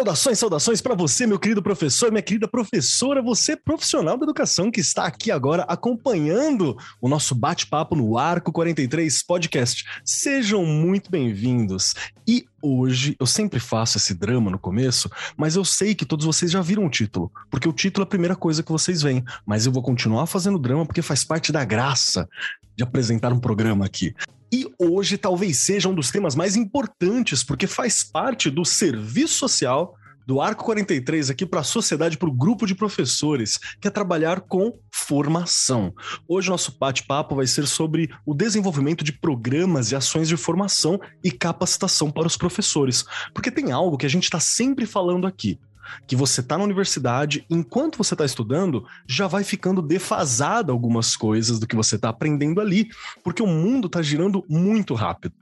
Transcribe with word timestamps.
Saudações, 0.00 0.38
saudações 0.38 0.80
para 0.80 0.94
você, 0.94 1.26
meu 1.26 1.38
querido 1.38 1.62
professor, 1.62 2.10
minha 2.10 2.22
querida 2.22 2.48
professora, 2.48 3.20
você 3.20 3.54
profissional 3.54 4.16
da 4.16 4.24
educação 4.24 4.70
que 4.70 4.80
está 4.80 5.04
aqui 5.04 5.30
agora 5.30 5.62
acompanhando 5.64 6.74
o 7.02 7.06
nosso 7.06 7.34
bate-papo 7.34 7.94
no 7.94 8.16
Arco 8.16 8.50
43 8.50 9.22
Podcast. 9.22 9.84
Sejam 10.02 10.64
muito 10.64 11.10
bem-vindos. 11.10 11.94
E 12.26 12.46
hoje, 12.62 13.14
eu 13.20 13.26
sempre 13.26 13.60
faço 13.60 13.98
esse 13.98 14.14
drama 14.14 14.50
no 14.50 14.58
começo, 14.58 15.10
mas 15.36 15.54
eu 15.54 15.66
sei 15.66 15.94
que 15.94 16.06
todos 16.06 16.24
vocês 16.24 16.50
já 16.50 16.62
viram 16.62 16.86
o 16.86 16.90
título, 16.90 17.30
porque 17.50 17.68
o 17.68 17.72
título 17.72 18.02
é 18.02 18.06
a 18.06 18.08
primeira 18.08 18.34
coisa 18.34 18.62
que 18.62 18.72
vocês 18.72 19.02
veem, 19.02 19.22
mas 19.44 19.66
eu 19.66 19.72
vou 19.72 19.82
continuar 19.82 20.24
fazendo 20.24 20.58
drama 20.58 20.86
porque 20.86 21.02
faz 21.02 21.24
parte 21.24 21.52
da 21.52 21.62
graça 21.62 22.26
de 22.74 22.82
apresentar 22.82 23.34
um 23.34 23.38
programa 23.38 23.84
aqui. 23.84 24.14
E 24.52 24.66
hoje 24.78 25.16
talvez 25.16 25.58
seja 25.58 25.88
um 25.88 25.94
dos 25.94 26.10
temas 26.10 26.34
mais 26.34 26.56
importantes, 26.56 27.44
porque 27.44 27.66
faz 27.66 28.02
parte 28.02 28.50
do 28.50 28.64
serviço 28.64 29.34
social 29.34 29.94
do 30.26 30.40
Arco 30.40 30.64
43 30.64 31.30
aqui 31.30 31.44
para 31.44 31.60
a 31.60 31.64
sociedade, 31.64 32.16
para 32.16 32.28
o 32.28 32.32
grupo 32.32 32.66
de 32.66 32.74
professores, 32.74 33.58
que 33.80 33.88
é 33.88 33.90
trabalhar 33.90 34.40
com 34.40 34.78
formação. 34.92 35.92
Hoje 36.28 36.48
o 36.48 36.52
nosso 36.52 36.76
bate-papo 36.78 37.34
vai 37.34 37.46
ser 37.46 37.66
sobre 37.66 38.08
o 38.24 38.34
desenvolvimento 38.34 39.02
de 39.02 39.12
programas 39.12 39.90
e 39.90 39.96
ações 39.96 40.28
de 40.28 40.36
formação 40.36 41.00
e 41.22 41.32
capacitação 41.32 42.10
para 42.10 42.26
os 42.26 42.36
professores. 42.36 43.04
Porque 43.34 43.50
tem 43.50 43.72
algo 43.72 43.96
que 43.96 44.06
a 44.06 44.10
gente 44.10 44.24
está 44.24 44.38
sempre 44.38 44.86
falando 44.86 45.26
aqui 45.26 45.58
que 46.06 46.16
você 46.16 46.40
está 46.40 46.56
na 46.58 46.64
universidade, 46.64 47.44
enquanto 47.48 47.96
você 47.96 48.14
está 48.14 48.24
estudando, 48.24 48.84
já 49.06 49.26
vai 49.26 49.44
ficando 49.44 49.82
defasada 49.82 50.72
algumas 50.72 51.16
coisas 51.16 51.58
do 51.58 51.66
que 51.66 51.76
você 51.76 51.96
está 51.96 52.08
aprendendo 52.08 52.60
ali, 52.60 52.88
porque 53.22 53.42
o 53.42 53.46
mundo 53.46 53.86
está 53.86 54.02
girando 54.02 54.44
muito 54.48 54.94
rápido. 54.94 55.34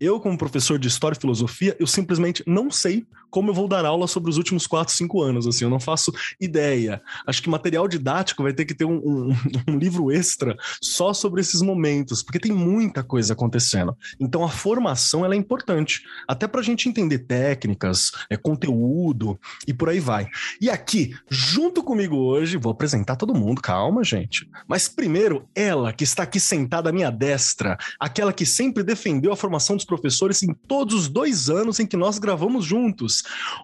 Eu, 0.00 0.20
como 0.20 0.38
professor 0.38 0.78
de 0.78 0.88
História 0.88 1.16
e 1.16 1.20
Filosofia, 1.20 1.76
eu 1.78 1.86
simplesmente 1.86 2.42
não 2.46 2.70
sei 2.70 3.06
como 3.30 3.50
eu 3.50 3.54
vou 3.54 3.68
dar 3.68 3.84
aula 3.84 4.06
sobre 4.06 4.30
os 4.30 4.38
últimos 4.38 4.66
4, 4.66 4.94
5 4.94 5.22
anos, 5.22 5.46
assim, 5.46 5.64
eu 5.64 5.70
não 5.70 5.80
faço 5.80 6.12
ideia. 6.40 7.02
Acho 7.26 7.42
que 7.42 7.50
material 7.50 7.86
didático 7.88 8.42
vai 8.42 8.52
ter 8.52 8.64
que 8.64 8.74
ter 8.74 8.84
um, 8.84 8.96
um, 8.96 9.36
um 9.68 9.78
livro 9.78 10.10
extra 10.10 10.56
só 10.80 11.12
sobre 11.12 11.40
esses 11.40 11.60
momentos, 11.60 12.22
porque 12.22 12.38
tem 12.38 12.52
muita 12.52 13.02
coisa 13.02 13.34
acontecendo. 13.34 13.96
Então 14.18 14.44
a 14.44 14.48
formação, 14.48 15.24
ela 15.24 15.34
é 15.34 15.36
importante, 15.36 16.02
até 16.26 16.46
para 16.46 16.60
a 16.60 16.64
gente 16.64 16.88
entender 16.88 17.20
técnicas, 17.20 18.10
é, 18.30 18.36
conteúdo 18.36 19.38
e 19.66 19.74
por 19.74 19.88
aí 19.88 20.00
vai. 20.00 20.26
E 20.60 20.70
aqui, 20.70 21.14
junto 21.28 21.82
comigo 21.82 22.16
hoje, 22.16 22.56
vou 22.56 22.72
apresentar 22.72 23.16
todo 23.16 23.34
mundo, 23.34 23.60
calma, 23.60 24.02
gente. 24.02 24.48
Mas 24.66 24.88
primeiro, 24.88 25.48
ela 25.54 25.92
que 25.92 26.04
está 26.04 26.22
aqui 26.22 26.40
sentada 26.40 26.88
à 26.88 26.92
minha 26.92 27.10
destra, 27.10 27.76
aquela 28.00 28.32
que 28.32 28.46
sempre 28.46 28.82
defendeu 28.82 29.32
a 29.32 29.36
formação 29.36 29.55
formação 29.56 29.76
dos 29.76 29.84
professores 29.84 30.42
em 30.42 30.52
todos 30.52 30.94
os 30.94 31.08
dois 31.08 31.48
anos 31.48 31.80
em 31.80 31.86
que 31.86 31.96
nós 31.96 32.18
gravamos 32.18 32.64
juntos. 32.64 33.22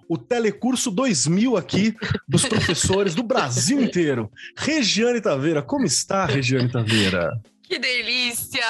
O 0.09 0.17
Telecurso 0.17 0.91
2000 0.91 1.57
aqui 1.57 1.95
dos 2.27 2.45
professores 2.47 3.15
do 3.15 3.23
Brasil 3.23 3.81
inteiro. 3.83 4.31
Regiane 4.57 5.21
Taveira, 5.21 5.63
como 5.63 5.85
está, 5.85 6.25
Regiane 6.25 6.71
Taveira? 6.71 7.39
Que 7.63 7.79
delícia! 7.79 8.63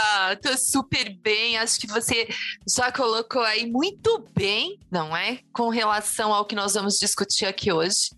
Tô 0.42 0.56
super 0.56 1.16
bem. 1.22 1.56
Acho 1.56 1.80
que 1.80 1.86
você 1.86 2.28
já 2.68 2.92
colocou 2.92 3.42
aí 3.42 3.66
muito 3.66 4.24
bem, 4.34 4.78
não 4.90 5.16
é? 5.16 5.38
Com 5.52 5.68
relação 5.68 6.32
ao 6.32 6.44
que 6.44 6.54
nós 6.54 6.74
vamos 6.74 6.98
discutir 6.98 7.46
aqui 7.46 7.72
hoje. 7.72 8.10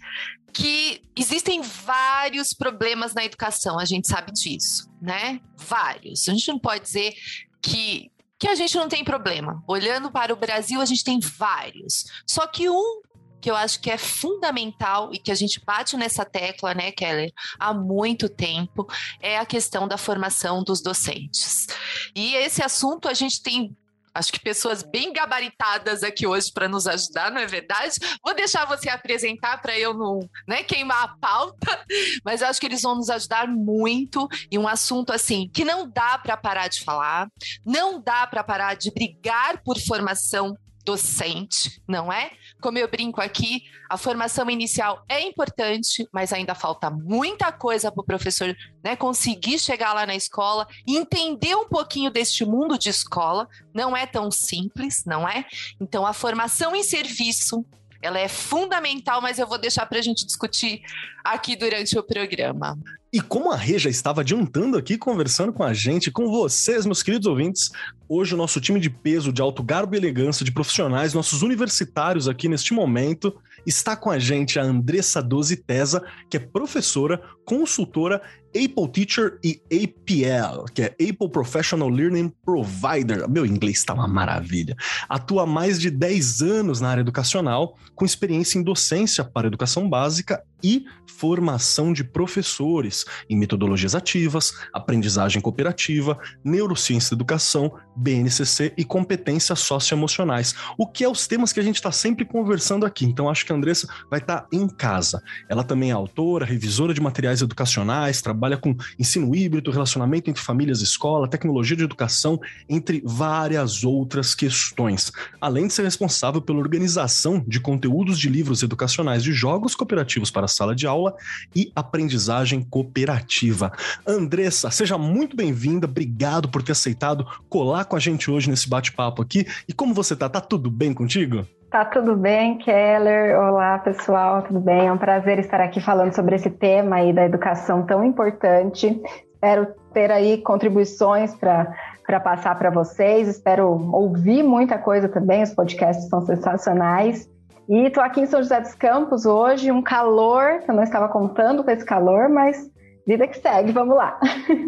Que 0.52 1.02
existem 1.16 1.62
vários 1.62 2.54
problemas 2.54 3.12
na 3.12 3.24
educação, 3.24 3.78
a 3.78 3.84
gente 3.84 4.06
sabe 4.06 4.30
disso, 4.32 4.88
né? 5.02 5.40
Vários. 5.56 6.28
A 6.28 6.32
gente 6.32 6.46
não 6.48 6.60
pode 6.60 6.84
dizer 6.84 7.12
que 7.60 8.12
que 8.44 8.48
a 8.48 8.54
gente 8.54 8.76
não 8.76 8.90
tem 8.90 9.02
problema. 9.02 9.64
Olhando 9.66 10.10
para 10.10 10.30
o 10.30 10.36
Brasil, 10.36 10.78
a 10.78 10.84
gente 10.84 11.02
tem 11.02 11.18
vários. 11.18 12.04
Só 12.26 12.46
que 12.46 12.68
um 12.68 13.00
que 13.40 13.50
eu 13.50 13.56
acho 13.56 13.80
que 13.80 13.90
é 13.90 13.96
fundamental 13.96 15.10
e 15.14 15.18
que 15.18 15.30
a 15.30 15.34
gente 15.34 15.62
bate 15.64 15.96
nessa 15.96 16.26
tecla, 16.26 16.74
né, 16.74 16.92
Keller, 16.92 17.32
há 17.58 17.72
muito 17.72 18.28
tempo, 18.28 18.86
é 19.18 19.38
a 19.38 19.46
questão 19.46 19.88
da 19.88 19.96
formação 19.96 20.62
dos 20.62 20.82
docentes. 20.82 21.66
E 22.14 22.34
esse 22.36 22.62
assunto 22.62 23.08
a 23.08 23.14
gente 23.14 23.42
tem 23.42 23.74
acho 24.14 24.32
que 24.32 24.38
pessoas 24.38 24.82
bem 24.82 25.12
gabaritadas 25.12 26.02
aqui 26.02 26.26
hoje 26.26 26.52
para 26.52 26.68
nos 26.68 26.86
ajudar, 26.86 27.30
não 27.30 27.40
é 27.40 27.46
verdade? 27.46 27.96
Vou 28.24 28.34
deixar 28.34 28.64
você 28.64 28.88
apresentar 28.88 29.60
para 29.60 29.78
eu 29.78 29.92
não 29.92 30.20
né, 30.46 30.62
queimar 30.62 31.02
a 31.02 31.08
pauta, 31.08 31.84
mas 32.24 32.42
acho 32.42 32.60
que 32.60 32.66
eles 32.66 32.82
vão 32.82 32.94
nos 32.94 33.10
ajudar 33.10 33.48
muito 33.48 34.28
em 34.50 34.58
um 34.58 34.68
assunto 34.68 35.12
assim 35.12 35.50
que 35.52 35.64
não 35.64 35.90
dá 35.90 36.18
para 36.18 36.36
parar 36.36 36.68
de 36.68 36.82
falar, 36.84 37.28
não 37.64 38.00
dá 38.00 38.26
para 38.26 38.44
parar 38.44 38.74
de 38.74 38.92
brigar 38.92 39.62
por 39.62 39.78
formação 39.80 40.56
docente, 40.84 41.82
não 41.88 42.12
é? 42.12 42.30
Como 42.60 42.78
eu 42.78 42.88
brinco 42.88 43.20
aqui, 43.20 43.62
a 43.88 43.96
formação 43.96 44.48
inicial 44.50 45.04
é 45.08 45.22
importante, 45.22 46.06
mas 46.12 46.32
ainda 46.32 46.54
falta 46.54 46.90
muita 46.90 47.50
coisa 47.50 47.90
para 47.90 48.02
o 48.02 48.06
professor 48.06 48.54
né, 48.82 48.94
conseguir 48.94 49.58
chegar 49.58 49.92
lá 49.94 50.06
na 50.06 50.14
escola 50.14 50.66
e 50.86 50.96
entender 50.96 51.54
um 51.54 51.68
pouquinho 51.68 52.10
deste 52.10 52.44
mundo 52.44 52.78
de 52.78 52.90
escola. 52.90 53.48
Não 53.72 53.96
é 53.96 54.06
tão 54.06 54.30
simples, 54.30 55.04
não 55.06 55.28
é? 55.28 55.46
Então, 55.80 56.06
a 56.06 56.12
formação 56.12 56.76
em 56.76 56.82
serviço 56.82 57.64
ela 58.04 58.18
é 58.18 58.28
fundamental, 58.28 59.22
mas 59.22 59.38
eu 59.38 59.46
vou 59.46 59.56
deixar 59.56 59.86
para 59.86 59.98
a 59.98 60.02
gente 60.02 60.26
discutir 60.26 60.82
aqui 61.24 61.56
durante 61.56 61.98
o 61.98 62.02
programa. 62.02 62.78
E 63.10 63.18
como 63.18 63.50
a 63.50 63.56
Rê 63.56 63.78
já 63.78 63.88
estava 63.88 64.20
adiantando 64.20 64.76
aqui, 64.76 64.98
conversando 64.98 65.52
com 65.52 65.62
a 65.62 65.72
gente, 65.72 66.10
com 66.10 66.28
vocês, 66.28 66.84
meus 66.84 67.02
queridos 67.02 67.26
ouvintes, 67.26 67.70
hoje 68.06 68.34
o 68.34 68.36
nosso 68.36 68.60
time 68.60 68.78
de 68.78 68.90
peso, 68.90 69.32
de 69.32 69.40
alto 69.40 69.62
garbo 69.62 69.94
e 69.94 69.98
elegância, 69.98 70.44
de 70.44 70.52
profissionais, 70.52 71.14
nossos 71.14 71.40
universitários 71.40 72.28
aqui 72.28 72.46
neste 72.46 72.74
momento, 72.74 73.34
está 73.66 73.96
com 73.96 74.10
a 74.10 74.18
gente 74.18 74.58
a 74.58 74.62
Andressa 74.62 75.22
Doze 75.22 75.56
Tesa, 75.56 76.04
que 76.28 76.36
é 76.36 76.40
professora, 76.40 77.22
consultora 77.44 78.20
Apple 78.54 78.88
Teacher 78.92 79.38
e 79.42 79.60
APL, 79.72 80.64
que 80.72 80.82
é 80.82 80.86
Apple 80.86 81.28
Professional 81.28 81.88
Learning 81.88 82.32
Provider. 82.44 83.28
Meu 83.28 83.44
inglês 83.44 83.78
está 83.78 83.92
uma 83.92 84.06
maravilha. 84.06 84.76
Atua 85.08 85.42
há 85.42 85.46
mais 85.46 85.80
de 85.80 85.90
10 85.90 86.42
anos 86.42 86.80
na 86.80 86.88
área 86.88 87.00
educacional, 87.00 87.76
com 87.96 88.04
experiência 88.04 88.58
em 88.58 88.62
docência 88.62 89.24
para 89.24 89.48
educação 89.48 89.88
básica 89.88 90.42
e 90.62 90.84
formação 91.06 91.92
de 91.92 92.02
professores 92.02 93.04
em 93.28 93.36
metodologias 93.36 93.94
ativas, 93.94 94.52
aprendizagem 94.72 95.40
cooperativa, 95.40 96.18
neurociência 96.42 97.10
da 97.10 97.16
educação, 97.16 97.72
BNCC 97.94 98.72
e 98.76 98.84
competências 98.84 99.60
socioemocionais, 99.60 100.54
o 100.78 100.86
que 100.86 101.04
é 101.04 101.08
os 101.08 101.26
temas 101.26 101.52
que 101.52 101.60
a 101.60 101.62
gente 101.62 101.76
está 101.76 101.92
sempre 101.92 102.24
conversando 102.24 102.86
aqui. 102.86 103.04
Então 103.04 103.28
acho 103.28 103.44
que 103.44 103.52
a 103.52 103.56
Andressa 103.56 103.86
vai 104.10 104.20
estar 104.20 104.40
tá 104.40 104.48
em 104.52 104.66
casa. 104.66 105.22
Ela 105.48 105.62
também 105.62 105.90
é 105.90 105.92
autora, 105.92 106.44
revisora 106.44 106.94
de 106.94 107.00
materiais 107.00 107.33
educacionais, 107.42 108.22
trabalha 108.22 108.56
com 108.56 108.76
ensino 108.98 109.34
híbrido, 109.34 109.70
relacionamento 109.70 110.30
entre 110.30 110.42
famílias 110.42 110.80
e 110.80 110.84
escola, 110.84 111.28
tecnologia 111.28 111.76
de 111.76 111.84
educação, 111.84 112.40
entre 112.68 113.02
várias 113.04 113.84
outras 113.84 114.34
questões. 114.34 115.12
Além 115.40 115.66
de 115.66 115.72
ser 115.72 115.82
responsável 115.82 116.40
pela 116.40 116.58
organização 116.58 117.42
de 117.46 117.60
conteúdos 117.60 118.18
de 118.18 118.28
livros 118.28 118.62
educacionais 118.62 119.22
de 119.22 119.32
jogos 119.32 119.74
cooperativos 119.74 120.30
para 120.30 120.48
sala 120.48 120.74
de 120.74 120.86
aula 120.86 121.14
e 121.54 121.70
aprendizagem 121.74 122.62
cooperativa. 122.62 123.72
Andressa, 124.06 124.70
seja 124.70 124.98
muito 124.98 125.36
bem-vinda, 125.36 125.86
obrigado 125.86 126.48
por 126.48 126.62
ter 126.62 126.72
aceitado 126.72 127.26
colar 127.48 127.84
com 127.84 127.96
a 127.96 128.00
gente 128.00 128.30
hoje 128.30 128.50
nesse 128.50 128.68
bate-papo 128.68 129.22
aqui. 129.22 129.46
E 129.68 129.72
como 129.72 129.94
você 129.94 130.14
tá? 130.14 130.28
Tá 130.28 130.40
tudo 130.40 130.70
bem 130.70 130.92
contigo? 130.92 131.46
Tá 131.74 131.84
tudo 131.84 132.14
bem, 132.14 132.56
Keller? 132.58 133.36
Olá, 133.36 133.80
pessoal, 133.80 134.42
tudo 134.42 134.60
bem? 134.60 134.86
É 134.86 134.92
um 134.92 134.96
prazer 134.96 135.40
estar 135.40 135.60
aqui 135.60 135.80
falando 135.80 136.14
sobre 136.14 136.36
esse 136.36 136.48
tema 136.48 136.98
aí 136.98 137.12
da 137.12 137.24
educação 137.24 137.84
tão 137.84 138.04
importante. 138.04 139.02
Espero 139.32 139.66
ter 139.92 140.08
aí 140.12 140.38
contribuições 140.38 141.34
para 141.34 142.20
passar 142.20 142.56
para 142.56 142.70
vocês. 142.70 143.26
Espero 143.26 143.68
ouvir 143.92 144.44
muita 144.44 144.78
coisa 144.78 145.08
também. 145.08 145.42
Os 145.42 145.52
podcasts 145.52 146.08
são 146.08 146.20
sensacionais. 146.20 147.28
E 147.68 147.88
estou 147.88 148.04
aqui 148.04 148.20
em 148.20 148.26
São 148.26 148.40
José 148.40 148.60
dos 148.60 148.74
Campos 148.76 149.26
hoje, 149.26 149.72
um 149.72 149.82
calor, 149.82 150.60
eu 150.68 150.74
não 150.74 150.84
estava 150.84 151.08
contando 151.08 151.64
com 151.64 151.72
esse 151.72 151.84
calor, 151.84 152.28
mas 152.28 152.70
vida 153.06 153.26
que 153.26 153.40
segue, 153.40 153.72
vamos 153.72 153.96
lá. 153.96 154.18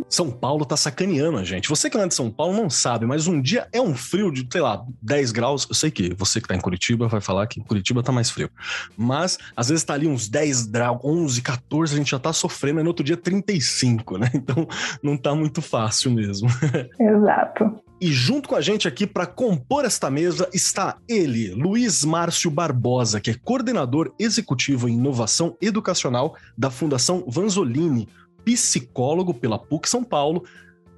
São 0.08 0.30
Paulo 0.30 0.64
tá 0.64 0.76
sacaneando 0.76 1.38
a 1.38 1.44
gente. 1.44 1.68
Você 1.68 1.88
que 1.88 1.96
não 1.96 2.04
é 2.04 2.08
de 2.08 2.14
São 2.14 2.30
Paulo 2.30 2.54
não 2.54 2.68
sabe, 2.68 3.06
mas 3.06 3.26
um 3.26 3.40
dia 3.40 3.66
é 3.72 3.80
um 3.80 3.94
frio 3.94 4.30
de, 4.30 4.46
sei 4.50 4.60
lá, 4.60 4.84
10 5.02 5.32
graus. 5.32 5.66
Eu 5.68 5.74
sei 5.74 5.90
que 5.90 6.14
você 6.14 6.40
que 6.40 6.48
tá 6.48 6.54
em 6.54 6.60
Curitiba 6.60 7.08
vai 7.08 7.20
falar 7.20 7.46
que 7.46 7.60
Curitiba 7.60 8.02
tá 8.02 8.12
mais 8.12 8.30
frio. 8.30 8.50
Mas 8.96 9.38
às 9.56 9.68
vezes 9.68 9.84
tá 9.84 9.94
ali 9.94 10.06
uns 10.06 10.28
10 10.28 10.66
graus, 10.66 11.00
11, 11.02 11.42
14, 11.42 11.94
a 11.94 11.98
gente 11.98 12.10
já 12.10 12.18
tá 12.18 12.32
sofrendo, 12.32 12.80
e 12.80 12.82
no 12.82 12.88
outro 12.88 13.04
dia 13.04 13.16
35, 13.16 14.18
né? 14.18 14.30
Então 14.46 14.68
não 15.02 15.16
tá 15.16 15.34
muito 15.34 15.60
fácil 15.60 16.10
mesmo. 16.10 16.48
Exato. 17.00 17.82
E 17.98 18.12
junto 18.12 18.50
com 18.50 18.54
a 18.54 18.60
gente 18.60 18.86
aqui 18.86 19.06
para 19.06 19.24
compor 19.24 19.86
esta 19.86 20.10
mesa 20.10 20.48
está 20.52 20.98
ele, 21.08 21.54
Luiz 21.54 22.04
Márcio 22.04 22.50
Barbosa, 22.50 23.20
que 23.20 23.30
é 23.30 23.34
coordenador 23.34 24.12
executivo 24.18 24.86
em 24.86 24.92
inovação 24.92 25.56
educacional 25.62 26.36
da 26.58 26.70
Fundação 26.70 27.24
Vanzolini, 27.26 28.06
psicólogo 28.46 29.34
pela 29.34 29.58
PUC 29.58 29.88
São 29.88 30.04
Paulo, 30.04 30.44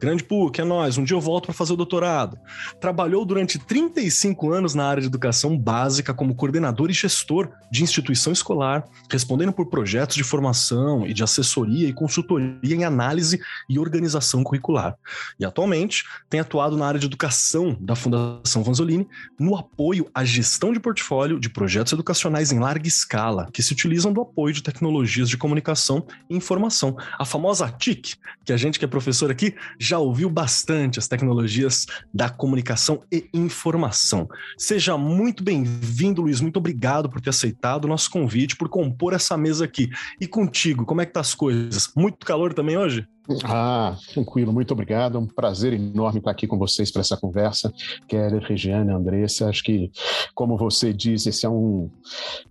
Grande 0.01 0.23
PUC, 0.23 0.61
é 0.61 0.65
nós. 0.65 0.97
Um 0.97 1.05
dia 1.05 1.17
eu 1.17 1.21
volto 1.21 1.47
para 1.47 1.55
fazer 1.55 1.73
o 1.73 1.77
doutorado. 1.77 2.39
Trabalhou 2.81 3.25
durante 3.25 3.59
35 3.59 4.53
anos 4.53 4.75
na 4.75 4.87
área 4.87 5.01
de 5.01 5.09
educação 5.09 5.59
básica 5.59 6.15
como 6.15 6.35
coordenador 6.35 6.89
e 6.91 6.93
gestor 6.93 7.51
de 7.71 7.83
instituição 7.83 8.33
escolar, 8.33 8.85
respondendo 9.11 9.53
por 9.53 9.67
projetos 9.67 10.17
de 10.17 10.23
formação 10.23 11.07
e 11.07 11.13
de 11.13 11.25
assessoria 11.25 11.89
e 11.89 11.93
consultoria 11.93 12.75
em 12.75 12.85
análise 12.85 13.41
e 13.69 13.79
organização 13.79 14.45
curricular. 14.45 14.97
E 15.39 15.45
atualmente 15.45 16.05
tem 16.31 16.39
atuado 16.39 16.77
na 16.77 16.87
área 16.87 17.01
de 17.01 17.07
educação 17.07 17.77
da 17.81 17.97
Fundação 17.97 18.63
Vanzolini 18.63 19.09
no 19.39 19.57
apoio 19.57 20.09
à 20.15 20.25
gestão 20.25 20.73
de 20.73 20.79
portfólio 20.79 21.41
de 21.41 21.49
projetos 21.49 21.93
educacionais 21.93 22.53
em 22.53 22.61
larga 22.61 22.87
escala, 22.87 23.49
que 23.53 23.63
se 23.63 23.73
utilizam 23.73 24.13
do 24.13 24.21
apoio 24.21 24.55
de 24.55 24.63
tecnologias 24.63 25.29
de 25.29 25.37
comunicação 25.37 26.07
e 26.31 26.37
informação. 26.37 26.97
A 27.19 27.25
famosa 27.25 27.69
TIC, 27.69 28.15
que 28.45 28.53
a 28.53 28.57
gente 28.57 28.79
que 28.79 28.85
é 28.85 28.89
professor 28.89 29.31
aqui 29.31 29.55
já 29.89 29.99
ouviu 29.99 30.29
bastante 30.29 30.99
as 30.99 31.09
tecnologias 31.09 31.87
da 32.13 32.29
comunicação 32.29 33.01
e 33.11 33.29
informação. 33.33 34.29
Seja 34.57 34.99
muito 34.99 35.43
bem-vindo, 35.43 36.23
Luiz. 36.23 36.41
Muito 36.41 36.59
obrigado 36.59 37.09
por 37.09 37.21
ter 37.21 37.31
aceitado 37.31 37.87
o 37.87 37.89
nosso 37.89 38.11
convite, 38.11 38.57
por 38.57 38.69
compor 38.69 39.15
essa 39.15 39.37
mesa 39.37 39.65
aqui. 39.65 39.89
E 40.21 40.27
contigo, 40.27 40.85
como 40.85 41.01
é 41.01 41.07
que 41.07 41.13
tá 41.13 41.21
as 41.21 41.35
coisas? 41.35 41.91
Muito 41.97 42.27
calor 42.27 42.53
também 42.53 42.77
hoje? 42.77 43.07
Ah, 43.45 43.97
tranquilo, 44.13 44.53
muito 44.53 44.73
obrigado. 44.73 45.17
É 45.17 45.21
um 45.21 45.27
prazer 45.27 45.73
enorme 45.73 46.19
estar 46.19 46.31
aqui 46.31 46.47
com 46.47 46.59
vocês 46.59 46.91
para 46.91 47.01
essa 47.01 47.17
conversa. 47.17 47.73
Keller, 48.07 48.43
Regiane, 48.43 48.91
Andressa, 48.91 49.49
acho 49.49 49.63
que, 49.63 49.91
como 50.35 50.57
você 50.57 50.93
diz, 50.93 51.27
esse 51.27 51.45
é 51.45 51.49
um, 51.49 51.91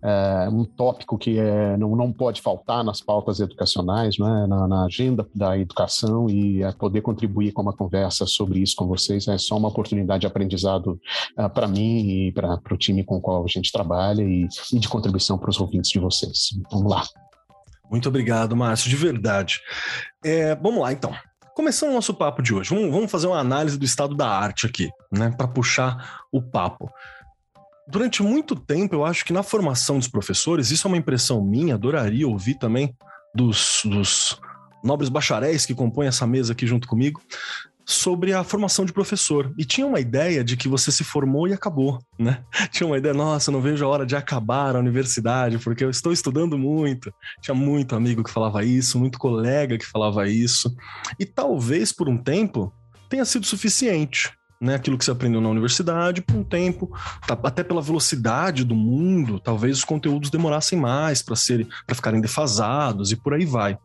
é, 0.01 0.49
um 0.51 0.63
tópico 0.63 1.17
que 1.17 1.39
é, 1.39 1.75
não, 1.77 1.95
não 1.95 2.13
pode 2.13 2.41
faltar 2.41 2.83
nas 2.83 3.01
pautas 3.01 3.39
educacionais, 3.39 4.17
né? 4.17 4.45
na, 4.47 4.67
na 4.67 4.85
agenda 4.85 5.27
da 5.33 5.57
educação 5.57 6.29
e 6.29 6.61
é, 6.61 6.71
poder 6.71 7.01
contribuir 7.01 7.51
com 7.51 7.61
uma 7.61 7.73
conversa 7.73 8.25
sobre 8.25 8.59
isso 8.59 8.75
com 8.75 8.87
vocês 8.87 9.27
é 9.27 9.37
só 9.37 9.57
uma 9.57 9.69
oportunidade 9.69 10.21
de 10.21 10.27
aprendizado 10.27 10.99
uh, 11.37 11.49
para 11.49 11.67
mim 11.67 12.27
e 12.27 12.31
para 12.31 12.59
o 12.71 12.77
time 12.77 13.03
com 13.03 13.17
o 13.17 13.21
qual 13.21 13.43
a 13.43 13.47
gente 13.47 13.71
trabalha 13.71 14.21
e, 14.21 14.47
e 14.73 14.79
de 14.79 14.87
contribuição 14.87 15.37
para 15.37 15.49
os 15.49 15.59
ouvintes 15.59 15.91
de 15.91 15.99
vocês. 15.99 16.49
Vamos 16.71 16.91
lá. 16.91 17.26
Muito 17.89 18.09
obrigado, 18.09 18.55
Márcio, 18.55 18.89
de 18.89 18.95
verdade. 18.95 19.61
É, 20.23 20.55
vamos 20.55 20.81
lá, 20.81 20.91
então. 20.91 21.13
Começando 21.55 21.89
o 21.89 21.93
nosso 21.93 22.13
papo 22.13 22.41
de 22.41 22.53
hoje, 22.53 22.69
vamos, 22.69 22.91
vamos 22.91 23.11
fazer 23.11 23.27
uma 23.27 23.39
análise 23.39 23.77
do 23.77 23.85
estado 23.85 24.15
da 24.15 24.29
arte 24.29 24.67
aqui, 24.67 24.89
né, 25.11 25.33
para 25.35 25.47
puxar 25.47 26.19
o 26.31 26.41
papo. 26.41 26.91
Durante 27.87 28.21
muito 28.21 28.55
tempo, 28.55 28.93
eu 28.93 29.05
acho 29.05 29.25
que 29.25 29.33
na 29.33 29.41
formação 29.41 29.97
dos 29.97 30.07
professores, 30.07 30.69
isso 30.71 30.87
é 30.87 30.89
uma 30.89 30.97
impressão 30.97 31.41
minha, 31.41 31.75
adoraria 31.75 32.27
ouvir 32.27 32.55
também 32.55 32.95
dos, 33.33 33.81
dos 33.85 34.39
nobres 34.83 35.09
bacharéis 35.09 35.65
que 35.65 35.73
compõem 35.73 36.07
essa 36.07 36.27
mesa 36.27 36.53
aqui 36.53 36.67
junto 36.67 36.87
comigo, 36.87 37.21
sobre 37.87 38.33
a 38.33 38.43
formação 38.43 38.83
de 38.83 38.91
professor. 38.91 39.53
E 39.57 39.63
tinha 39.63 39.87
uma 39.87 40.01
ideia 40.01 40.43
de 40.43 40.57
que 40.57 40.67
você 40.67 40.91
se 40.91 41.05
formou 41.05 41.47
e 41.47 41.53
acabou, 41.53 41.99
né? 42.19 42.43
Tinha 42.69 42.85
uma 42.85 42.97
ideia, 42.97 43.13
nossa, 43.13 43.49
não 43.49 43.61
vejo 43.61 43.85
a 43.85 43.87
hora 43.87 44.05
de 44.05 44.13
acabar 44.13 44.75
a 44.75 44.79
universidade, 44.79 45.57
porque 45.57 45.85
eu 45.85 45.89
estou 45.89 46.11
estudando 46.11 46.57
muito. 46.57 47.13
Tinha 47.41 47.55
muito 47.55 47.95
amigo 47.95 48.25
que 48.25 48.29
falava 48.29 48.61
isso, 48.65 48.99
muito 48.99 49.17
colega 49.17 49.77
que 49.77 49.85
falava 49.85 50.27
isso. 50.27 50.75
E 51.17 51.25
talvez 51.25 51.93
por 51.93 52.09
um 52.09 52.17
tempo 52.17 52.73
tenha 53.09 53.23
sido 53.23 53.45
suficiente 53.45 54.33
né, 54.59 54.75
aquilo 54.75 54.97
que 54.97 55.05
você 55.05 55.11
aprendeu 55.11 55.39
na 55.39 55.49
universidade 55.49 56.21
por 56.21 56.35
um 56.35 56.43
tempo, 56.43 56.91
tá, 57.27 57.37
até 57.43 57.63
pela 57.63 57.81
velocidade 57.81 58.63
do 58.63 58.75
mundo, 58.75 59.39
talvez 59.39 59.77
os 59.77 59.83
conteúdos 59.83 60.29
demorassem 60.29 60.79
mais 60.79 61.21
para 61.21 61.35
serem, 61.35 61.67
para 61.85 61.95
ficarem 61.95 62.21
defasados 62.21 63.11
e 63.11 63.15
por 63.15 63.33
aí 63.33 63.45
vai. 63.45 63.77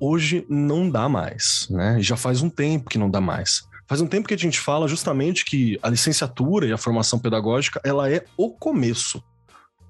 Hoje 0.00 0.46
não 0.48 0.88
dá 0.88 1.08
mais, 1.08 1.66
né? 1.70 1.98
Já 2.00 2.16
faz 2.16 2.42
um 2.42 2.50
tempo 2.50 2.88
que 2.88 2.98
não 2.98 3.10
dá 3.10 3.20
mais. 3.20 3.66
Faz 3.86 4.00
um 4.00 4.06
tempo 4.06 4.28
que 4.28 4.34
a 4.34 4.38
gente 4.38 4.60
fala 4.60 4.86
justamente 4.86 5.44
que 5.44 5.78
a 5.82 5.88
licenciatura 5.88 6.66
e 6.66 6.72
a 6.72 6.78
formação 6.78 7.18
pedagógica 7.18 7.80
ela 7.82 8.10
é 8.10 8.24
o 8.36 8.50
começo. 8.50 9.22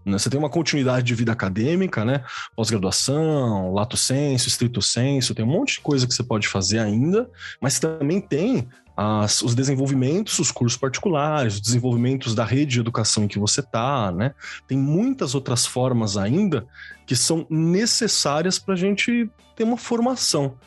Né? 0.06 0.16
Você 0.16 0.30
tem 0.30 0.38
uma 0.38 0.48
continuidade 0.48 1.04
de 1.06 1.14
vida 1.14 1.32
acadêmica, 1.32 2.04
né? 2.04 2.24
Pós-graduação, 2.56 3.72
lato 3.74 3.96
senso, 3.96 4.48
estrito 4.48 4.80
senso, 4.80 5.34
tem 5.34 5.44
um 5.44 5.48
monte 5.48 5.74
de 5.74 5.80
coisa 5.80 6.06
que 6.06 6.14
você 6.14 6.22
pode 6.22 6.48
fazer 6.48 6.78
ainda, 6.78 7.28
mas 7.60 7.78
também 7.78 8.20
tem 8.20 8.68
as, 9.00 9.42
os 9.42 9.54
desenvolvimentos, 9.54 10.40
os 10.40 10.50
cursos 10.50 10.76
particulares, 10.76 11.54
os 11.54 11.60
desenvolvimentos 11.60 12.34
da 12.34 12.44
rede 12.44 12.72
de 12.72 12.80
educação 12.80 13.22
em 13.22 13.28
que 13.28 13.38
você 13.38 13.60
está, 13.60 14.10
né? 14.10 14.34
Tem 14.66 14.76
muitas 14.76 15.36
outras 15.36 15.64
formas 15.64 16.16
ainda 16.16 16.66
que 17.06 17.14
são 17.14 17.46
necessárias 17.48 18.58
para 18.58 18.74
a 18.74 18.76
gente 18.76 19.30
ter 19.54 19.62
uma 19.62 19.76
formação. 19.76 20.58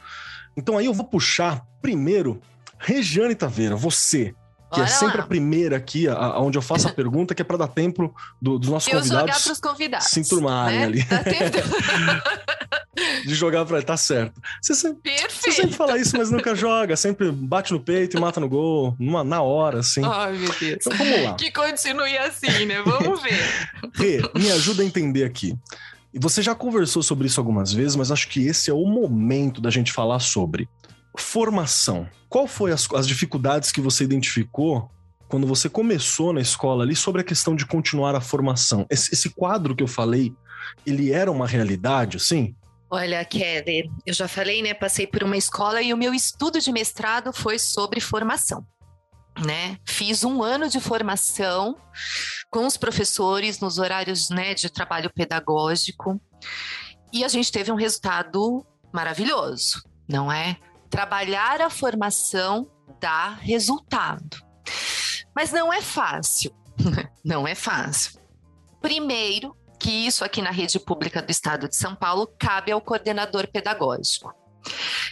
Então 0.56 0.78
aí 0.78 0.86
eu 0.86 0.94
vou 0.94 1.06
puxar 1.06 1.62
primeiro 1.82 2.40
Regiane 2.80 3.36
Taveira, 3.36 3.76
você, 3.76 4.34
que 4.72 4.80
é 4.80 4.84
Bora 4.84 4.84
é 4.84 4.88
sempre 4.88 5.18
lá. 5.18 5.24
a 5.26 5.28
primeira 5.28 5.76
aqui, 5.76 6.08
a, 6.08 6.40
onde 6.40 6.58
eu 6.58 6.62
faço 6.62 6.88
a 6.88 6.94
pergunta, 6.94 7.36
que 7.36 7.42
é 7.42 7.46
para 7.46 7.58
dar 7.58 7.68
tempo 7.68 8.16
do, 8.42 8.58
dos 8.58 8.70
nossos 8.70 8.88
eu 8.88 9.00
convidados, 9.00 9.44
jogar 9.44 9.60
convidados 9.60 10.08
se 10.08 10.22
enturmarem 10.22 10.80
né? 10.80 10.86
ali. 10.86 11.04
Dá 11.04 11.22
tempo 11.22 11.58
de 13.28 13.36
jogar 13.36 13.66
para 13.66 13.82
tá 13.82 13.98
certo. 13.98 14.42
Você 14.62 14.74
sempre, 14.74 15.12
você 15.42 15.52
sempre 15.52 15.76
fala 15.76 15.98
isso, 15.98 16.18
mas 16.18 16.30
nunca 16.30 16.54
joga, 16.54 16.96
sempre 16.96 17.32
bate 17.32 17.72
no 17.74 17.80
peito 17.80 18.16
e 18.16 18.20
mata 18.20 18.40
no 18.40 18.48
gol, 18.48 18.96
numa, 19.00 19.24
na 19.24 19.42
hora, 19.42 19.80
assim. 19.80 20.02
Ai, 20.04 20.38
meu 20.38 20.54
Deus. 20.60 20.86
Então 20.86 20.98
vamos 20.98 21.24
lá. 21.24 21.34
Que 21.34 21.52
continue 21.52 22.18
assim, 22.18 22.66
né? 22.66 22.82
Vamos 22.84 23.22
ver. 23.22 23.40
Rê, 23.96 24.22
me 24.36 24.52
ajuda 24.52 24.84
a 24.84 24.86
entender 24.86 25.24
aqui. 25.24 25.58
E 26.14 26.20
você 26.20 26.42
já 26.42 26.54
conversou 26.54 27.02
sobre 27.02 27.28
isso 27.28 27.40
algumas 27.40 27.74
vezes, 27.74 27.96
mas 27.96 28.12
acho 28.12 28.28
que 28.28 28.46
esse 28.46 28.70
é 28.70 28.74
o 28.74 28.86
momento 28.86 29.62
da 29.62 29.70
gente 29.70 29.92
falar 29.92 30.20
sobre 30.20 30.68
formação. 31.18 32.08
Qual 32.30 32.48
foi 32.48 32.72
as, 32.72 32.88
as 32.94 33.08
dificuldades 33.08 33.72
que 33.72 33.82
você 33.82 34.04
identificou 34.04 34.90
quando 35.28 35.48
você 35.48 35.70
começou 35.70 36.34
na 36.34 36.42
escola 36.42 36.84
ali 36.84 36.96
sobre 36.96 37.22
a 37.22 37.24
questão 37.24 37.56
de 37.56 37.66
continuar 37.66 38.16
a 38.16 38.22
formação? 38.22 38.86
Esse, 38.90 39.14
esse 39.14 39.30
quadro 39.30 39.76
que 39.76 39.84
eu 39.84 39.88
falei, 39.88 40.34
ele 40.86 41.12
era 41.12 41.32
uma 41.32 41.48
realidade, 41.48 42.18
assim? 42.18 42.56
Olha, 42.94 43.24
Kelly, 43.24 43.90
eu 44.06 44.14
já 44.14 44.28
falei, 44.28 44.62
né? 44.62 44.74
Passei 44.74 45.08
por 45.08 45.24
uma 45.24 45.38
escola 45.38 45.82
e 45.82 45.94
o 45.94 45.98
meu 45.98 46.14
estudo 46.14 46.60
de 46.60 46.74
mestrado 46.74 47.32
foi 47.32 47.58
sobre 47.58 48.02
formação. 48.02 48.68
Né? 49.46 49.78
Fiz 49.88 50.26
um 50.26 50.44
ano 50.44 50.68
de 50.68 50.82
formação 50.82 51.78
com 52.52 52.68
os 52.68 52.76
professores 52.76 53.62
nos 53.62 53.78
horários 53.78 54.30
né, 54.30 54.54
de 54.54 54.70
trabalho 54.70 55.10
pedagógico 55.10 56.22
e 57.14 57.24
a 57.24 57.30
gente 57.30 57.50
teve 57.50 57.72
um 57.72 57.76
resultado 57.76 58.66
maravilhoso, 58.92 59.82
não 60.08 60.30
é? 60.30 60.58
Trabalhar 60.90 61.62
a 61.62 61.70
formação 61.70 62.70
dá 63.00 63.30
resultado. 63.30 64.38
Mas 65.34 65.54
não 65.54 65.72
é 65.72 65.82
fácil. 65.82 66.54
não 67.24 67.48
é 67.48 67.56
fácil. 67.56 68.20
Primeiro, 68.82 69.56
que 69.82 69.90
isso 69.90 70.24
aqui 70.24 70.42
na 70.44 70.52
rede 70.52 70.80
pública 70.80 71.22
do 71.22 71.32
Estado 71.32 71.68
de 71.68 71.76
São 71.76 71.96
Paulo 71.96 72.32
cabe 72.38 72.72
ao 72.72 72.80
coordenador 72.80 73.48
pedagógico. 73.48 74.32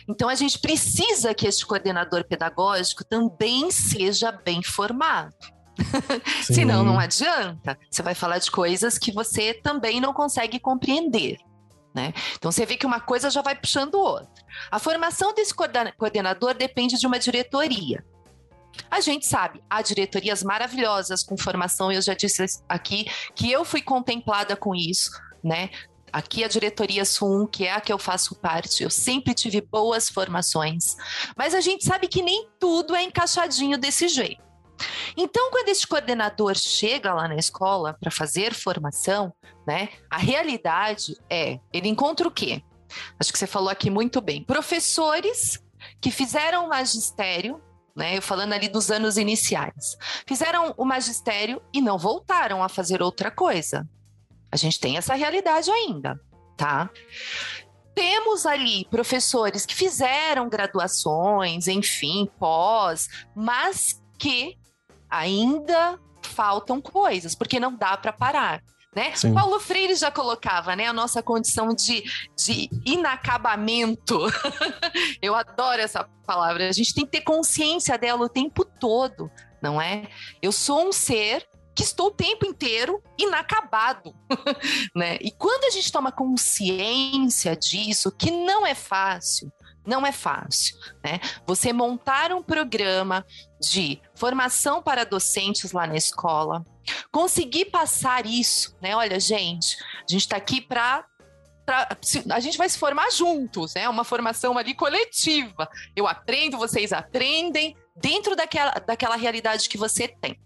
Então, 0.07 0.29
a 0.29 0.35
gente 0.35 0.59
precisa 0.59 1.33
que 1.33 1.47
este 1.47 1.65
coordenador 1.65 2.23
pedagógico 2.23 3.03
também 3.03 3.71
seja 3.71 4.31
bem 4.31 4.61
formado. 4.61 5.33
Senão, 6.43 6.83
não 6.83 6.99
adianta. 6.99 7.77
Você 7.89 8.03
vai 8.03 8.13
falar 8.13 8.38
de 8.38 8.51
coisas 8.51 8.99
que 8.99 9.11
você 9.11 9.55
também 9.55 9.99
não 9.99 10.13
consegue 10.13 10.59
compreender. 10.59 11.38
Né? 11.95 12.13
Então 12.35 12.51
você 12.51 12.67
vê 12.67 12.77
que 12.77 12.85
uma 12.85 12.99
coisa 12.99 13.31
já 13.31 13.41
vai 13.41 13.55
puxando 13.55 13.95
outra. 13.95 14.29
A 14.69 14.77
formação 14.77 15.33
desse 15.33 15.53
coordenador 15.97 16.53
depende 16.53 16.99
de 16.99 17.07
uma 17.07 17.17
diretoria. 17.17 18.05
A 18.89 19.01
gente 19.01 19.25
sabe, 19.25 19.61
há 19.69 19.81
diretorias 19.81 20.43
maravilhosas 20.43 21.23
com 21.23 21.38
formação, 21.38 21.91
eu 21.91 22.01
já 22.01 22.13
disse 22.13 22.45
aqui 22.67 23.05
que 23.35 23.51
eu 23.51 23.63
fui 23.63 23.81
contemplada 23.81 24.55
com 24.55 24.75
isso, 24.75 25.11
né? 25.43 25.69
Aqui 26.11 26.43
a 26.43 26.47
diretoria 26.47 27.05
SUM, 27.05 27.45
que 27.45 27.65
é 27.65 27.73
a 27.73 27.81
que 27.81 27.93
eu 27.93 27.99
faço 27.99 28.35
parte, 28.35 28.81
eu 28.81 28.89
sempre 28.89 29.33
tive 29.35 29.61
boas 29.61 30.09
formações, 30.09 30.97
mas 31.38 31.53
a 31.53 31.61
gente 31.61 31.85
sabe 31.85 32.07
que 32.07 32.23
nem 32.23 32.49
tudo 32.59 32.95
é 32.95 33.03
encaixadinho 33.03 33.77
desse 33.77 34.07
jeito. 34.07 34.49
Então, 35.15 35.51
quando 35.51 35.69
esse 35.69 35.85
coordenador 35.85 36.55
chega 36.55 37.13
lá 37.13 37.27
na 37.27 37.35
escola 37.35 37.95
para 37.99 38.09
fazer 38.09 38.53
formação, 38.53 39.33
né, 39.67 39.89
a 40.09 40.17
realidade 40.17 41.15
é, 41.29 41.59
ele 41.71 41.89
encontra 41.89 42.27
o 42.27 42.31
quê? 42.31 42.63
Acho 43.19 43.31
que 43.31 43.38
você 43.38 43.45
falou 43.45 43.69
aqui 43.69 43.89
muito 43.89 44.21
bem. 44.21 44.43
Professores 44.43 45.59
que 46.01 46.11
fizeram 46.11 46.67
magistério, 46.69 47.61
né, 47.96 48.22
falando 48.22 48.53
ali 48.53 48.67
dos 48.67 48.89
anos 48.89 49.17
iniciais, 49.17 49.98
fizeram 50.25 50.74
o 50.77 50.86
magistério 50.86 51.62
e 51.74 51.81
não 51.81 51.98
voltaram 51.98 52.63
a 52.63 52.69
fazer 52.69 53.01
outra 53.01 53.29
coisa. 53.29 53.88
A 54.51 54.58
gente 54.58 54.79
tem 54.79 54.98
essa 54.98 55.13
realidade 55.13 55.69
ainda, 55.69 56.19
tá? 56.58 56.89
Temos 57.93 58.46
ali 58.46 58.86
professores 58.86 59.65
que 59.65 59.75
fizeram 59.75 60.50
graduações, 60.50 61.67
enfim, 61.67 62.29
pós, 62.39 63.10
mas 63.36 64.01
que 64.17 64.58
ainda 65.10 66.00
faltam 66.22 66.81
coisas, 66.81 67.36
porque 67.36 67.60
não 67.60 67.75
dá 67.75 67.98
para 67.98 68.13
parar. 68.13 68.63
Né? 68.96 69.13
Paulo 69.34 69.60
Freire 69.60 69.96
já 69.96 70.10
colocava 70.10 70.75
né, 70.75 70.88
a 70.88 70.93
nossa 70.93 71.22
condição 71.22 71.69
de, 71.69 72.03
de 72.36 72.69
inacabamento. 72.84 74.19
Eu 75.22 75.36
adoro 75.36 75.81
essa 75.81 76.03
palavra. 76.25 76.67
A 76.67 76.72
gente 76.72 76.93
tem 76.93 77.05
que 77.05 77.12
ter 77.12 77.22
consciência 77.22 77.98
dela 77.98 78.25
o 78.25 78.29
tempo 78.29 78.65
todo, 78.65 79.29
não 79.62 79.79
é? 79.79 80.08
Eu 80.41 80.51
sou 80.51 80.88
um 80.88 80.91
ser 80.91 81.48
que 81.75 81.84
estou 81.84 82.08
o 82.08 82.12
tempo 82.12 82.46
inteiro 82.46 83.01
inacabado, 83.17 84.13
né? 84.93 85.17
E 85.22 85.31
quando 85.31 85.63
a 85.65 85.69
gente 85.69 85.91
toma 85.91 86.12
consciência 86.12 87.55
disso, 87.55 88.12
que 88.12 88.31
não 88.31 88.65
é 88.65 88.75
fácil, 88.75 89.50
não 89.89 90.05
é 90.05 90.12
fácil, 90.12 90.77
né? 91.03 91.19
Você 91.46 91.74
montar 91.74 92.31
um 92.31 92.41
programa 92.41 93.25
de 93.60 94.00
formação 94.15 94.81
para 94.81 95.03
docentes 95.03 95.72
lá 95.72 95.88
na 95.88 95.96
escola, 95.96 96.63
conseguir 97.12 97.65
passar 97.65 98.25
isso, 98.25 98.77
né? 98.81 98.96
Olha, 98.96 99.19
gente, 99.19 99.75
a 99.81 100.12
gente 100.12 100.22
está 100.22 100.38
aqui 100.38 100.62
para 100.62 101.05
a 102.31 102.39
gente 102.39 102.58
vai 102.58 102.67
se 102.67 102.79
formar 102.79 103.12
juntos, 103.12 103.75
né? 103.75 103.88
Uma 103.88 104.03
formação 104.03 104.58
ali 104.58 104.74
coletiva. 104.74 105.69
Eu 105.96 106.08
aprendo, 106.08 106.58
vocês 106.58 106.91
aprendem, 106.91 107.77
dentro 107.96 108.36
daquela, 108.36 108.72
daquela 108.72 109.15
realidade 109.15 109.69
que 109.69 109.77
você 109.77 110.08
tem. 110.08 110.39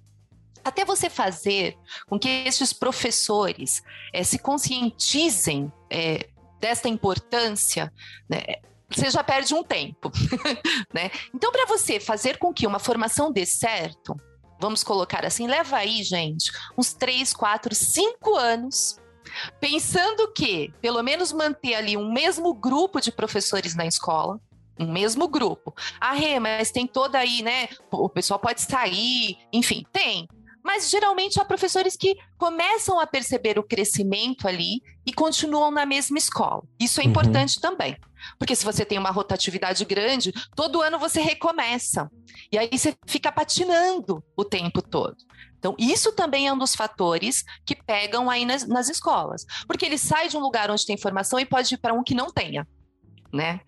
Até 0.66 0.84
você 0.84 1.10
fazer 1.10 1.78
com 2.08 2.20
que 2.20 2.28
esses 2.28 2.74
professores 2.74 3.82
é, 4.12 4.22
se 4.22 4.38
conscientizem 4.38 5.72
é, 5.90 6.28
desta 6.60 6.90
importância, 6.90 7.92
né? 8.30 8.42
Você 9.00 9.10
já 9.10 9.24
perde 9.24 9.54
um 9.54 9.64
tempo, 9.64 10.12
né? 10.94 11.12
Então, 11.34 11.52
para 11.52 11.66
você 11.66 12.00
fazer 12.00 12.38
com 12.38 12.54
que 12.54 12.68
uma 12.68 12.80
formação 12.80 13.32
dê 13.32 13.46
certo, 13.46 14.16
vamos 14.60 14.84
colocar 14.84 15.26
assim, 15.26 15.48
leva 15.48 15.78
aí, 15.78 16.04
gente, 16.04 16.52
uns 16.78 16.94
três, 16.94 17.34
quatro, 17.34 17.74
cinco 17.76 18.36
anos, 18.36 18.98
pensando 19.60 20.32
que 20.32 20.74
pelo 20.82 21.02
menos 21.02 21.32
manter 21.32 21.76
ali 21.76 21.98
um 21.98 22.12
mesmo 22.12 22.54
grupo 22.54 23.02
de 23.02 23.12
professores 23.12 23.76
na 23.76 23.86
escola, 23.86 24.40
um 24.80 24.92
mesmo 24.92 25.28
grupo. 25.28 25.74
Ah, 26.00 26.14
Rê, 26.14 26.40
mas 26.40 26.72
tem 26.72 26.88
toda 26.88 27.18
aí, 27.18 27.42
né? 27.42 27.70
O 27.92 28.10
pessoal 28.10 28.40
pode 28.40 28.62
sair, 28.62 29.38
enfim, 29.52 29.86
tem 29.92 30.28
mas 30.64 30.90
geralmente 30.90 31.40
há 31.40 31.46
professores 31.46 31.98
que 31.98 32.16
começam 32.38 33.00
a 33.00 33.06
perceber 33.06 33.60
o 33.60 33.64
crescimento 33.64 34.48
ali 34.48 34.82
e 35.06 35.12
continuam 35.12 35.70
na 35.70 35.86
mesma 35.86 36.18
escola. 36.18 36.64
Isso 36.80 37.02
é 37.02 37.04
uhum. 37.04 37.10
importante 37.10 37.60
também. 37.60 37.98
Porque 38.40 38.56
se 38.56 38.64
você 38.64 38.86
tem 38.86 38.98
uma 38.98 39.12
rotatividade 39.12 39.84
grande, 39.84 40.32
todo 40.56 40.82
ano 40.82 40.98
você 40.98 41.20
recomeça. 41.20 42.10
E 42.52 42.58
aí 42.58 42.70
você 42.72 42.96
fica 43.06 43.32
patinando 43.32 44.24
o 44.36 44.46
tempo 44.46 44.82
todo. 44.82 45.18
Então, 45.60 45.76
isso 45.78 46.12
também 46.12 46.48
é 46.48 46.54
um 46.54 46.58
dos 46.58 46.76
fatores 46.76 47.44
que 47.66 47.76
pegam 47.76 48.30
aí 48.30 48.46
nas, 48.46 48.68
nas 48.68 48.90
escolas. 48.90 49.46
Porque 49.68 49.86
ele 49.86 49.98
sai 49.98 50.28
de 50.28 50.38
um 50.38 50.42
lugar 50.42 50.70
onde 50.70 50.86
tem 50.86 50.98
formação 50.98 51.40
e 51.40 51.46
pode 51.46 51.74
ir 51.74 51.78
para 51.78 51.94
um 51.94 52.04
que 52.04 52.16
não 52.16 52.28
tenha 52.28 52.68
né? 53.34 53.60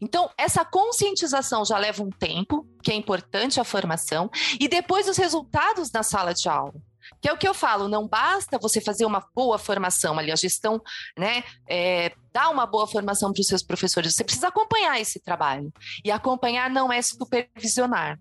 Então, 0.00 0.30
essa 0.36 0.64
conscientização 0.64 1.64
já 1.64 1.78
leva 1.78 2.02
um 2.02 2.10
tempo, 2.10 2.68
que 2.82 2.92
é 2.92 2.94
importante 2.94 3.58
a 3.58 3.64
formação, 3.64 4.30
e 4.60 4.68
depois 4.68 5.08
os 5.08 5.16
resultados 5.16 5.90
na 5.90 6.02
sala 6.02 6.34
de 6.34 6.48
aula. 6.48 6.74
Que 7.20 7.28
é 7.28 7.32
o 7.32 7.36
que 7.36 7.48
eu 7.48 7.54
falo, 7.54 7.88
não 7.88 8.06
basta 8.06 8.58
você 8.58 8.80
fazer 8.80 9.04
uma 9.04 9.26
boa 9.34 9.58
formação 9.58 10.18
ali, 10.18 10.30
a 10.30 10.36
gestão, 10.36 10.80
né? 11.18 11.42
É, 11.68 12.12
dar 12.32 12.50
uma 12.50 12.66
boa 12.66 12.86
formação 12.86 13.32
para 13.32 13.40
os 13.40 13.46
seus 13.46 13.62
professores, 13.62 14.14
você 14.14 14.24
precisa 14.24 14.48
acompanhar 14.48 15.00
esse 15.00 15.20
trabalho. 15.20 15.72
E 16.04 16.10
acompanhar 16.10 16.68
não 16.70 16.92
é 16.92 17.00
supervisionar. 17.00 18.18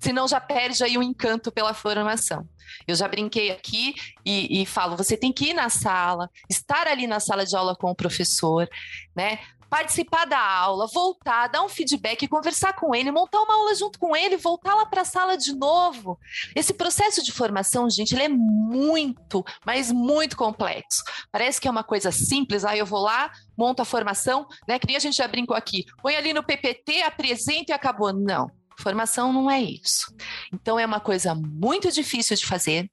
Senão 0.00 0.28
já 0.28 0.40
perde 0.40 0.84
aí 0.84 0.96
o 0.96 1.02
encanto 1.02 1.50
pela 1.50 1.74
formação. 1.74 2.48
Eu 2.86 2.94
já 2.94 3.08
brinquei 3.08 3.50
aqui 3.50 3.94
e, 4.24 4.62
e, 4.62 4.66
falo: 4.66 4.96
você 4.96 5.16
tem 5.16 5.32
que 5.32 5.50
ir 5.50 5.54
na 5.54 5.68
sala, 5.68 6.30
estar 6.48 6.86
ali 6.86 7.06
na 7.06 7.18
sala 7.18 7.44
de 7.44 7.56
aula 7.56 7.74
com 7.74 7.90
o 7.90 7.96
professor, 7.96 8.68
né? 9.16 9.40
Participar 9.68 10.24
da 10.24 10.40
aula, 10.40 10.86
voltar, 10.86 11.48
dar 11.48 11.62
um 11.62 11.68
feedback, 11.68 12.26
conversar 12.28 12.72
com 12.72 12.94
ele, 12.94 13.10
montar 13.10 13.40
uma 13.40 13.54
aula 13.54 13.74
junto 13.74 13.98
com 13.98 14.16
ele, 14.16 14.36
voltar 14.36 14.74
lá 14.74 14.86
para 14.86 15.02
a 15.02 15.04
sala 15.04 15.36
de 15.36 15.54
novo. 15.54 16.18
Esse 16.54 16.72
processo 16.72 17.22
de 17.22 17.32
formação, 17.32 17.88
gente, 17.90 18.14
ele 18.14 18.24
é 18.24 18.28
muito, 18.28 19.44
mas 19.64 19.92
muito 19.92 20.36
complexo. 20.36 21.02
Parece 21.30 21.60
que 21.60 21.68
é 21.68 21.70
uma 21.70 21.84
coisa 21.84 22.10
simples, 22.10 22.64
aí 22.64 22.78
eu 22.78 22.86
vou 22.86 23.00
lá, 23.00 23.30
monto 23.56 23.82
a 23.82 23.84
formação, 23.84 24.46
né? 24.66 24.78
Que 24.78 24.86
nem 24.86 24.96
a 24.96 25.00
gente 25.00 25.16
já 25.16 25.28
brincou 25.28 25.56
aqui, 25.56 25.84
põe 26.02 26.16
ali 26.16 26.32
no 26.32 26.42
PPT, 26.42 27.02
apresenta 27.02 27.72
e 27.72 27.74
acabou. 27.74 28.12
Não. 28.12 28.50
Formação 28.78 29.32
não 29.32 29.50
é 29.50 29.60
isso. 29.60 30.14
Então 30.52 30.78
é 30.78 30.86
uma 30.86 31.00
coisa 31.00 31.34
muito 31.34 31.90
difícil 31.90 32.36
de 32.36 32.46
fazer, 32.46 32.88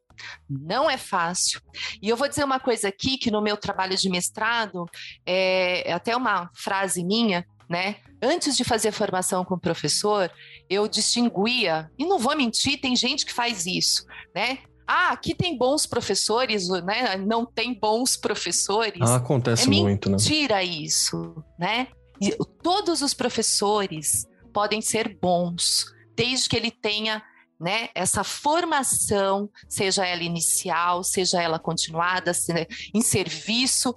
não 0.50 0.90
é 0.90 0.98
fácil. 0.98 1.62
E 2.02 2.10
eu 2.10 2.18
vou 2.18 2.28
dizer 2.28 2.44
uma 2.44 2.60
coisa 2.60 2.88
aqui 2.88 3.18
que 3.18 3.32
no 3.32 3.42
meu 3.42 3.58
trabalho 3.58 3.96
de 3.98 4.10
mestrado 4.10 4.86
é, 5.26 5.90
é 5.90 5.94
até 5.94 6.16
uma 6.16 6.50
frase 6.54 7.04
minha, 7.04 7.46
né? 7.70 7.98
Antes 8.22 8.56
de 8.56 8.64
fazer 8.64 8.92
formação 8.92 9.44
com 9.44 9.56
o 9.56 9.60
professor, 9.60 10.32
eu 10.70 10.88
distinguia, 10.88 11.92
e 11.98 12.06
não 12.06 12.18
vou 12.18 12.36
mentir, 12.36 12.80
tem 12.80 12.96
gente 12.96 13.26
que 13.26 13.34
faz 13.34 13.66
isso, 13.66 14.06
né? 14.34 14.60
Ah, 14.88 15.10
aqui 15.10 15.34
tem 15.34 15.58
bons 15.58 15.86
professores, 15.86 16.70
né? 16.84 17.18
Não 17.18 17.46
tem 17.46 17.74
bons 17.74 18.16
professores. 18.16 19.02
Ah, 19.02 19.16
acontece 19.16 19.68
é 19.68 19.72
muito, 19.72 20.10
né? 20.10 20.18
Mentira 20.18 20.64
isso, 20.64 21.44
né? 21.58 21.88
E 22.22 22.32
todos 22.62 23.02
os 23.02 23.14
professores 23.14 24.28
podem 24.54 24.82
ser 24.82 25.18
bons, 25.20 25.86
desde 26.16 26.48
que 26.48 26.56
ele 26.56 26.72
tenha 26.72 27.22
né, 27.60 27.90
essa 27.96 28.24
formação, 28.24 29.50
seja 29.68 30.06
ela 30.06 30.24
inicial, 30.24 31.04
seja 31.04 31.42
ela 31.42 31.58
continuada, 31.58 32.32
em 32.94 33.02
serviço, 33.02 33.96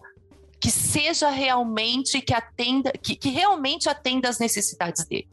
que 0.60 0.70
seja 0.70 1.30
realmente 1.30 2.20
que 2.20 2.34
atenda, 2.34 2.92
que, 2.92 3.14
que 3.16 3.28
realmente 3.30 3.88
atenda 3.88 4.28
às 4.28 4.38
necessidades 4.38 5.06
dele. 5.06 5.28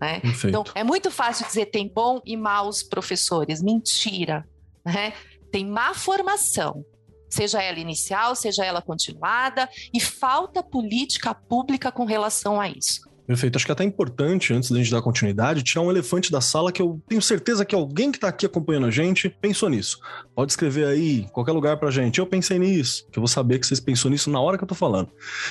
Né? 0.00 0.20
Então, 0.44 0.64
é 0.74 0.84
muito 0.84 1.10
fácil 1.10 1.46
dizer 1.46 1.66
tem 1.66 1.88
bom 1.88 2.20
e 2.24 2.36
maus 2.36 2.82
professores. 2.82 3.62
Mentira. 3.62 4.46
Né? 4.84 5.12
Tem 5.50 5.66
má 5.66 5.94
formação, 5.94 6.84
seja 7.28 7.62
ela 7.62 7.78
inicial, 7.78 8.36
seja 8.36 8.64
ela 8.64 8.80
continuada, 8.80 9.68
e 9.92 10.00
falta 10.00 10.62
política 10.62 11.34
pública 11.34 11.90
com 11.90 12.04
relação 12.04 12.60
a 12.60 12.68
isso. 12.68 13.07
Perfeito. 13.28 13.56
Acho 13.56 13.66
que 13.66 13.70
é 13.70 13.74
até 13.74 13.84
importante, 13.84 14.54
antes 14.54 14.70
da 14.70 14.78
gente 14.78 14.90
dar 14.90 15.02
continuidade, 15.02 15.62
tirar 15.62 15.82
um 15.82 15.90
elefante 15.90 16.32
da 16.32 16.40
sala 16.40 16.72
que 16.72 16.80
eu 16.80 16.98
tenho 17.06 17.20
certeza 17.20 17.62
que 17.62 17.74
alguém 17.74 18.10
que 18.10 18.16
está 18.16 18.28
aqui 18.28 18.46
acompanhando 18.46 18.86
a 18.86 18.90
gente 18.90 19.28
pensou 19.28 19.68
nisso. 19.68 20.00
Pode 20.34 20.52
escrever 20.52 20.86
aí, 20.86 21.26
qualquer 21.30 21.52
lugar 21.52 21.76
pra 21.76 21.90
gente. 21.90 22.20
Eu 22.20 22.26
pensei 22.26 22.58
nisso, 22.58 23.06
que 23.12 23.18
eu 23.18 23.20
vou 23.20 23.28
saber 23.28 23.58
que 23.58 23.66
vocês 23.66 23.80
pensou 23.80 24.10
nisso 24.10 24.30
na 24.30 24.40
hora 24.40 24.56
que 24.56 24.64
eu 24.64 24.68
tô 24.68 24.74
falando. 24.74 25.10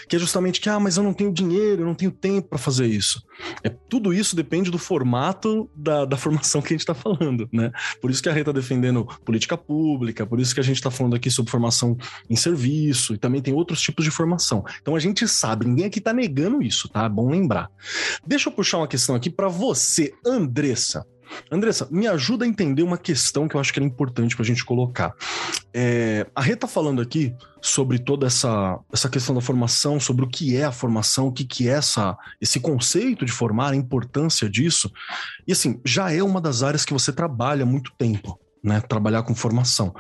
Que 0.09 0.15
é 0.15 0.19
justamente 0.19 0.59
que, 0.59 0.67
ah, 0.67 0.79
mas 0.79 0.97
eu 0.97 1.03
não 1.03 1.13
tenho 1.13 1.31
dinheiro, 1.31 1.83
eu 1.83 1.85
não 1.85 1.93
tenho 1.93 2.09
tempo 2.09 2.49
para 2.49 2.57
fazer 2.57 2.87
isso. 2.87 3.21
É, 3.63 3.69
tudo 3.69 4.11
isso 4.11 4.35
depende 4.35 4.71
do 4.71 4.79
formato 4.79 5.69
da, 5.75 6.03
da 6.03 6.17
formação 6.17 6.63
que 6.63 6.69
a 6.69 6.73
gente 6.73 6.79
está 6.79 6.95
falando, 6.95 7.47
né? 7.53 7.71
Por 8.01 8.09
isso 8.09 8.23
que 8.23 8.29
a 8.29 8.33
Rê 8.33 8.43
tá 8.43 8.51
defendendo 8.51 9.05
política 9.23 9.55
pública, 9.55 10.25
por 10.25 10.39
isso 10.39 10.55
que 10.55 10.59
a 10.59 10.63
gente 10.63 10.77
está 10.77 10.89
falando 10.89 11.15
aqui 11.15 11.29
sobre 11.29 11.51
formação 11.51 11.95
em 12.27 12.35
serviço, 12.35 13.13
e 13.13 13.19
também 13.19 13.39
tem 13.39 13.53
outros 13.53 13.79
tipos 13.79 14.03
de 14.03 14.09
formação. 14.09 14.65
Então 14.81 14.95
a 14.95 14.99
gente 14.99 15.27
sabe, 15.27 15.67
ninguém 15.67 15.85
aqui 15.85 16.01
tá 16.01 16.11
negando 16.11 16.63
isso, 16.63 16.89
tá? 16.89 17.05
É 17.05 17.09
bom 17.09 17.29
lembrar. 17.29 17.66
Deixa 18.25 18.49
eu 18.49 18.53
puxar 18.53 18.77
uma 18.77 18.87
questão 18.87 19.15
aqui 19.15 19.29
para 19.29 19.47
você, 19.47 20.13
Andressa. 20.25 21.05
Andressa, 21.51 21.87
me 21.91 22.07
ajuda 22.07 22.45
a 22.45 22.47
entender 22.47 22.83
uma 22.83 22.97
questão 22.97 23.47
que 23.47 23.55
eu 23.55 23.59
acho 23.59 23.73
que 23.73 23.79
é 23.79 23.83
importante 23.83 24.35
para 24.35 24.43
a 24.43 24.45
gente 24.45 24.63
colocar. 24.63 25.13
É, 25.73 26.25
a 26.33 26.41
Rê 26.41 26.55
tá 26.55 26.67
falando 26.67 27.01
aqui 27.01 27.35
sobre 27.61 27.99
toda 27.99 28.27
essa, 28.27 28.79
essa 28.91 29.09
questão 29.09 29.35
da 29.35 29.41
formação, 29.41 29.99
sobre 29.99 30.23
o 30.23 30.29
que 30.29 30.55
é 30.55 30.63
a 30.63 30.71
formação, 30.71 31.27
o 31.27 31.31
que, 31.31 31.43
que 31.43 31.67
é 31.67 31.73
essa, 31.73 32.17
esse 32.39 32.59
conceito 32.59 33.25
de 33.25 33.31
formar, 33.31 33.71
a 33.71 33.75
importância 33.75 34.49
disso. 34.49 34.91
E 35.45 35.51
assim, 35.51 35.79
já 35.83 36.11
é 36.11 36.23
uma 36.23 36.39
das 36.39 36.63
áreas 36.63 36.85
que 36.85 36.93
você 36.93 37.11
trabalha 37.11 37.63
há 37.63 37.65
muito 37.65 37.91
tempo 37.97 38.39
né, 38.67 38.81
trabalhar 38.81 39.23
com 39.23 39.33
formação. 39.33 39.93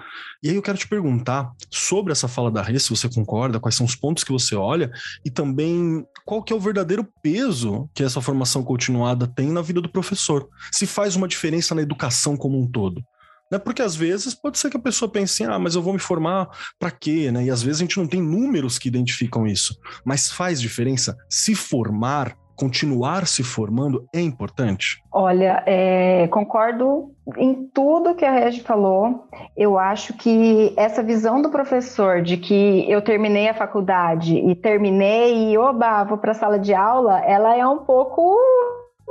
E 0.43 0.49
aí 0.49 0.55
eu 0.55 0.61
quero 0.61 0.77
te 0.77 0.87
perguntar 0.87 1.51
sobre 1.71 2.11
essa 2.11 2.27
fala 2.27 2.51
da 2.51 2.61
Rê, 2.61 2.77
se 2.77 2.89
você 2.89 3.09
concorda, 3.09 3.59
quais 3.59 3.75
são 3.75 3.85
os 3.85 3.95
pontos 3.95 4.23
que 4.23 4.31
você 4.31 4.55
olha 4.55 4.91
e 5.25 5.31
também 5.31 6.05
qual 6.25 6.43
que 6.43 6.51
é 6.51 6.55
o 6.55 6.59
verdadeiro 6.59 7.07
peso 7.23 7.89
que 7.93 8.03
essa 8.03 8.21
formação 8.21 8.63
continuada 8.63 9.25
tem 9.25 9.47
na 9.47 9.61
vida 9.61 9.81
do 9.81 9.89
professor. 9.89 10.47
Se 10.71 10.85
faz 10.85 11.15
uma 11.15 11.27
diferença 11.27 11.73
na 11.73 11.81
educação 11.81 12.35
como 12.35 12.59
um 12.61 12.69
todo. 12.69 13.01
Né? 13.49 13.57
Porque 13.57 13.81
às 13.81 13.95
vezes 13.95 14.35
pode 14.35 14.59
ser 14.59 14.69
que 14.69 14.77
a 14.77 14.81
pessoa 14.81 15.09
pense, 15.09 15.43
ah, 15.45 15.57
mas 15.57 15.75
eu 15.75 15.81
vou 15.81 15.93
me 15.93 15.99
formar 15.99 16.49
para 16.77 16.91
quê? 16.91 17.31
Né? 17.31 17.45
E 17.45 17.49
às 17.49 17.63
vezes 17.63 17.81
a 17.81 17.85
gente 17.85 17.97
não 17.97 18.07
tem 18.07 18.21
números 18.21 18.77
que 18.77 18.89
identificam 18.89 19.47
isso. 19.47 19.77
Mas 20.03 20.29
faz 20.29 20.59
diferença 20.59 21.15
se 21.29 21.55
formar 21.55 22.37
continuar 22.57 23.27
se 23.27 23.43
formando 23.43 24.05
é 24.13 24.19
importante? 24.19 25.01
Olha, 25.11 25.63
é, 25.65 26.27
concordo 26.27 27.11
em 27.37 27.69
tudo 27.73 28.15
que 28.15 28.25
a 28.25 28.31
Regi 28.31 28.61
falou. 28.61 29.27
Eu 29.55 29.77
acho 29.77 30.13
que 30.15 30.73
essa 30.75 31.03
visão 31.03 31.41
do 31.41 31.49
professor 31.49 32.21
de 32.21 32.35
que 32.35 32.89
eu 32.91 33.01
terminei 33.01 33.47
a 33.47 33.53
faculdade 33.53 34.35
e 34.35 34.55
terminei 34.55 35.51
e 35.51 35.57
oba, 35.57 36.03
vou 36.03 36.17
para 36.17 36.31
a 36.31 36.35
sala 36.35 36.57
de 36.57 36.73
aula, 36.73 37.19
ela 37.19 37.55
é 37.55 37.65
um 37.65 37.79
pouco 37.79 38.35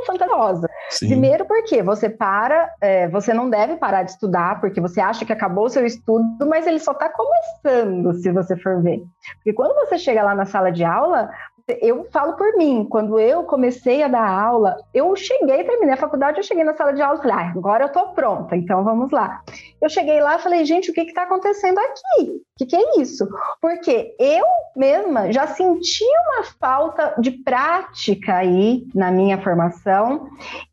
fantasiosa. 0.05 0.69
Sim. 0.91 1.09
Primeiro 1.09 1.45
porque 1.47 1.83
você 1.83 2.11
para, 2.11 2.71
é, 2.81 3.09
você 3.09 3.33
não 3.33 3.49
deve 3.49 3.77
parar 3.77 4.03
de 4.03 4.11
estudar, 4.11 4.61
porque 4.61 4.81
você 4.81 5.01
acha 5.01 5.25
que 5.25 5.33
acabou 5.33 5.67
o 5.67 5.71
seu 5.71 5.87
estudo, 5.87 6.47
mas 6.47 6.67
ele 6.67 6.79
só 6.79 6.93
está 6.93 7.09
começando, 7.09 8.13
se 8.15 8.31
você 8.31 8.57
for 8.57 8.83
ver. 8.83 9.03
Porque 9.37 9.53
quando 9.53 9.75
você 9.75 9.99
chega 9.99 10.23
lá 10.23 10.35
na 10.35 10.45
sala 10.45 10.71
de 10.71 10.85
aula, 10.85 11.31
eu 11.69 12.05
falo 12.13 12.35
por 12.37 12.57
mim, 12.57 12.87
quando 12.89 13.19
eu 13.19 13.43
comecei 13.45 14.03
a 14.03 14.09
dar 14.09 14.29
aula, 14.29 14.77
eu 14.95 15.15
cheguei, 15.17 15.65
terminei 15.65 15.95
a 15.95 15.99
faculdade, 15.99 16.39
eu 16.39 16.45
cheguei 16.45 16.63
na 16.63 16.75
sala 16.75 16.93
de 16.93 17.03
aula 17.03 17.19
e 17.19 17.23
falei, 17.23 17.37
ah, 17.37 17.53
agora 17.57 17.85
eu 17.85 17.93
tô 17.93 18.09
pronta, 18.09 18.57
então 18.57 18.85
vamos 18.85 19.11
lá. 19.11 19.43
Eu 19.81 19.89
cheguei 19.89 20.21
lá 20.21 20.37
e 20.37 20.43
falei, 20.43 20.65
gente, 20.65 20.91
o 20.91 20.95
que 20.95 21.01
está 21.01 21.25
acontecendo 21.25 21.79
aqui? 21.79 22.43
O 22.57 22.65
que, 22.65 22.71
que 22.71 22.77
é 22.77 23.01
isso? 23.03 23.29
Porque 23.61 24.17
eu 24.19 24.47
mesma 24.75 25.31
já 25.31 25.47
senti 25.47 26.05
uma 26.25 26.43
falta 26.59 27.15
de 27.19 27.31
prática 27.31 28.35
aí 28.35 28.87
na 28.95 29.11
minha 29.11 29.37
formação 29.37 30.31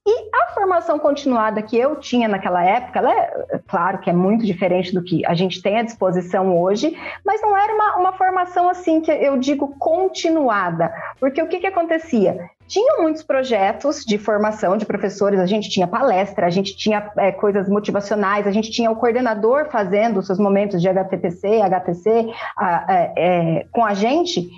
e 0.08 0.30
a 0.34 0.54
formação 0.54 0.98
continuada 0.98 1.62
que 1.62 1.78
eu 1.78 1.98
tinha 1.98 2.30
naquela 2.30 2.64
época, 2.64 3.00
ela 3.00 3.14
é, 3.14 3.60
claro 3.68 3.98
que 3.98 4.10
é 4.10 4.14
muito 4.14 4.46
diferente 4.46 4.94
do 4.94 5.04
que 5.04 5.26
a 5.26 5.34
gente 5.34 5.62
tem 5.62 5.78
à 5.78 5.84
disposição 5.84 6.58
hoje, 6.58 6.98
mas 7.26 7.42
não 7.42 7.58
era 7.58 7.74
uma, 7.74 7.98
uma 7.98 8.14
formação 8.14 8.70
assim 8.70 9.02
que 9.02 9.12
eu 9.12 9.38
digo 9.38 9.76
continuada, 9.78 10.90
porque 11.20 11.42
o 11.42 11.50
que, 11.50 11.60
que 11.60 11.68
acontecia? 11.68 12.50
Tinham 12.74 13.04
muitos 13.04 13.22
projetos 13.22 14.04
de 14.04 14.18
formação 14.18 14.78
de 14.78 14.84
professores, 14.84 15.40
a 15.40 15.46
gente 15.46 15.70
tinha 15.70 15.86
palestra, 15.86 16.48
a 16.48 16.50
gente 16.50 16.76
tinha 16.76 17.08
é, 17.20 17.32
coisas 17.32 17.70
motivacionais, 17.70 18.48
a 18.48 18.52
gente 18.52 18.72
tinha 18.72 18.90
o 18.90 18.96
coordenador 18.96 19.70
fazendo 19.70 20.18
os 20.18 20.26
seus 20.26 20.40
momentos 20.40 20.82
de 20.82 20.90
HTPC, 20.90 21.62
HTC 21.62 22.34
a, 22.58 22.86
é, 22.90 23.14
é, 23.16 23.68
com 23.72 23.86
a 23.86 23.94
gente, 23.94 24.50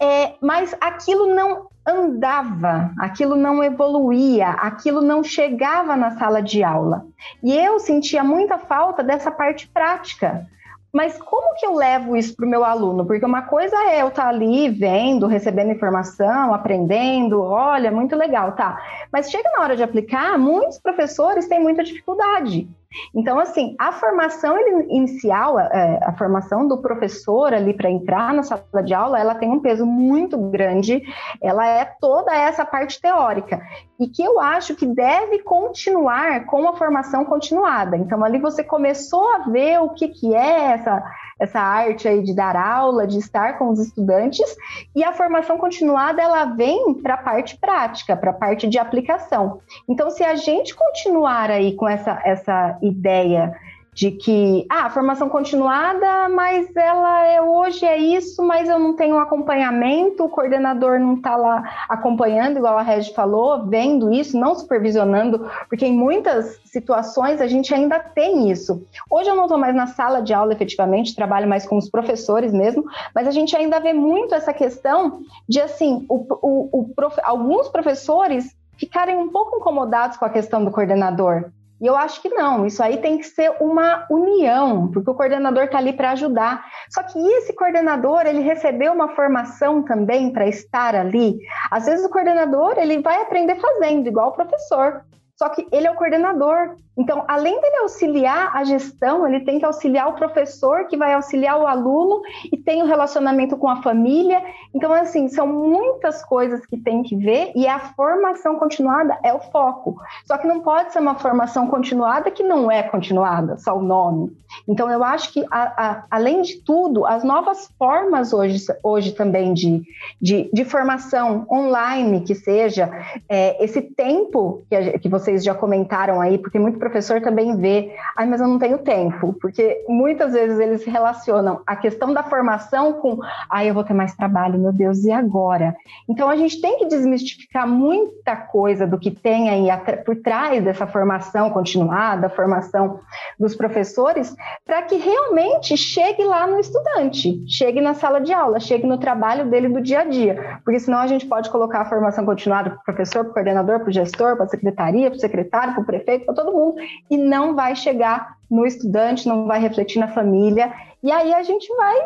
é, 0.00 0.32
mas 0.40 0.74
aquilo 0.80 1.32
não 1.32 1.68
andava, 1.86 2.90
aquilo 2.98 3.36
não 3.36 3.62
evoluía, 3.62 4.48
aquilo 4.48 5.00
não 5.00 5.22
chegava 5.22 5.94
na 5.94 6.18
sala 6.18 6.42
de 6.42 6.64
aula. 6.64 7.06
E 7.40 7.56
eu 7.56 7.78
sentia 7.78 8.24
muita 8.24 8.58
falta 8.58 9.00
dessa 9.00 9.30
parte 9.30 9.68
prática. 9.68 10.44
Mas 10.92 11.16
como 11.22 11.54
que 11.54 11.64
eu 11.64 11.74
levo 11.74 12.16
isso 12.16 12.34
para 12.34 12.46
o 12.46 12.48
meu 12.48 12.64
aluno? 12.64 13.06
Porque 13.06 13.24
uma 13.24 13.42
coisa 13.42 13.76
é 13.90 14.02
eu 14.02 14.08
estar 14.08 14.24
tá 14.24 14.28
ali 14.28 14.68
vendo, 14.68 15.26
recebendo 15.26 15.70
informação, 15.70 16.52
aprendendo, 16.52 17.40
olha, 17.40 17.92
muito 17.92 18.16
legal, 18.16 18.52
tá. 18.52 18.76
Mas 19.12 19.30
chega 19.30 19.48
na 19.50 19.62
hora 19.62 19.76
de 19.76 19.82
aplicar, 19.82 20.36
muitos 20.38 20.78
professores 20.78 21.46
têm 21.46 21.60
muita 21.60 21.84
dificuldade. 21.84 22.68
Então, 23.14 23.38
assim, 23.38 23.76
a 23.78 23.92
formação 23.92 24.56
inicial, 24.88 25.58
é, 25.60 26.00
a 26.02 26.12
formação 26.12 26.66
do 26.66 26.78
professor 26.78 27.54
ali 27.54 27.72
para 27.72 27.90
entrar 27.90 28.34
na 28.34 28.42
sala 28.42 28.82
de 28.84 28.92
aula, 28.92 29.18
ela 29.18 29.34
tem 29.34 29.48
um 29.50 29.60
peso 29.60 29.86
muito 29.86 30.36
grande, 30.50 31.02
ela 31.40 31.66
é 31.66 31.84
toda 32.00 32.34
essa 32.34 32.64
parte 32.64 33.00
teórica, 33.00 33.60
e 33.98 34.08
que 34.08 34.22
eu 34.22 34.40
acho 34.40 34.74
que 34.74 34.86
deve 34.86 35.40
continuar 35.40 36.46
com 36.46 36.68
a 36.68 36.76
formação 36.76 37.24
continuada. 37.24 37.96
Então, 37.96 38.24
ali 38.24 38.38
você 38.38 38.64
começou 38.64 39.28
a 39.34 39.38
ver 39.50 39.78
o 39.80 39.90
que, 39.90 40.08
que 40.08 40.34
é 40.34 40.72
essa 40.72 41.02
essa 41.40 41.58
arte 41.58 42.06
aí 42.06 42.22
de 42.22 42.34
dar 42.34 42.54
aula, 42.54 43.06
de 43.06 43.18
estar 43.18 43.58
com 43.58 43.70
os 43.70 43.80
estudantes, 43.80 44.54
e 44.94 45.02
a 45.02 45.12
formação 45.12 45.56
continuada 45.56 46.20
ela 46.20 46.44
vem 46.44 46.94
para 46.94 47.14
a 47.14 47.22
parte 47.22 47.56
prática, 47.56 48.16
para 48.16 48.30
a 48.30 48.34
parte 48.34 48.68
de 48.68 48.78
aplicação. 48.78 49.60
Então, 49.88 50.10
se 50.10 50.22
a 50.22 50.34
gente 50.34 50.74
continuar 50.74 51.50
aí 51.50 51.74
com 51.74 51.88
essa, 51.88 52.20
essa 52.24 52.78
ideia 52.82 53.56
de 54.00 54.12
que 54.12 54.64
ah, 54.70 54.86
a 54.86 54.90
formação 54.90 55.28
continuada, 55.28 56.26
mas 56.30 56.74
ela 56.74 57.22
é 57.26 57.42
hoje 57.42 57.84
é 57.84 57.98
isso, 57.98 58.42
mas 58.42 58.66
eu 58.66 58.78
não 58.78 58.96
tenho 58.96 59.18
acompanhamento, 59.18 60.24
o 60.24 60.28
coordenador 60.30 60.98
não 60.98 61.16
está 61.16 61.36
lá 61.36 61.62
acompanhando, 61.86 62.56
igual 62.56 62.78
a 62.78 62.82
Regi 62.82 63.12
falou, 63.12 63.66
vendo 63.66 64.10
isso, 64.10 64.40
não 64.40 64.54
supervisionando, 64.54 65.46
porque 65.68 65.84
em 65.84 65.92
muitas 65.92 66.58
situações 66.64 67.42
a 67.42 67.46
gente 67.46 67.74
ainda 67.74 67.98
tem 67.98 68.50
isso. 68.50 68.82
Hoje 69.10 69.28
eu 69.28 69.36
não 69.36 69.44
estou 69.44 69.58
mais 69.58 69.76
na 69.76 69.86
sala 69.86 70.22
de 70.22 70.32
aula 70.32 70.54
efetivamente, 70.54 71.14
trabalho 71.14 71.46
mais 71.46 71.66
com 71.66 71.76
os 71.76 71.90
professores 71.90 72.54
mesmo, 72.54 72.82
mas 73.14 73.28
a 73.28 73.30
gente 73.30 73.54
ainda 73.54 73.78
vê 73.80 73.92
muito 73.92 74.34
essa 74.34 74.54
questão 74.54 75.20
de 75.46 75.60
assim, 75.60 76.06
o, 76.08 76.24
o, 76.40 76.80
o 76.80 76.94
prof... 76.94 77.20
alguns 77.22 77.68
professores 77.68 78.56
ficarem 78.78 79.18
um 79.18 79.28
pouco 79.28 79.58
incomodados 79.58 80.16
com 80.16 80.24
a 80.24 80.30
questão 80.30 80.64
do 80.64 80.70
coordenador. 80.70 81.50
E 81.80 81.86
eu 81.86 81.96
acho 81.96 82.20
que 82.20 82.28
não, 82.28 82.66
isso 82.66 82.82
aí 82.82 82.98
tem 82.98 83.16
que 83.16 83.24
ser 83.24 83.56
uma 83.60 84.06
união, 84.10 84.88
porque 84.88 85.10
o 85.10 85.14
coordenador 85.14 85.64
está 85.64 85.78
ali 85.78 85.94
para 85.94 86.10
ajudar. 86.10 86.66
Só 86.90 87.02
que 87.02 87.18
esse 87.18 87.54
coordenador, 87.54 88.26
ele 88.26 88.40
recebeu 88.40 88.92
uma 88.92 89.08
formação 89.16 89.82
também 89.82 90.30
para 90.30 90.46
estar 90.46 90.94
ali. 90.94 91.38
Às 91.70 91.86
vezes 91.86 92.04
o 92.04 92.10
coordenador, 92.10 92.74
ele 92.76 93.00
vai 93.00 93.22
aprender 93.22 93.56
fazendo, 93.56 94.06
igual 94.06 94.28
o 94.28 94.32
professor. 94.32 95.04
Só 95.40 95.48
que 95.48 95.66
ele 95.72 95.86
é 95.86 95.90
o 95.90 95.94
coordenador. 95.94 96.76
Então, 96.98 97.24
além 97.26 97.58
dele 97.62 97.76
auxiliar 97.78 98.54
a 98.54 98.62
gestão, 98.62 99.26
ele 99.26 99.40
tem 99.40 99.58
que 99.58 99.64
auxiliar 99.64 100.08
o 100.08 100.12
professor, 100.12 100.86
que 100.86 100.98
vai 100.98 101.14
auxiliar 101.14 101.58
o 101.58 101.66
aluno, 101.66 102.20
e 102.52 102.58
tem 102.58 102.82
o 102.82 102.84
um 102.84 102.88
relacionamento 102.88 103.56
com 103.56 103.66
a 103.66 103.80
família. 103.80 104.42
Então, 104.74 104.92
assim, 104.92 105.28
são 105.28 105.46
muitas 105.46 106.22
coisas 106.22 106.66
que 106.66 106.76
tem 106.76 107.02
que 107.02 107.16
ver, 107.16 107.52
e 107.56 107.66
a 107.66 107.78
formação 107.78 108.56
continuada 108.56 109.18
é 109.22 109.32
o 109.32 109.40
foco. 109.40 109.96
Só 110.26 110.36
que 110.36 110.46
não 110.46 110.60
pode 110.60 110.92
ser 110.92 110.98
uma 110.98 111.14
formação 111.14 111.68
continuada 111.68 112.30
que 112.30 112.42
não 112.42 112.70
é 112.70 112.82
continuada, 112.82 113.56
só 113.56 113.78
o 113.78 113.82
nome. 113.82 114.36
Então, 114.68 114.90
eu 114.90 115.02
acho 115.02 115.32
que, 115.32 115.42
a, 115.50 115.62
a, 115.62 116.04
além 116.10 116.42
de 116.42 116.60
tudo, 116.60 117.06
as 117.06 117.24
novas 117.24 117.72
formas 117.78 118.34
hoje, 118.34 118.66
hoje 118.82 119.12
também 119.12 119.54
de, 119.54 119.82
de, 120.20 120.50
de 120.52 120.64
formação 120.66 121.46
online, 121.50 122.20
que 122.20 122.34
seja, 122.34 122.90
é, 123.26 123.64
esse 123.64 123.80
tempo 123.80 124.64
que, 124.68 124.76
a, 124.76 124.98
que 124.98 125.08
vocês 125.30 125.44
já 125.44 125.54
comentaram 125.54 126.20
aí, 126.20 126.38
porque 126.38 126.58
muito 126.58 126.78
professor 126.78 127.20
também 127.20 127.56
vê, 127.56 127.94
ai, 128.16 128.26
mas 128.26 128.40
eu 128.40 128.48
não 128.48 128.58
tenho 128.58 128.78
tempo, 128.78 129.32
porque 129.40 129.84
muitas 129.88 130.32
vezes 130.32 130.58
eles 130.58 130.84
relacionam 130.84 131.60
a 131.66 131.76
questão 131.76 132.12
da 132.12 132.22
formação 132.22 132.94
com, 132.94 133.18
ai, 133.48 133.70
eu 133.70 133.74
vou 133.74 133.84
ter 133.84 133.94
mais 133.94 134.14
trabalho, 134.14 134.58
meu 134.58 134.72
Deus, 134.72 135.04
e 135.04 135.12
agora? 135.12 135.76
Então 136.08 136.28
a 136.28 136.36
gente 136.36 136.60
tem 136.60 136.78
que 136.78 136.86
desmistificar 136.86 137.66
muita 137.66 138.34
coisa 138.36 138.86
do 138.86 138.98
que 138.98 139.10
tem 139.10 139.48
aí 139.48 139.68
por 140.04 140.16
trás 140.16 140.62
dessa 140.64 140.86
formação 140.86 141.50
continuada, 141.50 142.28
formação 142.28 143.00
dos 143.38 143.54
professores, 143.54 144.34
para 144.66 144.82
que 144.82 144.96
realmente 144.96 145.76
chegue 145.76 146.24
lá 146.24 146.46
no 146.46 146.58
estudante, 146.58 147.44
chegue 147.48 147.80
na 147.80 147.94
sala 147.94 148.20
de 148.20 148.32
aula, 148.32 148.58
chegue 148.58 148.86
no 148.86 148.98
trabalho 148.98 149.48
dele 149.48 149.68
do 149.68 149.80
dia 149.80 150.00
a 150.00 150.04
dia, 150.04 150.58
porque 150.64 150.80
senão 150.80 150.98
a 150.98 151.06
gente 151.06 151.26
pode 151.26 151.50
colocar 151.50 151.82
a 151.82 151.84
formação 151.84 152.24
continuada 152.24 152.70
para 152.70 152.80
o 152.80 152.84
professor, 152.84 153.24
para 153.24 153.30
o 153.30 153.34
coordenador, 153.34 153.80
para 153.80 153.88
o 153.88 153.92
gestor, 153.92 154.36
para 154.36 154.46
a 154.46 154.48
secretaria, 154.48 155.08
para 155.08 155.19
o 155.20 155.22
secretário, 155.22 155.74
para 155.74 155.82
o 155.82 155.86
prefeito, 155.86 156.24
para 156.24 156.34
todo 156.34 156.52
mundo 156.52 156.76
e 157.10 157.16
não 157.16 157.54
vai 157.54 157.76
chegar 157.76 158.36
no 158.50 158.66
estudante, 158.66 159.28
não 159.28 159.46
vai 159.46 159.60
refletir 159.60 160.00
na 160.00 160.08
família. 160.08 160.72
E 161.02 161.10
aí 161.10 161.32
a 161.32 161.42
gente 161.42 161.68
vai 161.76 161.96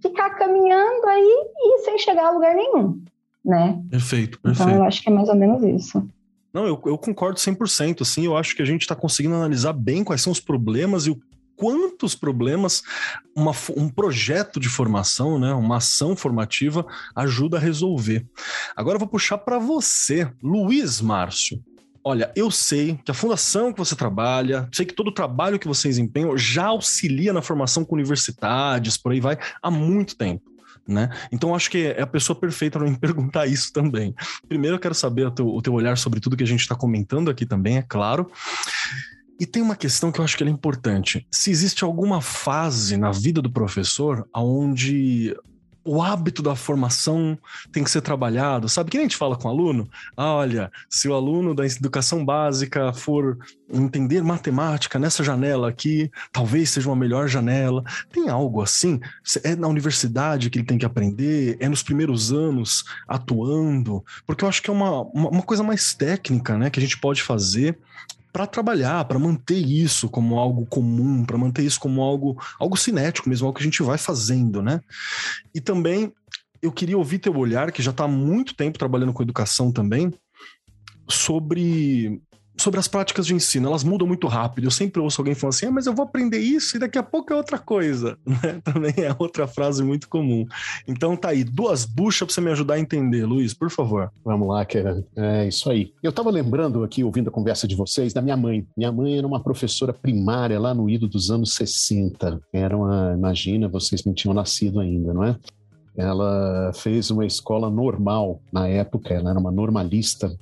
ficar 0.00 0.30
caminhando 0.30 1.06
aí 1.06 1.46
e 1.56 1.78
sem 1.84 1.98
chegar 1.98 2.26
a 2.26 2.30
lugar 2.30 2.54
nenhum, 2.54 3.02
né? 3.44 3.80
Perfeito, 3.90 4.38
perfeito. 4.40 4.68
Então 4.68 4.82
eu 4.82 4.84
acho 4.84 5.02
que 5.02 5.08
é 5.08 5.12
mais 5.12 5.28
ou 5.28 5.34
menos 5.34 5.62
isso. 5.62 6.06
Não, 6.52 6.66
eu, 6.66 6.80
eu 6.86 6.96
concordo 6.96 7.38
100%, 7.38 8.02
assim, 8.02 8.24
eu 8.24 8.36
acho 8.36 8.54
que 8.56 8.62
a 8.62 8.64
gente 8.64 8.82
está 8.82 8.94
conseguindo 8.94 9.34
analisar 9.34 9.72
bem 9.72 10.02
quais 10.02 10.22
são 10.22 10.32
os 10.32 10.40
problemas 10.40 11.06
e 11.06 11.10
o 11.10 11.20
quantos 11.58 12.14
problemas 12.14 12.82
uma, 13.34 13.50
um 13.76 13.88
projeto 13.88 14.60
de 14.60 14.68
formação, 14.68 15.38
né, 15.38 15.52
uma 15.52 15.78
ação 15.78 16.14
formativa 16.14 16.86
ajuda 17.14 17.56
a 17.56 17.60
resolver. 17.60 18.24
Agora 18.76 18.94
eu 18.94 19.00
vou 19.00 19.08
puxar 19.08 19.38
para 19.38 19.58
você, 19.58 20.30
Luiz 20.40 21.00
Márcio. 21.00 21.60
Olha, 22.08 22.32
eu 22.34 22.50
sei 22.50 22.98
que 23.04 23.10
a 23.10 23.14
fundação 23.14 23.70
que 23.70 23.78
você 23.78 23.94
trabalha, 23.94 24.66
sei 24.72 24.86
que 24.86 24.94
todo 24.94 25.08
o 25.08 25.12
trabalho 25.12 25.58
que 25.58 25.68
vocês 25.68 25.98
empenham 25.98 26.38
já 26.38 26.68
auxilia 26.68 27.34
na 27.34 27.42
formação 27.42 27.84
com 27.84 27.94
universidades, 27.94 28.96
por 28.96 29.12
aí 29.12 29.20
vai, 29.20 29.36
há 29.62 29.70
muito 29.70 30.16
tempo. 30.16 30.50
Né? 30.88 31.10
Então 31.30 31.54
acho 31.54 31.70
que 31.70 31.88
é 31.88 32.00
a 32.00 32.06
pessoa 32.06 32.34
perfeita 32.34 32.78
para 32.78 32.88
me 32.88 32.96
perguntar 32.98 33.46
isso 33.46 33.70
também. 33.74 34.14
Primeiro 34.48 34.76
eu 34.76 34.80
quero 34.80 34.94
saber 34.94 35.26
o 35.26 35.30
teu, 35.30 35.48
o 35.48 35.60
teu 35.60 35.74
olhar 35.74 35.98
sobre 35.98 36.18
tudo 36.18 36.34
que 36.34 36.44
a 36.44 36.46
gente 36.46 36.60
está 36.60 36.74
comentando 36.74 37.30
aqui 37.30 37.44
também, 37.44 37.76
é 37.76 37.82
claro. 37.82 38.32
E 39.38 39.44
tem 39.44 39.60
uma 39.60 39.76
questão 39.76 40.10
que 40.10 40.18
eu 40.18 40.24
acho 40.24 40.34
que 40.34 40.42
é 40.42 40.48
importante. 40.48 41.26
Se 41.30 41.50
existe 41.50 41.84
alguma 41.84 42.22
fase 42.22 42.96
na 42.96 43.12
vida 43.12 43.42
do 43.42 43.52
professor 43.52 44.26
onde 44.34 45.36
o 45.88 46.02
hábito 46.02 46.42
da 46.42 46.54
formação 46.54 47.38
tem 47.72 47.82
que 47.82 47.90
ser 47.90 48.02
trabalhado. 48.02 48.68
Sabe 48.68 48.90
que 48.90 48.98
nem 48.98 49.06
a 49.06 49.08
gente 49.08 49.16
fala 49.16 49.36
com 49.36 49.48
o 49.48 49.50
aluno? 49.50 49.88
Ah, 50.14 50.34
olha, 50.34 50.70
se 50.86 51.08
o 51.08 51.14
aluno 51.14 51.54
da 51.54 51.64
educação 51.64 52.22
básica 52.22 52.92
for 52.92 53.38
entender 53.72 54.22
matemática 54.22 54.98
nessa 54.98 55.24
janela 55.24 55.70
aqui, 55.70 56.10
talvez 56.30 56.68
seja 56.68 56.90
uma 56.90 56.96
melhor 56.96 57.26
janela. 57.26 57.82
Tem 58.12 58.28
algo 58.28 58.60
assim? 58.60 59.00
É 59.42 59.56
na 59.56 59.66
universidade 59.66 60.50
que 60.50 60.58
ele 60.58 60.66
tem 60.66 60.76
que 60.76 60.84
aprender? 60.84 61.56
É 61.58 61.70
nos 61.70 61.82
primeiros 61.82 62.30
anos 62.30 62.84
atuando? 63.08 64.04
Porque 64.26 64.44
eu 64.44 64.48
acho 64.48 64.62
que 64.62 64.68
é 64.68 64.72
uma, 64.72 65.00
uma, 65.04 65.30
uma 65.30 65.42
coisa 65.42 65.62
mais 65.62 65.94
técnica, 65.94 66.58
né, 66.58 66.68
que 66.68 66.78
a 66.78 66.82
gente 66.82 66.98
pode 66.98 67.22
fazer 67.22 67.78
para 68.38 68.46
trabalhar, 68.46 69.04
para 69.06 69.18
manter 69.18 69.58
isso 69.58 70.08
como 70.08 70.38
algo 70.38 70.64
comum, 70.64 71.24
para 71.24 71.36
manter 71.36 71.64
isso 71.64 71.80
como 71.80 72.00
algo, 72.00 72.40
algo 72.56 72.76
cinético 72.76 73.28
mesmo, 73.28 73.48
algo 73.48 73.56
que 73.56 73.64
a 73.64 73.66
gente 73.68 73.82
vai 73.82 73.98
fazendo, 73.98 74.62
né? 74.62 74.80
E 75.52 75.60
também 75.60 76.12
eu 76.62 76.70
queria 76.70 76.96
ouvir 76.96 77.18
teu 77.18 77.36
olhar, 77.36 77.72
que 77.72 77.82
já 77.82 77.90
está 77.90 78.04
há 78.04 78.08
muito 78.08 78.54
tempo 78.54 78.78
trabalhando 78.78 79.12
com 79.12 79.24
educação 79.24 79.72
também, 79.72 80.14
sobre 81.08 82.22
sobre 82.60 82.80
as 82.80 82.88
práticas 82.88 83.26
de 83.26 83.34
ensino, 83.34 83.68
elas 83.68 83.84
mudam 83.84 84.06
muito 84.06 84.26
rápido. 84.26 84.64
Eu 84.64 84.70
sempre 84.70 85.00
ouço 85.00 85.20
alguém 85.20 85.34
falando 85.34 85.54
assim, 85.54 85.66
ah, 85.66 85.70
mas 85.70 85.86
eu 85.86 85.94
vou 85.94 86.04
aprender 86.04 86.38
isso 86.38 86.76
e 86.76 86.80
daqui 86.80 86.98
a 86.98 87.02
pouco 87.02 87.32
é 87.32 87.36
outra 87.36 87.58
coisa. 87.58 88.16
Né? 88.38 88.60
Também 88.62 88.94
é 88.98 89.14
outra 89.18 89.48
frase 89.48 89.82
muito 89.82 90.08
comum. 90.08 90.46
Então 90.86 91.16
tá 91.16 91.30
aí, 91.30 91.42
duas 91.42 91.84
buchas 91.84 92.26
para 92.26 92.34
você 92.34 92.40
me 92.40 92.50
ajudar 92.52 92.74
a 92.74 92.78
entender, 92.78 93.24
Luiz, 93.24 93.52
por 93.52 93.68
favor. 93.68 94.12
Vamos 94.24 94.46
lá, 94.48 94.64
Kera. 94.64 95.04
É 95.16 95.48
isso 95.48 95.68
aí. 95.68 95.92
Eu 96.02 96.10
estava 96.10 96.30
lembrando 96.30 96.84
aqui, 96.84 97.02
ouvindo 97.02 97.28
a 97.28 97.32
conversa 97.32 97.66
de 97.66 97.74
vocês, 97.74 98.12
da 98.12 98.22
minha 98.22 98.36
mãe. 98.36 98.64
Minha 98.76 98.92
mãe 98.92 99.18
era 99.18 99.26
uma 99.26 99.42
professora 99.42 99.92
primária 99.92 100.60
lá 100.60 100.72
no 100.72 100.88
Ido 100.88 101.08
dos 101.08 101.30
anos 101.30 101.54
60. 101.54 102.40
Era 102.52 102.76
uma, 102.76 103.14
imagina, 103.16 103.66
vocês 103.66 104.04
não 104.04 104.14
tinham 104.14 104.34
nascido 104.34 104.78
ainda, 104.78 105.12
não 105.12 105.24
é? 105.24 105.36
Ela 105.98 106.70
fez 106.74 107.10
uma 107.10 107.26
escola 107.26 107.68
normal 107.68 108.40
na 108.52 108.68
época, 108.68 109.12
ela 109.12 109.30
era 109.30 109.38
uma 109.38 109.50
normalista. 109.50 110.32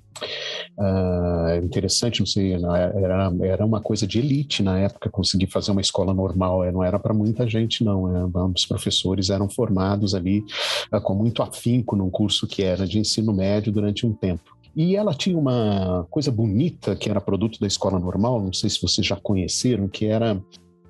Uh, 0.79 1.64
interessante, 1.64 2.21
não 2.21 2.27
sei, 2.27 2.53
era, 2.53 3.33
era 3.42 3.64
uma 3.64 3.81
coisa 3.81 4.07
de 4.07 4.19
elite 4.19 4.62
na 4.62 4.79
época 4.79 5.11
conseguir 5.11 5.47
fazer 5.47 5.73
uma 5.73 5.81
escola 5.81 6.12
normal, 6.12 6.64
é, 6.64 6.73
não 6.73 6.85
era 6.85 6.99
para 6.99 7.14
muita 7.14 7.49
gente, 7.49 7.83
não. 7.83 8.14
É, 8.14 8.25
os 8.55 8.66
professores 8.66 9.31
eram 9.31 9.49
formados 9.49 10.14
ali 10.14 10.45
uh, 10.92 11.01
com 11.01 11.14
muito 11.14 11.42
afinco 11.42 11.97
num 11.97 12.11
curso 12.11 12.47
que 12.47 12.62
era 12.62 12.87
de 12.87 12.99
ensino 12.99 13.33
médio 13.33 13.73
durante 13.73 14.07
um 14.07 14.12
tempo. 14.12 14.55
E 14.77 14.95
ela 14.95 15.14
tinha 15.14 15.38
uma 15.38 16.07
coisa 16.11 16.31
bonita 16.31 16.95
que 16.95 17.09
era 17.09 17.19
produto 17.19 17.59
da 17.59 17.66
escola 17.66 17.99
normal, 17.99 18.42
não 18.42 18.53
sei 18.53 18.69
se 18.69 18.81
vocês 18.81 19.07
já 19.07 19.16
conheceram, 19.16 19.88
que 19.88 20.05
era 20.05 20.38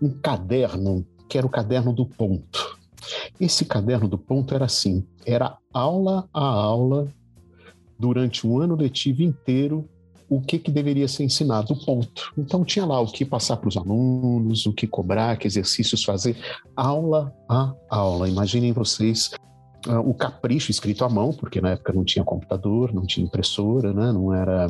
um 0.02 0.11
caderno, 0.11 1.07
que 1.29 1.38
era 1.38 1.46
o 1.46 1.50
caderno 1.50 1.92
do 1.92 2.05
ponto. 2.05 2.76
Esse 3.40 3.64
caderno 3.64 4.09
do 4.09 4.19
ponto 4.19 4.55
era 4.55 4.64
assim: 4.64 5.05
era 5.25 5.57
aula 5.73 6.29
a 6.33 6.45
aula, 6.45 7.09
durante 7.99 8.47
um 8.47 8.61
ano 8.61 8.77
letivo 8.77 9.23
inteiro, 9.23 9.88
o 10.29 10.40
que, 10.40 10.59
que 10.59 10.71
deveria 10.71 11.07
ser 11.07 11.25
ensinado, 11.25 11.77
ponto. 11.85 12.33
Então 12.37 12.64
tinha 12.64 12.85
lá 12.85 13.01
o 13.01 13.07
que 13.07 13.25
passar 13.25 13.57
para 13.57 13.69
os 13.69 13.77
alunos, 13.77 14.66
o 14.66 14.73
que 14.73 14.87
cobrar, 14.87 15.37
que 15.37 15.47
exercícios 15.47 16.03
fazer, 16.03 16.37
aula 16.75 17.33
a 17.49 17.73
aula. 17.88 18.29
Imaginem 18.29 18.73
vocês 18.73 19.31
uh, 19.87 19.99
o 20.09 20.15
capricho 20.15 20.71
escrito 20.71 21.05
à 21.05 21.09
mão, 21.09 21.33
porque 21.33 21.61
na 21.61 21.71
época 21.71 21.93
não 21.93 22.05
tinha 22.05 22.25
computador, 22.25 22.93
não 22.93 23.07
tinha 23.07 23.27
impressora, 23.27 23.93
né? 23.93 24.12
não 24.12 24.33
era. 24.33 24.69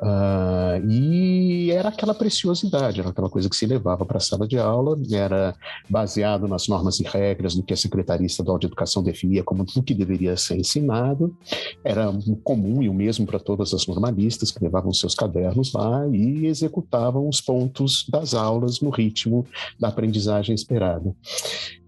Uh, 0.00 0.90
e 0.90 1.70
era 1.70 1.88
aquela 1.88 2.14
preciosidade, 2.14 3.00
era 3.00 3.10
aquela 3.10 3.28
coisa 3.28 3.48
que 3.48 3.56
se 3.56 3.66
levava 3.66 4.04
para 4.04 4.18
a 4.18 4.20
sala 4.20 4.46
de 4.46 4.58
aula, 4.58 4.96
era 5.12 5.54
baseado 5.88 6.48
nas 6.48 6.68
normas 6.68 6.98
e 7.00 7.04
regras 7.04 7.54
do 7.54 7.62
que 7.62 7.72
a 7.72 7.76
Secretaria 7.76 8.26
Estadual 8.26 8.58
de 8.58 8.66
Educação 8.66 9.02
definia 9.02 9.42
como 9.42 9.62
o 9.62 9.82
que 9.82 9.94
deveria 9.94 10.36
ser 10.36 10.56
ensinado, 10.56 11.36
era 11.84 12.12
comum 12.42 12.82
e 12.82 12.88
o 12.88 12.94
mesmo 12.94 13.26
para 13.26 13.38
todas 13.38 13.72
as 13.74 13.86
normalistas 13.86 14.50
que 14.50 14.62
levavam 14.62 14.92
seus 14.92 15.14
cadernos 15.14 15.72
lá 15.72 16.06
e 16.08 16.46
executavam 16.46 17.28
os 17.28 17.40
pontos 17.40 18.06
das 18.08 18.34
aulas 18.34 18.80
no 18.80 18.90
ritmo 18.90 19.46
da 19.78 19.88
aprendizagem 19.88 20.54
esperada. 20.54 21.14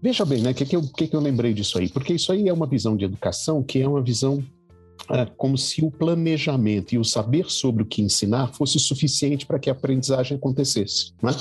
Veja 0.05 0.23
bem, 0.23 0.39
né? 0.39 0.51
O 0.51 0.53
que, 0.53 0.67
que, 0.67 0.75
eu, 0.75 0.83
que, 0.83 1.09
eu 1.11 1.19
lembrei 1.19 1.51
disso 1.51 1.79
aí? 1.79 1.89
Porque 1.89 2.13
isso 2.13 2.31
aí 2.31 2.47
é 2.47 2.53
uma 2.53 2.67
visão 2.67 2.95
de 2.95 3.05
educação 3.05 3.63
que 3.63 3.81
é 3.81 3.87
uma 3.87 4.03
visão 4.03 4.45
como 5.37 5.57
se 5.57 5.83
o 5.83 5.91
planejamento 5.91 6.93
e 6.93 6.97
o 6.97 7.03
saber 7.03 7.49
sobre 7.49 7.83
o 7.83 7.85
que 7.85 8.01
ensinar 8.01 8.53
fosse 8.53 8.79
suficiente 8.79 9.45
para 9.45 9.59
que 9.59 9.69
a 9.69 9.73
aprendizagem 9.73 10.37
acontecesse. 10.37 11.13
Né? 11.21 11.31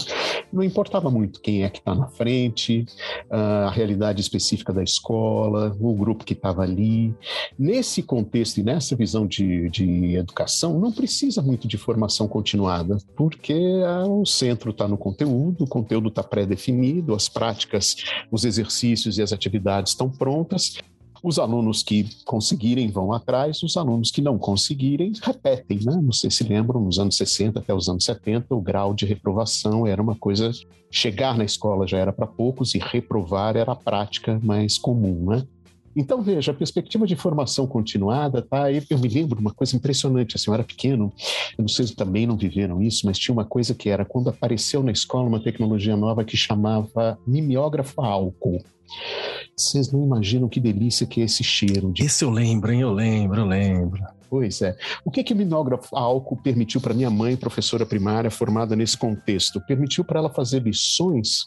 Não 0.53 0.63
importava 0.63 1.11
muito 1.11 1.41
quem 1.41 1.65
é 1.65 1.71
que 1.71 1.79
está 1.79 1.95
na 1.95 2.09
frente, 2.09 2.85
a 3.31 3.71
realidade 3.71 4.21
específica 4.21 4.73
da 4.73 4.83
escola, 4.83 5.77
o 5.81 5.95
grupo 5.95 6.25
que 6.25 6.33
estava 6.33 6.63
ali. 6.63 7.15
Nesse 7.59 8.03
contexto 8.03 8.59
e 8.59 8.63
nessa 8.63 8.95
visão 8.97 9.27
de, 9.27 9.69
de 9.71 10.17
educação, 10.17 10.79
não 10.79 10.93
precisa 10.93 11.43
muito 11.43 11.67
de 11.67 11.77
formação 11.77 12.29
continuada, 12.29 12.99
porque 13.17 13.55
ah, 13.87 14.07
o 14.07 14.25
centro 14.25 14.71
está 14.71 14.87
no 14.87 14.97
conteúdo, 14.97 15.65
o 15.65 15.69
conteúdo 15.69 16.09
está 16.09 16.23
pré-definido, 16.23 17.15
as 17.15 17.29
práticas, 17.29 17.97
os 18.31 18.45
exercícios 18.45 19.19
e 19.19 19.23
as 19.23 19.33
atividades 19.33 19.93
estão 19.93 20.11
prontas 20.11 20.79
os 21.25 21.39
alunos 21.39 21.83
que 21.83 22.07
conseguirem 22.27 22.91
vão 22.91 23.11
atrás, 23.11 23.63
os 23.63 23.79
alunos 23.79 24.11
que 24.11 24.21
não 24.21 24.37
conseguirem 24.37 25.11
repetem, 25.23 25.81
né? 25.83 25.99
Vocês 26.05 26.35
se 26.35 26.45
lembram, 26.45 26.79
nos 26.83 26.99
anos 26.99 27.17
60 27.17 27.61
até 27.61 27.73
os 27.73 27.89
anos 27.89 28.05
70, 28.05 28.55
o 28.55 28.61
grau 28.61 28.93
de 28.93 29.07
reprovação 29.07 29.87
era 29.87 30.03
uma 30.03 30.15
coisa. 30.15 30.51
Chegar 30.91 31.39
na 31.39 31.45
escola 31.45 31.87
já 31.89 31.97
era 31.97 32.13
para 32.13 32.27
poucos 32.27 32.75
e 32.75 32.79
reprovar 32.79 33.57
era 33.57 33.73
a 33.73 33.77
prática 33.77 34.39
mais 34.43 34.77
comum, 34.77 35.31
né? 35.31 35.47
Então, 35.97 36.23
veja, 36.23 36.51
a 36.51 36.55
perspectiva 36.55 37.07
de 37.07 37.15
formação 37.15 37.67
continuada, 37.67 38.43
tá? 38.43 38.71
Eu 38.71 38.99
me 38.99 39.09
lembro 39.09 39.37
de 39.37 39.41
uma 39.41 39.53
coisa 39.53 39.77
impressionante, 39.77 40.37
assim, 40.37 40.51
eu 40.51 40.55
era 40.55 40.65
pequeno, 40.65 41.13
eu 41.57 41.63
não 41.63 41.69
sei 41.69 41.87
se 41.87 41.95
também 41.95 42.27
não 42.27 42.37
viveram 42.37 42.83
isso, 42.83 43.07
mas 43.07 43.19
tinha 43.19 43.33
uma 43.33 43.45
coisa 43.45 43.75
que 43.75 43.89
era 43.89 44.05
quando 44.05 44.29
apareceu 44.29 44.83
na 44.83 44.91
escola 44.91 45.29
uma 45.29 45.43
tecnologia 45.43 45.97
nova 45.97 46.25
que 46.25 46.37
chamava 46.37 47.19
mimeógrafo 47.27 48.01
a 48.03 48.07
álcool. 48.07 48.63
Vocês 49.57 49.93
não 49.93 50.03
imaginam 50.03 50.49
que 50.49 50.61
delícia 50.61 51.07
que 51.07 51.21
é 51.21 51.25
esse 51.25 51.45
cheiro. 51.45 51.93
De... 51.93 52.03
Esse 52.03 52.25
eu 52.25 52.31
lembro, 52.31 52.73
hein? 52.73 52.81
Eu 52.81 52.93
lembro, 52.93 53.41
eu 53.41 53.47
lembro. 53.47 54.03
Pois 54.29 54.61
é. 54.63 54.77
O 55.05 55.11
que 55.11 55.23
que 55.23 55.33
o 55.33 55.37
minógrafo 55.37 55.97
álcool 55.97 56.37
permitiu 56.43 56.81
para 56.81 56.93
minha 56.93 57.11
mãe, 57.11 57.37
professora 57.37 57.87
primária, 57.87 58.31
formada 58.31 58.75
nesse 58.75 58.99
contexto? 58.99 59.61
Permitiu 59.61 60.05
para 60.05 60.19
ela 60.19 60.29
fazer 60.29 60.61
lições 60.61 61.47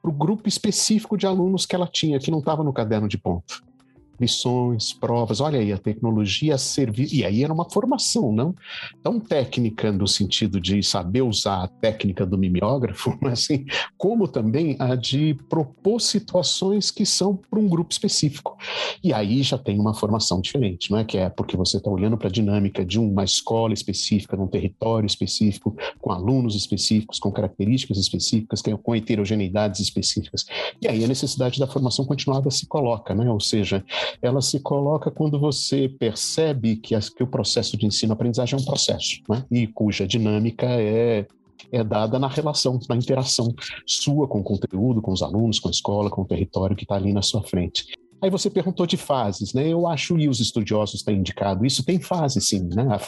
para 0.00 0.10
o 0.10 0.14
grupo 0.14 0.46
específico 0.46 1.16
de 1.16 1.26
alunos 1.26 1.64
que 1.64 1.74
ela 1.74 1.88
tinha, 1.90 2.18
que 2.20 2.30
não 2.30 2.38
estava 2.38 2.62
no 2.62 2.72
caderno 2.72 3.08
de 3.08 3.18
ponto 3.18 3.67
lições, 4.20 4.92
provas. 4.92 5.40
Olha 5.40 5.58
aí, 5.58 5.72
a 5.72 5.78
tecnologia 5.78 6.58
servir. 6.58 7.12
E 7.12 7.24
aí 7.24 7.44
era 7.44 7.52
uma 7.52 7.68
formação, 7.68 8.32
não 8.32 8.54
tão 9.02 9.20
técnica 9.20 9.92
no 9.92 10.06
sentido 10.06 10.60
de 10.60 10.82
saber 10.82 11.22
usar 11.22 11.64
a 11.64 11.68
técnica 11.68 12.26
do 12.26 12.38
mimeógrafo, 12.38 13.16
mas 13.22 13.44
assim, 13.44 13.64
como 13.96 14.28
também 14.28 14.76
a 14.78 14.94
de 14.94 15.34
propor 15.48 16.00
situações 16.00 16.90
que 16.90 17.06
são 17.06 17.36
para 17.36 17.58
um 17.58 17.68
grupo 17.68 17.92
específico. 17.92 18.56
E 19.02 19.12
aí 19.12 19.42
já 19.42 19.58
tem 19.58 19.78
uma 19.78 19.94
formação 19.94 20.40
diferente, 20.40 20.90
não 20.90 20.98
é? 20.98 21.04
Que 21.04 21.18
é 21.18 21.28
porque 21.28 21.56
você 21.56 21.76
está 21.76 21.90
olhando 21.90 22.16
para 22.16 22.28
a 22.28 22.32
dinâmica 22.32 22.84
de 22.84 22.98
uma 22.98 23.24
escola 23.24 23.72
específica, 23.72 24.36
num 24.36 24.46
território 24.46 25.06
específico, 25.06 25.76
com 26.00 26.10
alunos 26.10 26.54
específicos, 26.54 27.18
com 27.18 27.30
características 27.30 27.98
específicas, 27.98 28.62
com 28.82 28.94
heterogeneidades 28.94 29.80
específicas. 29.80 30.46
E 30.80 30.88
aí 30.88 31.04
a 31.04 31.08
necessidade 31.08 31.58
da 31.58 31.66
formação 31.66 32.04
continuada 32.04 32.50
se 32.50 32.66
coloca, 32.66 33.14
né? 33.14 33.30
Ou 33.30 33.40
seja, 33.40 33.84
ela 34.22 34.40
se 34.40 34.60
coloca 34.60 35.10
quando 35.10 35.38
você 35.38 35.88
percebe 35.88 36.76
que, 36.76 36.94
as, 36.94 37.08
que 37.08 37.22
o 37.22 37.26
processo 37.26 37.76
de 37.76 37.86
ensino-aprendizagem 37.86 38.58
é 38.58 38.62
um 38.62 38.64
processo, 38.64 39.20
né? 39.28 39.44
e 39.50 39.66
cuja 39.66 40.06
dinâmica 40.06 40.66
é 40.66 41.26
é 41.72 41.82
dada 41.82 42.18
na 42.18 42.28
relação, 42.28 42.78
na 42.88 42.96
interação 42.96 43.52
sua 43.86 44.26
com 44.26 44.40
o 44.40 44.44
conteúdo, 44.44 45.02
com 45.02 45.12
os 45.12 45.22
alunos, 45.22 45.58
com 45.58 45.68
a 45.68 45.70
escola, 45.70 46.08
com 46.08 46.22
o 46.22 46.26
território 46.26 46.76
que 46.76 46.84
está 46.84 46.94
ali 46.94 47.12
na 47.12 47.20
sua 47.20 47.42
frente. 47.42 47.84
Aí 48.22 48.30
você 48.30 48.50
perguntou 48.50 48.86
de 48.86 48.96
fases, 48.96 49.52
né? 49.52 49.68
Eu 49.68 49.86
acho, 49.86 50.18
e 50.18 50.28
os 50.28 50.40
estudiosos 50.40 51.02
têm 51.02 51.18
indicado, 51.18 51.64
isso 51.64 51.84
tem 51.84 52.00
fase, 52.00 52.40
sim, 52.40 52.68
né? 52.74 52.98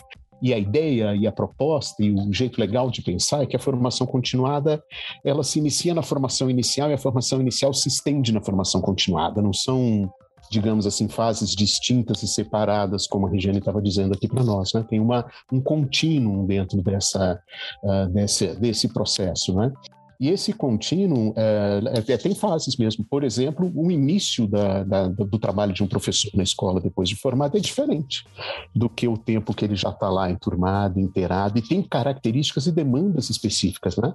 E 0.43 0.55
a 0.55 0.59
ideia 0.59 1.15
e 1.15 1.27
a 1.27 1.33
proposta 1.33 2.03
e 2.03 2.13
o 2.13 2.33
jeito 2.33 2.59
legal 2.59 2.91
de 2.91 3.03
pensar 3.03 3.43
é 3.43 3.47
que 3.47 3.57
a 3.57 3.59
formação 3.59 4.07
continuada, 4.07 4.83
ela 5.25 5.43
se 5.43 5.59
inicia 5.59 5.93
na 5.93 6.03
formação 6.03 6.49
inicial 6.49 6.91
e 6.91 6.95
a 6.95 6.99
formação 6.99 7.41
inicial 7.41 7.75
se 7.75 7.89
estende 7.89 8.33
na 8.33 8.41
formação 8.41 8.81
continuada. 8.81 9.43
Não 9.43 9.53
são 9.53 10.11
digamos 10.51 10.87
assim, 10.87 11.09
fases 11.09 11.51
distintas 11.51 12.23
e 12.23 12.29
separadas, 12.29 13.07
como 13.07 13.27
a 13.27 13.31
Regiane 13.31 13.59
estava 13.59 13.81
dizendo 13.81 14.15
aqui 14.15 14.27
para 14.27 14.43
nós. 14.43 14.73
Né? 14.75 14.85
Tem 14.89 14.99
uma, 14.99 15.25
um 15.53 15.61
contínuo 15.61 16.47
dentro 16.47 16.83
dessa, 16.83 17.41
uh, 17.85 18.09
desse, 18.13 18.49
desse 18.57 18.89
processo. 18.89 19.55
Né? 19.55 19.73
E 20.21 20.29
esse 20.29 20.53
contínuo 20.53 21.33
é, 21.35 21.81
é, 22.13 22.17
tem 22.19 22.35
fases 22.35 22.77
mesmo. 22.77 23.03
Por 23.09 23.25
exemplo, 23.25 23.73
o 23.75 23.91
início 23.91 24.47
da, 24.47 24.85
da, 24.85 25.09
do 25.09 25.39
trabalho 25.39 25.73
de 25.73 25.83
um 25.83 25.87
professor 25.87 26.31
na 26.35 26.43
escola 26.43 26.79
depois 26.79 27.09
de 27.09 27.17
formado 27.17 27.57
é 27.57 27.61
diferente 27.61 28.27
do 28.75 28.91
que 28.91 29.09
o 29.09 29.17
tempo 29.17 29.55
que 29.55 29.65
ele 29.65 29.77
já 29.77 29.89
está 29.89 30.11
lá 30.11 30.31
enturmado, 30.31 31.01
inteirado, 31.01 31.59
e 31.59 31.63
tem 31.63 31.83
características 31.83 32.67
e 32.67 32.73
demandas 32.73 33.31
específicas, 33.31 33.97
né? 33.97 34.13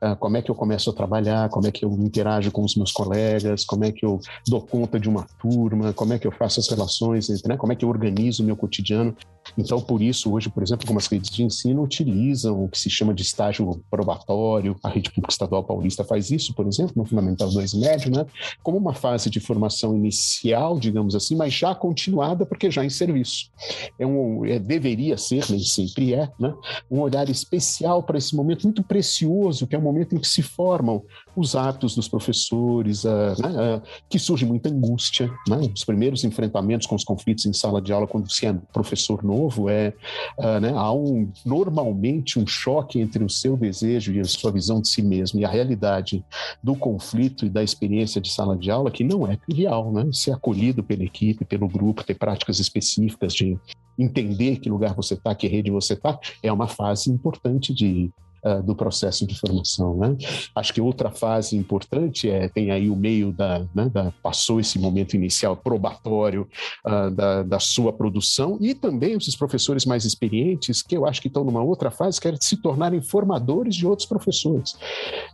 Ah, 0.00 0.14
como 0.14 0.36
é 0.36 0.42
que 0.42 0.50
eu 0.50 0.54
começo 0.54 0.90
a 0.90 0.92
trabalhar, 0.92 1.48
como 1.48 1.66
é 1.66 1.72
que 1.72 1.84
eu 1.84 1.90
interajo 1.92 2.52
com 2.52 2.62
os 2.62 2.76
meus 2.76 2.92
colegas, 2.92 3.64
como 3.64 3.84
é 3.84 3.90
que 3.90 4.06
eu 4.06 4.20
dou 4.46 4.60
conta 4.60 4.98
de 4.98 5.08
uma 5.08 5.26
turma, 5.40 5.92
como 5.92 6.12
é 6.12 6.18
que 6.18 6.26
eu 6.26 6.32
faço 6.32 6.60
as 6.60 6.68
relações, 6.68 7.28
né? 7.44 7.56
como 7.56 7.72
é 7.72 7.76
que 7.76 7.84
eu 7.84 7.88
organizo 7.88 8.42
o 8.42 8.46
meu 8.46 8.56
cotidiano. 8.56 9.16
Então, 9.56 9.80
por 9.80 10.02
isso, 10.02 10.32
hoje, 10.32 10.48
por 10.50 10.62
exemplo, 10.62 10.84
algumas 10.84 11.06
redes 11.06 11.30
de 11.30 11.42
ensino 11.42 11.82
utilizam 11.82 12.64
o 12.64 12.68
que 12.68 12.78
se 12.78 12.90
chama 12.90 13.14
de 13.14 13.22
estágio 13.22 13.82
probatório. 13.90 14.76
A 14.82 14.88
Rede 14.88 15.10
Pública 15.10 15.32
Estadual 15.32 15.64
Paulista 15.64 16.04
faz 16.04 16.30
isso, 16.30 16.54
por 16.54 16.66
exemplo, 16.66 16.92
no 16.96 17.04
Fundamental 17.04 17.48
2 17.50 17.72
e 17.72 17.78
Médio, 17.78 18.12
né? 18.12 18.26
como 18.62 18.76
uma 18.76 18.94
fase 18.94 19.30
de 19.30 19.40
formação 19.40 19.96
inicial, 19.96 20.78
digamos 20.78 21.14
assim, 21.14 21.34
mas 21.34 21.52
já 21.52 21.74
continuada, 21.74 22.44
porque 22.44 22.70
já 22.70 22.84
em 22.84 22.90
serviço. 22.90 23.50
É 23.98 24.06
um, 24.06 24.44
é, 24.44 24.58
deveria 24.58 25.16
ser, 25.16 25.44
nem 25.50 25.60
sempre 25.60 26.14
é, 26.14 26.30
né? 26.38 26.54
um 26.90 27.00
olhar 27.00 27.28
especial 27.28 28.02
para 28.02 28.18
esse 28.18 28.36
momento 28.36 28.64
muito 28.64 28.82
precioso, 28.82 29.66
que 29.66 29.74
é 29.74 29.78
um 29.78 29.87
momento 29.92 30.14
em 30.14 30.18
que 30.18 30.28
se 30.28 30.42
formam 30.42 31.02
os 31.34 31.54
hábitos 31.54 31.94
dos 31.94 32.08
professores, 32.08 33.04
uh, 33.04 33.34
né, 33.38 33.76
uh, 33.76 33.82
que 34.08 34.18
surge 34.18 34.44
muita 34.44 34.68
angústia. 34.68 35.30
Né? 35.48 35.70
Os 35.74 35.84
primeiros 35.84 36.24
enfrentamentos 36.24 36.86
com 36.86 36.94
os 36.94 37.04
conflitos 37.04 37.46
em 37.46 37.52
sala 37.52 37.80
de 37.80 37.92
aula, 37.92 38.06
quando 38.06 38.30
se 38.30 38.46
é 38.46 38.52
professor 38.72 39.22
novo, 39.22 39.68
é 39.68 39.92
uh, 40.38 40.60
né, 40.60 40.72
há 40.74 40.92
um, 40.92 41.30
normalmente 41.44 42.38
um 42.38 42.46
choque 42.46 43.00
entre 43.00 43.22
o 43.24 43.30
seu 43.30 43.56
desejo 43.56 44.12
e 44.12 44.20
a 44.20 44.24
sua 44.24 44.50
visão 44.50 44.80
de 44.80 44.88
si 44.88 45.02
mesmo 45.02 45.40
e 45.40 45.44
a 45.44 45.48
realidade 45.48 46.24
do 46.62 46.74
conflito 46.74 47.46
e 47.46 47.50
da 47.50 47.62
experiência 47.62 48.20
de 48.20 48.30
sala 48.30 48.56
de 48.56 48.70
aula, 48.70 48.90
que 48.90 49.04
não 49.04 49.26
é 49.26 49.36
trivial. 49.36 49.92
Né? 49.92 50.08
Ser 50.12 50.32
acolhido 50.32 50.82
pela 50.82 51.04
equipe, 51.04 51.44
pelo 51.44 51.68
grupo, 51.68 52.04
ter 52.04 52.14
práticas 52.14 52.58
específicas 52.58 53.32
de 53.32 53.58
entender 53.98 54.58
que 54.58 54.70
lugar 54.70 54.94
você 54.94 55.14
está, 55.14 55.34
que 55.34 55.48
rede 55.48 55.70
você 55.70 55.94
está, 55.94 56.18
é 56.42 56.52
uma 56.52 56.68
fase 56.68 57.10
importante 57.10 57.74
de 57.74 58.10
uh, 58.44 58.62
do 58.62 58.74
processo 58.74 59.26
de 59.26 59.38
formação. 59.38 59.96
Né? 59.96 60.16
Acho 60.54 60.72
que 60.72 60.80
outra 60.80 61.10
fase 61.10 61.56
importante 61.56 62.28
é 62.28 62.48
tem 62.48 62.70
aí 62.70 62.88
o 62.90 62.96
meio 62.96 63.32
da, 63.32 63.60
né, 63.74 63.88
da 63.88 64.12
passou 64.22 64.60
esse 64.60 64.78
momento 64.78 65.14
inicial 65.14 65.56
probatório 65.56 66.48
uh, 66.86 67.10
da, 67.10 67.42
da 67.42 67.60
sua 67.60 67.92
produção 67.92 68.58
e 68.60 68.74
também 68.74 69.16
os 69.16 69.36
professores 69.36 69.84
mais 69.84 70.04
experientes 70.04 70.82
que 70.82 70.96
eu 70.96 71.06
acho 71.06 71.20
que 71.20 71.28
estão 71.28 71.44
numa 71.44 71.62
outra 71.62 71.90
fase 71.90 72.20
que 72.20 72.28
é 72.28 72.34
se 72.40 72.56
tornarem 72.56 73.00
formadores 73.00 73.74
de 73.74 73.86
outros 73.86 74.06
professores. 74.06 74.76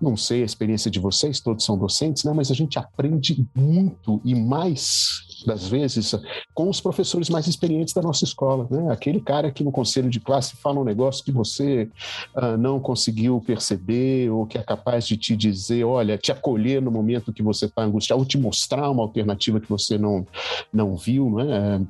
Não 0.01 0.17
sei 0.17 0.43
a 0.43 0.47
experiência 0.47 0.91
de 0.91 0.99
vocês, 0.99 1.41
todos 1.41 1.65
são 1.65 1.79
docentes, 1.79 2.25
né? 2.25 2.33
mas 2.33 2.51
a 2.51 2.55
gente 2.55 2.79
aprende 2.79 3.47
muito 3.55 4.21
e 4.25 4.35
mais 4.35 5.25
das 5.47 5.69
vezes 5.69 6.15
com 6.53 6.69
os 6.69 6.81
professores 6.81 7.29
mais 7.29 7.47
experientes 7.47 7.95
da 7.95 8.03
nossa 8.03 8.25
escola, 8.25 8.67
né? 8.71 8.93
Aquele 8.93 9.21
cara 9.21 9.51
que 9.51 9.65
no 9.65 9.73
conselho 9.73 10.11
de 10.11 10.21
classe 10.21 10.57
fala 10.57 10.81
um 10.81 10.85
negócio 10.85 11.25
que 11.25 11.33
você 11.33 11.89
uh, 12.37 12.57
não 12.57 12.81
conseguiu 12.81 13.41
perceber 13.41 14.31
ou 14.31 14.47
que 14.47 14.59
é 14.59 14.63
capaz 14.63 15.07
de 15.07 15.17
te 15.17 15.37
dizer, 15.37 15.85
olha, 15.85 16.19
te 16.19 16.33
acolher 16.33 16.81
no 16.81 16.91
momento 16.91 17.33
que 17.33 17.43
você 17.43 17.67
está 17.67 17.83
angustiado, 17.83 18.21
ou 18.21 18.27
te 18.27 18.39
mostrar 18.39 18.91
uma 18.91 19.03
alternativa 19.03 19.61
que 19.61 19.69
você 19.69 19.99
não, 19.99 20.27
não 20.73 20.97
viu, 20.97 21.31
não 21.31 21.41
é? 21.41 21.81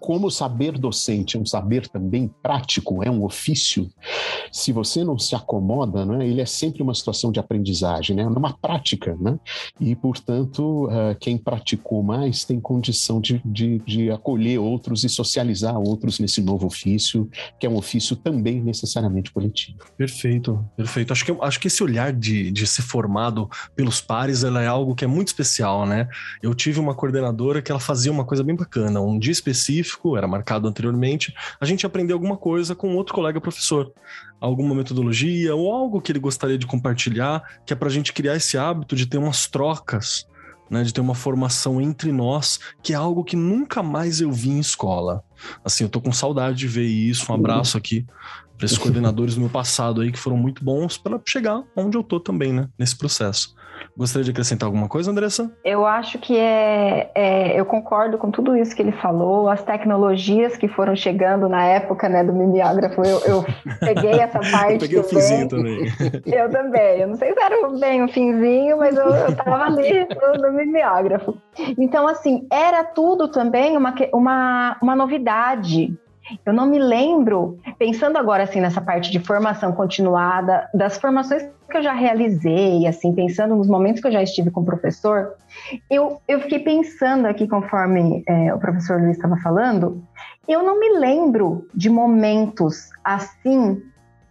Como 0.00 0.26
o 0.26 0.30
saber 0.30 0.78
docente 0.78 1.36
é 1.36 1.40
um 1.40 1.46
saber 1.46 1.88
também 1.88 2.30
prático, 2.42 3.02
é 3.02 3.10
um 3.10 3.24
ofício, 3.24 3.90
se 4.52 4.72
você 4.72 5.04
não 5.04 5.18
se 5.18 5.34
acomoda, 5.34 6.04
né, 6.04 6.26
ele 6.26 6.40
é 6.40 6.46
sempre 6.46 6.82
uma 6.82 6.94
situação 6.94 7.32
de 7.32 7.40
aprendizagem, 7.40 8.16
né, 8.16 8.26
uma 8.26 8.56
prática, 8.56 9.16
né, 9.20 9.38
e 9.80 9.94
portanto 9.94 10.86
uh, 10.86 11.16
quem 11.20 11.36
praticou 11.36 12.02
mais 12.02 12.44
tem 12.44 12.60
condição 12.60 13.20
de, 13.20 13.40
de, 13.44 13.78
de, 13.80 14.10
acolher 14.10 14.58
outros 14.58 15.04
e 15.04 15.08
socializar 15.08 15.78
outros 15.78 16.18
nesse 16.18 16.40
novo 16.40 16.66
ofício, 16.66 17.28
que 17.58 17.66
é 17.66 17.70
um 17.70 17.76
ofício 17.76 18.16
também 18.16 18.62
necessariamente 18.62 19.30
coletivo. 19.30 19.78
Perfeito, 19.96 20.64
perfeito. 20.76 21.12
Acho 21.12 21.24
que, 21.24 21.36
acho 21.40 21.60
que 21.60 21.66
esse 21.66 21.82
olhar 21.82 22.12
de, 22.12 22.50
de 22.50 22.66
ser 22.66 22.82
formado 22.82 23.48
pelos 23.74 24.00
pares 24.00 24.44
é 24.44 24.66
algo 24.66 24.94
que 24.94 25.04
é 25.04 25.08
muito 25.08 25.28
especial, 25.28 25.86
né? 25.86 26.08
Eu 26.42 26.54
tive 26.54 26.80
uma 26.80 26.94
coordenadora 26.94 27.60
que 27.60 27.70
ela 27.70 27.80
fazia 27.80 28.10
uma 28.10 28.24
coisa 28.24 28.42
bem 28.42 28.56
bacana, 28.56 29.00
um 29.00 29.18
dia 29.18 29.32
específico, 29.32 29.57
era 30.16 30.26
marcado 30.26 30.68
anteriormente, 30.68 31.34
a 31.60 31.64
gente 31.64 31.84
aprendeu 31.84 32.16
alguma 32.16 32.36
coisa 32.36 32.74
com 32.74 32.94
outro 32.96 33.14
colega 33.14 33.40
professor. 33.40 33.92
Alguma 34.40 34.74
metodologia 34.74 35.54
ou 35.54 35.72
algo 35.72 36.00
que 36.00 36.12
ele 36.12 36.20
gostaria 36.20 36.56
de 36.56 36.66
compartilhar, 36.66 37.42
que 37.66 37.72
é 37.72 37.76
para 37.76 37.88
a 37.88 37.90
gente 37.90 38.12
criar 38.12 38.36
esse 38.36 38.56
hábito 38.56 38.94
de 38.94 39.06
ter 39.06 39.18
umas 39.18 39.46
trocas, 39.46 40.26
né, 40.70 40.82
de 40.82 40.92
ter 40.92 41.00
uma 41.00 41.14
formação 41.14 41.80
entre 41.80 42.12
nós, 42.12 42.60
que 42.82 42.92
é 42.92 42.96
algo 42.96 43.24
que 43.24 43.36
nunca 43.36 43.82
mais 43.82 44.20
eu 44.20 44.30
vi 44.30 44.50
em 44.50 44.60
escola. 44.60 45.24
Assim, 45.64 45.84
eu 45.84 45.90
tô 45.90 46.00
com 46.00 46.12
saudade 46.12 46.58
de 46.58 46.68
ver 46.68 46.86
isso. 46.86 47.30
Um 47.32 47.34
abraço 47.34 47.76
aqui 47.76 48.06
para 48.56 48.66
esses 48.66 48.78
coordenadores 48.78 49.36
do 49.36 49.40
meu 49.40 49.50
passado 49.50 50.00
aí 50.00 50.10
que 50.10 50.18
foram 50.18 50.36
muito 50.36 50.64
bons 50.64 50.98
para 50.98 51.20
chegar 51.24 51.62
onde 51.76 51.96
eu 51.96 52.02
tô 52.02 52.20
também, 52.20 52.52
né, 52.52 52.68
nesse 52.78 52.96
processo. 52.96 53.54
Gostaria 53.98 54.24
de 54.24 54.30
acrescentar 54.30 54.68
alguma 54.68 54.88
coisa, 54.88 55.10
Andressa? 55.10 55.50
Eu 55.64 55.84
acho 55.84 56.20
que 56.20 56.36
é, 56.36 57.10
é, 57.16 57.60
Eu 57.60 57.66
concordo 57.66 58.16
com 58.16 58.30
tudo 58.30 58.56
isso 58.56 58.72
que 58.76 58.80
ele 58.80 58.92
falou. 58.92 59.48
As 59.48 59.64
tecnologias 59.64 60.56
que 60.56 60.68
foram 60.68 60.94
chegando 60.94 61.48
na 61.48 61.64
época 61.64 62.08
né, 62.08 62.22
do 62.22 62.32
mimeógrafo, 62.32 63.02
eu, 63.02 63.20
eu 63.26 63.44
peguei 63.80 64.20
essa 64.20 64.38
parte. 64.38 64.74
eu 64.74 64.78
peguei 64.78 64.88
também. 64.88 65.00
o 65.00 65.04
finzinho 65.04 65.48
também. 65.48 65.92
Eu 66.24 66.48
também. 66.48 67.00
Eu 67.00 67.08
não 67.08 67.16
sei 67.16 67.34
se 67.34 67.40
era 67.40 67.68
bem 67.70 68.04
o 68.04 68.08
finzinho, 68.08 68.78
mas 68.78 68.96
eu, 68.96 69.04
eu 69.04 69.34
tava 69.34 69.64
ali 69.64 70.06
no, 70.08 70.42
no 70.42 70.52
mimeógrafo. 70.52 71.36
Então, 71.76 72.06
assim, 72.06 72.46
era 72.52 72.84
tudo 72.84 73.26
também 73.26 73.76
uma, 73.76 73.92
uma, 74.14 74.78
uma 74.80 74.94
novidade. 74.94 75.92
Eu 76.44 76.52
não 76.52 76.66
me 76.66 76.78
lembro, 76.78 77.58
pensando 77.78 78.18
agora 78.18 78.42
assim 78.42 78.60
nessa 78.60 78.80
parte 78.80 79.10
de 79.10 79.18
formação 79.20 79.72
continuada, 79.72 80.68
das 80.74 80.98
formações 80.98 81.42
que 81.70 81.76
eu 81.76 81.82
já 81.82 81.92
realizei, 81.92 82.86
assim, 82.86 83.14
pensando 83.14 83.54
nos 83.54 83.68
momentos 83.68 84.00
que 84.00 84.08
eu 84.08 84.12
já 84.12 84.22
estive 84.22 84.50
com 84.50 84.62
o 84.62 84.64
professor, 84.64 85.34
eu, 85.90 86.20
eu 86.26 86.40
fiquei 86.40 86.60
pensando 86.60 87.26
aqui, 87.26 87.46
conforme 87.46 88.22
é, 88.26 88.54
o 88.54 88.58
professor 88.58 89.00
Luiz 89.00 89.16
estava 89.16 89.36
falando, 89.36 90.02
eu 90.46 90.62
não 90.62 90.80
me 90.80 90.98
lembro 90.98 91.68
de 91.74 91.90
momentos 91.90 92.88
assim 93.04 93.82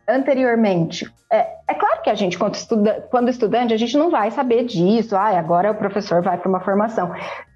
anteriormente. 0.07 1.11
É, 1.31 1.47
é, 1.67 1.73
claro 1.73 2.01
que 2.01 2.09
a 2.09 2.15
gente, 2.15 2.37
quando, 2.37 2.55
estuda, 2.55 3.07
quando 3.11 3.29
estudante, 3.29 3.73
a 3.73 3.77
gente 3.77 3.97
não 3.97 4.09
vai 4.09 4.31
saber 4.31 4.63
disso, 4.63 5.15
ah, 5.15 5.37
agora 5.37 5.71
o 5.71 5.75
professor 5.75 6.21
vai 6.21 6.37
para 6.37 6.47
uma 6.47 6.61
formação 6.61 7.11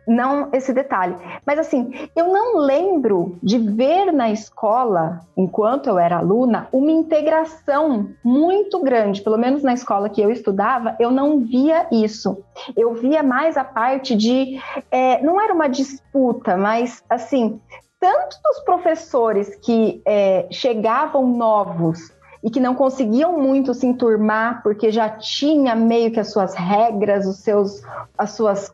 não 0.07 0.49
esse 0.51 0.73
detalhe. 0.73 1.15
Mas 1.45 1.59
assim, 1.59 2.09
eu 2.15 2.27
não 2.27 2.57
lembro 2.57 3.37
de 3.41 3.57
ver 3.57 4.11
na 4.11 4.31
escola, 4.31 5.21
enquanto 5.37 5.87
eu 5.87 5.97
era 5.97 6.17
aluna, 6.17 6.67
uma 6.71 6.91
integração 6.91 8.09
muito 8.23 8.81
grande. 8.81 9.21
Pelo 9.21 9.37
menos 9.37 9.63
na 9.63 9.73
escola 9.73 10.09
que 10.09 10.21
eu 10.21 10.31
estudava, 10.31 10.95
eu 10.99 11.11
não 11.11 11.39
via 11.39 11.87
isso. 11.91 12.43
Eu 12.75 12.93
via 12.95 13.23
mais 13.23 13.57
a 13.57 13.63
parte 13.63 14.15
de. 14.15 14.59
É, 14.89 15.21
não 15.21 15.39
era 15.39 15.53
uma 15.53 15.67
disputa, 15.67 16.57
mas 16.57 17.03
assim, 17.09 17.59
tanto 17.99 18.37
dos 18.43 18.59
professores 18.61 19.55
que 19.55 20.01
é, 20.05 20.47
chegavam 20.51 21.27
novos 21.27 22.11
e 22.43 22.49
que 22.49 22.59
não 22.59 22.75
conseguiam 22.75 23.37
muito 23.37 23.73
se 23.73 23.85
enturmar 23.85 24.63
porque 24.63 24.91
já 24.91 25.09
tinha 25.09 25.75
meio 25.75 26.11
que 26.11 26.19
as 26.19 26.31
suas 26.31 26.53
regras, 26.53 27.25
os 27.27 27.37
seus, 27.37 27.81
as 28.17 28.31
suas 28.31 28.73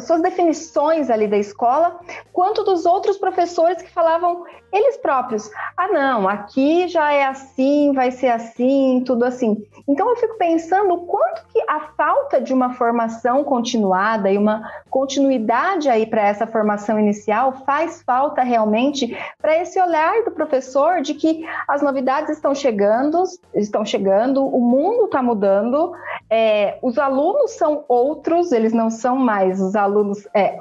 suas 0.00 0.20
definições 0.20 1.10
ali 1.10 1.28
da 1.28 1.38
escola, 1.38 2.00
quanto 2.32 2.64
dos 2.64 2.84
outros 2.84 3.16
professores 3.16 3.80
que 3.80 3.90
falavam 3.90 4.44
eles 4.74 4.96
próprios. 4.96 5.48
Ah, 5.76 5.86
não, 5.86 6.28
aqui 6.28 6.88
já 6.88 7.12
é 7.12 7.24
assim, 7.24 7.92
vai 7.92 8.10
ser 8.10 8.28
assim, 8.28 9.04
tudo 9.06 9.24
assim. 9.24 9.64
Então 9.86 10.08
eu 10.10 10.16
fico 10.16 10.36
pensando 10.36 10.96
quanto 10.98 11.46
que 11.52 11.62
a 11.68 11.92
falta 11.96 12.40
de 12.40 12.52
uma 12.52 12.74
formação 12.74 13.44
continuada 13.44 14.30
e 14.32 14.36
uma 14.36 14.68
continuidade 14.90 15.88
aí 15.88 16.04
para 16.04 16.22
essa 16.22 16.44
formação 16.44 16.98
inicial 16.98 17.52
faz 17.64 18.02
falta 18.02 18.42
realmente 18.42 19.16
para 19.40 19.56
esse 19.56 19.80
olhar 19.80 20.24
do 20.24 20.32
professor 20.32 21.00
de 21.00 21.14
que 21.14 21.46
as 21.68 21.80
novidades 21.80 22.30
estão 22.30 22.52
chegando, 22.52 23.22
estão 23.54 23.84
chegando, 23.84 24.44
o 24.44 24.60
mundo 24.60 25.04
está 25.04 25.22
mudando, 25.22 25.92
é, 26.28 26.78
os 26.82 26.98
alunos 26.98 27.52
são 27.52 27.84
outros, 27.86 28.50
eles 28.50 28.72
não 28.72 28.90
são 28.90 29.16
mais 29.16 29.60
os 29.60 29.76
alunos. 29.76 30.26
É, 30.34 30.60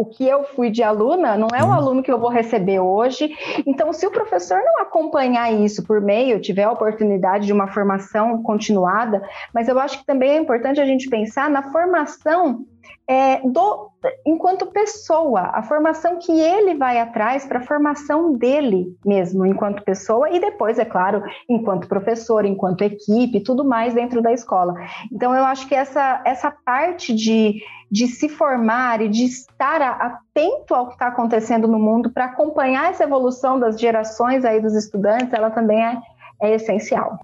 o 0.00 0.04
que 0.06 0.26
eu 0.26 0.44
fui 0.44 0.70
de 0.70 0.82
aluna 0.82 1.36
não 1.36 1.48
é 1.54 1.62
o 1.62 1.66
uhum. 1.66 1.72
aluno 1.74 2.02
que 2.02 2.10
eu 2.10 2.18
vou 2.18 2.30
receber 2.30 2.80
hoje. 2.80 3.36
Então, 3.66 3.92
se 3.92 4.06
o 4.06 4.10
professor 4.10 4.58
não 4.64 4.80
acompanhar 4.80 5.52
isso 5.52 5.86
por 5.86 6.00
meio, 6.00 6.40
tiver 6.40 6.62
a 6.62 6.72
oportunidade 6.72 7.44
de 7.44 7.52
uma 7.52 7.68
formação 7.68 8.42
continuada, 8.42 9.22
mas 9.52 9.68
eu 9.68 9.78
acho 9.78 9.98
que 9.98 10.06
também 10.06 10.30
é 10.30 10.36
importante 10.38 10.80
a 10.80 10.86
gente 10.86 11.10
pensar 11.10 11.50
na 11.50 11.70
formação 11.70 12.64
é, 13.08 13.40
do, 13.48 13.90
enquanto 14.26 14.66
pessoa, 14.66 15.50
a 15.52 15.62
formação 15.62 16.18
que 16.18 16.32
ele 16.32 16.74
vai 16.74 17.00
atrás 17.00 17.46
para 17.46 17.58
a 17.58 17.62
formação 17.62 18.34
dele 18.34 18.96
mesmo, 19.04 19.44
enquanto 19.44 19.84
pessoa, 19.84 20.30
e 20.30 20.40
depois, 20.40 20.78
é 20.78 20.84
claro, 20.84 21.22
enquanto 21.48 21.88
professor, 21.88 22.44
enquanto 22.44 22.82
equipe, 22.82 23.40
tudo 23.40 23.64
mais 23.64 23.94
dentro 23.94 24.22
da 24.22 24.32
escola. 24.32 24.74
Então, 25.12 25.34
eu 25.34 25.44
acho 25.44 25.66
que 25.66 25.74
essa, 25.74 26.22
essa 26.24 26.50
parte 26.50 27.14
de 27.14 27.60
de 27.90 28.06
se 28.06 28.28
formar 28.28 29.00
e 29.00 29.08
de 29.08 29.24
estar 29.24 29.82
atento 29.82 30.74
ao 30.74 30.86
que 30.86 30.92
está 30.92 31.08
acontecendo 31.08 31.66
no 31.66 31.78
mundo 31.78 32.10
para 32.10 32.26
acompanhar 32.26 32.90
essa 32.90 33.02
evolução 33.02 33.58
das 33.58 33.80
gerações 33.80 34.44
aí 34.44 34.62
dos 34.62 34.74
estudantes, 34.74 35.32
ela 35.32 35.50
também 35.50 35.84
é, 35.84 36.00
é 36.40 36.54
essencial. 36.54 37.18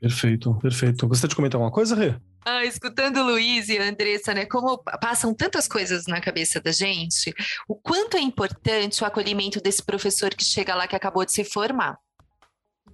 Perfeito, 0.00 0.54
perfeito. 0.54 1.08
Gostaria 1.08 1.30
de 1.30 1.36
comentar 1.36 1.58
alguma 1.58 1.72
coisa, 1.72 1.96
Rê? 1.96 2.14
Ah, 2.44 2.64
escutando 2.64 3.18
o 3.18 3.24
Luiz 3.24 3.68
e 3.68 3.78
a 3.78 3.84
Andressa, 3.84 4.34
né, 4.34 4.44
como 4.46 4.76
passam 5.00 5.32
tantas 5.32 5.68
coisas 5.68 6.06
na 6.06 6.20
cabeça 6.20 6.60
da 6.60 6.72
gente, 6.72 7.32
o 7.68 7.76
quanto 7.76 8.16
é 8.16 8.20
importante 8.20 9.02
o 9.02 9.06
acolhimento 9.06 9.60
desse 9.60 9.82
professor 9.82 10.34
que 10.34 10.44
chega 10.44 10.74
lá 10.74 10.88
que 10.88 10.96
acabou 10.96 11.24
de 11.24 11.32
se 11.32 11.44
formar, 11.44 11.96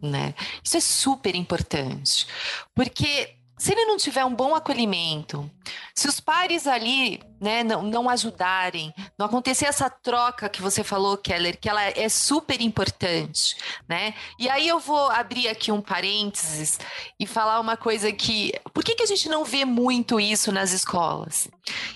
né? 0.02 0.34
Isso 0.62 0.76
é 0.76 0.80
super 0.80 1.34
importante, 1.34 2.26
porque 2.74 3.37
se 3.58 3.72
ele 3.72 3.86
não 3.86 3.96
tiver 3.96 4.24
um 4.24 4.34
bom 4.34 4.54
acolhimento, 4.54 5.50
se 5.94 6.08
os 6.08 6.20
pares 6.20 6.66
ali 6.66 7.20
né, 7.40 7.64
não, 7.64 7.82
não 7.82 8.08
ajudarem, 8.08 8.94
não 9.18 9.26
acontecer 9.26 9.66
essa 9.66 9.90
troca 9.90 10.48
que 10.48 10.62
você 10.62 10.84
falou, 10.84 11.16
Keller, 11.16 11.58
que 11.60 11.68
ela 11.68 11.82
é 11.82 12.08
super 12.08 12.60
importante, 12.60 13.56
né? 13.88 14.14
E 14.38 14.48
aí 14.48 14.68
eu 14.68 14.78
vou 14.78 15.10
abrir 15.10 15.48
aqui 15.48 15.72
um 15.72 15.80
parênteses 15.80 16.78
e 17.18 17.26
falar 17.26 17.60
uma 17.60 17.76
coisa 17.76 18.12
que. 18.12 18.52
Por 18.72 18.84
que, 18.84 18.94
que 18.94 19.02
a 19.02 19.06
gente 19.06 19.28
não 19.28 19.44
vê 19.44 19.64
muito 19.64 20.20
isso 20.20 20.52
nas 20.52 20.72
escolas? 20.72 21.48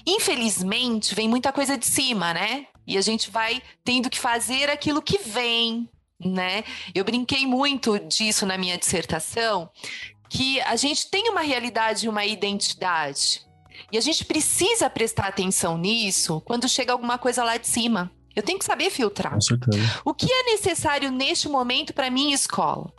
Infelizmente, 0.06 1.14
vem 1.14 1.28
muita 1.28 1.52
coisa 1.52 1.78
de 1.78 1.86
cima, 1.86 2.34
né? 2.34 2.66
E 2.86 2.98
a 2.98 3.00
gente 3.00 3.30
vai 3.30 3.62
tendo 3.84 4.10
que 4.10 4.18
fazer 4.18 4.68
aquilo 4.68 5.00
que 5.00 5.18
vem, 5.18 5.88
né? 6.20 6.64
Eu 6.94 7.04
brinquei 7.04 7.46
muito 7.46 7.98
disso 8.00 8.44
na 8.44 8.58
minha 8.58 8.76
dissertação, 8.76 9.70
que 10.32 10.62
a 10.62 10.76
gente 10.76 11.10
tem 11.10 11.28
uma 11.28 11.42
realidade 11.42 12.06
e 12.06 12.08
uma 12.08 12.24
identidade. 12.24 13.46
E 13.92 13.98
a 13.98 14.00
gente 14.00 14.24
precisa 14.24 14.88
prestar 14.88 15.26
atenção 15.26 15.76
nisso 15.76 16.40
quando 16.46 16.66
chega 16.66 16.90
alguma 16.90 17.18
coisa 17.18 17.44
lá 17.44 17.58
de 17.58 17.68
cima. 17.68 18.10
Eu 18.34 18.42
tenho 18.42 18.58
que 18.58 18.64
saber 18.64 18.88
filtrar. 18.88 19.34
Com 19.34 19.40
certeza. 19.42 20.00
O 20.02 20.14
que 20.14 20.32
é 20.32 20.44
necessário 20.44 21.10
neste 21.10 21.50
momento 21.50 21.92
para 21.92 22.10
minha 22.10 22.34
escola? 22.34 22.90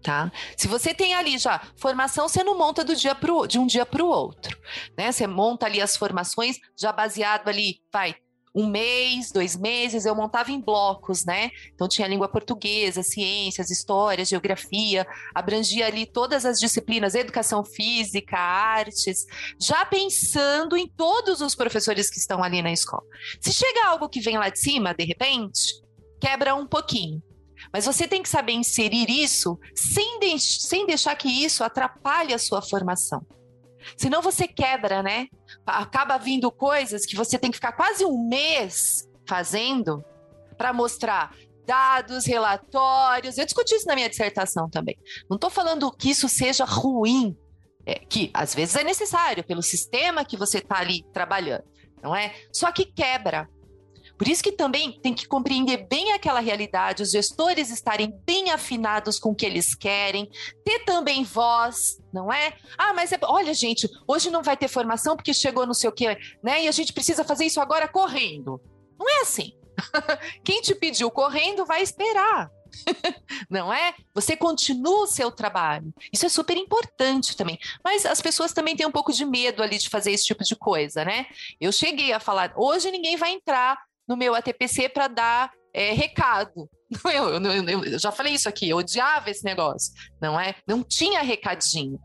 Tá? 0.00 0.30
Se 0.56 0.68
você 0.68 0.94
tem 0.94 1.12
ali 1.12 1.36
já 1.38 1.60
formação, 1.76 2.28
você 2.28 2.44
não 2.44 2.56
monta 2.56 2.84
do 2.84 2.94
dia 2.94 3.16
pro, 3.16 3.48
de 3.48 3.58
um 3.58 3.66
dia 3.66 3.84
para 3.84 4.02
o 4.02 4.08
outro, 4.08 4.56
né? 4.96 5.12
Você 5.12 5.26
monta 5.26 5.66
ali 5.66 5.78
as 5.80 5.94
formações 5.96 6.56
já 6.78 6.90
baseado 6.90 7.48
ali, 7.48 7.80
vai 7.92 8.14
um 8.54 8.66
mês, 8.68 9.30
dois 9.30 9.56
meses, 9.56 10.04
eu 10.04 10.14
montava 10.14 10.50
em 10.50 10.60
blocos, 10.60 11.24
né? 11.24 11.50
Então 11.72 11.88
tinha 11.88 12.08
língua 12.08 12.28
portuguesa, 12.28 13.02
ciências, 13.02 13.70
história, 13.70 14.24
geografia, 14.24 15.06
abrangia 15.34 15.86
ali 15.86 16.04
todas 16.04 16.44
as 16.44 16.58
disciplinas, 16.58 17.14
educação 17.14 17.64
física, 17.64 18.36
artes, 18.36 19.24
já 19.60 19.84
pensando 19.84 20.76
em 20.76 20.88
todos 20.88 21.40
os 21.40 21.54
professores 21.54 22.10
que 22.10 22.18
estão 22.18 22.42
ali 22.42 22.60
na 22.60 22.72
escola. 22.72 23.04
Se 23.40 23.52
chega 23.52 23.86
algo 23.86 24.08
que 24.08 24.20
vem 24.20 24.36
lá 24.36 24.48
de 24.48 24.58
cima, 24.58 24.94
de 24.94 25.04
repente, 25.04 25.80
quebra 26.20 26.54
um 26.54 26.66
pouquinho. 26.66 27.22
Mas 27.72 27.84
você 27.84 28.08
tem 28.08 28.22
que 28.22 28.28
saber 28.28 28.52
inserir 28.52 29.08
isso 29.08 29.58
sem, 29.74 30.18
de 30.18 30.38
sem 30.40 30.86
deixar 30.86 31.14
que 31.14 31.28
isso 31.28 31.62
atrapalhe 31.62 32.34
a 32.34 32.38
sua 32.38 32.62
formação. 32.62 33.24
Senão 33.96 34.22
você 34.22 34.46
quebra, 34.46 35.02
né? 35.02 35.28
Acaba 35.66 36.18
vindo 36.18 36.50
coisas 36.50 37.06
que 37.06 37.16
você 37.16 37.38
tem 37.38 37.50
que 37.50 37.56
ficar 37.56 37.72
quase 37.72 38.04
um 38.04 38.28
mês 38.28 39.08
fazendo 39.26 40.04
para 40.56 40.72
mostrar 40.72 41.34
dados, 41.66 42.26
relatórios. 42.26 43.38
Eu 43.38 43.44
discuti 43.44 43.74
isso 43.74 43.86
na 43.86 43.94
minha 43.94 44.08
dissertação 44.08 44.68
também. 44.68 44.98
Não 45.28 45.36
estou 45.36 45.50
falando 45.50 45.90
que 45.92 46.10
isso 46.10 46.28
seja 46.28 46.64
ruim, 46.64 47.36
é, 47.86 47.94
que 47.94 48.30
às 48.34 48.54
vezes 48.54 48.74
é 48.76 48.82
necessário 48.82 49.44
pelo 49.44 49.62
sistema 49.62 50.24
que 50.24 50.36
você 50.36 50.58
está 50.58 50.78
ali 50.78 51.04
trabalhando, 51.12 51.64
não 52.02 52.14
é? 52.14 52.34
Só 52.52 52.72
que 52.72 52.84
quebra. 52.84 53.48
Por 54.20 54.28
isso 54.28 54.42
que 54.42 54.52
também 54.52 54.92
tem 55.00 55.14
que 55.14 55.26
compreender 55.26 55.88
bem 55.88 56.12
aquela 56.12 56.40
realidade, 56.40 57.02
os 57.02 57.10
gestores 57.10 57.70
estarem 57.70 58.12
bem 58.26 58.50
afinados 58.50 59.18
com 59.18 59.30
o 59.30 59.34
que 59.34 59.46
eles 59.46 59.74
querem, 59.74 60.28
ter 60.62 60.80
também 60.80 61.24
voz, 61.24 61.98
não 62.12 62.30
é? 62.30 62.52
Ah, 62.76 62.92
mas 62.92 63.12
é, 63.12 63.18
olha, 63.22 63.54
gente, 63.54 63.88
hoje 64.06 64.28
não 64.28 64.42
vai 64.42 64.58
ter 64.58 64.68
formação 64.68 65.16
porque 65.16 65.32
chegou 65.32 65.64
não 65.64 65.72
sei 65.72 65.88
o 65.88 65.92
quê, 65.92 66.18
né? 66.42 66.64
E 66.64 66.68
a 66.68 66.70
gente 66.70 66.92
precisa 66.92 67.24
fazer 67.24 67.46
isso 67.46 67.62
agora 67.62 67.88
correndo. 67.88 68.60
Não 68.98 69.08
é 69.08 69.22
assim. 69.22 69.54
Quem 70.44 70.60
te 70.60 70.74
pediu 70.74 71.10
correndo 71.10 71.64
vai 71.64 71.80
esperar. 71.80 72.50
não 73.48 73.72
é? 73.72 73.94
Você 74.12 74.36
continua 74.36 75.04
o 75.04 75.06
seu 75.06 75.32
trabalho. 75.32 75.94
Isso 76.12 76.26
é 76.26 76.28
super 76.28 76.58
importante 76.58 77.34
também. 77.38 77.58
Mas 77.82 78.04
as 78.04 78.20
pessoas 78.20 78.52
também 78.52 78.76
têm 78.76 78.86
um 78.86 78.92
pouco 78.92 79.14
de 79.14 79.24
medo 79.24 79.62
ali 79.62 79.78
de 79.78 79.88
fazer 79.88 80.12
esse 80.12 80.26
tipo 80.26 80.44
de 80.44 80.54
coisa, 80.54 81.06
né? 81.06 81.24
Eu 81.58 81.72
cheguei 81.72 82.12
a 82.12 82.20
falar, 82.20 82.52
hoje 82.54 82.90
ninguém 82.90 83.16
vai 83.16 83.32
entrar 83.32 83.78
no 84.10 84.16
meu 84.16 84.34
ATPC 84.34 84.88
para 84.88 85.06
dar 85.06 85.52
é, 85.72 85.92
recado. 85.92 86.68
Eu, 87.04 87.40
eu, 87.40 87.84
eu, 87.84 87.98
já 88.00 88.10
falei 88.10 88.34
isso 88.34 88.48
aqui, 88.48 88.68
eu 88.68 88.78
odiava 88.78 89.30
esse 89.30 89.44
negócio, 89.44 89.92
não 90.20 90.40
é? 90.40 90.56
Não 90.66 90.82
tinha 90.82 91.22
recadinho. 91.22 92.00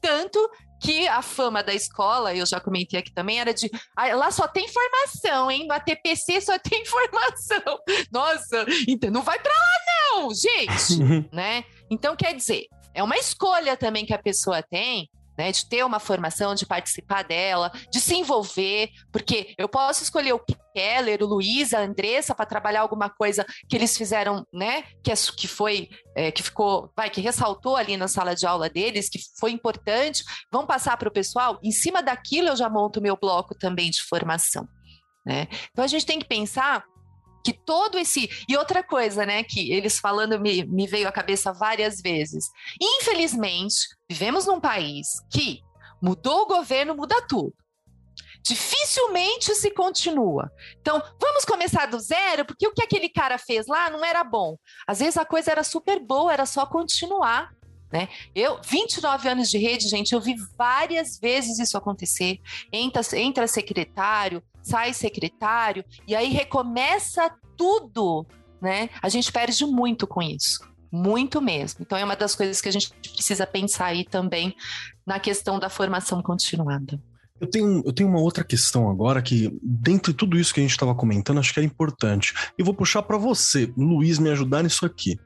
Tanto 0.00 0.50
que 0.80 1.06
a 1.06 1.20
fama 1.20 1.62
da 1.62 1.74
escola, 1.74 2.34
eu 2.34 2.46
já 2.46 2.58
comentei 2.58 2.98
aqui 2.98 3.12
também, 3.12 3.38
era 3.38 3.52
de 3.52 3.70
ah, 3.94 4.14
lá 4.14 4.30
só 4.30 4.48
tem 4.48 4.66
formação, 4.66 5.50
hein? 5.50 5.66
No 5.66 5.74
ATPC 5.74 6.40
só 6.40 6.58
tem 6.58 6.82
formação. 6.88 7.78
Nossa, 8.10 8.64
então 8.88 9.10
não 9.10 9.20
vai 9.20 9.38
para 9.38 9.52
lá, 9.52 10.22
não, 10.22 10.30
gente, 10.32 11.28
né? 11.30 11.62
Então, 11.90 12.16
quer 12.16 12.34
dizer, 12.34 12.64
é 12.94 13.02
uma 13.02 13.18
escolha 13.18 13.76
também 13.76 14.06
que 14.06 14.14
a 14.14 14.22
pessoa 14.22 14.62
tem 14.62 15.10
né, 15.40 15.50
de 15.50 15.64
ter 15.64 15.82
uma 15.86 15.98
formação, 15.98 16.54
de 16.54 16.66
participar 16.66 17.24
dela, 17.24 17.72
de 17.90 17.98
se 17.98 18.14
envolver, 18.14 18.90
porque 19.10 19.54
eu 19.56 19.70
posso 19.70 20.02
escolher 20.02 20.34
o 20.34 20.44
Keller, 20.74 21.22
o 21.22 21.26
Luiz, 21.26 21.72
a 21.72 21.80
Andressa 21.80 22.34
para 22.34 22.44
trabalhar 22.44 22.82
alguma 22.82 23.08
coisa 23.08 23.46
que 23.66 23.74
eles 23.74 23.96
fizeram, 23.96 24.46
né, 24.52 24.84
que, 25.02 25.10
é, 25.10 25.14
que 25.14 25.48
foi, 25.48 25.88
é, 26.14 26.30
que 26.30 26.42
ficou, 26.42 26.92
vai, 26.94 27.08
que 27.08 27.22
ressaltou 27.22 27.74
ali 27.74 27.96
na 27.96 28.06
sala 28.06 28.34
de 28.34 28.46
aula 28.46 28.68
deles, 28.68 29.08
que 29.08 29.18
foi 29.38 29.50
importante, 29.50 30.22
vão 30.52 30.66
passar 30.66 30.98
para 30.98 31.08
o 31.08 31.12
pessoal, 31.12 31.58
em 31.62 31.72
cima 31.72 32.02
daquilo 32.02 32.48
eu 32.48 32.56
já 32.56 32.68
monto 32.68 33.00
meu 33.00 33.16
bloco 33.16 33.54
também 33.54 33.90
de 33.90 34.02
formação. 34.02 34.68
Né? 35.24 35.48
Então 35.70 35.84
a 35.84 35.88
gente 35.88 36.04
tem 36.04 36.18
que 36.18 36.28
pensar 36.28 36.84
que 37.44 37.52
todo 37.52 37.98
esse. 37.98 38.28
E 38.48 38.56
outra 38.56 38.82
coisa, 38.82 39.24
né, 39.24 39.42
que 39.42 39.72
eles 39.72 39.98
falando 39.98 40.40
me, 40.40 40.64
me 40.64 40.86
veio 40.86 41.08
à 41.08 41.12
cabeça 41.12 41.52
várias 41.52 42.00
vezes. 42.00 42.50
Infelizmente, 42.80 43.76
vivemos 44.08 44.46
num 44.46 44.60
país 44.60 45.08
que 45.30 45.60
mudou 46.02 46.42
o 46.42 46.46
governo, 46.46 46.94
muda 46.94 47.20
tudo. 47.28 47.54
Dificilmente 48.42 49.54
se 49.54 49.70
continua. 49.70 50.50
Então, 50.80 51.02
vamos 51.20 51.44
começar 51.44 51.86
do 51.86 52.00
zero, 52.00 52.44
porque 52.44 52.66
o 52.66 52.72
que 52.72 52.82
aquele 52.82 53.08
cara 53.08 53.36
fez 53.36 53.66
lá 53.66 53.90
não 53.90 54.04
era 54.04 54.24
bom. 54.24 54.56
Às 54.86 55.00
vezes 55.00 55.18
a 55.18 55.26
coisa 55.26 55.50
era 55.50 55.62
super 55.62 56.00
boa, 56.00 56.32
era 56.32 56.46
só 56.46 56.64
continuar. 56.64 57.50
Né? 57.92 58.08
Eu, 58.34 58.60
29 58.62 59.28
anos 59.28 59.50
de 59.50 59.58
rede, 59.58 59.88
gente, 59.88 60.14
eu 60.14 60.20
vi 60.20 60.36
várias 60.56 61.18
vezes 61.18 61.58
isso 61.58 61.76
acontecer. 61.76 62.38
Entra, 62.72 63.02
entra 63.18 63.46
secretário, 63.46 64.42
sai 64.70 64.94
secretário, 64.94 65.84
e 66.06 66.14
aí 66.14 66.28
recomeça 66.28 67.30
tudo, 67.56 68.24
né? 68.62 68.88
A 69.02 69.08
gente 69.08 69.32
perde 69.32 69.66
muito 69.66 70.06
com 70.06 70.22
isso. 70.22 70.60
Muito 70.92 71.40
mesmo. 71.42 71.80
Então, 71.82 71.98
é 71.98 72.04
uma 72.04 72.16
das 72.16 72.34
coisas 72.34 72.60
que 72.60 72.68
a 72.68 72.72
gente 72.72 72.92
precisa 73.12 73.46
pensar 73.46 73.86
aí 73.86 74.04
também 74.04 74.54
na 75.06 75.18
questão 75.18 75.58
da 75.58 75.68
formação 75.68 76.22
continuada. 76.22 77.00
Eu 77.40 77.48
tenho, 77.48 77.82
eu 77.86 77.92
tenho 77.92 78.08
uma 78.08 78.20
outra 78.20 78.44
questão 78.44 78.90
agora 78.90 79.22
que, 79.22 79.56
dentro 79.62 80.12
de 80.12 80.18
tudo 80.18 80.38
isso 80.38 80.52
que 80.52 80.60
a 80.60 80.62
gente 80.62 80.72
estava 80.72 80.94
comentando, 80.94 81.38
acho 81.38 81.54
que 81.54 81.60
é 81.60 81.64
importante. 81.64 82.34
E 82.58 82.62
vou 82.62 82.74
puxar 82.74 83.02
para 83.02 83.16
você, 83.16 83.72
Luiz, 83.76 84.18
me 84.18 84.30
ajudar 84.30 84.62
nisso 84.62 84.84
aqui 84.84 85.18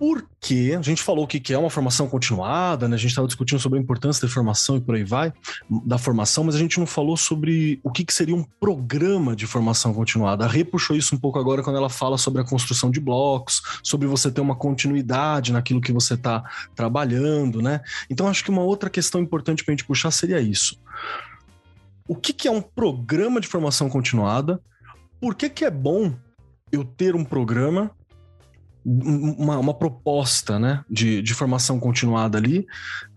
porque 0.00 0.74
a 0.78 0.80
gente 0.80 1.02
falou 1.02 1.24
o 1.24 1.28
que 1.28 1.52
é 1.52 1.58
uma 1.58 1.68
formação 1.68 2.08
continuada, 2.08 2.88
né? 2.88 2.94
A 2.94 2.98
gente 2.98 3.10
estava 3.10 3.26
discutindo 3.26 3.58
sobre 3.58 3.78
a 3.78 3.82
importância 3.82 4.26
da 4.26 4.32
formação 4.32 4.78
e 4.78 4.80
por 4.80 4.94
aí 4.94 5.04
vai, 5.04 5.30
da 5.68 5.98
formação, 5.98 6.42
mas 6.42 6.54
a 6.54 6.58
gente 6.58 6.80
não 6.80 6.86
falou 6.86 7.18
sobre 7.18 7.78
o 7.84 7.90
que, 7.92 8.10
seria 8.10 8.34
um 8.34 8.42
programa 8.42 9.36
de 9.36 9.46
formação 9.46 9.92
continuada. 9.92 10.46
A 10.46 10.48
Rê 10.48 10.64
puxou 10.64 10.96
isso 10.96 11.14
um 11.14 11.18
pouco 11.18 11.38
agora 11.38 11.62
quando 11.62 11.76
ela 11.76 11.90
fala 11.90 12.16
sobre 12.16 12.40
a 12.40 12.44
construção 12.44 12.90
de 12.90 12.98
blocos, 12.98 13.60
sobre 13.82 14.08
você 14.08 14.30
ter 14.30 14.40
uma 14.40 14.56
continuidade 14.56 15.52
naquilo 15.52 15.82
que 15.82 15.92
você 15.92 16.14
está 16.14 16.50
trabalhando, 16.74 17.60
né? 17.60 17.82
Então 18.08 18.26
acho 18.26 18.42
que 18.42 18.50
uma 18.50 18.62
outra 18.62 18.88
questão 18.88 19.20
importante 19.20 19.62
para 19.62 19.72
a 19.72 19.76
gente 19.76 19.86
puxar 19.86 20.10
seria 20.12 20.40
isso. 20.40 20.80
O 22.08 22.16
que, 22.16 22.32
que 22.32 22.48
é 22.48 22.50
um 22.50 22.62
programa 22.62 23.38
de 23.38 23.46
formação 23.46 23.90
continuada? 23.90 24.62
Por 25.20 25.34
que, 25.34 25.50
que 25.50 25.62
é 25.62 25.70
bom 25.70 26.14
eu 26.72 26.84
ter 26.84 27.14
um 27.14 27.22
programa 27.22 27.90
uma, 28.84 29.58
uma 29.58 29.74
proposta 29.74 30.58
né, 30.58 30.84
de, 30.88 31.22
de 31.22 31.34
formação 31.34 31.78
continuada 31.78 32.38
ali. 32.38 32.66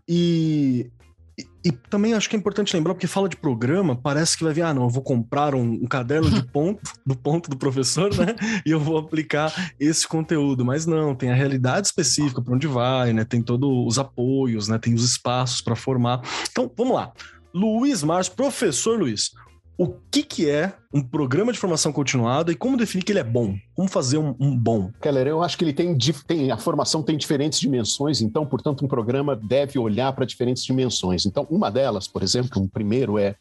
E, 0.08 0.92
e, 1.38 1.48
e, 1.66 1.72
também 1.72 2.14
acho 2.14 2.30
que 2.30 2.36
é 2.36 2.40
importante 2.40 2.76
lembrar, 2.76 2.94
porque 2.94 3.08
fala 3.08 3.30
de 3.30 3.38
programa, 3.38 3.96
parece 3.96 4.38
que 4.38 4.44
vai 4.44 4.54
vir, 4.54 4.62
ah, 4.62 4.74
não, 4.74 4.84
eu 4.84 4.90
vou 4.90 5.02
comprar 5.02 5.56
um, 5.56 5.62
um 5.62 5.88
caderno 5.88 6.30
de 6.30 6.44
ponto, 6.52 6.82
do 7.06 7.16
ponto 7.16 7.50
do 7.50 7.58
professor, 7.58 8.14
né? 8.16 8.36
E 8.66 8.72
eu 8.72 8.80
vou 8.80 8.98
aplicar 8.98 9.54
esse 9.80 10.08
conteúdo. 10.08 10.66
Mas 10.66 10.86
não, 10.86 11.16
tem 11.16 11.32
a 11.32 11.36
realidade 11.36 11.88
específica 11.88 12.42
para 12.42 12.54
onde 12.54 12.68
vai, 12.68 13.14
né? 13.14 13.24
Tem 13.24 13.42
todos 13.42 13.70
os 13.70 13.98
apoios, 13.98 14.68
né? 14.68 14.78
Tem 14.78 14.94
os 14.94 15.04
espaços 15.04 15.62
para 15.62 15.76
formar. 15.76 16.22
Então, 16.52 16.72
vamos 16.78 16.96
lá. 16.96 17.12
Luiz 17.54 18.04
Márcio, 18.04 18.34
professor 18.34 19.00
Luiz, 19.00 19.32
o 19.78 19.88
que, 20.12 20.22
que 20.22 20.50
é 20.50 20.74
um 20.94 21.02
programa 21.02 21.52
de 21.52 21.58
formação 21.58 21.92
continuada 21.92 22.52
e 22.52 22.56
como 22.56 22.78
definir 22.78 23.04
que 23.04 23.12
ele 23.12 23.20
é 23.20 23.24
bom? 23.24 23.56
Como 23.76 23.90
fazer 23.90 24.20
um, 24.20 24.36
um, 24.40 24.56
bom? 24.56 24.92
Keller, 25.02 25.28
eu 25.28 25.42
acho 25.42 25.58
que 25.58 25.64
ele 25.64 25.74
tem, 25.74 25.98
tem, 26.28 26.52
a 26.52 26.58
formação 26.58 27.02
tem 27.02 27.18
diferentes 27.18 27.60
dimensões, 27.60 28.22
então, 28.22 28.46
portanto, 28.46 28.86
um 28.86 28.88
programa 28.88 29.36
deve 29.36 29.80
olhar 29.80 30.14
para 30.14 30.26
diferentes 30.26 30.64
dimensões. 30.64 31.26
Então, 31.26 31.48
uma 31.50 31.72
delas, 31.72 32.08
por 32.08 32.22
exemplo, 32.22 32.62
um 32.62 32.68
primeiro 32.68 33.18
é 33.18 33.36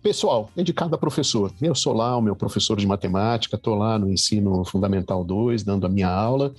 pessoal, 0.00 0.48
dedicado 0.54 0.94
a 0.94 0.98
professor. 0.98 1.52
Eu 1.60 1.74
sou 1.74 1.92
lá 1.92 2.16
o 2.16 2.22
meu 2.22 2.36
professor 2.36 2.76
de 2.76 2.86
matemática, 2.86 3.56
estou 3.56 3.74
lá 3.74 3.98
no 3.98 4.12
ensino 4.12 4.64
fundamental 4.64 5.24
2, 5.24 5.64
dando 5.64 5.86
a 5.86 5.88
minha 5.88 6.08
aula. 6.08 6.54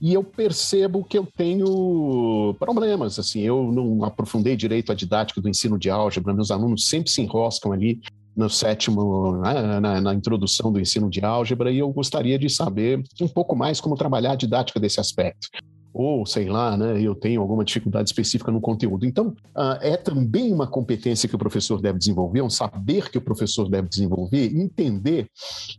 e 0.00 0.14
eu 0.14 0.22
percebo 0.22 1.02
que 1.02 1.18
eu 1.18 1.26
tenho 1.36 2.54
problemas. 2.58 3.18
Assim, 3.18 3.40
eu 3.40 3.72
não 3.72 4.04
aprofundei 4.04 4.56
direito 4.56 4.92
a 4.92 4.94
didática 4.94 5.40
do 5.40 5.48
ensino 5.48 5.78
de 5.78 5.88
álgebra, 5.88 6.34
meus 6.34 6.50
alunos 6.50 6.86
sempre 6.86 7.10
se 7.10 7.22
enroscam 7.22 7.72
ali 7.72 8.00
no 8.38 8.48
sétimo, 8.48 9.36
né, 9.38 9.80
na, 9.80 10.00
na, 10.00 10.14
introdução 10.14 10.72
do 10.72 10.78
ensino 10.78 11.10
de 11.10 11.24
álgebra, 11.24 11.72
e 11.72 11.78
eu 11.78 11.90
gostaria 11.92 12.38
de 12.38 12.48
saber 12.48 13.02
um 13.20 13.26
pouco 13.26 13.56
mais 13.56 13.80
como 13.80 13.96
trabalhar 13.96 14.32
a 14.32 14.36
didática 14.36 14.78
desse 14.78 15.00
aspecto 15.00 15.48
ou 15.92 16.24
sei 16.24 16.48
lá, 16.48 16.76
né, 16.76 17.00
eu 17.00 17.12
tenho 17.12 17.40
alguma 17.40 17.64
dificuldade 17.64 18.08
específica 18.08 18.52
no 18.52 18.60
conteúdo. 18.60 19.04
Então, 19.04 19.28
uh, 19.56 19.78
é 19.80 19.96
também 19.96 20.52
uma 20.52 20.66
competência 20.66 21.28
que 21.28 21.34
o 21.34 21.38
professor 21.38 21.80
deve 21.80 21.98
desenvolver, 21.98 22.40
um 22.40 22.50
saber 22.50 23.10
que 23.10 23.18
o 23.18 23.20
professor 23.20 23.68
deve 23.68 23.88
desenvolver, 23.88 24.54
entender 24.54 25.26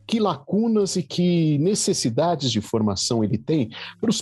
que 0.05 0.19
lacunas 0.19 0.97
e 0.97 1.03
que 1.03 1.57
necessidades 1.59 2.51
de 2.51 2.59
formação 2.59 3.23
ele 3.23 3.37
tem 3.37 3.69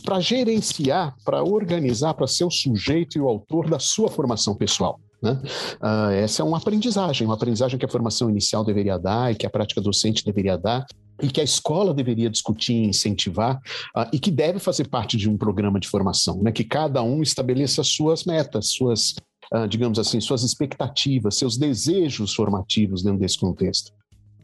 para 0.05 0.19
gerenciar, 0.19 1.15
para 1.25 1.41
organizar, 1.41 2.13
para 2.13 2.27
ser 2.27 2.43
o 2.43 2.51
sujeito 2.51 3.17
e 3.17 3.21
o 3.21 3.27
autor 3.27 3.67
da 3.67 3.79
sua 3.79 4.07
formação 4.07 4.55
pessoal. 4.55 4.99
Né? 5.21 5.39
Uh, 5.81 6.11
essa 6.11 6.41
é 6.41 6.45
uma 6.45 6.57
aprendizagem, 6.57 7.25
uma 7.25 7.33
aprendizagem 7.33 7.79
que 7.79 7.85
a 7.85 7.89
formação 7.89 8.29
inicial 8.29 8.63
deveria 8.63 8.97
dar 8.97 9.31
e 9.31 9.35
que 9.35 9.45
a 9.45 9.49
prática 9.49 9.81
docente 9.81 10.23
deveria 10.23 10.57
dar 10.57 10.85
e 11.21 11.27
que 11.27 11.41
a 11.41 11.43
escola 11.43 11.93
deveria 11.93 12.29
discutir 12.29 12.73
e 12.73 12.87
incentivar 12.87 13.57
uh, 13.95 14.07
e 14.13 14.19
que 14.19 14.29
deve 14.29 14.59
fazer 14.59 14.87
parte 14.87 15.17
de 15.17 15.29
um 15.29 15.37
programa 15.37 15.79
de 15.79 15.87
formação, 15.87 16.41
né? 16.41 16.51
que 16.51 16.63
cada 16.63 17.01
um 17.01 17.21
estabeleça 17.21 17.83
suas 17.83 18.25
metas, 18.25 18.69
suas, 18.69 19.15
uh, 19.53 19.67
digamos 19.67 19.97
assim, 19.97 20.21
suas 20.21 20.43
expectativas, 20.43 21.35
seus 21.35 21.57
desejos 21.57 22.33
formativos 22.33 23.01
dentro 23.01 23.19
desse 23.19 23.39
contexto. 23.39 23.91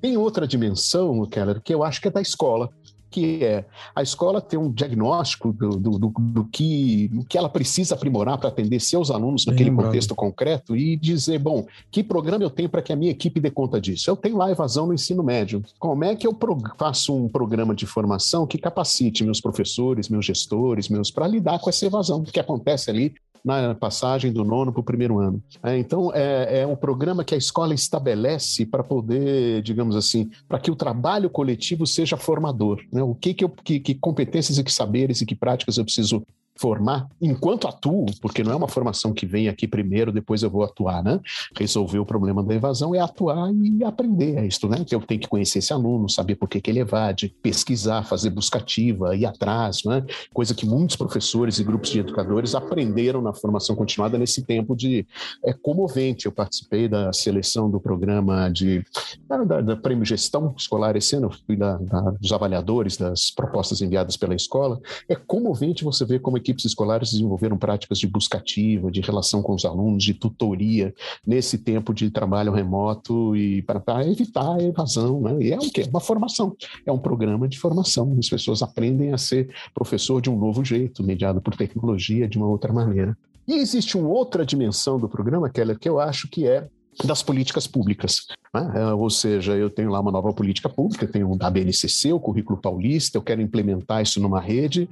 Tem 0.02 0.18
outra 0.18 0.46
dimensão, 0.46 1.26
Keller, 1.28 1.62
que 1.62 1.74
eu 1.74 1.84
acho 1.84 2.02
que 2.02 2.10
é 2.10 2.12
da 2.12 2.22
escola, 2.22 2.70
que 3.14 3.44
é 3.44 3.64
a 3.96 4.02
escola 4.02 4.42
ter 4.42 4.58
um 4.58 4.72
diagnóstico 4.72 5.54
do, 5.54 5.78
do, 5.78 5.92
do, 6.00 6.10
do 6.10 6.46
que, 6.46 7.08
do 7.10 7.24
que 7.24 7.38
ela 7.38 7.48
precisa 7.48 7.94
aprimorar 7.94 8.40
para 8.40 8.50
atender 8.50 8.80
seus 8.80 9.12
alunos 9.12 9.46
naquele 9.46 9.70
Bem, 9.70 9.86
contexto 9.86 10.16
concreto 10.16 10.76
e 10.76 10.98
dizer, 10.98 11.38
bom, 11.38 11.68
que 11.92 12.04
programa 12.04 12.44
eu 12.44 12.50
tenho 12.50 12.70
para 12.70 12.82
que 12.82 12.92
a 12.92 12.96
minha 12.96 13.12
equipe 13.12 13.40
dê 13.40 13.52
conta 13.52 13.80
disso? 13.80 14.10
Eu 14.10 14.16
tenho 14.16 14.38
lá 14.38 14.50
evasão 14.50 14.88
no 14.88 14.94
ensino 14.96 15.22
médio. 15.22 15.62
Como 15.78 16.04
é 16.04 16.16
que 16.16 16.26
eu 16.26 16.36
faço 16.78 17.16
um 17.16 17.30
programa 17.30 17.76
de 17.76 17.86
formação 17.86 18.48
que 18.48 18.58
capacite 18.58 19.24
meus 19.24 19.40
professores, 19.40 20.10
meus 20.10 20.26
gestores, 20.26 20.90
meus 20.90 21.12
para 21.12 21.28
lidar 21.28 21.60
com 21.60 21.70
essa 21.70 21.86
evasão 21.86 22.24
que 22.24 22.40
acontece 22.40 22.90
ali 22.90 23.14
na 23.44 23.76
passagem 23.76 24.32
do 24.32 24.44
nono 24.44 24.72
para 24.72 24.80
o 24.80 24.84
primeiro 24.84 25.20
ano. 25.20 25.44
É, 25.62 25.78
então, 25.78 26.12
é, 26.14 26.62
é 26.62 26.68
um 26.68 26.76
programa 26.76 27.24
que 27.24 27.36
a 27.36 27.38
escola 27.38 27.74
estabelece 27.74 28.66
para 28.66 28.84
poder, 28.84 29.62
digamos 29.62 29.96
assim, 29.96 30.30
para 30.48 30.60
que 30.60 30.72
o 30.72 30.76
trabalho 30.76 31.30
coletivo 31.30 31.86
seja 31.86 32.16
formador. 32.16 32.82
Né? 32.92 33.04
O 33.04 33.14
que, 33.14 33.34
que, 33.34 33.44
eu, 33.44 33.50
que, 33.50 33.80
que 33.80 33.96
competências 33.96 34.58
e 34.58 34.64
que 34.64 34.72
saberes 34.72 35.20
e 35.22 35.26
que 35.26 35.36
práticas 35.36 35.78
eu 35.78 35.84
preciso 35.84 36.24
formar 36.56 37.08
enquanto 37.22 37.68
atuo, 37.68 38.06
porque 38.22 38.44
não 38.44 38.52
é 38.52 38.56
uma 38.56 38.68
formação 38.68 39.14
que 39.14 39.26
vem 39.26 39.48
aqui 39.48 39.68
primeiro, 39.68 40.12
depois 40.12 40.44
eu 40.44 40.50
vou 40.50 40.64
atuar, 40.64 41.04
né? 41.04 41.20
Resolver 41.58 42.00
o 42.00 42.06
problema 42.06 42.44
da 42.44 42.54
evasão 42.54 42.94
é 42.94 43.00
atuar 43.00 43.52
e 43.54 43.84
aprender, 43.84 44.38
é 44.38 44.68
né? 44.68 44.86
Eu 44.92 45.02
tenho 45.02 45.20
que 45.20 45.28
conhecer 45.28 45.60
esse 45.60 45.74
aluno, 45.74 46.10
saber 46.10 46.36
por 46.36 46.48
que, 46.48 46.62
que 46.62 46.70
ele 46.70 46.80
evade, 46.80 47.36
pesquisar, 47.42 48.04
fazer 48.04 48.30
buscativa, 48.30 49.16
ir 49.16 49.26
atrás, 49.26 49.84
né? 49.84 50.06
Coisa 50.34 50.54
que 50.54 50.66
muitos 50.66 50.96
professores 50.96 51.60
e 51.60 51.64
grupos 51.64 51.90
de 51.90 52.00
educadores 52.00 52.56
aprenderam 52.56 53.22
na 53.22 53.34
formação 53.34 53.76
continuada 53.76 54.18
nesse 54.18 54.44
tempo 54.44 54.76
de 54.76 55.06
é 55.44 55.54
comovente. 55.54 56.26
Eu 56.26 56.32
participei 56.32 56.88
da 56.88 57.12
seleção 57.12 57.70
do 57.70 57.80
programa 57.80 58.50
de 58.50 58.84
da, 59.28 59.62
da, 59.62 59.76
prêmio 59.76 60.06
gestão 60.06 60.54
escolar 60.58 60.96
esse 60.96 61.16
ano, 61.16 61.32
fui 61.46 61.56
da, 61.56 61.78
da, 61.78 62.02
dos 62.12 62.32
avaliadores 62.32 62.98
das 62.98 63.32
propostas 63.32 63.82
enviadas 63.82 64.16
pela 64.18 64.36
escola. 64.36 64.80
É 65.10 65.16
comovente 65.16 65.84
você 65.84 66.06
ver 66.06 66.20
como 66.20 66.38
equipes 66.44 66.66
escolares 66.66 67.12
desenvolveram 67.12 67.58
práticas 67.58 67.98
de 67.98 68.08
buscativa, 68.08 68.92
de 68.92 69.02
relação 69.02 69.42
com 69.42 69.54
os 69.54 69.64
alunos, 69.66 70.04
de 70.04 70.14
tutoria 70.14 70.94
nesse 71.26 71.58
tempo 71.58 71.94
de 71.94 72.12
trabalho 72.12 72.52
remoto 72.52 73.36
e 73.36 73.62
para, 73.62 74.06
evitar 74.06 74.56
a 74.56 74.62
evasão. 74.62 75.22
Né? 75.22 75.38
E 75.42 75.52
é 75.54 75.58
o 75.58 75.72
quê? 75.72 75.86
Uma 75.90 76.02
formação. 76.02 76.56
É 76.86 76.92
um 76.92 76.98
programa 76.98 77.48
de 77.48 77.58
formação. 77.58 78.16
As 78.20 78.30
pessoas 78.30 78.62
aprendem 78.62 79.14
a 79.14 79.18
ser 79.18 79.50
professor 79.74 80.22
de 80.22 80.30
um 80.30 80.38
novo 80.38 80.64
jeito, 80.64 81.04
mediado 81.04 81.42
por 81.42 81.56
tecnologia, 81.56 82.28
de 82.28 82.38
uma 82.38 82.48
outra 82.48 82.74
maneira. 82.74 83.18
E 83.48 83.56
existe 83.56 83.98
uma 83.98 84.10
outra 84.10 84.46
dimensão 84.46 85.00
do 85.00 85.10
programa, 85.10 85.50
Keller, 85.50 85.78
que 85.78 85.90
eu 85.90 86.00
acho 86.00 86.30
que 86.30 86.48
é 86.48 86.68
das 87.04 87.24
políticas 87.24 87.66
públicas. 87.66 88.28
Né? 88.54 88.72
É, 88.76 88.94
ou 88.94 89.10
seja, 89.10 89.54
eu 89.54 89.70
tenho 89.70 89.90
lá 89.90 90.00
uma 90.00 90.12
nova 90.12 90.32
política 90.32 90.70
pública, 90.70 91.08
tenho 91.08 91.36
da 91.36 91.50
BNCC, 91.50 92.14
o 92.14 92.20
Currículo 92.20 92.60
Paulista, 92.60 93.18
eu 93.18 93.22
quero 93.22 93.42
implementar 93.42 94.02
isso 94.02 94.20
numa 94.22 94.40
rede, 94.40 94.88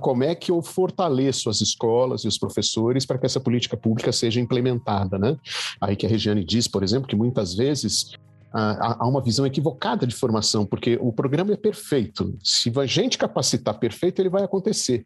como 0.00 0.24
é 0.24 0.34
que 0.34 0.50
eu 0.50 0.62
fortaleço 0.62 1.50
as 1.50 1.60
escolas 1.60 2.22
e 2.22 2.28
os 2.28 2.38
professores 2.38 3.04
para 3.04 3.18
que 3.18 3.26
essa 3.26 3.40
política 3.40 3.76
pública 3.76 4.12
seja 4.12 4.40
implementada, 4.40 5.18
né? 5.18 5.36
Aí 5.80 5.94
que 5.96 6.06
a 6.06 6.08
Regiane 6.08 6.44
diz, 6.44 6.66
por 6.66 6.82
exemplo, 6.82 7.08
que 7.08 7.16
muitas 7.16 7.54
vezes 7.54 8.12
ah, 8.58 8.96
há 9.00 9.06
uma 9.06 9.20
visão 9.20 9.44
equivocada 9.46 10.06
de 10.06 10.14
formação, 10.14 10.64
porque 10.64 10.98
o 11.02 11.12
programa 11.12 11.52
é 11.52 11.56
perfeito. 11.56 12.38
Se 12.42 12.72
a 12.74 12.86
gente 12.86 13.18
capacitar 13.18 13.78
perfeito, 13.78 14.22
ele 14.22 14.30
vai 14.30 14.44
acontecer. 14.44 15.04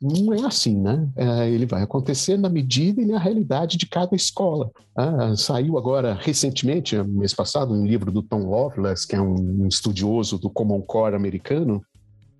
Não 0.00 0.34
é 0.34 0.44
assim, 0.44 0.78
né? 0.78 1.08
É, 1.16 1.48
ele 1.48 1.64
vai 1.64 1.82
acontecer 1.82 2.36
na 2.36 2.50
medida 2.50 3.00
e 3.00 3.06
na 3.06 3.18
realidade 3.18 3.78
de 3.78 3.86
cada 3.86 4.14
escola. 4.14 4.70
Ah, 4.94 5.34
saiu 5.34 5.78
agora, 5.78 6.18
recentemente, 6.20 6.94
mês 7.04 7.32
passado, 7.32 7.72
um 7.72 7.86
livro 7.86 8.12
do 8.12 8.22
Tom 8.22 8.50
Lovelace, 8.50 9.08
que 9.08 9.16
é 9.16 9.20
um 9.20 9.66
estudioso 9.66 10.38
do 10.38 10.50
Common 10.50 10.82
Core 10.82 11.16
americano, 11.16 11.82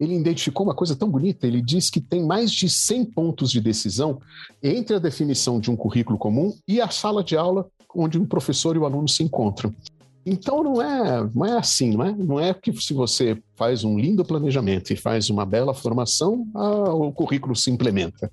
ele 0.01 0.16
identificou 0.16 0.64
uma 0.64 0.74
coisa 0.74 0.96
tão 0.96 1.11
bonita. 1.11 1.46
Ele 1.46 1.61
diz 1.61 1.90
que 1.90 2.01
tem 2.01 2.24
mais 2.24 2.51
de 2.51 2.70
100 2.70 3.05
pontos 3.05 3.51
de 3.51 3.61
decisão 3.61 4.18
entre 4.62 4.96
a 4.96 4.98
definição 4.98 5.61
de 5.61 5.70
um 5.70 5.76
currículo 5.76 6.18
comum 6.18 6.55
e 6.66 6.80
a 6.80 6.88
sala 6.88 7.22
de 7.22 7.36
aula 7.36 7.68
onde 7.94 8.18
o 8.18 8.26
professor 8.26 8.74
e 8.74 8.78
o 8.78 8.86
aluno 8.86 9.09
se 9.09 9.22
encontram. 9.22 9.74
Então 10.24 10.62
não 10.62 10.82
é, 10.82 11.30
não 11.34 11.46
é 11.46 11.59
assim, 11.59 11.90
não 11.90 12.05
é? 12.05 12.12
Não 12.12 12.40
é 12.40 12.55
que 12.55 12.72
se 12.80 12.94
você 12.94 13.36
faz 13.57 13.84
um 13.84 13.98
lindo 13.98 14.24
planejamento 14.24 14.92
e 14.92 14.96
faz 14.96 15.28
uma 15.28 15.44
bela 15.44 15.74
formação, 15.74 16.46
ah, 16.55 16.94
o 16.94 17.12
currículo 17.12 17.55
se 17.55 17.70
implementa. 17.70 18.30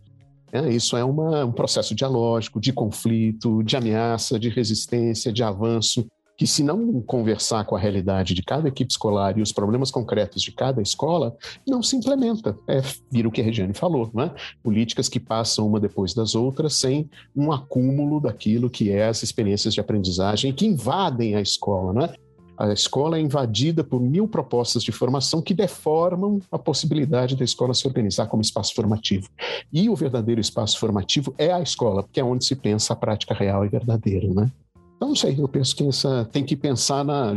É, 0.52 0.70
isso 0.70 0.96
é 0.96 1.04
uma, 1.04 1.44
um 1.44 1.52
processo 1.52 1.94
dialógico, 1.94 2.60
de 2.60 2.72
conflito, 2.72 3.64
de 3.64 3.76
ameaça, 3.76 4.40
de 4.40 4.48
resistência, 4.48 5.32
de 5.32 5.44
avanço 5.44 6.06
que 6.38 6.46
se 6.46 6.62
não 6.62 7.02
conversar 7.02 7.66
com 7.66 7.76
a 7.76 7.80
realidade 7.80 8.36
de 8.36 8.44
cada 8.44 8.68
equipe 8.68 8.92
escolar 8.92 9.38
e 9.38 9.42
os 9.42 9.52
problemas 9.52 9.90
concretos 9.90 10.44
de 10.44 10.52
cada 10.52 10.82
escola, 10.82 11.36
não 11.68 11.82
se 11.82 11.96
implementa. 11.96 12.56
É, 12.68 12.82
vira 13.12 13.28
o 13.28 13.32
que 13.32 13.42
a 13.42 13.44
Regiane 13.44 13.74
falou, 13.74 14.12
né? 14.14 14.32
Políticas 14.62 15.10
que 15.10 15.20
passam 15.20 15.66
uma 15.66 15.80
depois 15.80 16.14
das 16.14 16.36
outras 16.36 16.76
sem 16.76 17.10
um 17.36 17.52
acúmulo 17.52 18.22
daquilo 18.22 18.70
que 18.70 18.92
é 18.92 19.08
as 19.08 19.24
experiências 19.24 19.74
de 19.74 19.82
aprendizagem 19.82 20.54
que 20.54 20.68
invadem 20.68 21.36
a 21.36 21.42
escola, 21.42 21.92
né? 21.92 22.14
A 22.56 22.74
escola 22.74 23.18
é 23.18 23.22
invadida 23.22 23.84
por 23.84 24.02
mil 24.02 24.28
propostas 24.28 24.84
de 24.84 24.92
formação 24.92 25.42
que 25.44 25.54
deformam 25.54 26.40
a 26.52 26.58
possibilidade 26.58 27.36
da 27.36 27.44
escola 27.44 27.74
se 27.74 27.88
organizar 27.88 28.26
como 28.26 28.42
espaço 28.42 28.74
formativo. 28.74 29.30
E 29.72 29.88
o 29.90 29.96
verdadeiro 29.96 30.42
espaço 30.42 30.80
formativo 30.80 31.34
é 31.38 31.52
a 31.52 31.62
escola, 31.62 32.02
porque 32.02 32.20
é 32.20 32.24
onde 32.24 32.46
se 32.46 32.56
pensa 32.56 32.94
a 32.94 32.96
prática 32.96 33.36
real 33.36 33.64
e 33.64 33.70
verdadeira, 33.70 34.28
né? 34.34 34.52
Então, 34.98 35.10
não 35.10 35.16
sei, 35.16 35.36
eu 35.40 35.48
penso 35.48 35.76
que 35.76 35.88
essa, 35.88 36.28
tem 36.32 36.44
que 36.44 36.56
pensar 36.56 37.06
na 37.06 37.36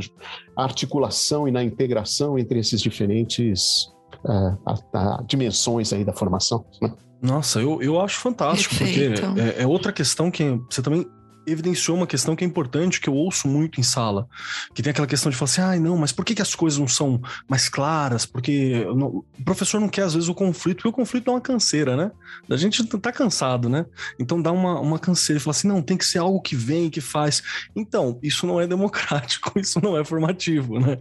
articulação 0.56 1.46
e 1.46 1.52
na 1.52 1.62
integração 1.62 2.38
entre 2.38 2.58
esses 2.58 2.80
diferentes 2.80 3.86
uh, 4.24 4.58
a, 4.66 4.74
a, 4.94 5.22
dimensões 5.26 5.92
aí 5.92 6.04
da 6.04 6.12
formação. 6.12 6.64
Né? 6.80 6.92
Nossa, 7.22 7.61
eu, 7.61 7.82
eu 7.82 8.00
acho 8.00 8.18
fantástico, 8.18 8.76
Perfeito. 8.76 9.20
porque 9.20 9.40
é, 9.40 9.62
é, 9.62 9.66
outra 9.66 9.92
questão 9.92 10.30
que 10.30 10.58
você 10.70 10.80
também 10.80 11.06
evidenciou 11.47 11.97
uma 11.97 12.07
questão 12.07 12.36
que 12.36 12.45
é 12.45 12.47
importante, 12.47 13.01
que 13.01 13.09
eu 13.09 13.14
ouço 13.14 13.49
muito 13.49 13.80
em 13.80 13.82
sala, 13.82 14.28
que 14.74 14.82
tem 14.82 14.91
aquela 14.91 15.07
questão 15.07 15.30
de 15.30 15.36
falar 15.36 15.51
assim, 15.51 15.61
ai 15.61 15.76
ah, 15.76 15.80
não, 15.80 15.97
mas 15.97 16.12
por 16.12 16.24
que, 16.24 16.34
que 16.34 16.43
as 16.43 16.55
coisas 16.55 16.78
não 16.78 16.88
são 16.88 17.20
mais 17.49 17.68
claras? 17.68 18.26
Porque 18.26 18.84
não, 18.95 19.24
o 19.38 19.45
professor 19.45 19.80
não 19.80 19.88
quer 19.88 20.03
às 20.03 20.14
vezes 20.14 20.28
o 20.28 20.34
conflito, 20.34 20.76
porque 20.76 20.88
o 20.88 20.93
conflito 20.93 21.28
é 21.28 21.34
uma 21.34 21.41
canseira, 21.41 21.97
né? 21.97 22.11
A 22.49 22.57
gente 22.57 22.84
tá 22.84 23.12
cansado, 23.12 23.68
né? 23.68 23.86
Então 24.18 24.41
dá 24.41 24.53
uma, 24.53 24.80
uma 24.80 24.99
canseira 24.99 25.38
e 25.38 25.43
fala 25.43 25.53
assim, 25.53 25.68
não, 25.68 25.82
tem 25.82 25.97
que 25.97 26.05
ser 26.05 26.18
algo 26.18 26.41
que 26.41 26.55
vem, 26.55 26.91
que 26.91 27.01
faz. 27.01 27.43
Então, 27.74 28.18
isso 28.22 28.47
não 28.47 28.61
é 28.61 28.66
democrático, 28.66 29.53
isso 29.59 29.80
não 29.82 29.97
é 29.97 30.05
formativo, 30.05 30.78
né? 30.78 30.99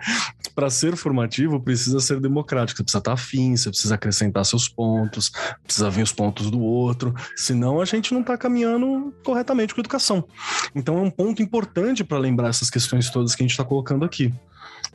Para 0.55 0.69
ser 0.69 0.95
formativo, 0.95 1.59
precisa 1.59 1.99
ser 1.99 2.19
democrático, 2.19 2.77
você 2.77 2.83
precisa 2.83 2.99
estar 2.99 3.13
afim, 3.13 3.55
você 3.55 3.69
precisa 3.69 3.95
acrescentar 3.95 4.45
seus 4.45 4.67
pontos, 4.67 5.31
precisa 5.63 5.89
ver 5.89 6.03
os 6.03 6.11
pontos 6.11 6.49
do 6.49 6.59
outro, 6.59 7.13
senão 7.35 7.81
a 7.81 7.85
gente 7.85 8.13
não 8.13 8.23
tá 8.23 8.37
caminhando 8.37 9.13
corretamente 9.23 9.73
com 9.73 9.81
a 9.81 9.83
educação. 9.83 10.28
Então 10.75 10.97
é 10.97 11.01
um 11.01 11.09
ponto 11.09 11.41
importante 11.41 12.03
para 12.03 12.17
lembrar 12.17 12.49
essas 12.49 12.69
questões 12.69 13.09
todas 13.09 13.35
que 13.35 13.43
a 13.43 13.45
gente 13.45 13.51
está 13.51 13.63
colocando 13.63 14.05
aqui. 14.05 14.33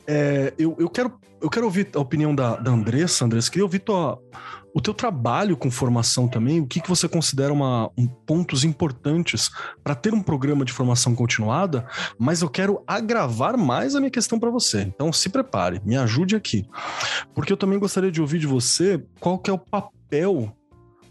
É, 0.07 0.53
eu, 0.57 0.75
eu, 0.79 0.89
quero, 0.89 1.13
eu 1.41 1.49
quero 1.49 1.65
ouvir 1.65 1.89
a 1.95 1.99
opinião 1.99 2.33
da, 2.33 2.55
da 2.55 2.71
Andressa. 2.71 3.25
Andressa, 3.25 3.49
queria 3.49 3.65
ouvir 3.65 3.79
tua, 3.79 4.19
o 4.73 4.81
teu 4.81 4.93
trabalho 4.93 5.57
com 5.57 5.69
formação 5.69 6.27
também. 6.27 6.59
O 6.59 6.67
que, 6.67 6.79
que 6.79 6.89
você 6.89 7.07
considera 7.07 7.51
uma, 7.51 7.89
um, 7.97 8.07
pontos 8.07 8.63
importantes 8.63 9.49
para 9.83 9.95
ter 9.95 10.13
um 10.13 10.21
programa 10.21 10.65
de 10.65 10.71
formação 10.71 11.15
continuada? 11.15 11.87
Mas 12.17 12.41
eu 12.41 12.49
quero 12.49 12.83
agravar 12.87 13.57
mais 13.57 13.95
a 13.95 13.99
minha 13.99 14.11
questão 14.11 14.39
para 14.39 14.49
você. 14.49 14.81
Então 14.81 15.11
se 15.11 15.29
prepare, 15.29 15.81
me 15.85 15.97
ajude 15.97 16.35
aqui. 16.35 16.65
Porque 17.33 17.51
eu 17.51 17.57
também 17.57 17.79
gostaria 17.79 18.11
de 18.11 18.21
ouvir 18.21 18.39
de 18.39 18.47
você 18.47 19.03
qual 19.19 19.37
que 19.37 19.49
é 19.49 19.53
o 19.53 19.57
papel 19.57 19.95
papel 20.05 20.55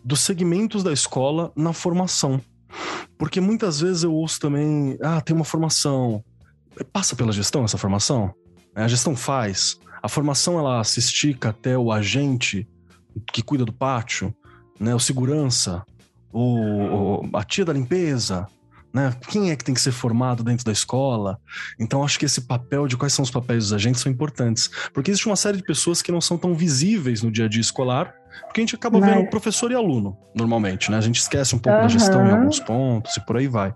dos 0.05 0.20
segmentos 0.20 0.83
da 0.83 0.93
escola 0.93 1.53
na 1.57 1.72
formação. 1.72 2.41
Porque 3.18 3.41
muitas 3.41 3.81
vezes 3.81 4.03
eu 4.03 4.12
ouço 4.12 4.41
também, 4.41 4.99
ah, 5.03 5.20
tem 5.20 5.35
uma 5.35 5.45
formação. 5.45 6.25
Passa 6.93 7.14
pela 7.14 7.33
gestão 7.33 7.64
essa 7.64 7.79
formação? 7.79 8.35
É, 8.75 8.83
a 8.83 8.89
gestão 8.89 9.14
faz. 9.14 9.79
A 10.03 10.09
formação 10.09 10.59
ela 10.59 10.83
se 10.85 10.99
estica 11.01 11.51
até 11.51 11.79
o 11.79 11.93
agente 11.93 12.68
que 13.33 13.43
cuida 13.43 13.64
do 13.64 13.72
pátio, 13.72 14.35
né? 14.79 14.95
O 14.95 14.99
segurança, 14.99 15.85
o, 16.33 17.22
a 17.33 17.45
tia 17.45 17.64
da 17.64 17.72
limpeza, 17.72 18.47
né? 18.93 19.12
Quem 19.29 19.51
é 19.51 19.57
que 19.57 19.64
tem 19.64 19.75
que 19.75 19.81
ser 19.81 19.93
formado 19.93 20.45
dentro 20.45 20.64
da 20.64 20.72
escola? 20.72 21.39
Então, 21.79 22.05
acho 22.05 22.18
que 22.18 22.25
esse 22.25 22.43
papel 22.43 22.87
de 22.87 22.97
quais 22.97 23.12
são 23.12 23.22
os 23.22 23.31
papéis 23.31 23.64
dos 23.64 23.72
agentes 23.72 24.01
são 24.01 24.11
importantes. 24.11 24.70
Porque 24.93 25.11
existe 25.11 25.27
uma 25.27 25.37
série 25.37 25.57
de 25.57 25.64
pessoas 25.64 26.03
que 26.03 26.12
não 26.12 26.20
são 26.20 26.39
tão 26.39 26.55
visíveis 26.55 27.22
no 27.22 27.31
dia 27.31 27.47
a 27.47 27.49
dia 27.49 27.61
escolar, 27.61 28.14
porque 28.47 28.61
a 28.61 28.62
gente 28.62 28.74
acaba 28.74 28.99
Mas... 28.99 29.11
vendo 29.11 29.30
professor 29.30 29.70
e 29.70 29.74
aluno, 29.74 30.16
normalmente, 30.35 30.91
né? 30.91 30.97
A 30.97 31.01
gente 31.01 31.20
esquece 31.20 31.55
um 31.55 31.59
pouco 31.59 31.76
uhum. 31.76 31.85
da 31.85 31.89
gestão 31.89 32.26
em 32.26 32.30
alguns 32.30 32.61
pontos 32.61 33.16
e 33.16 33.20
por 33.20 33.37
aí 33.37 33.49
vai. 33.49 33.74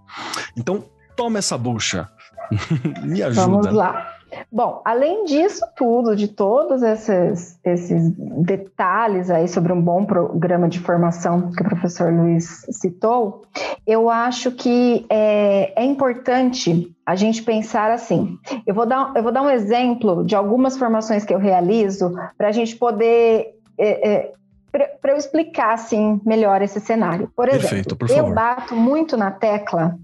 Então, 0.57 0.85
toma 1.17 1.39
essa 1.39 1.59
bucha. 1.59 2.09
Me 3.03 3.23
ajuda. 3.23 3.47
Vamos 3.47 3.73
lá. 3.73 4.15
Bom, 4.53 4.83
além 4.85 5.25
disso 5.25 5.65
tudo, 5.75 6.15
de 6.15 6.29
todos 6.29 6.83
esses, 6.83 7.59
esses 7.65 8.13
detalhes 8.45 9.31
aí 9.31 9.49
sobre 9.49 9.73
um 9.73 9.81
bom 9.81 10.05
programa 10.05 10.69
de 10.69 10.79
formação 10.79 11.51
que 11.51 11.63
o 11.63 11.69
professor 11.69 12.13
Luiz 12.13 12.67
citou, 12.71 13.43
eu 13.87 14.11
acho 14.11 14.53
que 14.53 15.07
é, 15.09 15.73
é 15.83 15.85
importante 15.85 16.95
a 17.07 17.17
gente 17.17 17.43
pensar 17.43 17.91
assim. 17.91 18.39
Eu 18.67 18.75
vou, 18.75 18.87
dar, 18.87 19.13
eu 19.17 19.23
vou 19.23 19.33
dar 19.33 19.43
um 19.43 19.51
exemplo 19.51 20.25
de 20.25 20.37
algumas 20.37 20.77
formações 20.77 21.25
que 21.25 21.33
eu 21.33 21.39
realizo 21.39 22.15
para 22.37 22.49
a 22.49 22.53
gente 22.53 22.77
poder 22.77 23.55
é, 23.79 24.11
é, 24.11 24.33
para 24.71 25.13
eu 25.13 25.17
explicar 25.17 25.73
assim 25.75 26.21
melhor 26.25 26.63
esse 26.63 26.81
cenário. 26.81 27.31
Por 27.35 27.49
exemplo, 27.49 27.69
Perfeito, 27.69 27.97
por 27.97 28.11
eu 28.11 28.33
bato 28.33 28.77
muito 28.77 29.17
na 29.17 29.31
tecla 29.31 29.99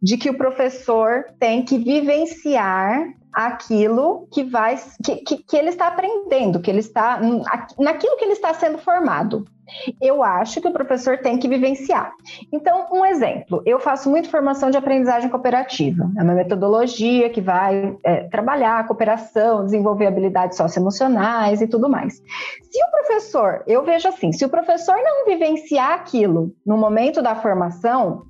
de 0.00 0.16
que 0.16 0.30
o 0.30 0.36
professor 0.36 1.24
tem 1.38 1.64
que 1.64 1.78
vivenciar 1.78 3.14
aquilo 3.32 4.26
que 4.30 4.44
vai 4.44 4.76
que, 5.04 5.16
que, 5.16 5.36
que, 5.38 5.56
ele 5.56 5.70
está 5.70 5.88
aprendendo, 5.88 6.60
que 6.60 6.70
ele 6.70 6.80
está 6.80 7.20
naquilo 7.78 8.16
que 8.16 8.24
ele 8.24 8.32
está 8.32 8.52
sendo 8.54 8.78
formado. 8.78 9.44
Eu 10.00 10.22
acho 10.22 10.60
que 10.60 10.68
o 10.68 10.72
professor 10.72 11.18
tem 11.18 11.38
que 11.38 11.48
vivenciar. 11.48 12.12
Então, 12.52 12.88
um 12.92 13.06
exemplo, 13.06 13.62
eu 13.64 13.78
faço 13.78 14.10
muito 14.10 14.28
formação 14.28 14.70
de 14.70 14.76
aprendizagem 14.76 15.30
cooperativa. 15.30 16.10
É 16.18 16.22
uma 16.22 16.34
metodologia 16.34 17.30
que 17.30 17.40
vai 17.40 17.96
é, 18.04 18.24
trabalhar 18.24 18.80
a 18.80 18.84
cooperação, 18.84 19.64
desenvolver 19.64 20.06
habilidades 20.06 20.56
socioemocionais 20.56 21.62
e 21.62 21.66
tudo 21.66 21.88
mais. 21.88 22.14
Se 22.14 22.84
o 22.84 22.90
professor, 22.90 23.62
eu 23.66 23.82
vejo 23.84 24.08
assim, 24.08 24.32
se 24.32 24.44
o 24.44 24.48
professor 24.48 24.96
não 24.96 25.24
vivenciar 25.24 25.92
aquilo 25.92 26.52
no 26.66 26.76
momento 26.76 27.22
da 27.22 27.34
formação, 27.34 28.26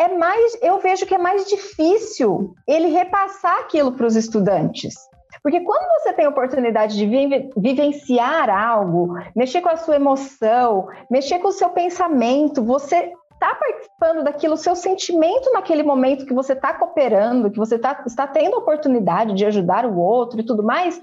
é 0.00 0.08
mais, 0.08 0.58
eu 0.62 0.78
vejo 0.78 1.04
que 1.04 1.14
é 1.14 1.18
mais 1.18 1.44
difícil 1.44 2.54
ele 2.66 2.88
repassar 2.88 3.58
aquilo 3.58 3.92
para 3.92 4.06
os 4.06 4.16
estudantes. 4.16 4.94
Porque 5.42 5.60
quando 5.60 5.86
você 6.00 6.14
tem 6.14 6.24
a 6.24 6.30
oportunidade 6.30 6.96
de 6.96 7.06
vivenciar 7.54 8.48
algo, 8.48 9.14
mexer 9.36 9.60
com 9.60 9.68
a 9.68 9.76
sua 9.76 9.96
emoção, 9.96 10.88
mexer 11.10 11.38
com 11.38 11.48
o 11.48 11.52
seu 11.52 11.68
pensamento, 11.68 12.64
você 12.64 13.12
está 13.34 13.54
participando 13.54 14.24
daquilo, 14.24 14.54
o 14.54 14.58
seu 14.58 14.74
sentimento 14.76 15.50
naquele 15.52 15.82
momento 15.82 16.26
que 16.26 16.34
você 16.34 16.52
está 16.54 16.74
cooperando, 16.74 17.50
que 17.50 17.58
você 17.58 17.78
tá, 17.78 18.02
está 18.06 18.26
tendo 18.26 18.56
a 18.56 18.58
oportunidade 18.58 19.34
de 19.34 19.46
ajudar 19.46 19.86
o 19.86 19.98
outro 19.98 20.40
e 20.40 20.44
tudo 20.44 20.62
mais, 20.62 21.00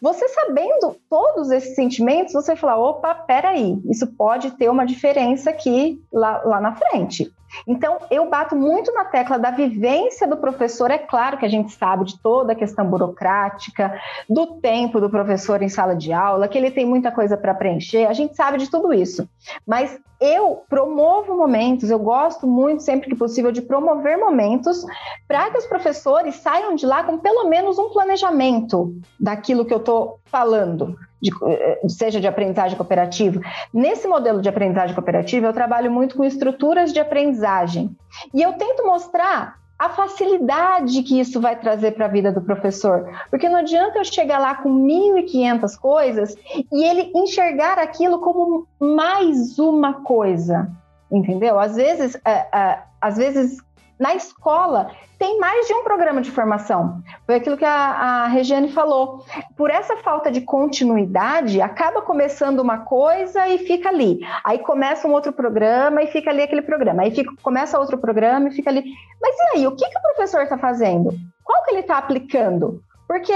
você 0.00 0.28
sabendo 0.28 0.96
todos 1.08 1.50
esses 1.50 1.74
sentimentos, 1.74 2.32
você 2.32 2.54
fala, 2.54 2.76
opa, 2.76 3.14
peraí, 3.14 3.80
isso 3.88 4.06
pode 4.16 4.52
ter 4.52 4.68
uma 4.68 4.84
diferença 4.84 5.50
aqui 5.50 6.00
lá, 6.12 6.42
lá 6.44 6.60
na 6.60 6.74
frente. 6.76 7.32
Então, 7.66 7.98
eu 8.10 8.28
bato 8.28 8.56
muito 8.56 8.92
na 8.92 9.04
tecla 9.04 9.38
da 9.38 9.50
vivência 9.50 10.26
do 10.26 10.36
professor. 10.36 10.90
É 10.90 10.98
claro 10.98 11.38
que 11.38 11.46
a 11.46 11.48
gente 11.48 11.72
sabe 11.72 12.04
de 12.04 12.18
toda 12.20 12.52
a 12.52 12.56
questão 12.56 12.86
burocrática, 12.86 13.98
do 14.28 14.58
tempo 14.60 15.00
do 15.00 15.10
professor 15.10 15.62
em 15.62 15.68
sala 15.68 15.94
de 15.94 16.12
aula, 16.12 16.48
que 16.48 16.58
ele 16.58 16.70
tem 16.70 16.86
muita 16.86 17.10
coisa 17.10 17.36
para 17.36 17.54
preencher, 17.54 18.06
a 18.06 18.12
gente 18.12 18.36
sabe 18.36 18.58
de 18.58 18.70
tudo 18.70 18.92
isso. 18.92 19.28
Mas 19.66 19.98
eu 20.20 20.62
promovo 20.68 21.36
momentos, 21.36 21.90
eu 21.90 21.98
gosto 21.98 22.46
muito, 22.46 22.82
sempre 22.82 23.08
que 23.08 23.16
possível, 23.16 23.50
de 23.50 23.60
promover 23.60 24.16
momentos 24.16 24.84
para 25.26 25.50
que 25.50 25.58
os 25.58 25.66
professores 25.66 26.36
saiam 26.36 26.74
de 26.74 26.86
lá 26.86 27.02
com 27.02 27.18
pelo 27.18 27.48
menos 27.48 27.76
um 27.78 27.90
planejamento 27.90 28.94
daquilo 29.18 29.64
que 29.64 29.74
eu 29.74 29.78
estou 29.78 30.20
falando 30.26 30.96
de, 31.22 31.30
eh, 31.46 31.80
seja 31.88 32.20
de 32.20 32.26
aprendizagem 32.26 32.76
cooperativa. 32.76 33.40
Nesse 33.72 34.08
modelo 34.08 34.42
de 34.42 34.48
aprendizagem 34.48 34.94
cooperativa, 34.94 35.46
eu 35.46 35.52
trabalho 35.52 35.90
muito 35.90 36.16
com 36.16 36.24
estruturas 36.24 36.92
de 36.92 36.98
aprendizagem. 36.98 37.96
E 38.34 38.42
eu 38.42 38.52
tento 38.54 38.84
mostrar 38.84 39.62
a 39.78 39.88
facilidade 39.88 41.02
que 41.02 41.18
isso 41.18 41.40
vai 41.40 41.58
trazer 41.58 41.92
para 41.92 42.06
a 42.06 42.08
vida 42.08 42.30
do 42.30 42.40
professor. 42.40 43.08
Porque 43.30 43.48
não 43.48 43.60
adianta 43.60 43.98
eu 43.98 44.04
chegar 44.04 44.38
lá 44.38 44.54
com 44.54 44.68
1.500 44.68 45.78
coisas 45.78 46.36
e 46.72 46.84
ele 46.84 47.10
enxergar 47.14 47.78
aquilo 47.78 48.20
como 48.20 48.66
mais 48.78 49.58
uma 49.58 50.02
coisa, 50.02 50.70
entendeu? 51.10 51.58
Às 51.58 51.76
vezes, 51.76 52.16
é, 52.24 52.46
é, 52.56 52.78
às 53.00 53.16
vezes 53.16 53.58
na 53.98 54.14
escola 54.14 54.90
tem 55.18 55.38
mais 55.38 55.68
de 55.68 55.74
um 55.74 55.84
programa 55.84 56.20
de 56.20 56.30
formação. 56.30 57.00
Foi 57.24 57.36
aquilo 57.36 57.56
que 57.56 57.64
a, 57.64 57.70
a 57.70 58.26
Regiane 58.26 58.72
falou. 58.72 59.24
Por 59.56 59.70
essa 59.70 59.96
falta 59.98 60.32
de 60.32 60.40
continuidade, 60.40 61.60
acaba 61.60 62.02
começando 62.02 62.58
uma 62.58 62.78
coisa 62.78 63.46
e 63.46 63.58
fica 63.58 63.88
ali. 63.88 64.18
Aí 64.42 64.58
começa 64.58 65.06
um 65.06 65.12
outro 65.12 65.32
programa 65.32 66.02
e 66.02 66.08
fica 66.08 66.30
ali 66.30 66.42
aquele 66.42 66.62
programa. 66.62 67.02
Aí 67.02 67.12
fica, 67.12 67.32
começa 67.40 67.78
outro 67.78 67.98
programa 67.98 68.48
e 68.48 68.52
fica 68.52 68.68
ali. 68.68 68.82
Mas 69.20 69.36
e 69.36 69.56
aí, 69.56 69.66
o 69.66 69.76
que, 69.76 69.88
que 69.88 69.98
o 69.98 70.02
professor 70.02 70.42
está 70.42 70.58
fazendo? 70.58 71.14
Qual 71.44 71.62
que 71.64 71.70
ele 71.70 71.80
está 71.80 71.98
aplicando? 71.98 72.82
Porque 73.06 73.32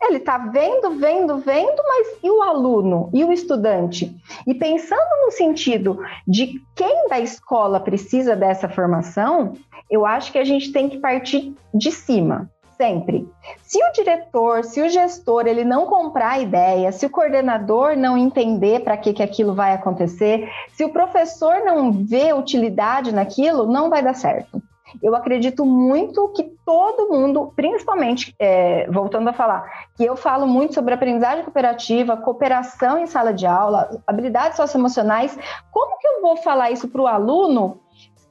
ele 0.00 0.16
está 0.16 0.38
vendo, 0.38 0.90
vendo, 0.98 1.38
vendo, 1.38 1.82
mas 1.86 2.18
e 2.22 2.30
o 2.30 2.42
aluno 2.42 3.10
e 3.12 3.22
o 3.24 3.32
estudante? 3.32 4.16
E 4.46 4.54
pensando 4.54 5.24
no 5.24 5.30
sentido 5.30 5.98
de 6.26 6.60
quem 6.74 7.08
da 7.08 7.20
escola 7.20 7.78
precisa 7.78 8.34
dessa 8.34 8.68
formação, 8.68 9.54
eu 9.90 10.06
acho 10.06 10.32
que 10.32 10.38
a 10.38 10.44
gente 10.44 10.72
tem 10.72 10.88
que 10.88 10.98
partir 10.98 11.54
de 11.74 11.92
cima, 11.92 12.50
sempre. 12.76 13.28
Se 13.62 13.78
o 13.84 13.92
diretor, 13.92 14.64
se 14.64 14.80
o 14.80 14.88
gestor, 14.88 15.46
ele 15.46 15.64
não 15.64 15.84
comprar 15.84 16.30
a 16.30 16.38
ideia, 16.38 16.90
se 16.92 17.04
o 17.04 17.10
coordenador 17.10 17.94
não 17.94 18.16
entender 18.16 18.80
para 18.80 18.96
que, 18.96 19.12
que 19.12 19.22
aquilo 19.22 19.54
vai 19.54 19.74
acontecer, 19.74 20.48
se 20.72 20.82
o 20.82 20.92
professor 20.92 21.62
não 21.64 21.92
vê 21.92 22.32
utilidade 22.32 23.12
naquilo, 23.12 23.66
não 23.66 23.90
vai 23.90 24.02
dar 24.02 24.14
certo. 24.14 24.62
Eu 25.02 25.14
acredito 25.14 25.64
muito 25.64 26.28
que 26.30 26.44
todo 26.64 27.08
mundo, 27.08 27.52
principalmente, 27.54 28.34
é, 28.38 28.88
voltando 28.90 29.28
a 29.28 29.32
falar, 29.32 29.88
que 29.96 30.04
eu 30.04 30.16
falo 30.16 30.46
muito 30.46 30.74
sobre 30.74 30.94
aprendizagem 30.94 31.44
cooperativa, 31.44 32.16
cooperação 32.16 32.98
em 32.98 33.06
sala 33.06 33.32
de 33.32 33.46
aula, 33.46 34.02
habilidades 34.06 34.56
socioemocionais. 34.56 35.36
Como 35.70 35.98
que 35.98 36.06
eu 36.06 36.22
vou 36.22 36.36
falar 36.38 36.70
isso 36.70 36.88
para 36.88 37.02
o 37.02 37.06
aluno 37.06 37.80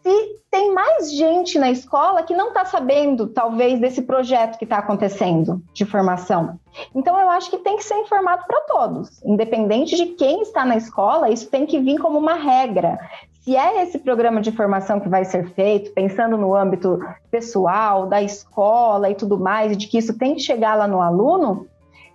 se 0.02 0.40
tem 0.50 0.74
mais 0.74 1.12
gente 1.12 1.60
na 1.60 1.70
escola 1.70 2.24
que 2.24 2.34
não 2.34 2.50
está 2.50 2.66
sabendo, 2.66 3.28
talvez, 3.28 3.80
desse 3.80 4.02
projeto 4.02 4.58
que 4.58 4.64
está 4.64 4.78
acontecendo 4.78 5.62
de 5.74 5.86
formação. 5.86 6.60
Então, 6.96 7.20
eu 7.20 7.30
acho 7.30 7.50
que 7.52 7.58
tem 7.58 7.78
que 7.78 7.84
ser 7.84 7.96
informado 7.96 8.44
para 8.48 8.62
todos, 8.62 9.22
independente 9.24 9.96
de 9.96 10.08
quem 10.08 10.42
está 10.42 10.66
na 10.66 10.78
escola, 10.78 11.30
isso 11.30 11.50
tem 11.50 11.66
que 11.66 11.80
vir 11.80 12.00
como 12.00 12.18
uma 12.18 12.34
regra. 12.34 12.98
Se 13.50 13.56
é 13.56 13.82
esse 13.82 13.98
programa 13.98 14.42
de 14.42 14.52
formação 14.52 15.00
que 15.00 15.10
vai 15.10 15.26
ser 15.26 15.50
feito, 15.56 15.92
pensando 15.94 16.38
no 16.38 16.54
âmbito 16.54 17.00
pessoal, 17.32 18.06
da 18.06 18.22
escola 18.22 19.10
e 19.10 19.16
tudo 19.16 19.40
mais, 19.40 19.76
de 19.76 19.88
que 19.88 19.98
isso 19.98 20.16
tem 20.20 20.36
que 20.36 20.42
chegar 20.42 20.76
lá 20.76 20.88
no 20.88 21.02
aluno, 21.02 21.66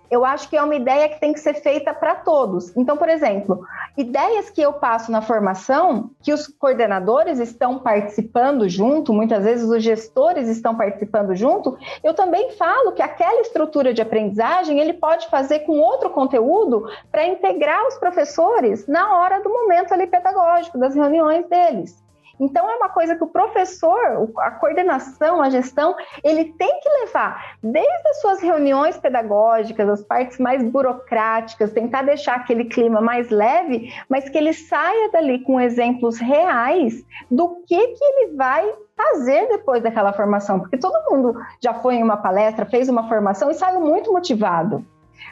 eu 0.09 0.25
acho 0.25 0.49
que 0.49 0.57
é 0.57 0.63
uma 0.63 0.75
ideia 0.75 1.09
que 1.09 1.19
tem 1.19 1.33
que 1.33 1.39
ser 1.39 1.55
feita 1.55 1.93
para 1.93 2.15
todos. 2.15 2.75
Então, 2.75 2.97
por 2.97 3.09
exemplo, 3.09 3.65
ideias 3.97 4.49
que 4.49 4.61
eu 4.61 4.73
passo 4.73 5.11
na 5.11 5.21
formação, 5.21 6.11
que 6.21 6.33
os 6.33 6.47
coordenadores 6.47 7.39
estão 7.39 7.79
participando 7.79 8.67
junto, 8.69 9.13
muitas 9.13 9.43
vezes 9.43 9.69
os 9.69 9.83
gestores 9.83 10.47
estão 10.47 10.75
participando 10.75 11.35
junto, 11.35 11.77
eu 12.03 12.13
também 12.13 12.51
falo 12.51 12.91
que 12.91 13.01
aquela 13.01 13.41
estrutura 13.41 13.93
de 13.93 14.01
aprendizagem 14.01 14.79
ele 14.79 14.93
pode 14.93 15.27
fazer 15.29 15.59
com 15.59 15.79
outro 15.79 16.09
conteúdo 16.09 16.87
para 17.11 17.25
integrar 17.25 17.85
os 17.87 17.95
professores 17.97 18.87
na 18.87 19.17
hora 19.17 19.41
do 19.41 19.49
momento 19.49 19.93
ali 19.93 20.07
pedagógico, 20.07 20.77
das 20.77 20.95
reuniões 20.95 21.47
deles. 21.47 22.04
Então, 22.39 22.69
é 22.69 22.75
uma 22.75 22.89
coisa 22.89 23.15
que 23.15 23.23
o 23.23 23.27
professor, 23.27 24.29
a 24.39 24.51
coordenação, 24.51 25.41
a 25.41 25.49
gestão, 25.49 25.95
ele 26.23 26.45
tem 26.53 26.79
que 26.79 26.89
levar 26.89 27.57
desde 27.63 28.07
as 28.09 28.21
suas 28.21 28.41
reuniões 28.41 28.97
pedagógicas, 28.97 29.87
as 29.87 30.03
partes 30.03 30.37
mais 30.39 30.63
burocráticas, 30.63 31.71
tentar 31.71 32.03
deixar 32.03 32.35
aquele 32.35 32.65
clima 32.65 32.99
mais 33.01 33.29
leve, 33.29 33.93
mas 34.09 34.27
que 34.29 34.37
ele 34.37 34.53
saia 34.53 35.11
dali 35.11 35.43
com 35.43 35.59
exemplos 35.59 36.19
reais 36.19 37.05
do 37.29 37.63
que, 37.65 37.87
que 37.87 38.03
ele 38.03 38.35
vai 38.35 38.73
fazer 38.95 39.47
depois 39.49 39.83
daquela 39.83 40.13
formação, 40.13 40.59
porque 40.59 40.77
todo 40.77 41.11
mundo 41.11 41.37
já 41.61 41.73
foi 41.73 41.95
em 41.95 42.03
uma 42.03 42.17
palestra, 42.17 42.65
fez 42.65 42.87
uma 42.87 43.07
formação 43.07 43.51
e 43.51 43.53
saiu 43.53 43.81
muito 43.81 44.11
motivado. 44.11 44.85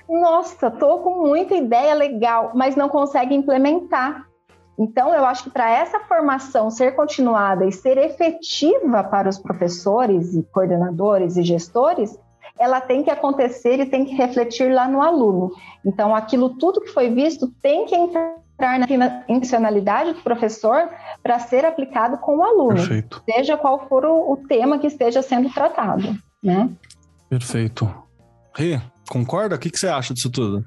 nossa, 0.10 0.70
tô 0.70 1.00
com 1.00 1.26
muita 1.28 1.56
ideia 1.56 1.94
legal, 1.94 2.52
mas 2.54 2.76
não 2.76 2.90
consegue 2.90 3.34
implementar. 3.34 4.28
Então, 4.78 5.14
eu 5.14 5.26
acho 5.26 5.44
que 5.46 5.50
para 5.50 5.70
essa 5.70 6.00
formação 6.02 6.70
ser 6.70 6.96
continuada 6.96 7.66
e 7.66 7.72
ser 7.72 7.98
efetiva 7.98 9.04
para 9.04 9.30
os 9.30 9.38
professores 9.38 10.34
e 10.34 10.44
coordenadores 10.44 11.38
e 11.38 11.44
gestores, 11.44 12.18
ela 12.58 12.82
tem 12.82 13.04
que 13.04 13.10
acontecer 13.10 13.80
e 13.80 13.86
tem 13.86 14.06
que 14.06 14.16
refletir 14.16 14.72
lá 14.72 14.88
no 14.88 15.02
aluno. 15.02 15.52
Então, 15.86 16.16
aquilo 16.16 16.52
tudo 16.58 16.82
que 16.82 16.90
foi 16.90 17.10
visto 17.10 17.48
tem 17.62 17.86
que 17.86 17.96
entrar 17.96 18.80
na 18.80 19.24
intencionalidade 19.28 20.14
do 20.14 20.22
professor 20.22 20.90
para 21.22 21.40
ser 21.40 21.66
aplicado 21.66 22.18
com 22.18 22.38
o 22.38 22.44
aluno, 22.44 22.76
Perfeito. 22.76 23.22
seja 23.26 23.58
qual 23.58 23.88
for 23.88 24.06
o, 24.06 24.34
o, 24.34 24.38
tema 24.48 24.78
que 24.78 24.88
esteja 24.88 25.22
sendo 25.22 25.50
tratado, 25.50 26.16
né? 26.42 26.70
Perfeito. 27.30 27.90
Rê, 28.56 28.80
concorda? 29.10 29.56
O 29.56 29.60
que, 29.60 29.70
que 29.70 29.80
você 29.80 29.88
acha 29.88 30.14
disso 30.14 30.32
tudo? 30.32 30.64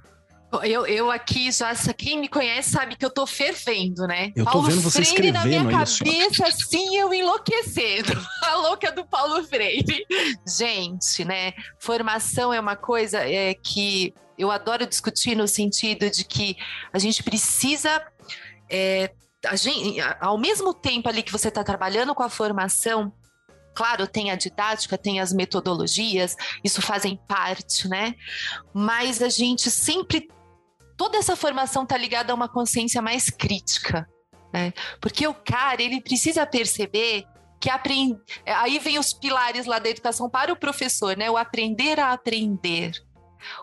Eu, 0.62 0.86
eu 0.86 1.10
aqui, 1.10 1.50
já 1.50 1.74
quem 1.96 2.20
me 2.20 2.28
conhece 2.28 2.70
sabe 2.70 2.96
que 2.96 3.04
eu 3.04 3.10
tô 3.10 3.26
fervendo, 3.26 4.06
né? 4.06 4.32
Eu 4.34 4.44
Paulo 4.44 4.62
tô 4.62 4.68
vendo 4.68 4.80
você 4.80 5.04
Freire 5.04 5.32
na 5.32 5.44
minha 5.44 5.82
isso. 5.82 5.98
cabeça, 6.04 6.46
assim, 6.46 6.96
eu 6.96 7.12
enlouquecendo. 7.12 8.12
A 8.42 8.54
louca 8.56 8.92
do 8.92 9.04
Paulo 9.04 9.42
Freire. 9.44 10.06
Gente, 10.46 11.24
né? 11.24 11.52
Formação 11.78 12.52
é 12.52 12.60
uma 12.60 12.76
coisa 12.76 13.18
é, 13.18 13.54
que 13.54 14.14
eu 14.38 14.50
adoro 14.50 14.86
discutir 14.86 15.36
no 15.36 15.48
sentido 15.48 16.08
de 16.10 16.24
que 16.24 16.56
a 16.92 16.98
gente 16.98 17.22
precisa. 17.22 18.00
É, 18.70 19.10
a 19.44 19.56
gente, 19.56 20.00
ao 20.20 20.38
mesmo 20.38 20.72
tempo 20.72 21.08
ali 21.08 21.22
que 21.22 21.32
você 21.32 21.48
está 21.48 21.64
trabalhando 21.64 22.14
com 22.14 22.22
a 22.22 22.28
formação, 22.28 23.12
Claro, 23.76 24.06
tem 24.06 24.30
a 24.30 24.36
didática, 24.36 24.96
tem 24.96 25.20
as 25.20 25.34
metodologias, 25.34 26.34
isso 26.64 26.80
fazem 26.80 27.20
parte, 27.28 27.86
né? 27.86 28.14
Mas 28.72 29.20
a 29.20 29.28
gente 29.28 29.70
sempre 29.70 30.28
toda 30.96 31.18
essa 31.18 31.36
formação 31.36 31.82
está 31.82 31.94
ligada 31.94 32.32
a 32.32 32.34
uma 32.34 32.48
consciência 32.48 33.02
mais 33.02 33.28
crítica, 33.28 34.08
né? 34.50 34.72
Porque 34.98 35.28
o 35.28 35.34
cara, 35.34 35.82
ele 35.82 36.00
precisa 36.00 36.46
perceber 36.46 37.26
que 37.60 37.68
aprende... 37.68 38.18
aí 38.46 38.78
vem 38.78 38.98
os 38.98 39.12
pilares 39.12 39.66
lá 39.66 39.78
da 39.78 39.90
educação 39.90 40.30
para 40.30 40.50
o 40.50 40.56
professor, 40.56 41.14
né? 41.14 41.30
O 41.30 41.36
aprender 41.36 42.00
a 42.00 42.12
aprender. 42.12 42.92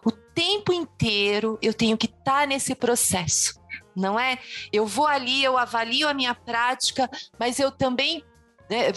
O 0.05 0.11
tempo 0.11 0.71
inteiro 0.71 1.57
eu 1.59 1.73
tenho 1.73 1.97
que 1.97 2.05
estar 2.05 2.41
tá 2.41 2.45
nesse 2.45 2.75
processo, 2.75 3.59
não 3.95 4.19
é? 4.19 4.37
Eu 4.71 4.85
vou 4.85 5.07
ali, 5.07 5.43
eu 5.43 5.57
avalio 5.57 6.07
a 6.07 6.13
minha 6.13 6.35
prática, 6.35 7.09
mas 7.39 7.57
eu 7.57 7.71
também 7.71 8.23
né, 8.69 8.91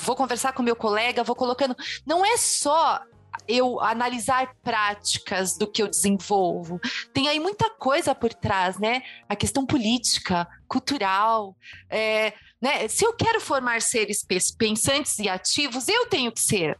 vou 0.00 0.16
conversar 0.16 0.52
com 0.52 0.62
meu 0.62 0.76
colega, 0.76 1.24
vou 1.24 1.36
colocando. 1.36 1.76
Não 2.06 2.24
é 2.24 2.36
só 2.36 3.00
eu 3.48 3.80
analisar 3.80 4.54
práticas 4.62 5.56
do 5.56 5.66
que 5.66 5.82
eu 5.82 5.88
desenvolvo. 5.88 6.80
Tem 7.12 7.28
aí 7.28 7.40
muita 7.40 7.70
coisa 7.70 8.14
por 8.14 8.32
trás, 8.32 8.78
né? 8.78 9.02
A 9.28 9.34
questão 9.34 9.66
política, 9.66 10.46
cultural. 10.68 11.56
É, 11.90 12.32
né? 12.60 12.88
Se 12.88 13.04
eu 13.04 13.12
quero 13.14 13.40
formar 13.40 13.82
seres 13.82 14.24
pensantes 14.56 15.18
e 15.18 15.28
ativos, 15.28 15.88
eu 15.88 16.06
tenho 16.06 16.32
que 16.32 16.40
ser. 16.40 16.78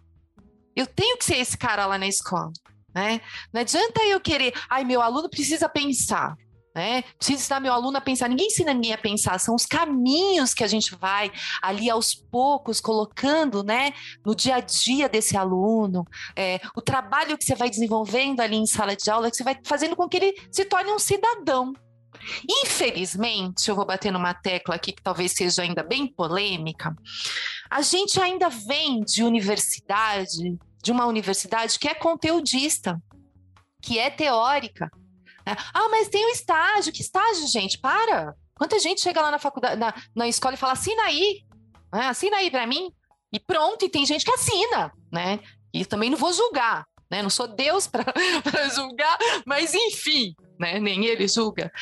Eu 0.75 0.87
tenho 0.87 1.19
que 1.19 1.25
ser 1.25 1.37
esse 1.37 1.57
cara 1.57 1.87
lá 1.87 1.99
na 1.99 2.07
escola. 2.07 2.51
Né? 2.95 3.21
Não 3.53 3.63
adianta 3.63 4.05
eu 4.05 4.21
querer, 4.21 4.53
ai, 4.69 4.85
meu 4.85 5.01
aluno 5.01 5.29
precisa 5.31 5.67
pensar 5.67 6.37
né? 6.75 7.03
Preciso 7.17 7.39
ensinar 7.39 7.61
meu 7.61 7.73
aluno 7.73 7.99
a 7.99 8.01
pensar. 8.01 8.29
Ninguém 8.29 8.47
ensina 8.47 8.73
ninguém 8.73 8.93
a 8.93 8.99
pensar, 8.99 9.39
são 9.39 9.55
os 9.55 9.67
caminhos 9.67 10.55
que 10.55 10.65
a 10.65 10.67
gente 10.67 10.95
vai 10.97 11.31
ali 11.61 11.91
aos 11.91 12.15
poucos 12.15 12.81
colocando, 12.81 13.63
né, 13.63 13.93
no 14.25 14.35
dia 14.35 14.57
a 14.57 14.61
dia 14.61 15.09
desse 15.09 15.37
aluno, 15.37 16.07
é, 16.37 16.61
o 16.75 16.81
trabalho 16.81 17.37
que 17.37 17.45
você 17.45 17.55
vai 17.55 17.69
desenvolvendo 17.69 18.41
ali 18.41 18.57
em 18.57 18.67
sala 18.67 18.97
de 18.97 19.11
aula, 19.11 19.31
que 19.31 19.37
você 19.37 19.45
vai 19.45 19.59
fazendo 19.65 19.97
com 19.97 20.09
que 20.09 20.17
ele 20.17 20.35
se 20.51 20.65
torne 20.65 20.91
um 20.91 20.99
cidadão. 20.99 21.73
Infelizmente, 22.49 23.69
eu 23.69 23.75
vou 23.75 23.85
bater 23.85 24.13
numa 24.13 24.35
tecla 24.35 24.77
aqui 24.77 24.93
que 24.93 25.03
talvez 25.03 25.33
seja 25.33 25.63
ainda 25.63 25.83
bem 25.83 26.07
polêmica. 26.07 26.95
A 27.69 27.83
gente 27.83 28.21
ainda 28.21 28.49
vem 28.49 29.01
de 29.01 29.25
universidade, 29.25 30.59
de 30.83 30.93
uma 30.93 31.07
universidade 31.07 31.79
que 31.79 31.89
é 31.89 31.95
conteudista, 31.95 33.01
que 33.81 33.99
é 33.99 34.11
teórica, 34.11 34.91
né? 35.47 35.57
Ah, 35.73 35.89
mas 35.91 36.09
tem 36.09 36.25
o 36.25 36.29
um 36.29 36.33
estágio. 36.33 36.93
Que 36.93 37.03
estágio, 37.03 37.47
gente? 37.49 37.79
Para! 37.79 38.35
Quanta 38.55 38.79
gente 38.79 39.01
chega 39.01 39.21
lá 39.21 39.31
na 39.31 39.39
faculdade, 39.39 39.77
na, 39.77 39.95
na 40.15 40.29
escola 40.29 40.55
e 40.55 40.59
fala, 40.59 40.75
assina 40.75 41.03
aí, 41.03 41.43
né? 41.93 42.07
assina 42.07 42.37
aí 42.37 42.51
para 42.51 42.67
mim. 42.67 42.93
E 43.33 43.41
pronto, 43.41 43.85
e 43.85 43.89
tem 43.89 44.05
gente 44.05 44.25
que 44.25 44.31
assina, 44.31 44.93
né? 45.11 45.41
E 45.73 45.85
também 45.85 46.11
não 46.11 46.19
vou 46.19 46.33
julgar, 46.33 46.87
né? 47.11 47.23
Não 47.23 47.31
sou 47.31 47.49
Deus 47.49 47.87
para 47.89 48.69
julgar, 48.69 49.19
mas 49.47 49.75
enfim, 49.75 50.35
né? 50.61 50.79
Nem 50.79 51.07
ele 51.07 51.27
julga. 51.27 51.73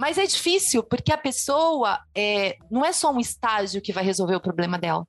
Mas 0.00 0.16
é 0.16 0.24
difícil, 0.24 0.82
porque 0.82 1.12
a 1.12 1.18
pessoa 1.18 2.00
é, 2.14 2.56
não 2.70 2.82
é 2.82 2.90
só 2.90 3.12
um 3.12 3.20
estágio 3.20 3.82
que 3.82 3.92
vai 3.92 4.02
resolver 4.02 4.34
o 4.34 4.40
problema 4.40 4.78
dela. 4.78 5.06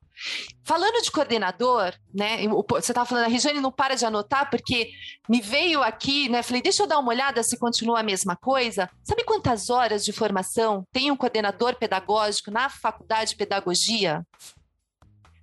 Falando 0.66 1.02
de 1.02 1.10
coordenador, 1.10 1.94
né? 2.14 2.46
Você 2.68 2.92
estava 2.92 3.08
falando, 3.08 3.24
a 3.24 3.30
Regiane 3.30 3.62
não 3.62 3.72
para 3.72 3.96
de 3.96 4.06
anotar, 4.06 4.50
porque 4.50 4.92
me 5.30 5.40
veio 5.40 5.82
aqui, 5.82 6.28
né? 6.28 6.44
Falei, 6.44 6.62
deixa 6.62 6.84
eu 6.84 6.88
dar 6.88 7.00
uma 7.00 7.08
olhada 7.08 7.42
se 7.42 7.58
continua 7.58 8.02
a 8.02 8.04
mesma 8.04 8.36
coisa. 8.36 8.90
Sabe 9.02 9.24
quantas 9.24 9.70
horas 9.70 10.04
de 10.04 10.12
formação 10.12 10.86
tem 10.92 11.10
um 11.10 11.16
coordenador 11.16 11.78
pedagógico 11.78 12.52
na 12.52 12.68
faculdade 12.68 13.30
de 13.30 13.38
pedagogia? 13.38 14.28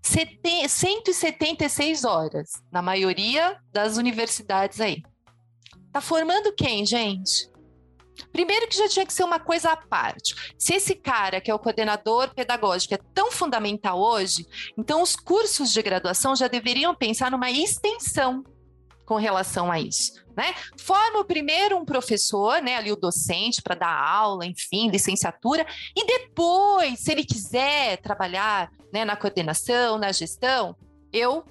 176 0.02 2.04
horas, 2.04 2.50
na 2.70 2.82
maioria 2.82 3.56
das 3.72 3.96
universidades 3.96 4.78
aí. 4.78 5.02
Tá 5.90 6.02
formando 6.02 6.54
quem, 6.54 6.84
gente? 6.84 7.48
Primeiro 8.32 8.68
que 8.68 8.76
já 8.76 8.88
tinha 8.88 9.06
que 9.06 9.12
ser 9.12 9.24
uma 9.24 9.38
coisa 9.38 9.72
à 9.72 9.76
parte. 9.76 10.34
Se 10.58 10.74
esse 10.74 10.94
cara, 10.94 11.40
que 11.40 11.50
é 11.50 11.54
o 11.54 11.58
coordenador 11.58 12.34
pedagógico, 12.34 12.94
é 12.94 12.98
tão 13.14 13.30
fundamental 13.30 14.00
hoje, 14.00 14.46
então 14.76 15.02
os 15.02 15.16
cursos 15.16 15.72
de 15.72 15.82
graduação 15.82 16.34
já 16.36 16.48
deveriam 16.48 16.94
pensar 16.94 17.30
numa 17.30 17.50
extensão 17.50 18.44
com 19.04 19.16
relação 19.16 19.72
a 19.72 19.80
isso. 19.80 20.22
Né? 20.36 20.54
Forma 20.78 21.24
primeiro 21.24 21.78
um 21.78 21.84
professor, 21.84 22.60
né, 22.60 22.76
ali 22.76 22.92
o 22.92 22.96
docente 22.96 23.62
para 23.62 23.74
dar 23.74 23.90
aula, 23.90 24.44
enfim, 24.46 24.90
licenciatura, 24.90 25.66
e 25.96 26.06
depois, 26.06 27.00
se 27.00 27.10
ele 27.10 27.24
quiser 27.24 27.96
trabalhar 27.96 28.70
né, 28.92 29.04
na 29.04 29.16
coordenação, 29.16 29.98
na 29.98 30.12
gestão, 30.12 30.76
eu 31.12 31.44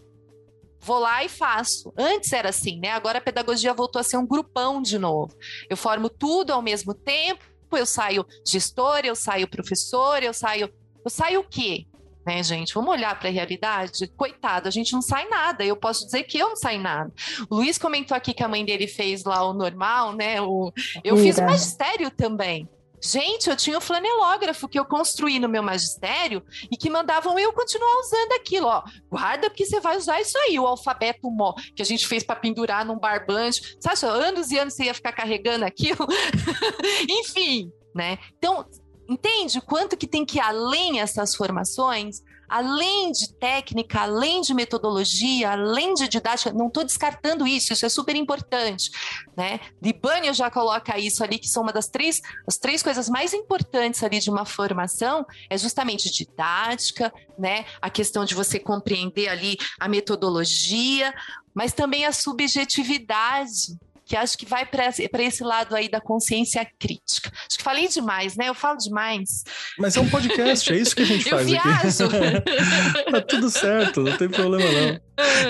vou 0.80 1.00
lá 1.00 1.24
e 1.24 1.30
faço. 1.30 1.94
Antes 1.98 2.32
era 2.34 2.50
assim, 2.50 2.80
né? 2.80 2.90
Agora 2.92 3.18
a 3.18 3.22
pedagogia 3.22 3.74
voltou 3.74 4.00
a 4.00 4.04
ser 4.04 4.18
um 4.18 4.26
grupão 4.26 4.82
de 4.82 4.98
novo. 4.98 5.36
Eu 5.70 5.78
formo 5.78 6.10
tudo 6.10 6.52
ao 6.52 6.62
mesmo 6.62 6.94
tempo, 6.94 7.44
eu 7.72 7.86
saio 7.86 8.26
gestor, 8.46 9.02
eu 9.04 9.16
saio 9.16 9.48
professor, 9.48 10.24
eu 10.24 10.34
saio. 10.34 10.70
Eu 11.04 11.10
saio 11.10 11.40
o 11.42 11.44
quê? 11.44 11.86
Né, 12.26 12.44
gente? 12.44 12.74
Vamos 12.74 12.92
olhar 12.92 13.18
para 13.18 13.30
a 13.30 13.32
realidade? 13.32 14.06
Coitado, 14.10 14.68
a 14.68 14.72
gente 14.72 14.92
não 14.92 15.02
sai 15.02 15.30
nada. 15.30 15.64
Eu 15.64 15.78
posso 15.78 16.06
dizer 16.06 16.24
que 16.24 16.38
eu 16.38 16.50
não 16.50 16.56
saio 16.58 16.82
nada. 16.82 17.10
O 17.50 17.56
Luiz 17.56 17.78
comentou 17.78 18.18
aqui 18.18 18.34
que 18.34 18.44
a 18.44 18.50
mãe 18.50 18.66
dele 18.66 18.86
fez 18.86 19.24
lá 19.24 19.44
o 19.44 19.54
normal, 19.54 20.14
né? 20.14 20.42
O... 20.42 20.74
Eu 21.06 21.16
Mira. 21.16 21.26
fiz 21.26 21.38
o 21.38 21.44
magistério 21.46 22.12
também. 22.12 22.68
Gente, 23.04 23.50
eu 23.50 23.56
tinha 23.56 23.78
o 23.78 23.82
flanelógrafo 23.82 24.68
que 24.68 24.80
eu 24.80 24.86
construí 24.86 25.40
no 25.40 25.48
meu 25.48 25.62
magistério 25.62 26.44
e 26.72 26.76
que 26.76 26.90
mandavam 26.90 27.38
eu 27.38 27.54
continuar 27.54 28.00
usando 28.00 28.32
aquilo, 28.34 28.68
ó. 28.68 28.84
Guarda 29.10 29.50
porque 29.50 29.66
você 29.66 29.80
vai 29.80 29.98
usar 29.98 30.20
isso 30.20 30.38
aí, 30.40 30.60
o 30.60 30.66
alfabeto 30.66 31.30
mó 31.30 31.54
que 31.76 31.82
a 31.82 31.86
gente 31.86 32.08
fez 32.08 32.24
para 32.24 32.36
pendurar 32.36 32.86
num 32.86 32.98
barbante. 32.98 33.78
Sabe, 33.80 33.98
anos 34.06 34.52
e 34.52 34.58
anos 34.58 34.74
você 34.74 34.86
ia 34.86 34.94
ficar 34.94 35.12
carregando 35.12 35.66
aquilo. 35.66 36.08
Enfim, 37.10 37.72
né? 37.94 38.18
Então, 38.38 38.66
entende 39.08 39.60
o 39.60 39.62
quanto 39.62 39.96
que 39.96 40.08
tem 40.08 40.26
que 40.26 40.38
ir 40.38 40.42
além 40.42 41.00
essas 41.00 41.36
formações? 41.36 42.22
Além 42.48 43.12
de 43.12 43.34
técnica, 43.34 44.02
além 44.02 44.42
de 44.42 44.54
metodologia, 44.54 45.52
além 45.52 45.94
de 45.94 46.08
didática, 46.08 46.54
não 46.54 46.68
estou 46.68 46.84
descartando 46.84 47.48
isso, 47.48 47.74
isso 47.74 47.86
é 47.86 47.90
super 47.90 48.16
importante, 48.16 48.92
né? 49.36 49.60
Libânio 49.82 50.34
já 50.34 50.50
coloca 50.50 50.98
isso 50.98 51.24
ali, 51.24 51.38
que 51.38 51.48
são 51.48 51.64
uma 51.64 51.74
das 51.74 51.88
três, 51.88 52.22
as 52.48 52.58
três 52.58 52.82
coisas 52.82 53.10
mais 53.10 53.34
importantes 53.34 54.04
ali 54.04 54.20
de 54.20 54.30
uma 54.30 54.46
formação, 54.46 55.26
é 55.50 55.58
justamente 55.58 56.12
didática, 56.12 57.14
né? 57.38 57.66
A 57.82 57.90
questão 57.90 58.26
de 58.26 58.34
você 58.34 58.60
compreender 58.60 59.28
ali 59.28 59.58
a 59.80 59.88
metodologia, 59.88 61.14
mas 61.54 61.74
também 61.74 62.06
a 62.06 62.12
subjetividade, 62.12 63.78
que 64.08 64.16
acho 64.16 64.38
que 64.38 64.46
vai 64.46 64.66
para 64.66 65.24
esse 65.24 65.44
lado 65.44 65.76
aí 65.76 65.90
da 65.90 66.00
consciência 66.00 66.66
crítica. 66.80 67.30
Acho 67.48 67.58
que 67.58 67.64
falei 67.64 67.88
demais, 67.88 68.38
né? 68.38 68.48
Eu 68.48 68.56
falo 68.56 68.78
demais. 68.78 69.44
Mas 69.78 69.98
é 69.98 70.00
um 70.00 70.10
podcast, 70.10 70.72
é 70.72 70.78
isso 70.78 70.96
que 70.96 71.02
a 71.02 71.06
gente 71.06 71.28
faz 71.30 71.42
eu 71.42 71.48
viajo. 71.48 72.06
aqui. 72.06 73.12
tá 73.12 73.22
tudo 73.22 73.50
certo, 73.50 74.02
não 74.02 74.18
tem 74.18 74.30
problema 74.30 74.64
não. 74.64 75.00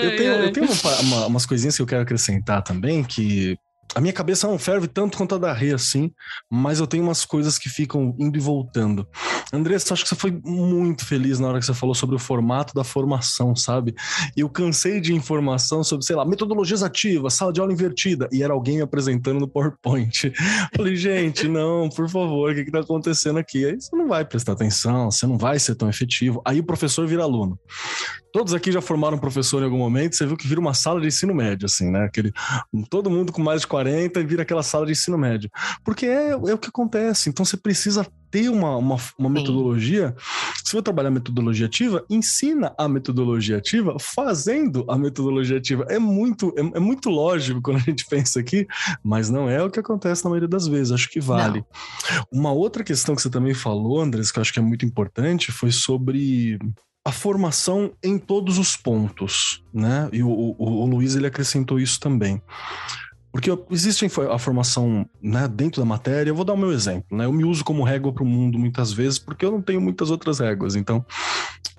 Eu 0.02 0.16
tenho, 0.16 0.32
eu 0.32 0.52
tenho 0.52 0.66
uma, 0.66 1.00
uma, 1.00 1.26
umas 1.26 1.46
coisinhas 1.46 1.76
que 1.76 1.82
eu 1.82 1.86
quero 1.86 2.02
acrescentar 2.02 2.62
também, 2.62 3.04
que 3.04 3.56
a 3.94 4.00
minha 4.00 4.12
cabeça 4.12 4.46
não 4.46 4.58
ferve 4.58 4.86
tanto 4.86 5.16
quanto 5.16 5.34
a 5.34 5.38
da 5.38 5.52
Rê, 5.52 5.72
assim, 5.72 6.12
mas 6.50 6.78
eu 6.78 6.86
tenho 6.86 7.02
umas 7.02 7.24
coisas 7.24 7.58
que 7.58 7.68
ficam 7.68 8.14
indo 8.18 8.36
e 8.36 8.40
voltando. 8.40 9.06
Andressa, 9.52 9.94
acho 9.94 10.02
que 10.02 10.10
você 10.10 10.14
foi 10.14 10.30
muito 10.44 11.04
feliz 11.06 11.38
na 11.38 11.48
hora 11.48 11.58
que 11.58 11.64
você 11.64 11.74
falou 11.74 11.94
sobre 11.94 12.14
o 12.14 12.18
formato 12.18 12.74
da 12.74 12.84
formação, 12.84 13.56
sabe? 13.56 13.94
Eu 14.36 14.48
cansei 14.48 15.00
de 15.00 15.14
informação 15.14 15.82
sobre, 15.82 16.04
sei 16.04 16.16
lá, 16.16 16.24
metodologias 16.24 16.82
ativas, 16.82 17.34
sala 17.34 17.52
de 17.52 17.60
aula 17.60 17.72
invertida, 17.72 18.28
e 18.30 18.42
era 18.42 18.52
alguém 18.52 18.76
me 18.76 18.82
apresentando 18.82 19.40
no 19.40 19.48
PowerPoint. 19.48 20.32
Falei, 20.76 20.96
gente, 20.96 21.48
não, 21.48 21.88
por 21.88 22.08
favor, 22.08 22.52
o 22.52 22.54
que, 22.54 22.64
que 22.64 22.70
tá 22.70 22.80
acontecendo 22.80 23.38
aqui? 23.38 23.64
Aí 23.64 23.80
você 23.80 23.96
não 23.96 24.06
vai 24.06 24.24
prestar 24.24 24.52
atenção, 24.52 25.10
você 25.10 25.26
não 25.26 25.38
vai 25.38 25.58
ser 25.58 25.74
tão 25.74 25.88
efetivo. 25.88 26.42
Aí 26.44 26.60
o 26.60 26.64
professor 26.64 27.06
vira 27.06 27.22
aluno. 27.22 27.58
Todos 28.32 28.52
aqui 28.52 28.70
já 28.70 28.82
formaram 28.82 29.18
professor 29.18 29.62
em 29.62 29.64
algum 29.64 29.78
momento, 29.78 30.14
você 30.14 30.26
viu 30.26 30.36
que 30.36 30.46
vira 30.46 30.60
uma 30.60 30.74
sala 30.74 31.00
de 31.00 31.06
ensino 31.06 31.34
médio, 31.34 31.64
assim, 31.64 31.90
né? 31.90 32.04
Aquele, 32.04 32.30
todo 32.90 33.08
mundo 33.08 33.32
com 33.32 33.42
mais 33.42 33.62
de 33.62 33.66
40 33.66 33.77
e 33.86 34.24
vira 34.24 34.42
aquela 34.42 34.62
sala 34.62 34.86
de 34.86 34.92
ensino 34.92 35.18
médio. 35.18 35.50
Porque 35.84 36.06
é, 36.06 36.30
é 36.30 36.54
o 36.54 36.58
que 36.58 36.68
acontece. 36.68 37.28
Então 37.28 37.44
você 37.44 37.56
precisa 37.56 38.06
ter 38.30 38.48
uma, 38.48 38.76
uma, 38.76 38.96
uma 39.18 39.30
metodologia. 39.30 40.14
Se 40.64 40.72
for 40.72 40.82
trabalhar 40.82 41.10
metodologia 41.10 41.66
ativa, 41.66 42.04
ensina 42.10 42.74
a 42.76 42.88
metodologia 42.88 43.56
ativa 43.56 43.96
fazendo 43.98 44.84
a 44.88 44.98
metodologia 44.98 45.58
ativa. 45.58 45.86
É 45.88 45.98
muito, 45.98 46.52
é, 46.56 46.60
é, 46.60 46.80
muito 46.80 47.08
lógico 47.08 47.60
quando 47.62 47.78
a 47.78 47.80
gente 47.80 48.06
pensa 48.06 48.40
aqui, 48.40 48.66
mas 49.02 49.30
não 49.30 49.48
é 49.48 49.62
o 49.62 49.70
que 49.70 49.80
acontece 49.80 50.24
na 50.24 50.30
maioria 50.30 50.48
das 50.48 50.66
vezes. 50.66 50.92
Acho 50.92 51.08
que 51.08 51.20
vale. 51.20 51.64
Não. 52.10 52.40
Uma 52.40 52.52
outra 52.52 52.84
questão 52.84 53.14
que 53.14 53.22
você 53.22 53.30
também 53.30 53.54
falou, 53.54 54.00
Andres, 54.00 54.30
que 54.30 54.38
eu 54.38 54.42
acho 54.42 54.52
que 54.52 54.58
é 54.58 54.62
muito 54.62 54.84
importante, 54.84 55.52
foi 55.52 55.70
sobre 55.70 56.58
a 57.04 57.12
formação 57.12 57.92
em 58.02 58.18
todos 58.18 58.58
os 58.58 58.76
pontos, 58.76 59.64
né? 59.72 60.10
E 60.12 60.22
o, 60.22 60.28
o, 60.28 60.54
o 60.58 60.86
Luiz 60.86 61.16
ele 61.16 61.26
acrescentou 61.26 61.80
isso 61.80 61.98
também. 61.98 62.42
Porque 63.38 63.56
existe 63.70 64.04
a 64.04 64.36
formação 64.36 65.08
né, 65.22 65.46
dentro 65.46 65.80
da 65.80 65.84
matéria, 65.84 66.28
eu 66.28 66.34
vou 66.34 66.44
dar 66.44 66.54
o 66.54 66.56
meu 66.56 66.72
exemplo, 66.72 67.16
né? 67.16 67.24
Eu 67.24 67.32
me 67.32 67.44
uso 67.44 67.62
como 67.62 67.84
régua 67.84 68.12
para 68.12 68.24
o 68.24 68.26
mundo 68.26 68.58
muitas 68.58 68.92
vezes, 68.92 69.16
porque 69.16 69.44
eu 69.44 69.52
não 69.52 69.62
tenho 69.62 69.80
muitas 69.80 70.10
outras 70.10 70.40
réguas. 70.40 70.74
Então, 70.74 71.06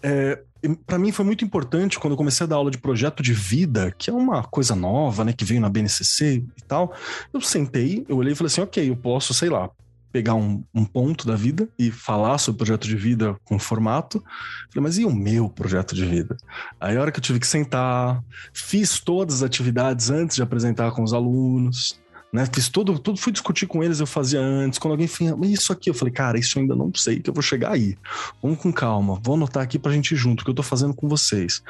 é, 0.01 0.41
para 0.87 0.97
mim 0.97 1.11
foi 1.11 1.25
muito 1.25 1.43
importante 1.43 1.99
quando 1.99 2.13
eu 2.13 2.17
comecei 2.17 2.45
a 2.45 2.47
dar 2.47 2.55
aula 2.55 2.71
de 2.71 2.77
projeto 2.77 3.21
de 3.21 3.33
vida, 3.33 3.93
que 3.97 4.09
é 4.09 4.13
uma 4.13 4.41
coisa 4.41 4.73
nova, 4.73 5.25
né, 5.25 5.33
que 5.33 5.43
veio 5.43 5.59
na 5.59 5.67
BNCC 5.67 6.45
e 6.57 6.61
tal. 6.65 6.93
Eu 7.33 7.41
sentei, 7.41 8.05
eu 8.07 8.15
olhei 8.15 8.31
e 8.31 8.35
falei 8.37 8.47
assim, 8.47 8.61
ok, 8.61 8.89
eu 8.89 8.95
posso, 8.95 9.33
sei 9.33 9.49
lá, 9.49 9.69
pegar 10.11 10.33
um, 10.33 10.63
um, 10.73 10.85
ponto 10.85 11.27
da 11.27 11.35
vida 11.35 11.69
e 11.77 11.91
falar 11.91 12.37
sobre 12.37 12.55
o 12.55 12.65
projeto 12.65 12.87
de 12.87 12.95
vida 12.95 13.35
com 13.43 13.59
formato. 13.59 14.23
Falei, 14.71 14.83
mas 14.83 14.97
e 14.97 15.05
o 15.05 15.11
meu 15.11 15.49
projeto 15.49 15.93
de 15.93 16.05
vida? 16.05 16.35
Aí 16.79 16.97
a 16.97 17.01
hora 17.01 17.11
que 17.11 17.19
eu 17.19 17.23
tive 17.23 17.39
que 17.39 17.47
sentar, 17.47 18.23
fiz 18.53 18.99
todas 18.99 19.35
as 19.35 19.43
atividades 19.43 20.09
antes 20.09 20.35
de 20.35 20.41
apresentar 20.41 20.91
com 20.91 21.03
os 21.03 21.13
alunos, 21.13 21.99
né? 22.31 22.47
Fiz 22.51 22.69
tudo, 22.69 22.97
tudo 22.99 23.19
fui 23.19 23.31
discutir 23.31 23.65
com 23.65 23.83
eles, 23.83 23.99
eu 23.99 24.07
fazia 24.07 24.39
antes. 24.39 24.77
Quando 24.79 24.91
alguém 24.91 25.07
falou, 25.07 25.45
isso 25.45 25.73
aqui, 25.73 25.89
eu 25.89 25.93
falei, 25.93 26.13
cara, 26.13 26.39
isso 26.39 26.57
eu 26.57 26.61
ainda 26.61 26.75
não 26.75 26.91
sei 26.95 27.19
que 27.19 27.29
eu 27.29 27.33
vou 27.33 27.41
chegar 27.41 27.71
aí. 27.71 27.97
Vamos 28.41 28.59
com 28.59 28.71
calma, 28.71 29.19
vou 29.23 29.35
anotar 29.35 29.63
aqui 29.63 29.79
pra 29.79 29.91
gente 29.91 30.13
ir 30.13 30.17
junto, 30.17 30.43
que 30.43 30.49
eu 30.49 30.55
tô 30.55 30.63
fazendo 30.63 30.93
com 30.93 31.07
vocês. 31.07 31.63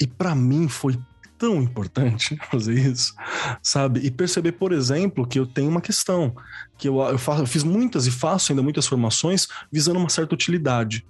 E 0.00 0.06
para 0.06 0.34
mim 0.34 0.68
foi 0.68 0.98
tão 1.40 1.62
importante 1.62 2.38
fazer 2.52 2.78
isso, 2.78 3.14
sabe? 3.62 4.00
E 4.00 4.10
perceber, 4.10 4.52
por 4.52 4.72
exemplo, 4.72 5.26
que 5.26 5.38
eu 5.40 5.46
tenho 5.46 5.70
uma 5.70 5.80
questão, 5.80 6.36
que 6.76 6.86
eu, 6.86 7.00
eu, 7.00 7.18
faço, 7.18 7.42
eu 7.42 7.46
fiz 7.46 7.64
muitas 7.64 8.06
e 8.06 8.10
faço 8.10 8.52
ainda 8.52 8.62
muitas 8.62 8.86
formações 8.86 9.48
visando 9.72 9.98
uma 9.98 10.10
certa 10.10 10.34
utilidade. 10.34 11.04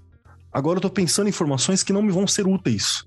Agora 0.53 0.79
eu 0.79 0.81
tô 0.81 0.89
pensando 0.89 1.29
em 1.29 1.33
formações 1.33 1.83
que 1.83 1.93
não 1.93 2.03
me 2.03 2.13
vão 2.13 2.27
ser 2.27 2.47
úteis. 2.47 3.05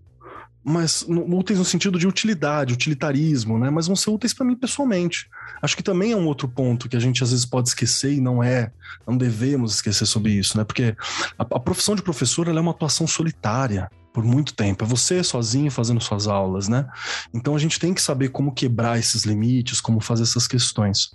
Mas 0.65 1.05
úteis 1.09 1.59
no 1.59 1.65
sentido 1.65 1.99
de 1.99 2.07
utilidade, 2.07 2.73
utilitarismo, 2.73 3.59
né? 3.59 3.69
Mas 3.69 3.87
vão 3.87 3.97
ser 3.97 4.11
úteis 4.11 4.33
para 4.33 4.45
mim 4.45 4.55
pessoalmente. 4.55 5.29
Acho 5.61 5.75
que 5.75 5.83
também 5.83 6.13
é 6.13 6.15
um 6.15 6.25
outro 6.25 6.47
ponto 6.47 6.87
que 6.87 6.95
a 6.95 6.99
gente 6.99 7.21
às 7.21 7.31
vezes 7.31 7.45
pode 7.45 7.67
esquecer 7.67 8.13
e 8.13 8.21
não 8.21 8.41
é, 8.41 8.71
não 9.05 9.17
devemos 9.17 9.75
esquecer 9.75 10.05
sobre 10.05 10.31
isso, 10.31 10.57
né? 10.57 10.63
Porque 10.63 10.95
a, 11.37 11.41
a 11.41 11.59
profissão 11.59 11.95
de 11.95 12.01
professor 12.01 12.47
é 12.47 12.51
uma 12.53 12.71
atuação 12.71 13.05
solitária 13.05 13.89
por 14.13 14.23
muito 14.23 14.53
tempo. 14.53 14.83
É 14.83 14.87
você 14.87 15.23
sozinho 15.23 15.71
fazendo 15.71 15.99
suas 15.99 16.27
aulas, 16.27 16.67
né? 16.67 16.87
Então 17.33 17.55
a 17.55 17.59
gente 17.59 17.79
tem 17.79 17.93
que 17.93 18.01
saber 18.01 18.29
como 18.29 18.53
quebrar 18.53 18.99
esses 18.99 19.23
limites, 19.23 19.81
como 19.81 19.99
fazer 19.99 20.23
essas 20.23 20.47
questões. 20.47 21.09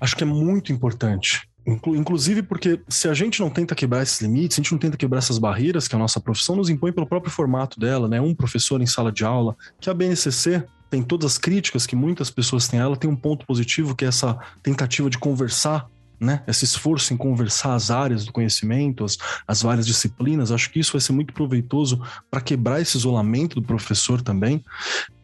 Acho 0.00 0.16
que 0.16 0.24
é 0.24 0.26
muito 0.26 0.72
importante. 0.72 1.46
Inclusive 1.66 2.42
porque 2.42 2.80
se 2.88 3.08
a 3.08 3.14
gente 3.14 3.40
não 3.40 3.48
tenta 3.48 3.74
quebrar 3.74 4.02
esses 4.02 4.20
limites, 4.20 4.58
a 4.58 4.60
gente 4.60 4.72
não 4.72 4.78
tenta 4.78 4.96
quebrar 4.96 5.18
essas 5.18 5.38
barreiras 5.38 5.88
que 5.88 5.94
a 5.94 5.98
nossa 5.98 6.20
profissão 6.20 6.56
nos 6.56 6.68
impõe 6.68 6.92
pelo 6.92 7.06
próprio 7.06 7.32
formato 7.32 7.80
dela, 7.80 8.06
né? 8.06 8.20
Um 8.20 8.34
professor 8.34 8.80
em 8.82 8.86
sala 8.86 9.10
de 9.10 9.24
aula, 9.24 9.56
que 9.80 9.88
a 9.88 9.94
BNCC 9.94 10.62
tem 10.90 11.02
todas 11.02 11.32
as 11.32 11.38
críticas 11.38 11.86
que 11.86 11.96
muitas 11.96 12.30
pessoas 12.30 12.68
têm 12.68 12.80
a 12.80 12.84
ela, 12.84 12.96
tem 12.96 13.10
um 13.10 13.16
ponto 13.16 13.46
positivo 13.46 13.96
que 13.96 14.04
é 14.04 14.08
essa 14.08 14.38
tentativa 14.62 15.08
de 15.08 15.18
conversar 15.18 15.88
né? 16.18 16.42
Esse 16.46 16.64
esforço 16.64 17.12
em 17.12 17.16
conversar 17.16 17.74
as 17.74 17.90
áreas 17.90 18.24
do 18.24 18.32
conhecimento, 18.32 19.04
as, 19.04 19.18
as 19.46 19.62
várias 19.62 19.86
disciplinas, 19.86 20.52
acho 20.52 20.70
que 20.70 20.80
isso 20.80 20.92
vai 20.92 21.00
ser 21.00 21.12
muito 21.12 21.32
proveitoso 21.32 22.00
para 22.30 22.40
quebrar 22.40 22.80
esse 22.80 22.96
isolamento 22.96 23.56
do 23.56 23.66
professor 23.66 24.22
também. 24.22 24.64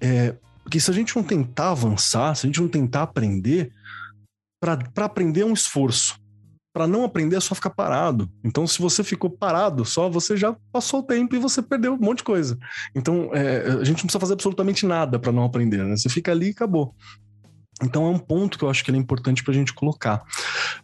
É, 0.01 0.35
porque 0.63 0.81
se 0.81 0.91
a 0.91 0.95
gente 0.95 1.17
não 1.17 1.23
tentar 1.23 1.71
avançar, 1.71 2.35
se 2.35 2.47
a 2.47 2.49
gente 2.49 2.61
não 2.61 2.69
tentar 2.69 3.03
aprender, 3.03 3.73
para 4.61 5.05
aprender 5.05 5.41
é 5.41 5.47
um 5.47 5.55
esforço. 5.55 6.19
Para 6.73 6.87
não 6.87 7.03
aprender 7.03 7.35
é 7.35 7.41
só 7.41 7.55
ficar 7.55 7.71
parado. 7.71 8.31
Então, 8.45 8.65
se 8.65 8.81
você 8.81 9.03
ficou 9.03 9.29
parado 9.29 9.85
só, 9.85 10.09
você 10.09 10.37
já 10.37 10.55
passou 10.71 11.01
o 11.01 11.03
tempo 11.03 11.35
e 11.35 11.39
você 11.39 11.61
perdeu 11.61 11.95
um 11.95 11.99
monte 11.99 12.19
de 12.19 12.25
coisa. 12.25 12.57
Então, 12.95 13.31
é, 13.35 13.63
a 13.67 13.85
gente 13.85 13.99
não 13.99 14.05
precisa 14.05 14.21
fazer 14.21 14.35
absolutamente 14.35 14.87
nada 14.87 15.19
para 15.19 15.33
não 15.33 15.43
aprender, 15.43 15.83
né? 15.83 15.97
Você 15.97 16.09
fica 16.09 16.31
ali 16.31 16.49
e 16.49 16.51
acabou. 16.51 16.95
Então 17.83 18.07
é 18.07 18.11
um 18.11 18.19
ponto 18.19 18.59
que 18.59 18.65
eu 18.65 18.71
acho 18.71 18.85
que 18.85 18.91
é 18.91 18.97
importante 18.97 19.43
para 19.43 19.53
a 19.53 19.55
gente 19.55 19.73
colocar. 19.73 20.23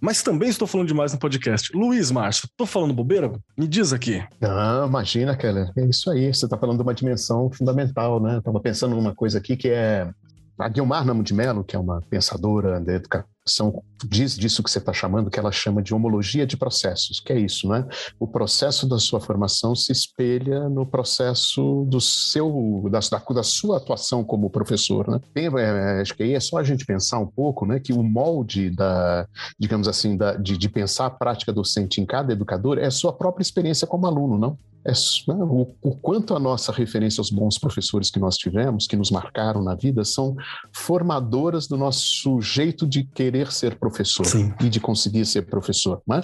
Mas 0.01 0.22
também 0.22 0.49
estou 0.49 0.66
falando 0.66 0.88
demais 0.88 1.12
no 1.12 1.18
podcast. 1.18 1.70
Luiz 1.76 2.11
Márcio, 2.11 2.47
estou 2.47 2.66
falando 2.66 2.94
bobeira? 2.94 3.32
Me 3.57 3.68
diz 3.68 3.92
aqui. 3.92 4.24
Não, 4.40 4.86
imagina, 4.86 5.36
Keller. 5.36 5.70
É 5.76 5.84
isso 5.84 6.11
aí. 6.11 6.32
Você 6.32 6.47
está 6.47 6.57
falando 6.57 6.78
de 6.78 6.82
uma 6.82 6.94
dimensão 6.94 7.51
fundamental, 7.51 8.20
né? 8.20 8.38
Estava 8.38 8.61
pensando 8.61 8.97
numa 8.97 9.14
coisa 9.14 9.38
aqui 9.38 9.57
que 9.57 9.68
é 9.68 10.11
a 10.59 10.68
Guilmar 10.68 11.05
Namo 11.05 11.22
de 11.22 11.34
Mello, 11.34 11.64
que 11.64 11.76
é 11.76 11.78
uma 11.78 12.01
pensadora 12.09 12.80
da 12.80 12.94
educação 12.94 13.36
são, 13.49 13.82
diz 14.05 14.36
disso 14.36 14.62
que 14.62 14.70
você 14.70 14.78
está 14.78 14.92
chamando, 14.92 15.30
que 15.30 15.38
ela 15.38 15.53
chama 15.53 15.82
de 15.82 15.94
homologia 15.94 16.47
de 16.47 16.57
processos, 16.57 17.20
que 17.20 17.32
é 17.32 17.38
isso, 17.38 17.68
né? 17.68 17.86
O 18.18 18.26
processo 18.26 18.88
da 18.88 18.99
sua 18.99 19.20
formação 19.20 19.74
se 19.74 19.92
espelha 19.92 20.68
no 20.68 20.84
processo 20.84 21.86
do 21.88 22.01
seu, 22.01 22.88
da, 22.90 23.01
da 23.34 23.42
sua 23.42 23.76
atuação 23.76 24.24
como 24.24 24.51
professor, 24.51 25.09
né? 25.09 25.20
Tem, 25.32 25.47
é, 25.47 26.01
acho 26.01 26.14
que 26.14 26.22
aí 26.22 26.34
é 26.34 26.40
só 26.40 26.59
a 26.59 26.64
gente 26.64 26.84
pensar 26.84 27.18
um 27.18 27.26
pouco, 27.26 27.64
né? 27.64 27.78
Que 27.78 27.92
o 27.92 28.03
molde 28.03 28.70
da, 28.70 29.26
digamos 29.59 29.86
assim, 29.86 30.16
da, 30.16 30.34
de, 30.34 30.59
de 30.59 30.68
pensar 30.68 31.07
a 31.07 31.11
prática 31.11 31.53
docente 31.53 32.01
em 32.01 32.07
cada 32.07 32.32
educador 32.32 32.78
é 32.78 32.86
a 32.86 32.90
sua 32.90 33.12
própria 33.12 33.42
experiência 33.42 33.86
como 33.86 34.07
aluno, 34.07 34.38
não? 34.38 34.59
É, 34.87 34.93
né, 34.93 35.34
o, 35.43 35.74
o, 35.82 35.97
quanto 35.97 36.34
a 36.34 36.39
nossa 36.39 36.70
referência 36.70 37.20
aos 37.20 37.30
bons 37.30 37.59
professores 37.59 38.09
que 38.09 38.20
nós 38.20 38.37
tivemos, 38.37 38.87
que 38.87 38.97
nos 38.97 39.11
marcaram 39.11 39.62
na 39.62 39.74
vida, 39.74 40.05
são 40.05 40.37
formadoras 40.72 41.66
do 41.66 41.76
nosso 41.76 42.41
jeito 42.41 42.87
de 42.87 43.03
querer 43.03 43.51
ser 43.51 43.76
professor 43.78 44.24
Sim. 44.24 44.55
e 44.61 44.68
de 44.68 44.78
conseguir 44.78 45.26
ser 45.26 45.43
professor. 45.43 46.01
Né? 46.07 46.20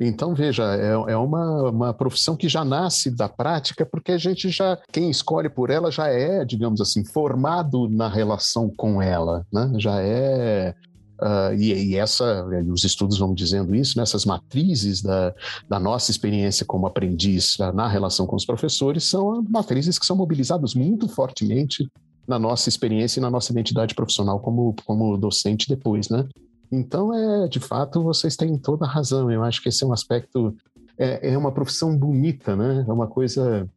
Então, 0.00 0.34
veja, 0.34 0.64
é, 0.74 1.12
é 1.12 1.16
uma, 1.16 1.70
uma 1.70 1.94
profissão 1.94 2.34
que 2.34 2.48
já 2.48 2.64
nasce 2.64 3.14
da 3.14 3.28
prática, 3.28 3.86
porque 3.86 4.12
a 4.12 4.18
gente 4.18 4.48
já, 4.48 4.78
quem 4.90 5.10
escolhe 5.10 5.48
por 5.48 5.70
ela 5.70 5.90
já 5.90 6.08
é, 6.08 6.44
digamos 6.44 6.80
assim, 6.80 7.04
formado 7.04 7.88
na 7.88 8.08
relação 8.08 8.72
com 8.76 9.00
ela, 9.00 9.46
né? 9.52 9.70
já 9.76 10.00
é 10.00 10.74
Uh, 11.20 11.54
e, 11.54 11.90
e, 11.90 11.96
essa, 11.96 12.46
os 12.72 12.82
estudos 12.82 13.18
vão 13.18 13.34
dizendo 13.34 13.74
isso, 13.74 13.98
nessas 13.98 14.24
né? 14.24 14.32
matrizes 14.32 15.02
da, 15.02 15.34
da 15.68 15.78
nossa 15.78 16.10
experiência 16.10 16.64
como 16.64 16.86
aprendiz 16.86 17.56
uh, 17.58 17.72
na 17.74 17.86
relação 17.86 18.26
com 18.26 18.36
os 18.36 18.46
professores, 18.46 19.04
são 19.04 19.44
matrizes 19.48 19.98
que 19.98 20.06
são 20.06 20.16
mobilizadas 20.16 20.74
muito 20.74 21.06
fortemente 21.08 21.90
na 22.26 22.38
nossa 22.38 22.70
experiência 22.70 23.20
e 23.20 23.22
na 23.22 23.30
nossa 23.30 23.52
identidade 23.52 23.94
profissional 23.94 24.40
como, 24.40 24.74
como 24.86 25.18
docente 25.18 25.68
depois, 25.68 26.08
né? 26.08 26.26
Então, 26.72 27.12
é, 27.12 27.48
de 27.48 27.58
fato, 27.58 28.02
vocês 28.02 28.36
têm 28.36 28.56
toda 28.56 28.86
a 28.86 28.88
razão. 28.88 29.30
Eu 29.30 29.42
acho 29.42 29.60
que 29.60 29.68
esse 29.68 29.82
é 29.82 29.86
um 29.86 29.92
aspecto, 29.92 30.54
é, 30.96 31.32
é 31.32 31.38
uma 31.38 31.52
profissão 31.52 31.96
bonita, 31.96 32.54
né? 32.54 32.84
É 32.88 32.92
uma 32.92 33.08
coisa 33.08 33.68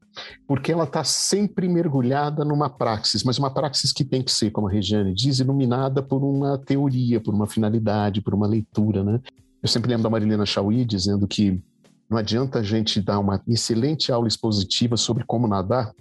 porque 0.48 0.72
ela 0.72 0.84
está 0.84 1.04
sempre 1.04 1.68
mergulhada 1.68 2.46
numa 2.46 2.70
praxis, 2.70 3.24
mas 3.24 3.38
uma 3.38 3.54
praxis 3.54 3.92
que 3.92 4.04
tem 4.04 4.22
que 4.22 4.32
ser, 4.32 4.52
como 4.52 4.68
a 4.68 4.72
Regiane 4.72 5.14
diz, 5.14 5.40
iluminada 5.40 6.02
por 6.02 6.24
uma 6.24 6.58
teoria, 6.58 7.20
por 7.20 7.34
uma 7.34 7.48
finalidade, 7.48 8.22
por 8.22 8.34
uma 8.34 8.48
leitura, 8.48 9.04
né? 9.04 9.20
Eu 9.62 9.70
sempre 9.70 9.90
lembro 9.90 10.04
da 10.04 10.10
Marilena 10.10 10.46
Chauí 10.46 10.86
dizendo 10.86 11.28
que 11.28 11.62
não 12.10 12.18
adianta 12.18 12.60
a 12.60 12.64
gente 12.64 13.02
dar 13.02 13.20
uma 13.20 13.42
excelente 13.48 14.12
aula 14.12 14.28
expositiva 14.28 14.98
sobre 14.98 15.24
como 15.24 15.48
nadar, 15.48 15.92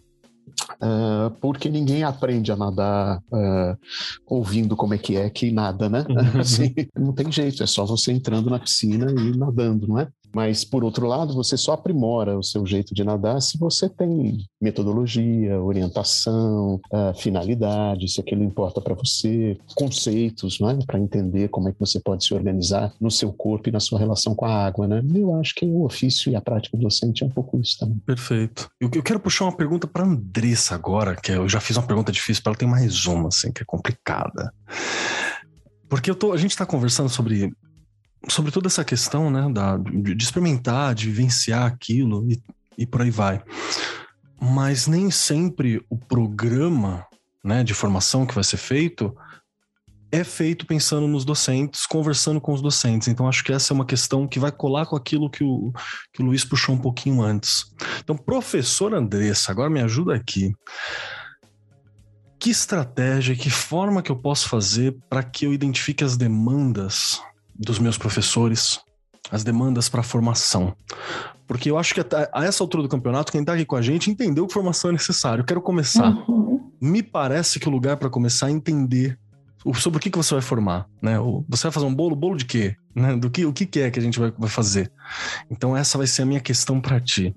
Uh, 0.82 1.30
porque 1.40 1.68
ninguém 1.68 2.02
aprende 2.02 2.50
a 2.50 2.56
nadar 2.56 3.18
uh, 3.18 3.78
ouvindo 4.26 4.76
como 4.76 4.92
é 4.94 4.98
que 4.98 5.16
é 5.16 5.30
que 5.30 5.50
nada, 5.50 5.88
né? 5.88 6.04
Uhum. 6.08 6.40
Assim, 6.40 6.74
não 6.96 7.12
tem 7.12 7.30
jeito, 7.30 7.62
é 7.62 7.66
só 7.66 7.84
você 7.84 8.12
entrando 8.12 8.50
na 8.50 8.58
piscina 8.58 9.10
e 9.10 9.36
nadando, 9.36 9.86
não 9.86 9.98
é? 9.98 10.08
Mas, 10.34 10.64
por 10.64 10.82
outro 10.82 11.06
lado, 11.06 11.34
você 11.34 11.56
só 11.56 11.72
aprimora 11.72 12.38
o 12.38 12.42
seu 12.42 12.64
jeito 12.66 12.94
de 12.94 13.04
nadar 13.04 13.40
se 13.40 13.58
você 13.58 13.88
tem 13.88 14.46
metodologia, 14.60 15.60
orientação, 15.60 16.80
uh, 16.92 17.14
finalidade, 17.18 18.08
se 18.08 18.20
aquilo 18.20 18.42
importa 18.42 18.80
para 18.80 18.94
você, 18.94 19.58
conceitos, 19.74 20.58
né? 20.60 20.78
para 20.86 20.98
entender 20.98 21.48
como 21.48 21.68
é 21.68 21.72
que 21.72 21.80
você 21.80 22.00
pode 22.00 22.24
se 22.24 22.34
organizar 22.34 22.92
no 23.00 23.10
seu 23.10 23.32
corpo 23.32 23.68
e 23.68 23.72
na 23.72 23.80
sua 23.80 23.98
relação 23.98 24.34
com 24.34 24.44
a 24.44 24.66
água. 24.66 24.86
Né? 24.86 25.02
Eu 25.14 25.34
acho 25.36 25.54
que 25.54 25.66
o 25.66 25.84
ofício 25.84 26.30
e 26.30 26.36
a 26.36 26.40
prática 26.40 26.76
docente 26.76 27.22
é 27.22 27.26
um 27.26 27.30
pouco 27.30 27.60
isso 27.60 27.78
também. 27.78 27.98
Perfeito. 28.06 28.68
Eu, 28.80 28.90
eu 28.94 29.02
quero 29.02 29.20
puxar 29.20 29.44
uma 29.44 29.56
pergunta 29.56 29.86
para 29.86 30.04
Andressa 30.04 30.74
agora, 30.74 31.16
que 31.16 31.32
eu 31.32 31.48
já 31.48 31.60
fiz 31.60 31.76
uma 31.76 31.86
pergunta 31.86 32.10
difícil 32.10 32.42
para 32.42 32.52
ela, 32.52 32.58
tem 32.58 32.68
mais 32.68 33.06
uma, 33.06 33.28
assim, 33.28 33.52
que 33.52 33.62
é 33.62 33.66
complicada. 33.66 34.52
Porque 35.88 36.10
eu 36.10 36.14
tô, 36.14 36.32
a 36.32 36.36
gente 36.36 36.52
está 36.52 36.64
conversando 36.64 37.08
sobre 37.08 37.52
sobre 38.28 38.52
toda 38.52 38.68
essa 38.68 38.84
questão, 38.84 39.30
né, 39.30 39.48
da, 39.52 39.76
de, 39.76 40.14
de 40.14 40.24
experimentar, 40.24 40.94
de 40.94 41.06
vivenciar 41.06 41.66
aquilo 41.66 42.30
e, 42.30 42.40
e 42.78 42.86
por 42.86 43.02
aí 43.02 43.10
vai. 43.10 43.42
Mas 44.40 44.86
nem 44.86 45.10
sempre 45.10 45.84
o 45.88 45.96
programa, 45.96 47.06
né, 47.44 47.62
de 47.62 47.74
formação 47.74 48.26
que 48.26 48.34
vai 48.34 48.44
ser 48.44 48.56
feito 48.56 49.14
é 50.10 50.22
feito 50.22 50.66
pensando 50.66 51.08
nos 51.08 51.24
docentes, 51.24 51.86
conversando 51.86 52.38
com 52.38 52.52
os 52.52 52.60
docentes. 52.60 53.08
Então, 53.08 53.26
acho 53.26 53.42
que 53.42 53.50
essa 53.50 53.72
é 53.72 53.74
uma 53.74 53.86
questão 53.86 54.28
que 54.28 54.38
vai 54.38 54.52
colar 54.52 54.84
com 54.84 54.94
aquilo 54.94 55.30
que 55.30 55.42
o, 55.42 55.72
que 56.12 56.22
o 56.22 56.26
Luiz 56.26 56.44
puxou 56.44 56.74
um 56.74 56.78
pouquinho 56.78 57.22
antes. 57.22 57.64
Então, 58.00 58.14
professor 58.14 58.92
Andressa, 58.92 59.50
agora 59.50 59.70
me 59.70 59.80
ajuda 59.80 60.14
aqui. 60.14 60.52
Que 62.38 62.50
estratégia, 62.50 63.34
que 63.34 63.48
forma 63.48 64.02
que 64.02 64.12
eu 64.12 64.16
posso 64.16 64.50
fazer 64.50 64.94
para 65.08 65.22
que 65.22 65.46
eu 65.46 65.52
identifique 65.54 66.04
as 66.04 66.14
demandas 66.14 67.22
dos 67.64 67.78
meus 67.78 67.96
professores, 67.96 68.80
as 69.30 69.44
demandas 69.44 69.88
para 69.88 70.02
formação. 70.02 70.74
Porque 71.46 71.70
eu 71.70 71.78
acho 71.78 71.94
que 71.94 72.00
a 72.00 72.44
essa 72.44 72.62
altura 72.62 72.82
do 72.82 72.88
campeonato, 72.88 73.32
quem 73.32 73.40
está 73.40 73.54
aqui 73.54 73.64
com 73.64 73.76
a 73.76 73.82
gente 73.82 74.10
entendeu 74.10 74.46
que 74.46 74.52
formação 74.52 74.90
é 74.90 74.92
necessário. 74.94 75.42
Eu 75.42 75.46
quero 75.46 75.60
começar. 75.60 76.10
Uhum. 76.28 76.70
Me 76.80 77.02
parece 77.02 77.60
que 77.60 77.68
o 77.68 77.70
lugar 77.70 77.96
para 77.96 78.10
começar 78.10 78.48
é 78.48 78.52
entender 78.52 79.18
sobre 79.74 79.98
o 79.98 80.00
que, 80.00 80.10
que 80.10 80.18
você 80.18 80.34
vai 80.34 80.42
formar, 80.42 80.88
né? 81.00 81.16
Você 81.48 81.64
vai 81.64 81.72
fazer 81.72 81.86
um 81.86 81.94
bolo, 81.94 82.16
bolo 82.16 82.36
de 82.36 82.44
quê? 82.44 82.74
Né? 82.94 83.16
Do 83.16 83.30
que, 83.30 83.44
o 83.44 83.52
que, 83.52 83.64
que 83.64 83.80
é 83.80 83.90
que 83.90 83.98
a 83.98 84.02
gente 84.02 84.18
vai, 84.18 84.32
vai 84.36 84.48
fazer? 84.48 84.90
Então 85.50 85.76
essa 85.76 85.96
vai 85.96 86.06
ser 86.06 86.22
a 86.22 86.26
minha 86.26 86.40
questão 86.40 86.80
para 86.80 87.00
ti. 87.00 87.34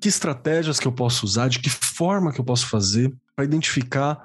Que 0.00 0.08
estratégias 0.08 0.80
que 0.80 0.88
eu 0.88 0.92
posso 0.92 1.24
usar, 1.24 1.48
de 1.48 1.60
que 1.60 1.70
forma 1.70 2.32
que 2.32 2.40
eu 2.40 2.44
posso 2.44 2.66
fazer 2.66 3.14
para 3.36 3.44
identificar 3.44 4.18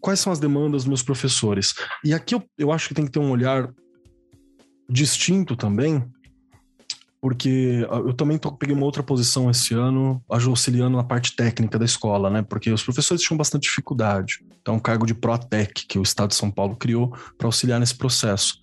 quais 0.00 0.20
são 0.20 0.32
as 0.32 0.38
demandas 0.38 0.82
dos 0.82 0.86
meus 0.86 1.02
professores? 1.02 1.74
E 2.04 2.14
aqui 2.14 2.34
eu, 2.34 2.42
eu 2.56 2.70
acho 2.70 2.88
que 2.88 2.94
tem 2.94 3.06
que 3.06 3.10
ter 3.10 3.18
um 3.18 3.30
olhar 3.30 3.68
distinto 4.88 5.56
também, 5.56 6.04
porque 7.20 7.86
eu 7.90 8.12
também 8.12 8.38
tô, 8.38 8.52
peguei 8.52 8.74
uma 8.74 8.84
outra 8.84 9.02
posição 9.02 9.50
esse 9.50 9.74
ano, 9.74 10.22
auxiliando 10.28 10.96
na 10.96 11.02
parte 11.02 11.34
técnica 11.34 11.78
da 11.78 11.84
escola, 11.84 12.30
né? 12.30 12.42
Porque 12.42 12.70
os 12.70 12.82
professores 12.82 13.22
tinham 13.22 13.36
bastante 13.36 13.62
dificuldade. 13.62 14.44
Então, 14.60 14.74
um 14.74 14.78
cargo 14.78 15.06
de 15.06 15.14
ProTech 15.14 15.86
que 15.88 15.98
o 15.98 16.02
Estado 16.02 16.28
de 16.30 16.36
São 16.36 16.50
Paulo 16.50 16.76
criou 16.76 17.16
para 17.36 17.48
auxiliar 17.48 17.80
nesse 17.80 17.96
processo. 17.96 18.60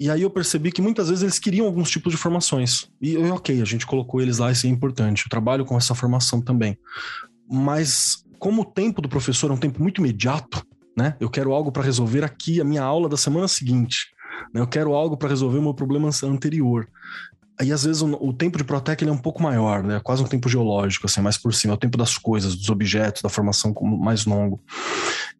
E 0.00 0.10
aí 0.10 0.22
eu 0.22 0.30
percebi 0.30 0.70
que 0.70 0.82
muitas 0.82 1.08
vezes 1.08 1.22
eles 1.22 1.38
queriam 1.38 1.66
alguns 1.66 1.90
tipos 1.90 2.12
de 2.12 2.18
formações. 2.18 2.88
E 3.00 3.16
ok, 3.16 3.60
a 3.60 3.64
gente 3.64 3.86
colocou 3.86 4.20
eles 4.20 4.38
lá, 4.38 4.52
isso 4.52 4.66
é 4.66 4.70
importante. 4.70 5.24
Eu 5.24 5.30
trabalho 5.30 5.64
com 5.64 5.76
essa 5.76 5.94
formação 5.94 6.40
também. 6.40 6.76
Mas 7.50 8.22
como 8.38 8.62
o 8.62 8.64
tempo 8.64 9.02
do 9.02 9.08
professor 9.08 9.50
é 9.50 9.54
um 9.54 9.58
tempo 9.58 9.82
muito 9.82 10.00
imediato, 10.00 10.64
né? 10.96 11.16
Eu 11.18 11.30
quero 11.30 11.52
algo 11.52 11.72
para 11.72 11.82
resolver 11.82 12.22
aqui 12.24 12.60
a 12.60 12.64
minha 12.64 12.82
aula 12.82 13.08
da 13.08 13.16
semana 13.16 13.48
seguinte. 13.48 14.08
Né? 14.52 14.60
Eu 14.60 14.66
quero 14.66 14.94
algo 14.94 15.16
para 15.16 15.28
resolver 15.28 15.58
o 15.58 15.62
meu 15.62 15.74
problema 15.74 16.10
anterior. 16.24 16.88
Aí, 17.60 17.72
às 17.72 17.84
vezes, 17.84 18.02
o, 18.02 18.06
o 18.20 18.32
tempo 18.32 18.56
de 18.56 18.64
Protec 18.64 19.02
ele 19.02 19.10
é 19.10 19.12
um 19.12 19.18
pouco 19.18 19.42
maior, 19.42 19.82
né? 19.82 20.00
Quase 20.02 20.22
um 20.22 20.26
tempo 20.26 20.48
geológico, 20.48 21.06
assim, 21.06 21.20
mais 21.20 21.36
por 21.36 21.52
cima. 21.52 21.74
É 21.74 21.76
o 21.76 21.78
tempo 21.78 21.98
das 21.98 22.16
coisas, 22.16 22.54
dos 22.54 22.68
objetos, 22.68 23.22
da 23.22 23.28
formação 23.28 23.74
mais 23.82 24.24
longo. 24.24 24.60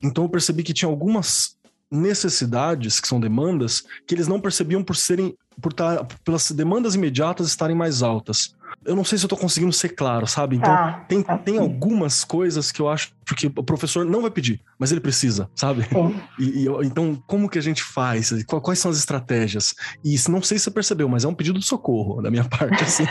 Então, 0.03 0.25
eu 0.25 0.29
percebi 0.29 0.65
que 0.65 0.75
tinha 0.75 0.89
algumas 0.89 1.57
necessidades, 1.91 3.01
que 3.01 3.09
são 3.09 3.21
demandas, 3.21 3.85
que 4.07 4.15
eles 4.15 4.27
não 4.27 4.41
percebiam 4.41 4.83
por 4.83 4.97
serem, 4.97 5.35
por 5.61 5.73
estar, 5.73 5.99
tá, 5.99 6.17
pelas 6.25 6.51
demandas 6.51 6.95
imediatas 6.95 7.47
estarem 7.47 7.77
mais 7.77 8.03
altas 8.03 8.55
eu 8.85 8.97
não 8.97 9.05
sei 9.05 9.19
se 9.19 9.25
eu 9.25 9.29
tô 9.29 9.37
conseguindo 9.37 9.73
ser 9.73 9.91
claro, 9.91 10.27
sabe? 10.27 10.57
Então, 10.57 10.73
tá, 10.73 11.05
tem, 11.09 11.23
tá 11.23 11.39
tem 11.39 11.59
algumas 11.59 12.25
coisas 12.25 12.73
que 12.73 12.81
eu 12.81 12.89
acho 12.89 13.13
que 13.37 13.47
o 13.47 13.63
professor 13.63 14.05
não 14.05 14.23
vai 14.23 14.31
pedir, 14.31 14.61
mas 14.79 14.91
ele 14.91 15.01
precisa, 15.01 15.51
sabe? 15.55 15.85
E, 16.39 16.67
e, 16.67 16.69
então, 16.85 17.21
como 17.27 17.49
que 17.49 17.59
a 17.59 17.63
gente 17.63 17.83
faz? 17.83 18.33
Quais 18.45 18.79
são 18.79 18.91
as 18.91 18.99
estratégias? 18.99 19.75
E 20.05 20.15
não 20.31 20.41
sei 20.41 20.57
se 20.57 20.65
você 20.65 20.71
percebeu, 20.71 21.09
mas 21.09 21.25
é 21.25 21.29
um 21.29 21.35
pedido 21.35 21.59
de 21.59 21.65
socorro 21.65 22.23
da 22.23 22.31
minha 22.31 22.45
parte. 22.49 22.83
Assim. 22.85 23.05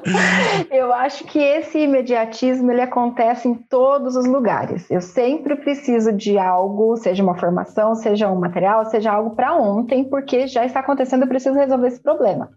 eu 0.70 0.92
acho 0.92 1.24
que 1.24 1.38
esse 1.38 1.78
imediatismo 1.78 2.70
ele 2.70 2.82
acontece 2.82 3.48
em 3.48 3.54
todos 3.54 4.16
os 4.16 4.26
lugares. 4.26 4.90
Eu 4.90 5.00
sempre 5.00 5.56
preciso 5.56 6.12
de 6.12 6.38
algo, 6.38 6.96
seja 6.96 7.22
uma 7.22 7.38
formação, 7.38 7.94
seja 7.94 8.30
um 8.30 8.38
material, 8.38 8.84
seja 8.84 9.12
algo 9.12 9.34
para 9.34 9.56
ontem, 9.56 10.04
porque 10.04 10.46
já 10.46 10.64
está 10.66 10.80
acontecendo, 10.80 11.22
eu 11.22 11.28
preciso 11.28 11.54
resolver 11.54 11.88
esse 11.88 12.00
problema. 12.00 12.50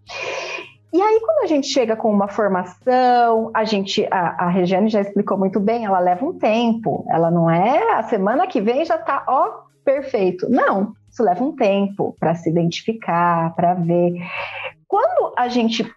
E 0.93 1.01
aí, 1.01 1.21
quando 1.21 1.43
a 1.43 1.47
gente 1.47 1.67
chega 1.67 1.95
com 1.95 2.11
uma 2.11 2.27
formação, 2.27 3.49
a 3.53 3.63
gente, 3.63 4.05
a, 4.11 4.45
a 4.45 4.49
Regiane 4.49 4.89
já 4.89 4.99
explicou 4.99 5.37
muito 5.37 5.57
bem, 5.57 5.85
ela 5.85 5.99
leva 5.99 6.25
um 6.25 6.37
tempo. 6.37 7.05
Ela 7.09 7.31
não 7.31 7.49
é 7.49 7.93
a 7.93 8.03
semana 8.03 8.45
que 8.45 8.59
vem 8.59 8.83
já 8.83 8.97
tá, 8.97 9.23
ó, 9.25 9.61
perfeito. 9.85 10.49
Não, 10.49 10.93
isso 11.09 11.23
leva 11.23 11.43
um 11.43 11.55
tempo 11.55 12.15
para 12.19 12.35
se 12.35 12.49
identificar, 12.49 13.55
para 13.55 13.73
ver. 13.73 14.15
Quando 14.85 15.33
a 15.37 15.47
gente 15.47 15.89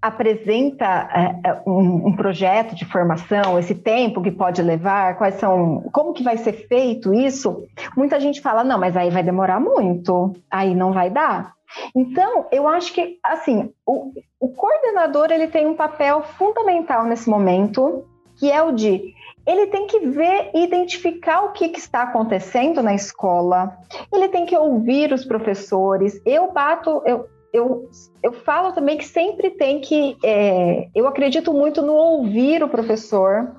apresenta 0.00 1.08
é, 1.14 1.48
é, 1.48 1.62
um, 1.64 2.08
um, 2.08 2.16
projeto 2.16 2.74
de 2.74 2.84
formação, 2.84 3.56
esse 3.56 3.74
tempo 3.74 4.20
que 4.20 4.32
pode 4.32 4.60
levar, 4.60 5.16
quais 5.16 5.36
são, 5.36 5.88
como 5.92 6.12
que 6.12 6.24
vai 6.24 6.36
ser 6.36 6.52
feito 6.66 7.14
isso, 7.14 7.64
muita 7.96 8.18
gente 8.18 8.40
fala, 8.40 8.64
não, 8.64 8.78
mas 8.78 8.96
aí 8.96 9.10
vai 9.10 9.22
demorar 9.22 9.60
muito, 9.60 10.34
aí 10.50 10.74
não 10.74 10.92
vai 10.92 11.08
dar. 11.08 11.54
Então, 11.94 12.46
eu 12.50 12.66
acho 12.68 12.92
que, 12.92 13.18
assim, 13.24 13.72
o, 13.86 14.12
o 14.40 14.48
coordenador 14.48 15.30
ele 15.30 15.48
tem 15.48 15.66
um 15.66 15.74
papel 15.74 16.22
fundamental 16.22 17.04
nesse 17.04 17.28
momento, 17.28 18.04
que 18.36 18.50
é 18.50 18.62
o 18.62 18.72
de 18.72 19.14
ele 19.46 19.66
tem 19.66 19.86
que 19.86 19.98
ver 20.00 20.50
e 20.54 20.64
identificar 20.64 21.42
o 21.42 21.52
que, 21.52 21.68
que, 21.68 21.78
está 21.78 22.02
acontecendo 22.02 22.82
na 22.82 22.94
escola, 22.94 23.76
ele 24.12 24.28
tem 24.28 24.46
que 24.46 24.56
ouvir 24.56 25.12
os 25.12 25.24
professores. 25.24 26.20
Eu 26.24 26.52
bato, 26.52 27.02
eu, 27.04 27.28
eu, 27.52 27.90
eu 28.22 28.32
falo 28.32 28.72
também 28.72 28.96
que 28.96 29.04
sempre 29.04 29.50
tem 29.50 29.80
que. 29.80 30.16
É, 30.24 30.88
eu 30.94 31.06
acredito 31.06 31.52
muito 31.52 31.82
no 31.82 31.92
ouvir 31.92 32.62
o 32.62 32.68
professor, 32.68 33.54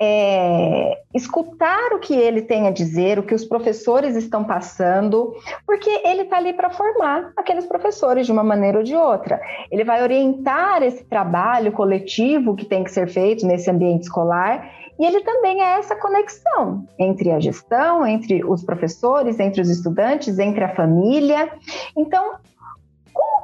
é, 0.00 1.02
escutar 1.14 1.92
o 1.92 1.98
que 1.98 2.14
ele 2.14 2.40
tem 2.40 2.66
a 2.66 2.70
dizer, 2.70 3.18
o 3.18 3.22
que 3.22 3.34
os 3.34 3.44
professores 3.44 4.16
estão 4.16 4.42
passando, 4.42 5.34
porque 5.66 5.90
ele 6.04 6.22
está 6.22 6.38
ali 6.38 6.54
para 6.54 6.70
formar 6.70 7.30
aqueles 7.36 7.66
professores 7.66 8.24
de 8.24 8.32
uma 8.32 8.42
maneira 8.42 8.78
ou 8.78 8.84
de 8.84 8.96
outra. 8.96 9.38
Ele 9.70 9.84
vai 9.84 10.02
orientar 10.02 10.82
esse 10.82 11.04
trabalho 11.04 11.72
coletivo 11.72 12.56
que 12.56 12.64
tem 12.64 12.82
que 12.82 12.90
ser 12.90 13.06
feito 13.06 13.46
nesse 13.46 13.70
ambiente 13.70 14.04
escolar. 14.04 14.66
E 14.98 15.04
ele 15.04 15.20
também 15.20 15.60
é 15.60 15.78
essa 15.78 15.94
conexão 15.94 16.86
entre 16.98 17.30
a 17.30 17.38
gestão, 17.38 18.06
entre 18.06 18.42
os 18.42 18.64
professores, 18.64 19.38
entre 19.38 19.60
os 19.60 19.68
estudantes, 19.68 20.38
entre 20.38 20.64
a 20.64 20.74
família. 20.74 21.52
Então, 21.94 22.36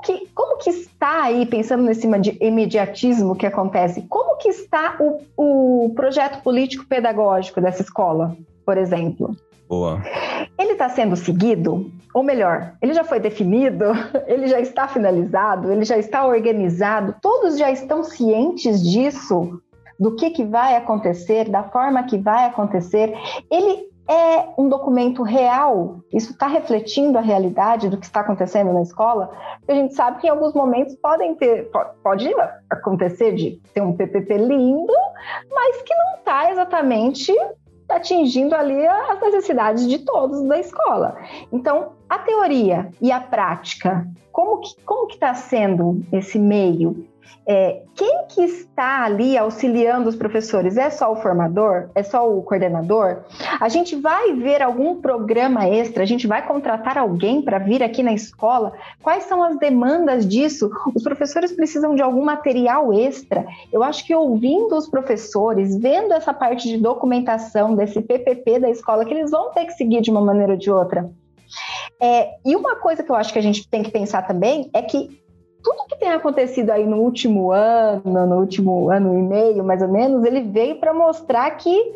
que, 0.02 0.28
como 0.34 0.58
que 0.58 0.70
está 0.70 1.24
aí, 1.24 1.46
pensando 1.46 1.84
nesse 1.84 2.06
imediatismo 2.40 3.36
que 3.36 3.46
acontece, 3.46 4.02
como 4.08 4.36
que 4.36 4.48
está 4.48 4.96
o, 5.00 5.20
o 5.36 5.94
projeto 5.94 6.42
político-pedagógico 6.42 7.60
dessa 7.60 7.82
escola, 7.82 8.36
por 8.64 8.76
exemplo? 8.76 9.36
Boa. 9.68 10.02
Ele 10.58 10.72
está 10.72 10.88
sendo 10.90 11.16
seguido? 11.16 11.90
Ou 12.12 12.22
melhor, 12.22 12.74
ele 12.82 12.92
já 12.92 13.04
foi 13.04 13.18
definido? 13.18 13.86
Ele 14.28 14.46
já 14.46 14.60
está 14.60 14.86
finalizado? 14.86 15.72
Ele 15.72 15.82
já 15.82 15.96
está 15.96 16.26
organizado? 16.26 17.14
Todos 17.22 17.56
já 17.56 17.70
estão 17.70 18.04
cientes 18.04 18.82
disso? 18.82 19.62
Do 19.98 20.14
que, 20.14 20.28
que 20.28 20.44
vai 20.44 20.76
acontecer, 20.76 21.48
da 21.48 21.62
forma 21.62 22.02
que 22.02 22.18
vai 22.18 22.44
acontecer? 22.44 23.14
Ele 23.50 23.88
é 24.08 24.48
um 24.58 24.68
documento 24.68 25.22
real? 25.22 26.00
Isso 26.12 26.32
está 26.32 26.46
refletindo 26.46 27.18
a 27.18 27.20
realidade 27.20 27.88
do 27.88 27.96
que 27.96 28.06
está 28.06 28.20
acontecendo 28.20 28.72
na 28.72 28.82
escola? 28.82 29.30
Porque 29.58 29.72
a 29.72 29.74
gente 29.74 29.94
sabe 29.94 30.20
que 30.20 30.26
em 30.26 30.30
alguns 30.30 30.54
momentos 30.54 30.94
podem 30.96 31.34
ter, 31.34 31.70
pode 32.02 32.30
acontecer 32.68 33.34
de 33.34 33.60
ter 33.72 33.80
um 33.80 33.96
PPP 33.96 34.36
lindo, 34.38 34.92
mas 35.50 35.82
que 35.82 35.94
não 35.94 36.14
está 36.16 36.50
exatamente 36.50 37.32
atingindo 37.88 38.54
ali 38.54 38.86
as 38.86 39.20
necessidades 39.20 39.88
de 39.88 39.98
todos 39.98 40.42
da 40.48 40.58
escola. 40.58 41.16
Então, 41.52 41.92
a 42.08 42.18
teoria 42.18 42.90
e 43.00 43.12
a 43.12 43.20
prática, 43.20 44.06
como 44.32 44.60
que 44.60 44.82
como 44.84 45.06
que 45.06 45.14
está 45.14 45.34
sendo 45.34 46.02
esse 46.12 46.38
meio? 46.38 47.06
É, 47.46 47.82
quem 47.94 48.26
que 48.28 48.42
está 48.42 49.04
ali 49.04 49.36
auxiliando 49.36 50.08
os 50.08 50.16
professores? 50.16 50.76
É 50.76 50.90
só 50.90 51.12
o 51.12 51.16
formador? 51.16 51.90
É 51.94 52.02
só 52.02 52.28
o 52.30 52.42
coordenador? 52.42 53.24
A 53.60 53.68
gente 53.68 53.96
vai 53.96 54.32
ver 54.34 54.62
algum 54.62 55.00
programa 55.00 55.66
extra? 55.66 56.02
A 56.02 56.06
gente 56.06 56.26
vai 56.26 56.46
contratar 56.46 56.96
alguém 56.96 57.42
para 57.42 57.58
vir 57.58 57.82
aqui 57.82 58.02
na 58.02 58.12
escola? 58.12 58.72
Quais 59.02 59.24
são 59.24 59.42
as 59.42 59.58
demandas 59.58 60.26
disso? 60.26 60.70
Os 60.94 61.02
professores 61.02 61.52
precisam 61.52 61.94
de 61.94 62.02
algum 62.02 62.24
material 62.24 62.92
extra? 62.92 63.44
Eu 63.72 63.82
acho 63.82 64.06
que 64.06 64.14
ouvindo 64.14 64.76
os 64.76 64.88
professores, 64.88 65.76
vendo 65.76 66.12
essa 66.12 66.32
parte 66.32 66.68
de 66.68 66.78
documentação 66.78 67.74
desse 67.74 68.00
PPP 68.00 68.60
da 68.60 68.70
escola, 68.70 69.04
que 69.04 69.12
eles 69.12 69.30
vão 69.30 69.50
ter 69.50 69.66
que 69.66 69.72
seguir 69.72 70.00
de 70.00 70.10
uma 70.10 70.20
maneira 70.20 70.52
ou 70.52 70.58
de 70.58 70.70
outra. 70.70 71.10
É, 72.00 72.30
e 72.44 72.56
uma 72.56 72.76
coisa 72.76 73.02
que 73.02 73.10
eu 73.10 73.14
acho 73.14 73.32
que 73.32 73.38
a 73.38 73.42
gente 73.42 73.68
tem 73.68 73.82
que 73.82 73.90
pensar 73.90 74.26
também 74.26 74.70
é 74.72 74.82
que 74.82 75.21
tudo 75.62 75.86
que 75.88 75.96
tem 75.96 76.10
acontecido 76.10 76.70
aí 76.70 76.86
no 76.86 76.98
último 76.98 77.52
ano, 77.52 78.26
no 78.26 78.36
último 78.40 78.90
ano 78.90 79.18
e 79.18 79.22
meio, 79.22 79.64
mais 79.64 79.80
ou 79.82 79.88
menos, 79.88 80.24
ele 80.24 80.42
veio 80.42 80.78
para 80.78 80.92
mostrar 80.92 81.50
que 81.52 81.94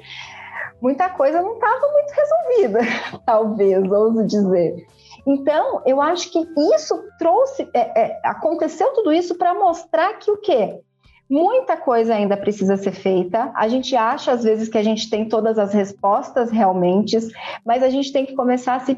muita 0.81 1.09
coisa 1.09 1.43
não 1.43 1.55
estava 1.55 1.93
muito 1.93 2.13
resolvida, 2.13 2.79
talvez, 3.27 3.91
ouso 3.91 4.25
dizer. 4.27 4.87
Então, 5.27 5.83
eu 5.85 6.01
acho 6.01 6.31
que 6.31 6.39
isso 6.75 7.03
trouxe, 7.19 7.69
é, 7.75 8.01
é, 8.01 8.21
aconteceu 8.23 8.93
tudo 8.93 9.13
isso 9.13 9.37
para 9.37 9.53
mostrar 9.55 10.15
que 10.19 10.31
o 10.31 10.37
quê? 10.37 10.81
Muita 11.29 11.77
coisa 11.77 12.15
ainda 12.15 12.37
precisa 12.37 12.77
ser 12.77 12.93
feita. 12.93 13.51
A 13.57 13.67
gente 13.67 13.97
acha, 13.97 14.31
às 14.31 14.45
vezes, 14.45 14.69
que 14.69 14.79
a 14.79 14.83
gente 14.83 15.11
tem 15.11 15.29
todas 15.29 15.59
as 15.59 15.75
respostas 15.75 16.53
realmente, 16.53 17.19
mas 17.65 17.83
a 17.83 17.89
gente 17.89 18.13
tem 18.13 18.25
que 18.25 18.37
começar 18.37 18.77
a 18.77 18.81
se 18.81 18.97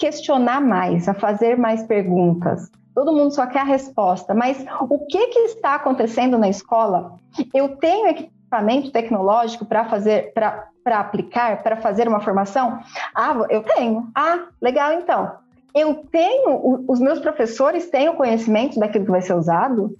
questionar 0.00 0.60
mais, 0.62 1.06
a 1.06 1.14
fazer 1.14 1.58
mais 1.58 1.82
perguntas. 1.82 2.70
Todo 2.94 3.12
mundo 3.12 3.32
só 3.32 3.46
quer 3.46 3.60
a 3.60 3.64
resposta, 3.64 4.34
mas 4.34 4.64
o 4.88 4.98
que, 5.06 5.28
que 5.28 5.38
está 5.40 5.74
acontecendo 5.74 6.38
na 6.38 6.48
escola? 6.48 7.12
Eu 7.54 7.76
tenho 7.76 8.08
equipamento 8.08 8.90
tecnológico 8.90 9.64
para 9.64 9.84
fazer, 9.84 10.32
para 10.32 10.98
aplicar, 10.98 11.62
para 11.62 11.76
fazer 11.76 12.08
uma 12.08 12.20
formação? 12.20 12.80
Ah, 13.14 13.46
eu 13.50 13.62
tenho. 13.62 14.08
Ah, 14.14 14.46
legal 14.60 14.92
então. 14.92 15.32
Eu 15.72 15.94
tenho, 16.10 16.84
os 16.88 16.98
meus 16.98 17.20
professores 17.20 17.88
têm 17.90 18.08
o 18.08 18.16
conhecimento 18.16 18.80
daquilo 18.80 19.04
que 19.04 19.10
vai 19.10 19.22
ser 19.22 19.34
usado? 19.34 19.94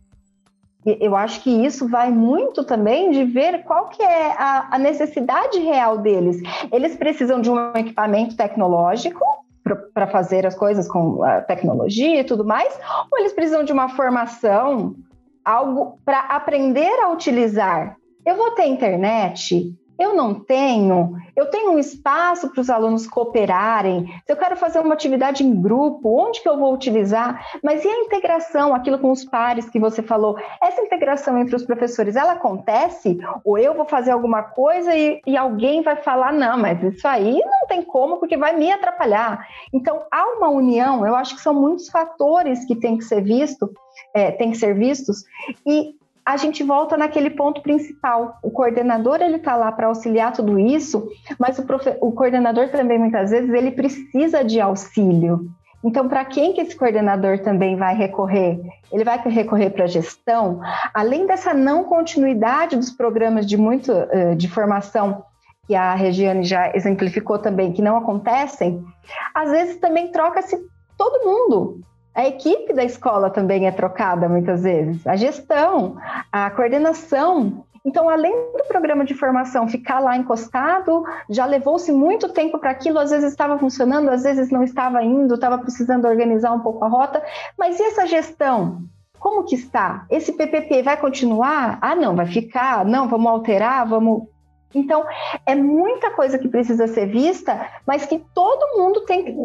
Eu 0.84 1.14
acho 1.14 1.42
que 1.42 1.50
isso 1.50 1.86
vai 1.86 2.10
muito 2.10 2.64
também 2.64 3.10
de 3.10 3.22
ver 3.22 3.62
qual 3.64 3.88
que 3.88 4.02
é 4.02 4.32
a, 4.32 4.68
a 4.72 4.78
necessidade 4.78 5.58
real 5.58 5.98
deles. 5.98 6.40
Eles 6.72 6.96
precisam 6.96 7.40
de 7.40 7.50
um 7.50 7.76
equipamento 7.76 8.34
tecnológico 8.34 9.20
para 9.94 10.06
fazer 10.06 10.46
as 10.46 10.54
coisas 10.54 10.88
com 10.88 11.22
a 11.22 11.40
tecnologia 11.40 12.20
e 12.20 12.24
tudo 12.24 12.44
mais, 12.44 12.78
ou 13.10 13.18
eles 13.18 13.32
precisam 13.32 13.64
de 13.64 13.72
uma 13.72 13.88
formação, 13.90 14.94
algo 15.44 15.98
para 16.04 16.20
aprender 16.20 16.98
a 17.00 17.10
utilizar. 17.10 17.96
Eu 18.24 18.36
vou 18.36 18.50
ter 18.52 18.66
internet, 18.66 19.74
eu 20.00 20.14
não 20.14 20.34
tenho, 20.34 21.14
eu 21.36 21.46
tenho 21.50 21.72
um 21.72 21.78
espaço 21.78 22.48
para 22.50 22.60
os 22.60 22.70
alunos 22.70 23.06
cooperarem. 23.06 24.06
Se 24.26 24.32
eu 24.32 24.36
quero 24.36 24.56
fazer 24.56 24.80
uma 24.80 24.94
atividade 24.94 25.44
em 25.44 25.60
grupo, 25.60 26.18
onde 26.18 26.40
que 26.40 26.48
eu 26.48 26.56
vou 26.56 26.72
utilizar? 26.72 27.44
Mas 27.62 27.84
e 27.84 27.88
a 27.88 28.00
integração, 28.00 28.74
aquilo 28.74 28.98
com 28.98 29.10
os 29.10 29.24
pares 29.24 29.68
que 29.68 29.78
você 29.78 30.02
falou? 30.02 30.38
Essa 30.62 30.80
integração 30.80 31.36
entre 31.36 31.54
os 31.54 31.64
professores, 31.64 32.16
ela 32.16 32.32
acontece? 32.32 33.18
Ou 33.44 33.58
eu 33.58 33.74
vou 33.74 33.84
fazer 33.84 34.12
alguma 34.12 34.42
coisa 34.42 34.94
e, 34.96 35.20
e 35.26 35.36
alguém 35.36 35.82
vai 35.82 35.96
falar, 35.96 36.32
não, 36.32 36.58
mas 36.58 36.82
isso 36.82 37.06
aí 37.06 37.38
não 37.38 37.66
tem 37.68 37.82
como, 37.82 38.16
porque 38.16 38.38
vai 38.38 38.56
me 38.56 38.72
atrapalhar. 38.72 39.46
Então, 39.72 40.06
há 40.10 40.24
uma 40.36 40.48
união, 40.48 41.06
eu 41.06 41.14
acho 41.14 41.36
que 41.36 41.42
são 41.42 41.52
muitos 41.52 41.90
fatores 41.90 42.64
que 42.64 42.74
tem 42.74 42.96
que 42.96 43.04
ser 43.04 43.22
visto, 43.22 43.70
é, 44.14 44.30
tem 44.30 44.50
que 44.50 44.56
ser 44.56 44.74
vistos, 44.74 45.24
e 45.66 45.94
a 46.32 46.36
gente 46.36 46.62
volta 46.62 46.96
naquele 46.96 47.30
ponto 47.30 47.62
principal. 47.62 48.38
O 48.42 48.50
coordenador 48.50 49.20
ele 49.20 49.36
está 49.36 49.56
lá 49.56 49.70
para 49.72 49.88
auxiliar 49.88 50.32
tudo 50.32 50.58
isso, 50.58 51.08
mas 51.38 51.58
o, 51.58 51.64
profe... 51.64 51.96
o 52.00 52.12
coordenador 52.12 52.68
também 52.68 52.98
muitas 52.98 53.30
vezes 53.30 53.50
ele 53.50 53.72
precisa 53.72 54.44
de 54.44 54.60
auxílio. 54.60 55.50
Então, 55.82 56.08
para 56.08 56.24
quem 56.26 56.52
que 56.52 56.60
esse 56.60 56.76
coordenador 56.76 57.38
também 57.38 57.74
vai 57.74 57.94
recorrer? 57.94 58.60
Ele 58.92 59.02
vai 59.02 59.18
recorrer 59.18 59.70
para 59.70 59.84
a 59.84 59.88
gestão, 59.88 60.60
além 60.92 61.26
dessa 61.26 61.54
não 61.54 61.84
continuidade 61.84 62.76
dos 62.76 62.90
programas 62.90 63.46
de 63.46 63.56
muito 63.56 63.90
uh, 63.90 64.36
de 64.36 64.46
formação 64.46 65.24
que 65.66 65.74
a 65.74 65.94
Regiane 65.94 66.44
já 66.44 66.74
exemplificou 66.74 67.38
também, 67.38 67.72
que 67.72 67.80
não 67.80 67.96
acontecem, 67.96 68.84
às 69.34 69.50
vezes 69.50 69.76
também 69.76 70.10
troca-se 70.10 70.58
todo 70.98 71.24
mundo. 71.24 71.80
A 72.14 72.26
equipe 72.26 72.72
da 72.72 72.84
escola 72.84 73.30
também 73.30 73.66
é 73.66 73.70
trocada 73.70 74.28
muitas 74.28 74.62
vezes, 74.62 75.06
a 75.06 75.14
gestão, 75.16 75.96
a 76.32 76.50
coordenação. 76.50 77.64
Então, 77.84 78.10
além 78.10 78.32
do 78.32 78.64
programa 78.68 79.04
de 79.04 79.14
formação 79.14 79.68
ficar 79.68 80.00
lá 80.00 80.16
encostado, 80.16 81.04
já 81.30 81.46
levou-se 81.46 81.90
muito 81.90 82.28
tempo 82.28 82.58
para 82.58 82.72
aquilo, 82.72 82.98
às 82.98 83.10
vezes 83.10 83.30
estava 83.30 83.58
funcionando, 83.58 84.10
às 84.10 84.22
vezes 84.22 84.50
não 84.50 84.62
estava 84.62 85.02
indo, 85.02 85.34
estava 85.34 85.56
precisando 85.56 86.06
organizar 86.06 86.52
um 86.52 86.60
pouco 86.60 86.84
a 86.84 86.88
rota. 86.88 87.22
Mas 87.56 87.78
e 87.78 87.82
essa 87.82 88.06
gestão? 88.06 88.82
Como 89.18 89.44
que 89.44 89.54
está? 89.54 90.04
Esse 90.10 90.32
PPP 90.32 90.82
vai 90.82 90.96
continuar? 90.96 91.78
Ah, 91.80 91.94
não, 91.94 92.16
vai 92.16 92.26
ficar? 92.26 92.84
Não, 92.84 93.08
vamos 93.08 93.30
alterar, 93.30 93.86
vamos 93.86 94.24
então, 94.74 95.04
é 95.44 95.54
muita 95.54 96.10
coisa 96.10 96.38
que 96.38 96.48
precisa 96.48 96.86
ser 96.86 97.06
vista, 97.06 97.68
mas 97.84 98.06
que 98.06 98.22
todo 98.32 98.78
mundo 98.78 99.00
tem 99.02 99.24
que 99.24 99.36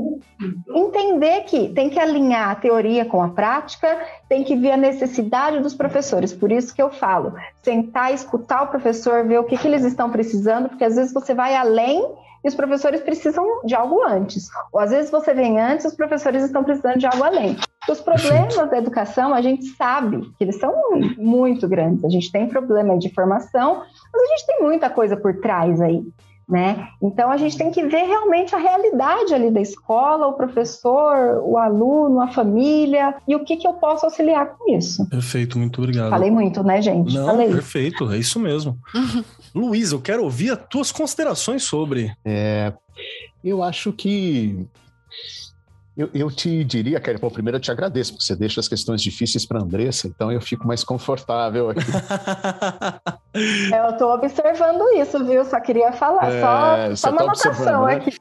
entender 0.69 1.41
que 1.41 1.69
tem 1.69 1.89
que 1.89 1.99
alinhar 1.99 2.51
a 2.51 2.55
teoria 2.55 3.05
com 3.05 3.21
a 3.21 3.29
prática, 3.29 4.05
tem 4.29 4.43
que 4.43 4.55
ver 4.55 4.71
a 4.71 4.77
necessidade 4.77 5.59
dos 5.59 5.73
professores. 5.73 6.31
Por 6.31 6.51
isso 6.51 6.73
que 6.75 6.81
eu 6.81 6.91
falo, 6.91 7.33
sentar, 7.63 8.13
escutar 8.13 8.63
o 8.63 8.67
professor, 8.67 9.25
ver 9.25 9.39
o 9.39 9.45
que, 9.45 9.57
que 9.57 9.67
eles 9.67 9.83
estão 9.83 10.11
precisando, 10.11 10.69
porque 10.69 10.83
às 10.83 10.95
vezes 10.95 11.13
você 11.13 11.33
vai 11.33 11.55
além 11.55 12.05
e 12.45 12.47
os 12.47 12.53
professores 12.53 13.01
precisam 13.01 13.43
de 13.65 13.73
algo 13.73 14.03
antes. 14.03 14.47
Ou 14.71 14.79
às 14.79 14.91
vezes 14.91 15.09
você 15.09 15.33
vem 15.33 15.59
antes 15.59 15.83
e 15.83 15.87
os 15.87 15.95
professores 15.95 16.43
estão 16.43 16.63
precisando 16.63 16.99
de 16.99 17.07
algo 17.07 17.23
além. 17.23 17.57
Os 17.89 17.99
problemas 17.99 18.69
da 18.69 18.77
educação, 18.77 19.33
a 19.33 19.41
gente 19.41 19.65
sabe 19.75 20.21
que 20.37 20.43
eles 20.43 20.59
são 20.59 20.71
muito 21.17 21.67
grandes. 21.67 22.05
A 22.05 22.09
gente 22.09 22.31
tem 22.31 22.47
problema 22.47 22.99
de 22.99 23.11
formação, 23.13 23.77
mas 24.13 24.21
a 24.21 24.25
gente 24.27 24.45
tem 24.45 24.61
muita 24.61 24.91
coisa 24.91 25.17
por 25.17 25.41
trás 25.41 25.81
aí. 25.81 26.03
Né? 26.47 26.89
Então 27.01 27.31
a 27.31 27.37
gente 27.37 27.57
tem 27.57 27.71
que 27.71 27.83
ver 27.87 28.03
realmente 28.03 28.53
a 28.53 28.59
realidade 28.59 29.33
ali 29.33 29.49
da 29.49 29.59
escola, 29.59 30.27
o 30.27 30.33
professor, 30.33 31.41
o 31.43 31.57
aluno, 31.57 32.21
a 32.21 32.27
família 32.27 33.15
e 33.27 33.35
o 33.35 33.43
que, 33.43 33.57
que 33.57 33.67
eu 33.67 33.73
posso 33.73 34.05
auxiliar 34.05 34.55
com 34.55 34.77
isso. 34.77 35.09
Perfeito, 35.09 35.57
muito 35.57 35.81
obrigado. 35.81 36.11
Falei 36.11 36.29
muito, 36.29 36.63
né, 36.63 36.83
gente? 36.83 37.15
Não, 37.15 37.25
Falei. 37.25 37.47
perfeito, 37.47 38.11
é 38.11 38.19
isso 38.19 38.39
mesmo. 38.39 38.77
Luiz, 39.55 39.91
eu 39.91 39.99
quero 39.99 40.23
ouvir 40.23 40.51
as 40.51 40.59
tuas 40.69 40.91
considerações 40.91 41.63
sobre. 41.63 42.15
É, 42.23 42.71
eu 43.43 43.63
acho 43.63 43.91
que 43.91 44.67
eu, 45.97 46.09
eu 46.13 46.29
te 46.29 46.63
diria, 46.65 46.99
Kelly, 46.99 47.17
bom, 47.17 47.29
primeiro 47.29 47.55
eu 47.55 47.61
te 47.61 47.71
agradeço, 47.71 48.11
porque 48.11 48.25
você 48.25 48.35
deixa 48.35 48.59
as 48.59 48.67
questões 48.67 49.01
difíceis 49.01 49.45
para 49.45 49.59
a 49.59 49.63
Andressa, 49.63 50.07
então 50.07 50.29
eu 50.29 50.41
fico 50.41 50.67
mais 50.67 50.83
confortável 50.83 51.69
aqui. 51.69 51.85
eu 53.73 53.89
estou 53.91 54.13
observando 54.13 54.83
isso, 54.97 55.23
viu? 55.23 55.45
Só 55.45 55.57
queria 55.61 55.93
falar, 55.93 56.29
é, 56.29 56.41
só, 56.41 56.95
só 56.95 57.09
uma 57.11 57.17
tá 57.17 57.23
anotação 57.23 57.85
né? 57.85 57.95
aqui. 57.95 58.17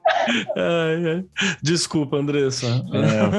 Ai, 0.56 1.06
ai. 1.06 1.24
Desculpa, 1.60 2.16
Andressa. 2.16 2.66
É, 2.66 3.30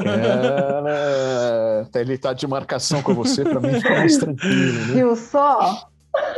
quero... 1.91 2.05
Ele 2.05 2.13
está 2.13 2.33
de 2.33 2.45
marcação 2.45 3.01
com 3.01 3.13
você, 3.13 3.43
para 3.43 3.61
mim 3.61 3.73
fica 3.75 3.95
mais 3.95 4.17
tranquilo. 4.17 4.73
Né? 4.87 4.93
Viu 4.95 5.15
só? 5.15 5.87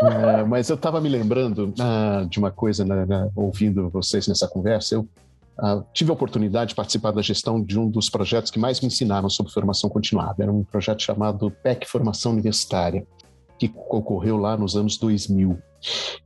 É, 0.04 0.44
mas 0.44 0.70
eu 0.70 0.76
estava 0.76 1.02
me 1.02 1.10
lembrando 1.10 1.74
ah, 1.80 2.26
de 2.30 2.38
uma 2.38 2.52
coisa, 2.52 2.86
né, 2.86 3.06
né, 3.06 3.30
ouvindo 3.36 3.90
vocês 3.90 4.28
nessa 4.28 4.48
conversa. 4.48 4.96
Eu 4.96 5.08
Uh, 5.60 5.84
tive 5.94 6.12
a 6.12 6.14
oportunidade 6.14 6.70
de 6.70 6.76
participar 6.76 7.12
da 7.12 7.22
gestão 7.22 7.64
de 7.64 7.80
um 7.80 7.90
dos 7.90 8.10
projetos 8.10 8.52
que 8.52 8.60
mais 8.60 8.80
me 8.80 8.88
ensinaram 8.88 9.30
sobre 9.30 9.52
formação 9.52 9.90
continuada. 9.90 10.44
Era 10.44 10.52
um 10.52 10.64
projeto 10.64 11.02
chamado 11.02 11.50
PEC 11.64 11.88
Formação 11.88 12.32
Universitária, 12.32 13.06
que 13.58 13.72
ocorreu 13.90 14.38
lá 14.38 14.56
nos 14.56 14.76
anos 14.76 14.98
2000. 14.98 15.58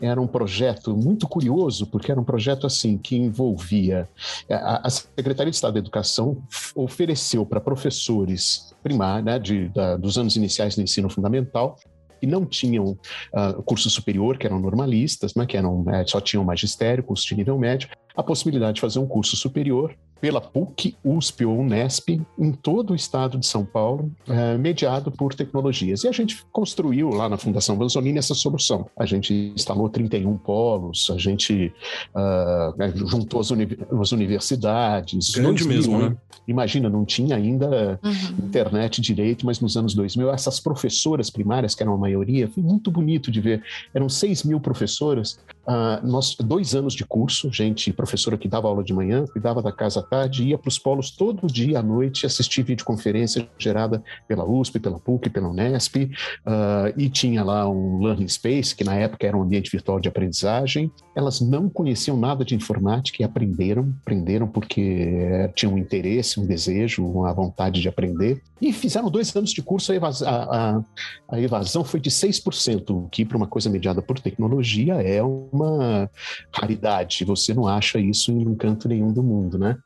Era 0.01 0.19
um 0.19 0.27
projeto 0.27 0.95
muito 0.95 1.27
curioso, 1.27 1.87
porque 1.87 2.11
era 2.11 2.19
um 2.19 2.23
projeto 2.23 2.65
assim 2.65 2.97
que 2.97 3.15
envolvia 3.15 4.09
a, 4.49 4.87
a 4.87 4.89
Secretaria 4.89 5.51
de 5.51 5.55
Estado 5.55 5.73
da 5.73 5.79
Educação 5.79 6.41
ofereceu 6.75 7.45
para 7.45 7.59
professores 7.59 8.73
primários, 8.81 9.25
né, 9.25 9.39
de, 9.39 9.71
dos 9.99 10.17
anos 10.17 10.35
iniciais 10.35 10.75
do 10.75 10.81
ensino 10.81 11.09
fundamental, 11.09 11.77
que 12.19 12.27
não 12.27 12.45
tinham 12.45 12.91
uh, 13.33 13.63
curso 13.63 13.89
superior, 13.89 14.37
que 14.37 14.45
eram 14.45 14.59
normalistas, 14.59 15.33
né, 15.33 15.45
que 15.45 15.57
eram, 15.57 15.83
é, 15.89 16.05
só 16.05 16.21
tinham 16.21 16.43
magistério, 16.43 17.03
curso 17.03 17.27
de 17.27 17.35
nível 17.35 17.57
médio, 17.57 17.89
a 18.15 18.23
possibilidade 18.23 18.75
de 18.75 18.81
fazer 18.81 18.99
um 18.99 19.07
curso 19.07 19.35
superior 19.35 19.95
pela 20.21 20.39
PUC, 20.39 20.95
USP 21.03 21.45
ou 21.45 21.59
Unesp 21.59 22.21
em 22.37 22.51
todo 22.51 22.91
o 22.91 22.95
estado 22.95 23.39
de 23.39 23.45
São 23.47 23.65
Paulo, 23.65 24.11
é, 24.27 24.55
mediado 24.55 25.11
por 25.11 25.33
tecnologias. 25.33 26.03
E 26.03 26.07
a 26.07 26.11
gente 26.11 26.45
construiu 26.51 27.09
lá 27.09 27.27
na 27.27 27.37
Fundação 27.37 27.75
Vanzolini 27.75 28.19
essa 28.19 28.35
solução. 28.35 28.87
A 28.95 29.05
gente 29.07 29.51
instalou 29.55 29.89
31 29.89 30.37
polos, 30.37 31.09
a 31.09 31.17
gente 31.17 31.73
uh, 32.13 33.09
juntou 33.09 33.41
as, 33.41 33.49
uni 33.49 33.67
as 33.99 34.11
universidades. 34.11 35.31
Grande 35.31 35.67
mesmo, 35.67 35.97
né? 35.97 36.15
Imagina, 36.47 36.89
não 36.89 37.03
tinha 37.03 37.35
ainda 37.35 37.99
uhum. 38.03 38.45
internet 38.45 39.01
direito, 39.01 39.45
mas 39.45 39.59
nos 39.59 39.77
anos 39.77 39.93
2000, 39.93 40.29
essas 40.31 40.59
professoras 40.59 41.29
primárias, 41.29 41.73
que 41.73 41.81
eram 41.81 41.93
a 41.93 41.97
maioria, 41.97 42.47
foi 42.47 42.61
muito 42.61 42.91
bonito 42.91 43.31
de 43.31 43.41
ver. 43.41 43.63
Eram 43.93 44.09
6 44.09 44.43
mil 44.43 44.59
professoras, 44.59 45.39
uh, 45.67 46.05
nós, 46.05 46.35
dois 46.35 46.75
anos 46.75 46.93
de 46.93 47.05
curso, 47.05 47.51
gente, 47.51 47.91
professora 48.01 48.35
que 48.35 48.47
dava 48.47 48.67
aula 48.67 48.83
de 48.83 48.93
manhã, 48.93 49.25
cuidava 49.31 49.61
da 49.61 49.71
casa 49.71 50.01
tarde, 50.01 50.43
ia 50.43 50.57
para 50.57 50.69
os 50.69 50.79
polos 50.79 51.11
todo 51.11 51.45
dia 51.45 51.77
à 51.77 51.83
noite 51.83 52.25
assistir 52.25 52.63
videoconferência 52.63 53.47
gerada 53.59 54.03
pela 54.27 54.43
USP, 54.43 54.79
pela 54.79 54.99
PUC, 54.99 55.29
pela 55.29 55.49
Unesp, 55.49 55.97
uh, 55.97 56.91
e 56.97 57.09
tinha 57.09 57.43
lá 57.43 57.69
um 57.69 58.01
Learning 58.01 58.27
Space, 58.27 58.75
que 58.75 58.83
na 58.83 58.95
época 58.95 59.27
era 59.27 59.37
um 59.37 59.43
ambiente 59.43 59.69
virtual 59.71 59.99
de 59.99 60.09
aprendizagem. 60.09 60.91
Elas 61.15 61.41
não 61.41 61.69
conheciam 61.69 62.17
nada 62.17 62.43
de 62.43 62.55
informática 62.55 63.21
e 63.21 63.23
aprenderam, 63.25 63.93
aprenderam 64.01 64.47
porque 64.47 65.51
tinham 65.53 65.75
um 65.75 65.77
interesse, 65.77 66.39
um 66.39 66.45
desejo, 66.47 67.05
uma 67.05 67.31
vontade 67.33 67.81
de 67.81 67.87
aprender. 67.87 68.41
E 68.59 68.73
fizeram 68.73 69.09
dois 69.09 69.35
anos 69.35 69.51
de 69.51 69.61
curso, 69.61 69.91
a, 69.91 69.95
evasão, 69.95 70.27
a, 70.27 70.83
a 71.29 71.39
evasão 71.39 71.83
foi 71.83 71.99
de 71.99 72.09
6%, 72.09 72.89
o 72.89 73.09
que 73.09 73.25
para 73.25 73.37
uma 73.37 73.47
coisa 73.47 73.69
mediada 73.69 74.01
por 74.01 74.19
tecnologia 74.19 74.95
é 75.01 75.21
uma 75.21 76.09
raridade. 76.53 77.25
Você 77.25 77.53
não 77.53 77.67
acha 77.67 77.90
isso 77.99 78.31
em 78.31 78.47
um 78.47 78.55
canto 78.55 78.87
nenhum 78.87 79.11
do 79.11 79.23
mundo, 79.23 79.57
né? 79.57 79.77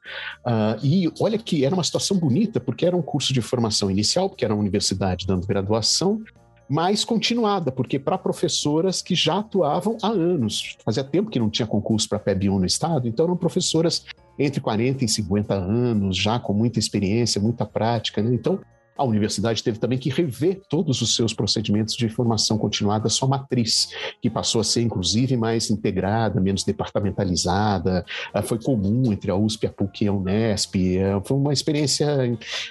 Uh, 0.46 0.86
e 0.86 1.12
olha 1.20 1.38
que 1.38 1.66
era 1.66 1.74
uma 1.74 1.84
situação 1.84 2.18
bonita, 2.18 2.60
porque 2.60 2.86
era 2.86 2.96
um 2.96 3.02
curso 3.02 3.34
de 3.34 3.42
formação 3.42 3.90
inicial, 3.90 4.30
porque 4.30 4.46
era 4.46 4.54
uma 4.54 4.62
universidade 4.62 5.26
dando 5.26 5.48
graduação, 5.48 6.22
mas 6.68 7.06
continuada, 7.06 7.72
porque 7.72 8.00
para 8.00 8.18
professoras 8.18 9.02
que 9.02 9.14
já 9.14 9.40
atuavam 9.40 9.98
há 10.02 10.10
anos. 10.10 10.78
Fazia 10.84 11.04
tempo 11.04 11.30
que 11.30 11.40
não 11.40 11.50
tinha 11.50 11.68
concurso 11.68 12.10
para 12.10 12.20
PEB1 12.20 12.60
no 12.60 12.66
estado, 12.66 13.08
então 13.08 13.26
eram 13.26 13.38
professoras 13.38 14.06
entre 14.38 14.60
40 14.60 15.06
e 15.06 15.08
50 15.08 15.54
anos, 15.54 16.18
já 16.18 16.40
com 16.40 16.54
muita 16.54 16.80
experiência, 16.80 17.40
muita 17.40 17.66
prática. 17.66 18.22
Né? 18.22 18.34
Então, 18.34 18.60
a 18.98 19.04
universidade 19.04 19.62
teve 19.62 19.78
também 19.78 19.98
que 19.98 20.10
rever 20.10 20.62
todos 20.70 21.02
os 21.02 21.16
seus 21.16 21.34
procedimentos 21.34 21.96
de 21.96 22.08
formação 22.08 22.58
continuada, 22.58 23.10
sua 23.10 23.28
matriz, 23.28 23.90
que 24.22 24.30
passou 24.30 24.62
a 24.62 24.64
ser, 24.64 24.82
inclusive, 24.82 25.36
mais 25.36 25.70
integrada, 25.70 26.40
menos 26.40 26.64
departamentalizada. 26.64 28.06
Ah, 28.34 28.42
foi 28.42 28.60
comum 28.60 29.12
entre 29.12 29.30
a 29.30 29.36
USP, 29.36 29.68
a 29.68 29.72
PUC 29.72 30.06
e 30.06 30.08
a 30.08 30.14
Unesp. 30.14 30.76
Ah, 30.76 31.22
foi 31.24 31.38
uma 31.38 31.52
experiência 31.52 32.08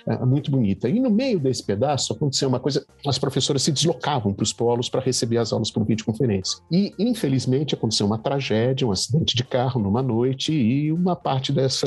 ah, 0.06 0.24
muito 0.24 0.50
bonita. 0.50 0.88
E 0.88 0.98
no 0.98 1.10
meio 1.10 1.38
desse 1.38 1.62
pedaço 1.62 2.12
aconteceu 2.12 2.48
uma 2.48 2.60
coisa: 2.60 2.86
as 3.06 3.18
professoras 3.18 3.62
se 3.62 3.70
deslocavam 3.70 4.32
para 4.32 4.44
os 4.44 4.52
polos 4.52 4.88
para 4.88 5.02
receber 5.02 5.38
as 5.38 5.52
aulas 5.52 5.70
por 5.70 5.84
videoconferência. 5.84 6.58
E, 6.70 6.94
infelizmente, 6.98 7.74
aconteceu 7.74 8.06
uma 8.06 8.18
tragédia, 8.18 8.86
um 8.86 8.92
acidente 8.92 9.36
de 9.36 9.44
carro 9.44 9.80
numa 9.80 10.02
noite, 10.02 10.52
e 10.52 10.90
uma 10.90 11.14
parte 11.14 11.52
dessa, 11.52 11.86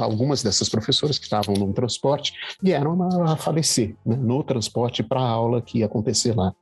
algumas 0.00 0.42
dessas 0.42 0.68
professoras 0.68 1.18
que 1.18 1.24
estavam 1.24 1.54
no 1.54 1.72
transporte 1.72 2.32
vieram 2.62 3.02
a 3.24 3.36
falecer 3.36 3.73
né, 4.04 4.16
no 4.16 4.42
transporte 4.42 5.02
para 5.02 5.20
a 5.20 5.28
aula 5.28 5.62
que 5.62 5.78
ia 5.78 5.86
acontecer 5.86 6.34
lá. 6.36 6.52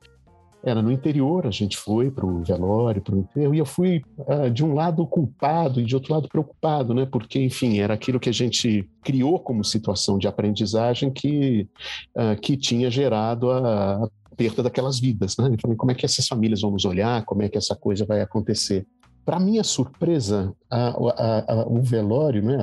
Era 0.65 0.81
no 0.81 0.91
interior, 0.91 1.45
a 1.45 1.51
gente 1.51 1.75
foi 1.75 2.09
para 2.09 2.25
o 2.25 2.41
velório, 2.41 3.01
para 3.01 3.15
o 3.15 3.19
enterro, 3.19 3.53
e 3.53 3.57
eu 3.57 3.65
fui 3.65 4.01
uh, 4.19 4.49
de 4.49 4.63
um 4.63 4.73
lado 4.73 5.05
culpado 5.05 5.81
e 5.81 5.83
de 5.83 5.93
outro 5.93 6.13
lado 6.13 6.29
preocupado, 6.29 6.93
né? 6.93 7.05
Porque, 7.05 7.37
enfim, 7.37 7.79
era 7.79 7.93
aquilo 7.93 8.17
que 8.17 8.29
a 8.29 8.33
gente 8.33 8.89
criou 9.03 9.37
como 9.39 9.61
situação 9.61 10.17
de 10.17 10.25
aprendizagem 10.25 11.11
que, 11.11 11.67
uh, 12.15 12.39
que 12.41 12.55
tinha 12.55 12.89
gerado 12.89 13.51
a, 13.51 14.05
a 14.05 14.09
perda 14.37 14.63
daquelas 14.63 15.01
vidas, 15.01 15.35
né? 15.37 15.49
Eu 15.51 15.57
falei, 15.61 15.75
como 15.75 15.91
é 15.91 15.95
que 15.95 16.05
essas 16.05 16.25
famílias 16.25 16.61
vão 16.61 16.71
nos 16.71 16.85
olhar? 16.85 17.25
Como 17.25 17.43
é 17.43 17.49
que 17.49 17.57
essa 17.57 17.75
coisa 17.75 18.05
vai 18.05 18.21
acontecer? 18.21 18.87
Para 19.25 19.39
minha 19.39 19.63
surpresa, 19.63 20.53
a, 20.69 20.89
a, 20.89 21.53
a, 21.53 21.67
o 21.67 21.81
velório 21.81 22.41
né, 22.41 22.61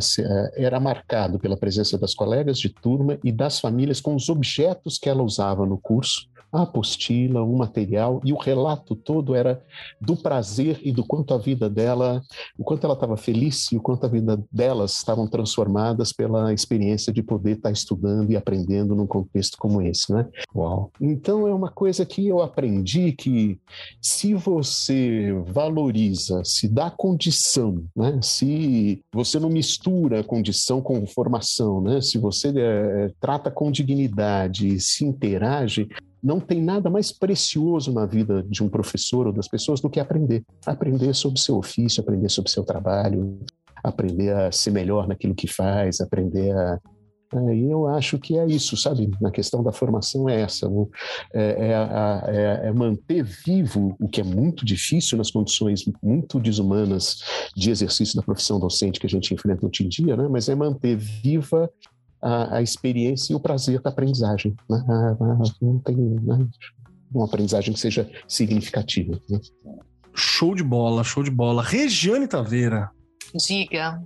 era 0.54 0.78
marcado 0.78 1.38
pela 1.38 1.56
presença 1.56 1.96
das 1.96 2.14
colegas 2.14 2.58
de 2.58 2.68
turma 2.68 3.18
e 3.24 3.32
das 3.32 3.58
famílias 3.60 4.00
com 4.00 4.14
os 4.14 4.28
objetos 4.28 4.98
que 4.98 5.08
ela 5.08 5.22
usava 5.22 5.64
no 5.64 5.78
curso 5.78 6.30
a 6.52 6.62
apostila, 6.62 7.42
o 7.42 7.56
material 7.56 8.20
e 8.24 8.32
o 8.32 8.36
relato 8.36 8.96
todo 8.96 9.34
era 9.34 9.62
do 10.00 10.16
prazer 10.16 10.80
e 10.82 10.90
do 10.90 11.04
quanto 11.04 11.32
a 11.32 11.38
vida 11.38 11.70
dela, 11.70 12.20
o 12.58 12.64
quanto 12.64 12.84
ela 12.84 12.94
estava 12.94 13.16
feliz 13.16 13.70
e 13.70 13.76
o 13.76 13.80
quanto 13.80 14.04
a 14.04 14.08
vida 14.08 14.42
delas 14.50 14.96
estavam 14.96 15.28
transformadas 15.28 16.12
pela 16.12 16.52
experiência 16.52 17.12
de 17.12 17.22
poder 17.22 17.52
estar 17.52 17.68
tá 17.68 17.72
estudando 17.72 18.30
e 18.30 18.36
aprendendo 18.36 18.94
num 18.94 19.06
contexto 19.06 19.56
como 19.58 19.80
esse, 19.80 20.12
né? 20.12 20.28
Uau. 20.54 20.90
Então 21.00 21.46
é 21.46 21.54
uma 21.54 21.70
coisa 21.70 22.04
que 22.04 22.26
eu 22.26 22.42
aprendi 22.42 23.12
que 23.12 23.58
se 24.00 24.34
você 24.34 25.32
valoriza, 25.46 26.42
se 26.50 26.68
dá 26.68 26.90
condição, 26.90 27.84
né? 27.96 28.18
Se 28.22 29.02
você 29.12 29.38
não 29.38 29.48
mistura 29.48 30.24
condição 30.24 30.80
com 30.82 31.06
formação, 31.06 31.80
né? 31.80 32.00
Se 32.00 32.18
você 32.18 32.52
é, 32.56 33.10
trata 33.20 33.50
com 33.50 33.70
dignidade, 33.70 34.78
se 34.80 35.04
interage, 35.04 35.88
não 36.22 36.38
tem 36.40 36.62
nada 36.62 36.90
mais 36.90 37.10
precioso 37.12 37.92
na 37.92 38.04
vida 38.04 38.42
de 38.42 38.62
um 38.62 38.68
professor 38.68 39.26
ou 39.26 39.32
das 39.32 39.48
pessoas 39.48 39.80
do 39.80 39.88
que 39.88 40.00
aprender. 40.00 40.42
Aprender 40.66 41.14
sobre 41.14 41.40
seu 41.40 41.56
ofício, 41.56 42.02
aprender 42.02 42.28
sobre 42.28 42.50
seu 42.50 42.64
trabalho, 42.64 43.38
aprender 43.82 44.34
a 44.34 44.52
ser 44.52 44.70
melhor 44.70 45.08
naquilo 45.08 45.34
que 45.34 45.46
faz, 45.46 46.00
aprender 46.00 46.54
a. 46.56 46.78
E 47.32 47.70
eu 47.70 47.86
acho 47.86 48.18
que 48.18 48.36
é 48.36 48.44
isso, 48.44 48.76
sabe? 48.76 49.08
Na 49.20 49.30
questão 49.30 49.62
da 49.62 49.70
formação 49.70 50.28
é 50.28 50.40
essa: 50.40 50.68
é, 51.32 51.42
é, 51.42 52.64
é, 52.64 52.68
é 52.68 52.72
manter 52.72 53.22
vivo 53.22 53.96
o 54.00 54.08
que 54.08 54.20
é 54.20 54.24
muito 54.24 54.64
difícil 54.64 55.16
nas 55.16 55.30
condições 55.30 55.84
muito 56.02 56.40
desumanas 56.40 57.22
de 57.54 57.70
exercício 57.70 58.16
da 58.16 58.22
profissão 58.22 58.58
docente 58.58 58.98
que 58.98 59.06
a 59.06 59.10
gente 59.10 59.32
enfrenta 59.32 59.62
no 59.62 59.70
dia 59.70 59.86
a 59.86 59.88
dia, 59.88 60.16
né? 60.16 60.28
mas 60.28 60.48
é 60.48 60.54
manter 60.54 60.96
viva 60.96 61.70
a, 62.20 62.56
a 62.56 62.62
experiência 62.62 63.32
e 63.32 63.36
o 63.36 63.40
prazer 63.40 63.80
da 63.80 63.90
aprendizagem. 63.90 64.56
Né? 64.68 64.84
Não 65.62 65.78
tem 65.78 65.96
né? 65.96 66.48
uma 67.14 67.26
aprendizagem 67.26 67.72
que 67.72 67.80
seja 67.80 68.10
significativa. 68.26 69.20
Né? 69.28 69.40
Show 70.14 70.54
de 70.54 70.64
bola, 70.64 71.04
show 71.04 71.22
de 71.22 71.30
bola. 71.30 71.62
Regiane 71.62 72.26
Taveira. 72.26 72.90
Diga. 73.34 74.02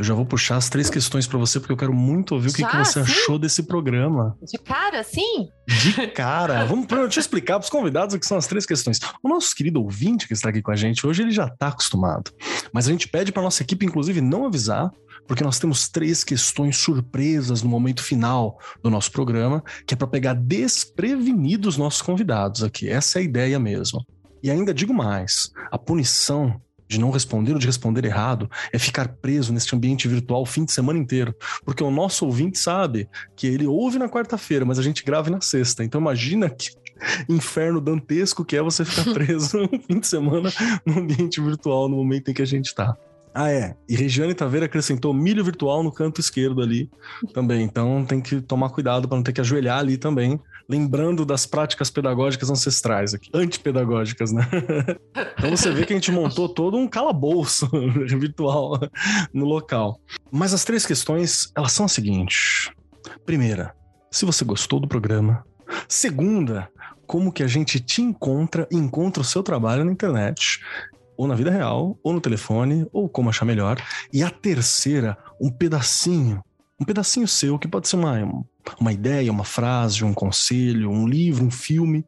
Eu 0.00 0.04
já 0.04 0.14
vou 0.14 0.24
puxar 0.24 0.56
as 0.56 0.70
três 0.70 0.88
questões 0.88 1.26
para 1.26 1.38
você, 1.38 1.60
porque 1.60 1.74
eu 1.74 1.76
quero 1.76 1.92
muito 1.92 2.34
ouvir 2.34 2.48
o 2.48 2.54
que, 2.54 2.64
que 2.64 2.76
você 2.78 3.00
achou 3.00 3.38
desse 3.38 3.64
programa. 3.64 4.34
De 4.50 4.56
cara, 4.56 5.04
sim? 5.04 5.50
De 5.68 6.06
cara. 6.06 6.64
Vamos 6.64 6.86
eu 6.90 7.06
te 7.06 7.20
explicar 7.20 7.58
para 7.58 7.64
os 7.64 7.68
convidados 7.68 8.14
o 8.14 8.18
que 8.18 8.24
são 8.24 8.38
as 8.38 8.46
três 8.46 8.64
questões. 8.64 8.98
O 9.22 9.28
nosso 9.28 9.54
querido 9.54 9.78
ouvinte 9.82 10.26
que 10.26 10.32
está 10.32 10.48
aqui 10.48 10.62
com 10.62 10.70
a 10.70 10.74
gente 10.74 11.06
hoje, 11.06 11.20
ele 11.20 11.30
já 11.30 11.44
está 11.44 11.68
acostumado. 11.68 12.30
Mas 12.72 12.88
a 12.88 12.92
gente 12.92 13.08
pede 13.08 13.30
para 13.30 13.42
nossa 13.42 13.62
equipe, 13.62 13.84
inclusive, 13.84 14.22
não 14.22 14.46
avisar, 14.46 14.90
porque 15.28 15.44
nós 15.44 15.58
temos 15.58 15.86
três 15.86 16.24
questões 16.24 16.78
surpresas 16.78 17.62
no 17.62 17.68
momento 17.68 18.02
final 18.02 18.58
do 18.82 18.88
nosso 18.88 19.12
programa, 19.12 19.62
que 19.86 19.92
é 19.92 19.96
para 19.98 20.06
pegar 20.06 20.32
desprevenidos 20.32 21.76
nossos 21.76 22.00
convidados 22.00 22.62
aqui. 22.62 22.88
Essa 22.88 23.18
é 23.18 23.20
a 23.20 23.24
ideia 23.26 23.58
mesmo. 23.58 24.02
E 24.42 24.50
ainda 24.50 24.72
digo 24.72 24.94
mais: 24.94 25.50
a 25.70 25.76
punição 25.76 26.58
de 26.90 26.98
não 26.98 27.10
responder 27.12 27.52
ou 27.52 27.58
de 27.58 27.66
responder 27.66 28.04
errado 28.04 28.50
é 28.72 28.78
ficar 28.78 29.06
preso 29.06 29.52
nesse 29.52 29.74
ambiente 29.74 30.08
virtual 30.08 30.42
o 30.42 30.46
fim 30.46 30.64
de 30.64 30.72
semana 30.72 30.98
inteiro. 30.98 31.32
Porque 31.64 31.84
o 31.84 31.90
nosso 31.90 32.26
ouvinte 32.26 32.58
sabe 32.58 33.08
que 33.36 33.46
ele 33.46 33.64
ouve 33.64 33.96
na 33.96 34.08
quarta-feira, 34.08 34.64
mas 34.64 34.76
a 34.76 34.82
gente 34.82 35.04
grava 35.04 35.30
na 35.30 35.40
sexta. 35.40 35.84
Então 35.84 36.00
imagina 36.00 36.50
que 36.50 36.70
inferno 37.30 37.80
dantesco 37.80 38.44
que 38.44 38.56
é 38.56 38.62
você 38.62 38.84
ficar 38.84 39.04
preso 39.14 39.58
um 39.58 39.78
fim 39.78 40.00
de 40.00 40.06
semana 40.06 40.52
no 40.84 40.98
ambiente 40.98 41.40
virtual 41.40 41.88
no 41.88 41.96
momento 41.96 42.28
em 42.32 42.34
que 42.34 42.42
a 42.42 42.46
gente 42.46 42.66
está. 42.66 42.96
Ah, 43.32 43.48
é. 43.48 43.76
E 43.88 43.94
Regiane 43.94 44.34
Taveira 44.34 44.66
acrescentou 44.66 45.14
milho 45.14 45.44
virtual 45.44 45.84
no 45.84 45.92
canto 45.92 46.20
esquerdo 46.20 46.60
ali 46.60 46.90
também. 47.32 47.62
Então 47.62 48.04
tem 48.04 48.20
que 48.20 48.40
tomar 48.40 48.70
cuidado 48.70 49.06
para 49.06 49.16
não 49.16 49.22
ter 49.22 49.32
que 49.32 49.40
ajoelhar 49.40 49.78
ali 49.78 49.96
também. 49.96 50.40
Lembrando 50.70 51.26
das 51.26 51.46
práticas 51.46 51.90
pedagógicas 51.90 52.48
ancestrais 52.48 53.12
aqui, 53.12 53.28
antipedagógicas, 53.34 54.30
né? 54.30 54.48
então 55.36 55.50
você 55.50 55.72
vê 55.72 55.84
que 55.84 55.92
a 55.92 55.96
gente 55.96 56.12
montou 56.12 56.48
todo 56.48 56.76
um 56.76 56.86
calabouço 56.86 57.68
virtual 58.06 58.78
no 59.34 59.46
local. 59.46 60.00
Mas 60.30 60.54
as 60.54 60.64
três 60.64 60.86
questões, 60.86 61.50
elas 61.56 61.72
são 61.72 61.86
as 61.86 61.92
seguintes. 61.92 62.70
Primeira, 63.26 63.74
se 64.12 64.24
você 64.24 64.44
gostou 64.44 64.78
do 64.78 64.86
programa. 64.86 65.44
Segunda, 65.88 66.68
como 67.04 67.32
que 67.32 67.42
a 67.42 67.48
gente 67.48 67.80
te 67.80 68.00
encontra 68.00 68.68
e 68.70 68.76
encontra 68.76 69.22
o 69.22 69.26
seu 69.26 69.42
trabalho 69.42 69.84
na 69.84 69.90
internet 69.90 70.60
ou 71.16 71.26
na 71.26 71.34
vida 71.34 71.50
real, 71.50 71.98
ou 72.02 72.12
no 72.12 72.20
telefone, 72.20 72.86
ou 72.92 73.06
como 73.06 73.28
achar 73.28 73.44
melhor. 73.44 73.76
E 74.10 74.22
a 74.22 74.30
terceira, 74.30 75.18
um 75.38 75.50
pedacinho, 75.50 76.40
um 76.80 76.84
pedacinho 76.84 77.28
seu, 77.28 77.58
que 77.58 77.68
pode 77.68 77.88
ser 77.88 77.96
uma, 77.96 78.44
uma 78.80 78.92
ideia, 78.92 79.30
uma 79.30 79.44
frase, 79.44 80.02
um 80.02 80.14
conselho, 80.14 80.90
um 80.90 81.06
livro, 81.06 81.44
um 81.44 81.50
filme, 81.50 82.04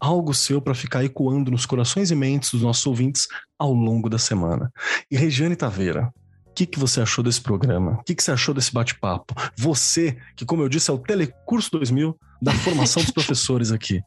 algo 0.00 0.34
seu 0.34 0.60
para 0.60 0.74
ficar 0.74 1.04
ecoando 1.04 1.50
nos 1.50 1.64
corações 1.64 2.10
e 2.10 2.14
mentes 2.14 2.50
dos 2.50 2.62
nossos 2.62 2.84
ouvintes 2.86 3.28
ao 3.58 3.72
longo 3.72 4.08
da 4.08 4.18
semana. 4.18 4.72
E 5.10 5.16
Regiane 5.16 5.54
Taveira, 5.54 6.12
o 6.46 6.52
que, 6.52 6.66
que 6.66 6.78
você 6.78 7.00
achou 7.00 7.22
desse 7.22 7.40
programa? 7.40 7.92
O 8.00 8.02
que, 8.02 8.14
que 8.14 8.22
você 8.22 8.32
achou 8.32 8.52
desse 8.52 8.72
bate-papo? 8.72 9.34
Você, 9.56 10.18
que, 10.36 10.44
como 10.44 10.62
eu 10.62 10.68
disse, 10.68 10.90
é 10.90 10.94
o 10.94 10.98
Telecurso 10.98 11.70
2000 11.72 12.18
da 12.42 12.52
formação 12.52 13.02
dos 13.02 13.12
professores 13.14 13.70
aqui. 13.70 14.00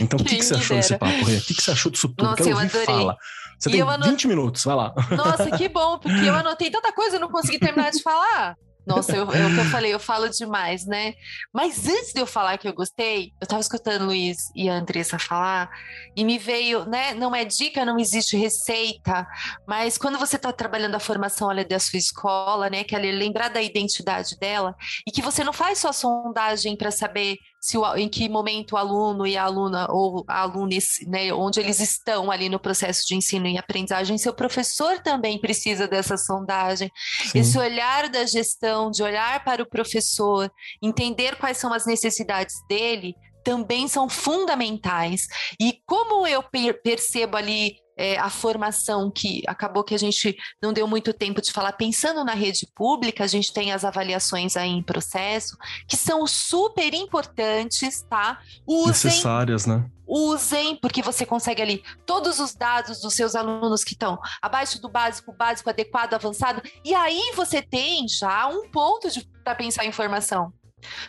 Então, 0.00 0.18
o 0.18 0.24
que, 0.24 0.36
que, 0.36 0.42
você 0.42 0.54
achou 0.54 0.76
desse 0.78 0.96
papo, 0.96 1.24
Rê? 1.24 1.36
O 1.36 1.42
que, 1.42 1.52
que 1.52 1.62
você 1.62 1.70
achou 1.70 1.92
disso 1.92 2.08
tudo? 2.08 2.24
Nossa, 2.24 2.36
Quero 2.42 2.50
eu 2.50 2.58
adorei. 2.58 2.86
fala. 2.86 3.16
Você 3.58 3.70
tem 3.70 3.82
anot... 3.82 4.08
20 4.08 4.28
minutos, 4.28 4.64
vai 4.64 4.76
lá. 4.76 4.94
Nossa, 5.10 5.50
que 5.50 5.68
bom, 5.68 5.98
porque 5.98 6.24
eu 6.24 6.34
anotei 6.34 6.70
tanta 6.70 6.92
coisa 6.92 7.16
e 7.16 7.18
não 7.18 7.28
consegui 7.28 7.58
terminar 7.58 7.90
de 7.90 8.00
falar. 8.02 8.56
Nossa, 8.86 9.16
eu, 9.16 9.28
eu, 9.32 9.48
eu 9.50 9.64
falei, 9.64 9.92
eu 9.92 9.98
falo 9.98 10.28
demais, 10.28 10.86
né? 10.86 11.14
Mas 11.52 11.88
antes 11.88 12.12
de 12.12 12.20
eu 12.20 12.26
falar 12.26 12.56
que 12.56 12.68
eu 12.68 12.72
gostei, 12.72 13.32
eu 13.40 13.46
tava 13.46 13.60
escutando 13.60 14.02
o 14.02 14.06
Luiz 14.06 14.50
e 14.54 14.68
a 14.68 14.74
Andressa 14.74 15.18
falar, 15.18 15.68
e 16.16 16.24
me 16.24 16.38
veio, 16.38 16.84
né? 16.84 17.12
Não 17.14 17.34
é 17.34 17.44
dica, 17.44 17.84
não 17.84 17.98
existe 17.98 18.36
receita, 18.36 19.26
mas 19.66 19.98
quando 19.98 20.18
você 20.18 20.38
tá 20.38 20.52
trabalhando 20.52 20.94
a 20.94 21.00
formação 21.00 21.50
ali 21.50 21.64
da 21.64 21.80
sua 21.80 21.98
escola, 21.98 22.70
né? 22.70 22.84
Que 22.84 22.94
ela 22.94 23.04
lembrar 23.06 23.48
da 23.48 23.60
identidade 23.60 24.38
dela, 24.38 24.74
e 25.06 25.10
que 25.10 25.20
você 25.20 25.42
não 25.42 25.52
faz 25.52 25.78
só 25.78 25.92
sondagem 25.92 26.76
para 26.76 26.92
saber 26.92 27.38
se 27.66 27.76
o, 27.76 27.96
em 27.96 28.08
que 28.08 28.28
momento 28.28 28.72
o 28.72 28.76
aluno 28.76 29.26
e 29.26 29.36
a 29.36 29.42
aluna 29.42 29.88
ou 29.90 30.24
a 30.28 30.42
aluna, 30.42 30.76
né, 31.08 31.32
onde 31.32 31.58
eles 31.58 31.80
estão 31.80 32.30
ali 32.30 32.48
no 32.48 32.60
processo 32.60 33.04
de 33.04 33.16
ensino 33.16 33.48
e 33.48 33.58
aprendizagem, 33.58 34.16
seu 34.16 34.32
professor 34.32 35.00
também 35.00 35.36
precisa 35.40 35.88
dessa 35.88 36.16
sondagem, 36.16 36.92
Sim. 37.24 37.40
esse 37.40 37.58
olhar 37.58 38.08
da 38.08 38.24
gestão, 38.24 38.88
de 38.88 39.02
olhar 39.02 39.42
para 39.42 39.64
o 39.64 39.68
professor, 39.68 40.48
entender 40.80 41.34
quais 41.38 41.58
são 41.58 41.72
as 41.72 41.84
necessidades 41.84 42.54
dele, 42.68 43.16
também 43.42 43.88
são 43.88 44.08
fundamentais. 44.08 45.26
E 45.60 45.80
como 45.84 46.24
eu 46.24 46.44
percebo 46.84 47.36
ali 47.36 47.78
é, 47.96 48.18
a 48.18 48.28
formação 48.28 49.10
que 49.10 49.42
acabou 49.46 49.82
que 49.82 49.94
a 49.94 49.98
gente 49.98 50.36
não 50.62 50.72
deu 50.72 50.86
muito 50.86 51.12
tempo 51.12 51.40
de 51.40 51.52
falar, 51.52 51.72
pensando 51.72 52.24
na 52.24 52.34
rede 52.34 52.68
pública, 52.74 53.24
a 53.24 53.26
gente 53.26 53.52
tem 53.52 53.72
as 53.72 53.84
avaliações 53.84 54.56
aí 54.56 54.70
em 54.70 54.82
processo, 54.82 55.56
que 55.88 55.96
são 55.96 56.26
super 56.26 56.92
importantes, 56.92 58.02
tá? 58.02 58.38
Usem, 58.66 59.10
Necessárias, 59.10 59.66
né? 59.66 59.88
Usem, 60.06 60.76
porque 60.76 61.02
você 61.02 61.24
consegue 61.24 61.62
ali 61.62 61.82
todos 62.04 62.38
os 62.38 62.54
dados 62.54 63.00
dos 63.00 63.14
seus 63.14 63.34
alunos 63.34 63.82
que 63.82 63.94
estão 63.94 64.18
abaixo 64.40 64.80
do 64.80 64.88
básico, 64.88 65.32
básico, 65.32 65.70
adequado, 65.70 66.14
avançado, 66.14 66.62
e 66.84 66.94
aí 66.94 67.32
você 67.34 67.62
tem 67.62 68.06
já 68.06 68.46
um 68.46 68.70
ponto 68.70 69.08
para 69.42 69.54
pensar 69.54 69.84
em 69.84 69.92
formação. 69.92 70.52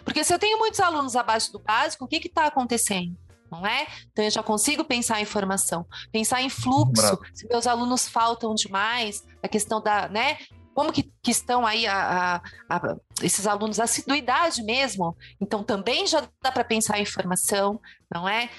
Porque 0.04 0.24
se 0.24 0.34
eu 0.34 0.40
tenho 0.40 0.58
muitos 0.58 0.80
alunos 0.80 1.16
abaixo 1.16 1.52
do 1.52 1.60
básico, 1.60 2.06
o 2.06 2.08
que 2.08 2.18
está 2.18 2.46
acontecendo? 2.46 3.16
Não 3.52 3.66
é? 3.66 3.88
Então 4.12 4.24
eu 4.24 4.32
já 4.32 4.44
consigo 4.44 4.84
pensar 4.84 5.22
em 5.22 5.26
formação, 5.26 5.86
pensar 6.12 6.42
em 6.42 6.50
fluxo. 6.50 7.02
Bravo. 7.02 7.22
Se 7.34 7.48
meus 7.48 7.68
alunos 7.68 8.08
faltam 8.08 8.54
demais, 8.54 9.24
a 9.42 9.48
questão 9.48 9.82
da, 9.82 10.08
né? 10.10 10.38
Como 10.74 10.94
que, 10.94 11.12
que 11.24 11.32
estão 11.32 11.66
aí 11.66 11.88
a, 11.88 12.42
a, 12.70 12.76
a, 12.78 12.96
esses 13.24 13.48
alunos, 13.48 13.80
a 13.80 13.86
assiduidade 13.86 14.62
mesmo? 14.62 15.18
Então 15.42 15.64
também 15.64 16.06
já 16.06 16.28
dá 16.42 16.52
para 16.52 16.64
pensar 16.64 17.00
em 17.00 17.06
formação, 17.06 17.80
não 18.14 18.30
é? 18.30 18.50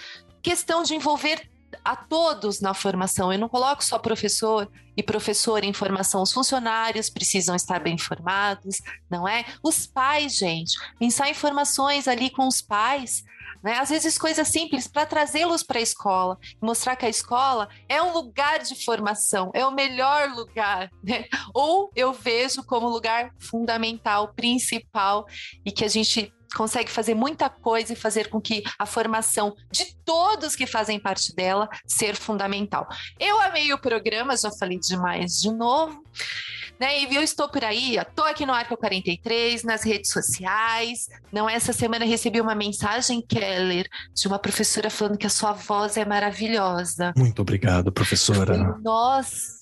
Questão 0.42 0.82
de 0.82 0.94
envolver 0.94 1.48
a 1.84 1.94
todos 1.94 2.60
na 2.60 2.74
formação. 2.74 3.32
Eu 3.32 3.38
não 3.38 3.48
coloco 3.48 3.84
só 3.84 3.98
professor 3.98 4.68
e 4.96 5.02
professor 5.02 5.62
em 5.62 5.72
formação. 5.72 6.22
Os 6.22 6.32
funcionários 6.32 7.08
precisam 7.08 7.54
estar 7.54 7.80
bem 7.80 7.94
informados, 7.94 8.78
não 9.08 9.28
é? 9.28 9.44
Os 9.62 9.86
pais, 9.86 10.36
gente, 10.36 10.76
pensar 10.98 11.28
em 11.28 11.34
formações 11.34 12.08
ali 12.08 12.30
com 12.30 12.46
os 12.46 12.60
pais 12.60 13.22
né? 13.62 13.78
Às 13.78 13.90
vezes 13.90 14.18
coisas 14.18 14.48
simples 14.48 14.86
para 14.86 15.06
trazê-los 15.06 15.62
para 15.62 15.78
a 15.78 15.82
escola, 15.82 16.38
mostrar 16.60 16.96
que 16.96 17.06
a 17.06 17.08
escola 17.08 17.68
é 17.88 18.02
um 18.02 18.12
lugar 18.12 18.60
de 18.60 18.84
formação, 18.84 19.50
é 19.54 19.64
o 19.64 19.70
melhor 19.70 20.30
lugar, 20.30 20.90
né? 21.02 21.24
Ou 21.54 21.90
eu 21.94 22.12
vejo 22.12 22.64
como 22.64 22.88
lugar 22.88 23.32
fundamental, 23.38 24.32
principal 24.34 25.26
e 25.64 25.72
que 25.72 25.84
a 25.84 25.88
gente 25.88 26.32
consegue 26.54 26.90
fazer 26.90 27.14
muita 27.14 27.48
coisa 27.48 27.92
e 27.92 27.96
fazer 27.96 28.28
com 28.28 28.40
que 28.40 28.62
a 28.78 28.86
formação 28.86 29.54
de 29.70 29.94
todos 30.04 30.56
que 30.56 30.66
fazem 30.66 30.98
parte 30.98 31.34
dela 31.34 31.68
ser 31.86 32.16
fundamental. 32.16 32.88
Eu 33.18 33.40
amei 33.40 33.72
o 33.72 33.78
programa, 33.78 34.36
já 34.36 34.50
falei 34.50 34.78
demais 34.78 35.40
de 35.40 35.50
novo. 35.52 36.02
Né? 36.78 37.00
E 37.02 37.14
eu 37.14 37.22
estou 37.22 37.48
por 37.48 37.64
aí, 37.64 37.96
estou 37.96 38.24
aqui 38.24 38.46
no 38.46 38.52
Arco 38.52 38.76
43, 38.76 39.64
nas 39.64 39.82
redes 39.82 40.12
sociais. 40.12 41.08
Não, 41.32 41.50
essa 41.50 41.72
semana 41.72 42.04
recebi 42.04 42.40
uma 42.40 42.54
mensagem, 42.54 43.20
Keller, 43.20 43.88
de 44.14 44.28
uma 44.28 44.38
professora 44.38 44.88
falando 44.88 45.18
que 45.18 45.26
a 45.26 45.30
sua 45.30 45.52
voz 45.52 45.96
é 45.96 46.04
maravilhosa. 46.04 47.12
Muito 47.16 47.42
obrigado, 47.42 47.90
professora. 47.90 48.78
Nossa! 48.80 49.58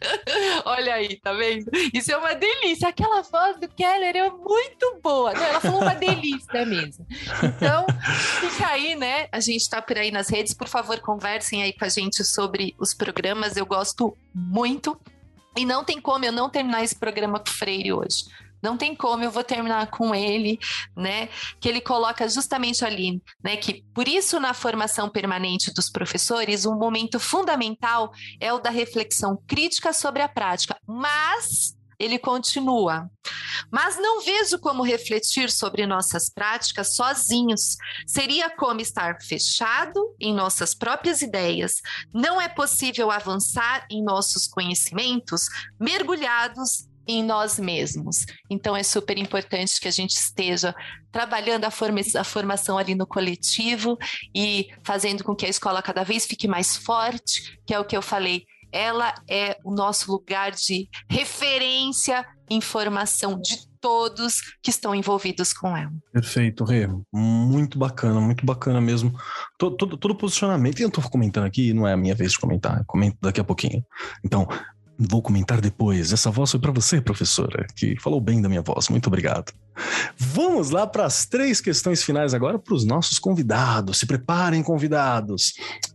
Olha 0.64 0.94
aí, 0.94 1.16
tá 1.16 1.32
vendo? 1.32 1.70
Isso 1.92 2.10
é 2.12 2.16
uma 2.16 2.34
delícia. 2.34 2.88
Aquela 2.88 3.22
voz 3.22 3.58
do 3.58 3.68
Keller 3.68 4.16
é 4.16 4.30
muito 4.30 4.98
boa. 5.02 5.32
Não, 5.32 5.42
ela 5.42 5.60
falou 5.60 5.82
uma 5.82 5.94
delícia 5.94 6.64
mesmo. 6.64 7.06
Então, 7.42 7.86
fica 8.40 8.68
aí, 8.68 8.94
né? 8.94 9.28
A 9.30 9.40
gente 9.40 9.68
tá 9.68 9.80
por 9.82 9.98
aí 9.98 10.10
nas 10.10 10.28
redes. 10.28 10.54
Por 10.54 10.68
favor, 10.68 10.98
conversem 11.00 11.62
aí 11.62 11.72
com 11.72 11.84
a 11.84 11.88
gente 11.88 12.24
sobre 12.24 12.74
os 12.78 12.94
programas. 12.94 13.56
Eu 13.56 13.66
gosto 13.66 14.16
muito. 14.34 14.98
E 15.56 15.64
não 15.64 15.84
tem 15.84 16.00
como 16.00 16.24
eu 16.24 16.32
não 16.32 16.48
terminar 16.48 16.82
esse 16.82 16.94
programa 16.94 17.38
com 17.38 17.50
Freire 17.50 17.92
hoje. 17.92 18.24
Não 18.62 18.76
tem 18.76 18.94
como, 18.94 19.24
eu 19.24 19.30
vou 19.30 19.44
terminar 19.44 19.90
com 19.90 20.14
ele, 20.14 20.58
né? 20.96 21.28
Que 21.60 21.68
ele 21.68 21.80
coloca 21.80 22.28
justamente 22.28 22.84
ali, 22.84 23.22
né? 23.42 23.56
Que 23.56 23.84
por 23.94 24.06
isso, 24.06 24.38
na 24.38 24.54
formação 24.54 25.08
permanente 25.08 25.72
dos 25.72 25.90
professores, 25.90 26.66
um 26.66 26.76
momento 26.76 27.18
fundamental 27.18 28.12
é 28.40 28.52
o 28.52 28.58
da 28.58 28.70
reflexão 28.70 29.38
crítica 29.46 29.92
sobre 29.92 30.22
a 30.22 30.28
prática. 30.28 30.76
Mas 30.86 31.74
ele 32.00 32.18
continua. 32.18 33.10
Mas 33.70 33.98
não 33.98 34.22
vejo 34.22 34.58
como 34.58 34.82
refletir 34.82 35.50
sobre 35.50 35.86
nossas 35.86 36.30
práticas 36.30 36.94
sozinhos. 36.94 37.76
Seria 38.06 38.48
como 38.48 38.80
estar 38.80 39.18
fechado 39.22 40.16
em 40.18 40.34
nossas 40.34 40.74
próprias 40.74 41.20
ideias. 41.20 41.74
Não 42.12 42.40
é 42.40 42.48
possível 42.48 43.10
avançar 43.10 43.86
em 43.90 44.02
nossos 44.02 44.48
conhecimentos 44.48 45.42
mergulhados 45.78 46.89
em 47.10 47.24
nós 47.24 47.58
mesmos. 47.58 48.24
Então 48.48 48.76
é 48.76 48.82
super 48.82 49.18
importante 49.18 49.80
que 49.80 49.88
a 49.88 49.92
gente 49.92 50.12
esteja 50.12 50.74
trabalhando 51.10 51.64
a, 51.64 51.70
forma, 51.70 52.00
a 52.16 52.24
formação 52.24 52.78
ali 52.78 52.94
no 52.94 53.06
coletivo 53.06 53.98
e 54.34 54.68
fazendo 54.84 55.24
com 55.24 55.34
que 55.34 55.46
a 55.46 55.48
escola 55.48 55.82
cada 55.82 56.04
vez 56.04 56.26
fique 56.26 56.46
mais 56.46 56.76
forte, 56.76 57.58
que 57.66 57.74
é 57.74 57.80
o 57.80 57.84
que 57.84 57.96
eu 57.96 58.02
falei. 58.02 58.44
Ela 58.72 59.12
é 59.28 59.58
o 59.64 59.74
nosso 59.74 60.12
lugar 60.12 60.52
de 60.52 60.88
referência 61.08 62.24
em 62.48 62.60
formação 62.60 63.40
de 63.40 63.68
todos 63.80 64.40
que 64.62 64.70
estão 64.70 64.94
envolvidos 64.94 65.52
com 65.52 65.76
ela. 65.76 65.92
Perfeito, 66.12 66.64
Rê. 66.64 66.88
Muito 67.12 67.78
bacana, 67.78 68.20
muito 68.20 68.44
bacana 68.44 68.80
mesmo. 68.80 69.12
Todo, 69.58 69.76
todo, 69.76 69.96
todo 69.96 70.14
posicionamento, 70.14 70.78
e 70.78 70.82
eu 70.82 70.88
estou 70.88 71.02
comentando 71.08 71.46
aqui, 71.46 71.72
não 71.72 71.86
é 71.86 71.94
a 71.94 71.96
minha 71.96 72.14
vez 72.14 72.32
de 72.32 72.38
comentar, 72.38 72.78
eu 72.78 72.84
comento 72.84 73.16
daqui 73.20 73.40
a 73.40 73.44
pouquinho. 73.44 73.84
Então, 74.24 74.46
Vou 75.02 75.22
comentar 75.22 75.62
depois. 75.62 76.12
Essa 76.12 76.30
voz 76.30 76.50
foi 76.50 76.60
para 76.60 76.72
você, 76.72 77.00
professora, 77.00 77.66
que 77.74 77.98
falou 77.98 78.20
bem 78.20 78.42
da 78.42 78.50
minha 78.50 78.60
voz. 78.60 78.90
Muito 78.90 79.06
obrigado. 79.06 79.50
Vamos 80.18 80.68
lá 80.68 80.86
para 80.86 81.06
as 81.06 81.24
três 81.24 81.58
questões 81.58 82.02
finais 82.02 82.34
agora 82.34 82.58
para 82.58 82.74
os 82.74 82.84
nossos 82.84 83.18
convidados. 83.18 83.98
Se 83.98 84.06
preparem, 84.06 84.62
convidados. 84.62 85.54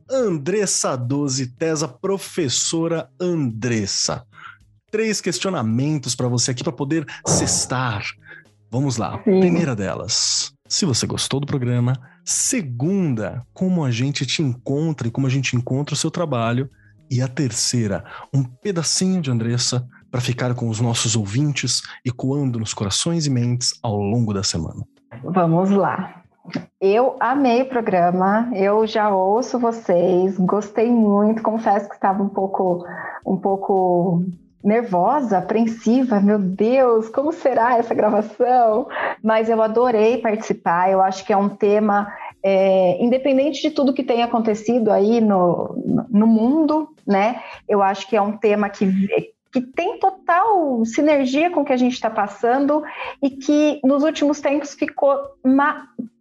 Andressa 0.10 0.96
Doze 0.96 1.48
Tesa, 1.48 1.88
professora 1.88 3.08
Andressa. 3.22 4.26
Três 4.90 5.22
questionamentos 5.22 6.16
para 6.16 6.28
você 6.28 6.50
aqui 6.50 6.64
para 6.64 6.74
poder 6.74 7.06
cestar. 7.28 8.04
Vamos 8.72 8.98
lá. 8.98 9.22
Sim. 9.24 9.40
Primeira 9.40 9.76
delas. 9.76 10.52
Se 10.68 10.84
você 10.84 11.06
gostou 11.06 11.40
do 11.40 11.46
programa. 11.46 11.94
Segunda, 12.24 13.46
como 13.54 13.86
a 13.86 13.92
gente 13.92 14.26
te 14.26 14.42
encontra 14.42 15.08
e 15.08 15.12
como 15.12 15.28
a 15.28 15.30
gente 15.30 15.56
encontra 15.56 15.94
o 15.94 15.98
seu 15.98 16.10
trabalho. 16.10 16.68
E 17.10 17.22
a 17.22 17.28
terceira, 17.28 18.04
um 18.34 18.44
pedacinho 18.44 19.22
de 19.22 19.30
Andressa 19.30 19.88
para 20.10 20.22
ficar 20.22 20.56
com 20.56 20.70
os 20.70 20.80
nossos 20.80 21.16
ouvintes 21.16 21.82
ecoando 22.06 22.60
nos 22.60 22.74
corações 22.74 23.26
e 23.26 23.30
mentes 23.30 23.78
ao 23.84 23.98
longo 23.98 24.34
da 24.34 24.44
semana. 24.44 24.84
Vamos 25.24 25.70
lá. 25.70 26.24
Eu 26.80 27.16
amei 27.20 27.64
o 27.64 27.70
programa, 27.70 28.50
eu 28.54 28.86
já 28.86 29.10
ouço 29.10 29.60
vocês, 29.60 30.38
gostei 30.38 30.90
muito, 30.90 31.42
confesso 31.42 31.90
que 31.90 31.96
estava 31.96 32.22
um 32.22 32.30
pouco, 32.30 32.86
um 33.26 33.36
pouco 33.36 34.24
nervosa, 34.64 35.38
apreensiva, 35.38 36.20
meu 36.20 36.40
Deus, 36.40 37.10
como 37.10 37.32
será 37.32 37.78
essa 37.78 37.94
gravação? 37.94 38.88
Mas 39.24 39.48
eu 39.48 39.62
adorei 39.62 40.18
participar, 40.18 40.92
eu 40.92 41.02
acho 41.02 41.24
que 41.24 41.34
é 41.34 41.38
um 41.38 41.50
tema 41.50 42.12
é, 42.48 43.04
independente 43.04 43.60
de 43.60 43.72
tudo 43.72 43.92
que 43.92 44.04
tem 44.04 44.22
acontecido 44.22 44.92
aí 44.92 45.20
no, 45.20 46.06
no 46.08 46.28
mundo, 46.28 46.88
né? 47.06 47.42
Eu 47.68 47.82
acho 47.82 48.08
que 48.08 48.16
é 48.16 48.22
um 48.22 48.38
tema 48.38 48.70
que, 48.70 48.86
que 49.52 49.62
tem 49.62 49.98
total 49.98 50.86
sinergia 50.86 51.50
com 51.50 51.62
o 51.62 51.66
que 51.66 51.74
a 51.74 51.78
gente 51.78 51.94
está 51.94 52.08
passando 52.08 52.84
e 53.20 53.32
que 53.32 53.80
nos 53.84 54.04
últimos 54.04 54.40
tempos 54.42 54.76
ficou 54.76 55.18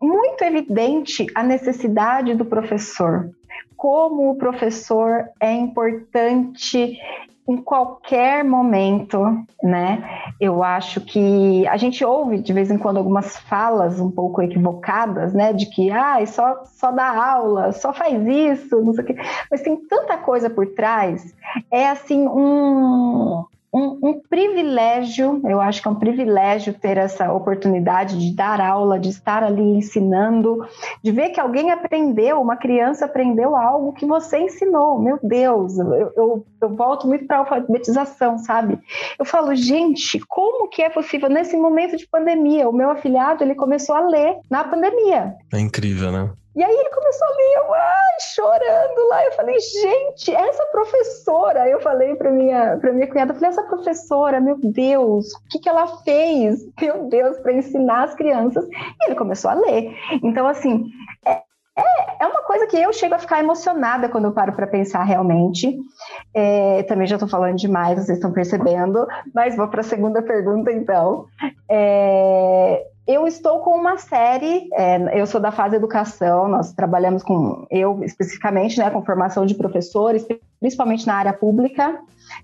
muito 0.01 0.43
evidente 0.43 1.27
a 1.35 1.43
necessidade 1.43 2.35
do 2.35 2.47
professor. 2.47 3.29
Como 3.77 4.31
o 4.31 4.37
professor 4.37 5.29
é 5.39 5.53
importante 5.53 6.99
em 7.47 7.59
qualquer 7.59 8.43
momento, 8.43 9.21
né? 9.63 10.03
Eu 10.41 10.63
acho 10.63 11.01
que 11.01 11.67
a 11.69 11.77
gente 11.77 12.05
ouve 12.05 12.39
de 12.39 12.53
vez 12.53 12.71
em 12.71 12.79
quando 12.79 12.97
algumas 12.97 13.37
falas 13.37 14.01
um 14.01 14.11
pouco 14.11 14.41
equivocadas, 14.41 15.35
né? 15.35 15.53
De 15.53 15.67
que 15.67 15.91
ah, 15.91 16.25
só, 16.27 16.65
só 16.65 16.91
dá 16.91 17.07
aula, 17.07 17.73
só 17.73 17.93
faz 17.93 18.27
isso, 18.27 18.81
não 18.83 18.95
sei 18.95 19.05
o 19.05 19.07
quê. 19.07 19.17
Mas 19.51 19.61
tem 19.61 19.77
tanta 19.77 20.17
coisa 20.17 20.49
por 20.49 20.67
trás. 20.69 21.35
É 21.71 21.89
assim 21.89 22.27
um, 22.27 23.45
um, 23.75 23.99
um, 24.09 24.21
privilégio, 24.21 25.41
eu 25.45 25.61
acho 25.61 25.83
que 25.83 25.89
é 25.89 25.91
um 25.91 25.97
privilégio 25.97 26.73
ter 26.73 26.97
essa 26.97 27.33
oportunidade 27.33 28.17
de 28.17 28.33
dar 28.33 28.61
aula, 28.61 29.01
de 29.01 29.09
estar 29.09 29.43
ali 29.43 29.63
ensinando, 29.63 30.65
de 31.03 31.11
ver 31.11 31.31
que 31.31 31.41
alguém 31.41 31.73
aprendeu, 31.73 32.41
uma 32.41 32.57
criança 32.57 33.05
aprendeu 33.05 33.57
algo 33.57 33.93
que 33.93 34.07
você 34.07 34.39
ensinou. 34.39 35.01
Meu 35.01 35.19
Deus, 35.21 35.77
eu, 35.77 36.13
eu, 36.17 36.47
eu 36.61 36.69
volto 36.69 37.09
muito 37.09 37.27
para 37.27 37.39
a 37.39 37.41
alfabetização, 37.41 38.39
sabe? 38.39 38.79
Eu 39.19 39.25
falo, 39.25 39.53
gente, 39.57 40.21
como 40.29 40.69
que 40.69 40.81
é 40.81 40.89
possível 40.89 41.29
nesse 41.29 41.57
momento 41.57 41.97
de 41.97 42.07
pandemia? 42.07 42.69
O 42.69 42.73
meu 42.73 42.91
afilhado 42.91 43.43
ele 43.43 43.57
começou 43.57 43.97
a 43.97 44.07
ler 44.07 44.37
na 44.49 44.63
pandemia. 44.63 45.35
É 45.53 45.59
incrível, 45.59 46.13
né? 46.13 46.31
E 46.55 46.63
aí 46.63 46.73
ele 46.73 46.91
começou 46.91 47.27
a 47.27 47.31
ler, 47.31 47.57
eu, 47.57 47.75
ai, 47.75 48.21
chorando 48.21 49.09
lá. 49.09 49.25
Eu 49.25 49.33
falei, 49.33 49.59
gente, 49.59 50.33
essa 50.33 50.65
professora, 50.67 51.69
eu 51.69 51.81
falei 51.81 52.15
para 52.15 52.31
minha, 52.31 52.77
para 52.79 52.93
minha 52.93 53.09
cunhada, 53.09 53.35
falei, 53.35 53.51
essa 53.51 53.65
professora, 53.65 54.41
meu 54.41 54.57
Deus, 54.57 55.35
o 55.35 55.49
que, 55.51 55.59
que 55.59 55.69
ela 55.69 55.87
fez, 55.99 56.61
meu 56.81 57.09
Deus, 57.09 57.39
para 57.39 57.53
ensinar 57.53 58.05
as 58.05 58.15
crianças? 58.15 58.65
E 58.67 59.07
ele 59.07 59.17
começou 59.17 59.51
a 59.51 59.55
ler. 59.55 59.97
Então, 60.23 60.47
assim, 60.47 60.87
é, 61.27 61.43
é, 61.77 62.23
é 62.25 62.27
uma 62.27 62.43
coisa 62.43 62.69
que 62.69 62.77
eu 62.77 62.93
chego 62.93 63.15
a 63.15 63.19
ficar 63.19 63.41
emocionada 63.41 64.09
quando 64.09 64.27
eu 64.27 64.33
paro 64.33 64.53
para 64.53 64.67
pensar 64.67 65.03
realmente. 65.03 65.77
É, 66.33 66.85
também 66.85 67.07
já 67.07 67.17
estou 67.17 67.29
falando 67.29 67.57
demais, 67.57 67.97
vocês 67.97 68.19
estão 68.19 68.33
percebendo, 68.33 69.07
mas 69.35 69.57
vou 69.57 69.67
para 69.67 69.81
a 69.81 69.85
segunda 69.85 70.23
pergunta 70.23 70.71
então. 70.71 71.27
É, 71.69 72.87
eu 73.07 73.27
estou 73.27 73.61
com 73.61 73.77
uma 73.77 73.99
série, 73.99 74.69
é, 74.73 75.21
eu 75.21 75.27
sou 75.27 75.41
da 75.41 75.53
fase 75.53 75.77
educação, 75.77 76.49
nós 76.49 76.73
trabalhamos 76.73 77.23
com, 77.23 77.67
eu 77.71 78.03
especificamente, 78.03 78.79
né, 78.79 78.91
com 78.91 79.05
formação 79.05 79.45
de 79.45 79.55
professores, 79.55 80.27
principalmente 80.59 81.07
na 81.07 81.15
área 81.15 81.33
pública, 81.33 82.01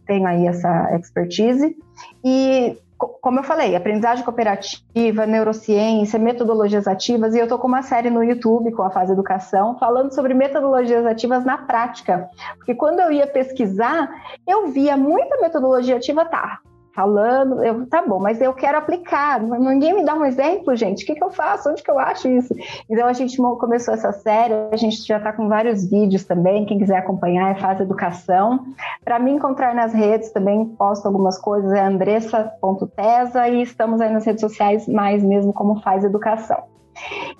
tenho 0.06 0.26
aí 0.26 0.46
essa 0.46 0.94
expertise, 0.96 1.74
e 2.22 2.76
como 3.22 3.38
eu 3.38 3.44
falei, 3.44 3.74
aprendizagem 3.74 4.22
cooperativa, 4.22 5.24
neurociência, 5.24 6.18
metodologias 6.18 6.86
ativas, 6.86 7.34
e 7.34 7.38
eu 7.38 7.44
estou 7.44 7.58
com 7.58 7.66
uma 7.66 7.82
série 7.82 8.10
no 8.10 8.22
YouTube 8.22 8.72
com 8.72 8.82
a 8.82 8.90
fase 8.90 9.12
educação, 9.12 9.78
falando 9.78 10.14
sobre 10.14 10.34
metodologias 10.34 11.06
ativas 11.06 11.42
na 11.42 11.56
prática, 11.56 12.28
porque 12.56 12.74
quando 12.74 13.00
eu 13.00 13.10
ia 13.10 13.26
pesquisar, 13.26 14.10
eu 14.46 14.68
via 14.68 14.94
muita 14.98 15.40
metodologia 15.40 15.96
ativa, 15.96 16.26
tá, 16.26 16.58
falando, 17.00 17.64
eu, 17.64 17.86
tá 17.86 18.02
bom, 18.06 18.18
mas 18.18 18.40
eu 18.42 18.52
quero 18.52 18.76
aplicar, 18.76 19.40
ninguém 19.40 19.94
me 19.94 20.04
dá 20.04 20.14
um 20.14 20.24
exemplo, 20.24 20.76
gente, 20.76 21.02
o 21.02 21.06
que, 21.06 21.14
que 21.14 21.24
eu 21.24 21.30
faço, 21.30 21.70
onde 21.70 21.82
que 21.82 21.90
eu 21.90 21.98
acho 21.98 22.28
isso? 22.28 22.54
Então 22.90 23.06
a 23.06 23.12
gente 23.14 23.38
começou 23.38 23.94
essa 23.94 24.12
série, 24.12 24.52
a 24.70 24.76
gente 24.76 25.02
já 25.06 25.16
está 25.16 25.32
com 25.32 25.48
vários 25.48 25.88
vídeos 25.88 26.24
também, 26.24 26.66
quem 26.66 26.78
quiser 26.78 26.98
acompanhar 26.98 27.52
é 27.52 27.54
Faz 27.54 27.80
Educação. 27.80 28.66
Para 29.02 29.18
me 29.18 29.30
encontrar 29.30 29.74
nas 29.74 29.94
redes 29.94 30.30
também 30.30 30.66
posto 30.66 31.06
algumas 31.06 31.38
coisas, 31.38 31.72
é 31.72 31.80
andressa.tesa 31.80 33.48
e 33.48 33.62
estamos 33.62 34.00
aí 34.00 34.12
nas 34.12 34.26
redes 34.26 34.42
sociais 34.42 34.86
mais 34.86 35.24
mesmo 35.24 35.54
como 35.54 35.80
Faz 35.80 36.04
Educação. 36.04 36.79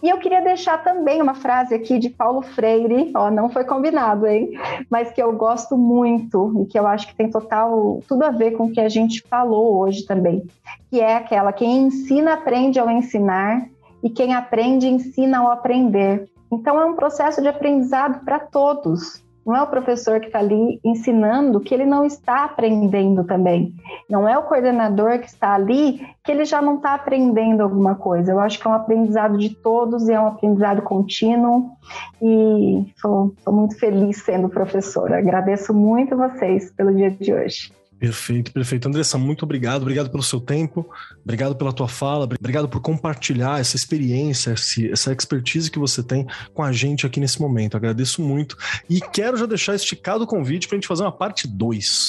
E 0.03 0.09
eu 0.09 0.19
queria 0.19 0.41
deixar 0.41 0.83
também 0.83 1.21
uma 1.21 1.35
frase 1.35 1.75
aqui 1.75 1.99
de 1.99 2.09
Paulo 2.09 2.43
Freire, 2.43 3.11
ó, 3.15 3.31
não 3.31 3.51
foi 3.51 3.65
combinado, 3.65 4.27
hein? 4.27 4.53
Mas 4.91 5.11
que 5.11 5.23
eu 5.23 5.33
gosto 5.33 5.77
muito 5.77 6.63
e 6.63 6.67
que 6.67 6.79
eu 6.79 6.87
acho 6.87 7.09
que 7.09 7.15
tem 7.15 7.31
total 7.31 8.03
tudo 8.09 8.25
a 8.25 8.31
ver 8.31 8.53
com 8.53 8.65
o 8.65 8.73
que 8.73 8.81
a 8.81 8.89
gente 8.89 9.23
falou 9.29 9.79
hoje 9.79 10.07
também, 10.07 10.43
que 10.91 11.01
é 11.01 11.17
aquela 11.17 11.53
quem 11.53 11.83
ensina 11.83 12.35
aprende 12.35 12.79
ao 12.79 12.91
ensinar 12.91 13.69
e 14.03 14.09
quem 14.09 14.35
aprende 14.35 14.89
ensina 14.89 15.41
ao 15.41 15.51
aprender. 15.51 16.29
Então 16.51 16.81
é 16.81 16.85
um 16.85 16.95
processo 16.95 17.41
de 17.41 17.49
aprendizado 17.49 18.25
para 18.25 18.39
todos. 18.39 19.23
Não 19.51 19.57
é 19.57 19.63
o 19.63 19.67
professor 19.67 20.21
que 20.21 20.29
está 20.29 20.39
ali 20.39 20.79
ensinando 20.85 21.59
que 21.59 21.75
ele 21.75 21.85
não 21.85 22.05
está 22.05 22.45
aprendendo 22.45 23.25
também. 23.25 23.75
Não 24.09 24.29
é 24.29 24.39
o 24.39 24.45
coordenador 24.45 25.19
que 25.19 25.27
está 25.27 25.55
ali 25.55 26.07
que 26.23 26.31
ele 26.31 26.45
já 26.45 26.63
não 26.63 26.77
está 26.77 26.95
aprendendo 26.95 27.61
alguma 27.61 27.97
coisa. 27.97 28.31
Eu 28.31 28.39
acho 28.39 28.61
que 28.61 28.69
é 28.69 28.71
um 28.71 28.75
aprendizado 28.75 29.37
de 29.37 29.51
todos 29.51 30.09
e 30.09 30.13
é 30.13 30.21
um 30.21 30.29
aprendizado 30.29 30.83
contínuo. 30.83 31.73
E 32.23 32.93
estou 32.95 33.35
muito 33.49 33.77
feliz 33.77 34.19
sendo 34.19 34.49
professora. 34.49 35.19
Agradeço 35.19 35.75
muito 35.75 36.17
vocês 36.17 36.71
pelo 36.71 36.95
dia 36.95 37.11
de 37.11 37.35
hoje. 37.35 37.80
Perfeito, 38.01 38.51
perfeito. 38.51 38.89
Andressa, 38.89 39.19
muito 39.19 39.43
obrigado. 39.43 39.83
Obrigado 39.83 40.09
pelo 40.09 40.23
seu 40.23 40.41
tempo, 40.41 40.89
obrigado 41.23 41.55
pela 41.55 41.71
tua 41.71 41.87
fala, 41.87 42.25
obrigado 42.25 42.67
por 42.67 42.81
compartilhar 42.81 43.61
essa 43.61 43.77
experiência, 43.77 44.55
essa 44.91 45.13
expertise 45.13 45.71
que 45.71 45.79
você 45.79 46.03
tem 46.03 46.27
com 46.55 46.63
a 46.63 46.73
gente 46.73 47.05
aqui 47.05 47.21
nesse 47.21 47.39
momento. 47.39 47.77
Agradeço 47.77 48.23
muito. 48.23 48.57
E 48.89 49.03
quero 49.03 49.37
já 49.37 49.45
deixar 49.45 49.75
esticado 49.75 50.25
o 50.25 50.27
convite 50.27 50.67
para 50.67 50.77
a 50.77 50.79
gente 50.79 50.89
fazer 50.89 51.03
uma 51.03 51.13
parte 51.13 51.47
2. 51.47 52.09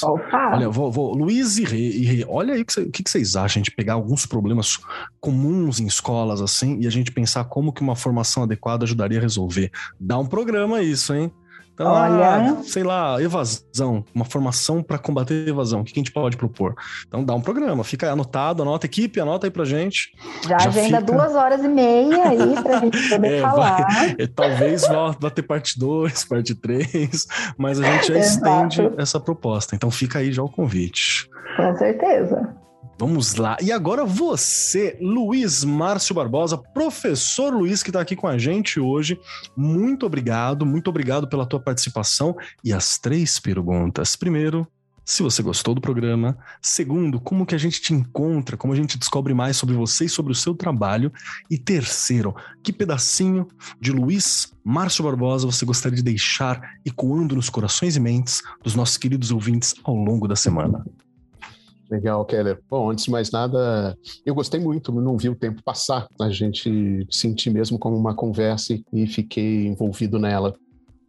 Olha, 0.55 0.69
vou, 0.69 0.89
vou, 0.89 1.13
Luiz 1.13 1.57
e 1.57 1.65
Rê, 1.65 1.89
e 1.89 2.05
Rê 2.05 2.26
olha 2.26 2.53
aí 2.53 2.61
o 2.61 2.65
que, 2.65 2.85
que, 2.85 3.03
que 3.03 3.11
vocês 3.11 3.35
acham 3.35 3.61
de 3.61 3.69
pegar 3.69 3.93
alguns 3.95 4.26
problemas 4.26 4.80
comuns 5.19 5.81
em 5.81 5.88
escolas 5.88 6.41
assim 6.41 6.80
e 6.80 6.88
a 6.88 6.89
gente 6.89 7.11
pensar 7.11 7.43
como 7.43 7.73
que 7.73 7.81
uma 7.81 7.97
formação 7.97 8.43
adequada 8.43 8.85
ajudaria 8.85 9.19
a 9.19 9.22
resolver. 9.22 9.69
Dá 9.99 10.18
um 10.18 10.26
programa 10.26 10.81
isso, 10.81 11.13
hein? 11.13 11.30
Então, 11.73 11.91
Olha... 11.91 12.52
Ah, 12.52 12.64
sei 12.64 12.84
lá, 12.84 13.22
evasão, 13.22 14.03
uma 14.14 14.26
formação 14.26 14.84
para 14.84 14.98
combater 14.98 15.48
evasão. 15.48 15.81
O 15.81 15.84
que 15.84 15.93
a 15.93 15.99
gente 15.99 16.11
pode 16.11 16.38
propor? 16.38 16.76
Então 17.07 17.23
dá 17.23 17.34
um 17.34 17.41
programa, 17.41 17.84
fica 17.84 18.11
anotado, 18.11 18.61
anota 18.61 18.85
equipe, 18.85 19.19
anota 19.19 19.48
aí 19.48 19.52
pra 19.52 19.65
gente. 19.65 20.11
Já, 20.43 20.60
já 20.60 20.69
agenda 20.69 20.99
fica... 20.99 21.14
duas 21.14 21.35
horas 21.35 21.64
e 21.64 21.68
meia 21.68 22.30
aí 22.30 22.61
pra 22.61 22.80
gente 22.80 22.98
poder 23.10 23.34
é, 23.34 23.41
falar. 23.41 23.88
Vai, 23.88 24.15
é, 24.18 24.27
talvez 24.27 24.88
vá, 24.88 25.15
vá 25.19 25.30
ter 25.30 25.43
parte 25.43 25.80
2, 25.80 26.26
parte 26.26 26.56
3, 26.56 27.27
mas 27.57 27.80
a 27.80 27.84
gente 27.84 28.07
já 28.10 28.18
estende 28.19 28.91
essa 28.98 29.19
proposta. 29.19 29.76
Então 29.76 29.89
fica 29.89 30.19
aí 30.19 30.31
já 30.31 30.43
o 30.43 30.49
convite. 30.49 31.30
Com 31.57 31.76
certeza. 31.76 32.61
Vamos 33.02 33.34
lá. 33.34 33.57
E 33.60 33.72
agora 33.72 34.06
você, 34.06 34.95
Luiz 35.02 35.64
Márcio 35.64 36.14
Barbosa, 36.14 36.56
professor 36.56 37.52
Luiz, 37.52 37.82
que 37.82 37.90
está 37.90 37.99
aqui 37.99 38.15
com 38.15 38.28
a 38.28 38.38
gente 38.38 38.80
hoje. 38.80 39.19
Muito 39.57 40.06
obrigado, 40.06 40.68
muito 40.68 40.88
obrigado 40.88 41.28
pela 41.28 41.48
tua 41.48 41.60
participação. 41.60 42.38
E 42.64 42.72
as 42.72 42.99
três 42.99 43.40
perguntas. 43.40 44.15
Primeiro, 44.15 44.68
se 45.03 45.23
você 45.23 45.41
gostou 45.41 45.73
do 45.73 45.82
programa. 45.82 46.38
Segundo, 46.61 47.19
como 47.19 47.44
que 47.44 47.56
a 47.56 47.57
gente 47.57 47.82
te 47.82 47.91
encontra, 47.91 48.56
como 48.56 48.72
a 48.72 48.76
gente 48.76 48.99
descobre 48.99 49.34
mais 49.34 49.57
sobre 49.57 49.73
você 49.73 50.06
e 50.06 50.10
sobre 50.10 50.32
o 50.32 50.36
seu 50.36 50.53
trabalho. 50.53 51.11
E 51.49 51.57
terceiro, 51.57 52.36
que 52.61 52.72
pedacinho 52.72 53.48
de 53.80 53.91
Luiz 53.91 54.53
Márcio 54.64 55.03
Barbosa 55.03 55.48
você 55.48 55.65
gostaria 55.65 55.98
de 55.98 56.03
deixar 56.03 56.61
ecoando 56.86 57.36
nos 57.36 57.49
corações 57.49 57.95
e 57.95 57.99
mentes 57.99 58.44
dos 58.64 58.76
nossos 58.76 58.98
queridos 58.98 59.32
ouvintes 59.32 59.73
ao 59.84 59.95
longo 59.95 60.28
da 60.28 60.36
semana? 60.36 60.86
Legal, 61.91 62.23
Keller. 62.23 62.57
Bom, 62.69 62.89
antes 62.89 63.03
de 63.03 63.11
mais 63.11 63.31
nada, 63.31 63.97
eu 64.26 64.34
gostei 64.34 64.61
muito, 64.61 64.93
não 64.93 65.18
vi 65.18 65.27
o 65.27 65.35
tempo 65.35 65.61
passar. 65.61 66.07
A 66.22 66.30
gente 66.30 67.05
senti 67.11 67.49
mesmo 67.49 67.77
como 67.77 67.97
uma 67.97 68.15
conversa 68.15 68.80
e 68.93 69.05
fiquei 69.05 69.68
envolvido 69.68 70.18
nela. 70.18 70.55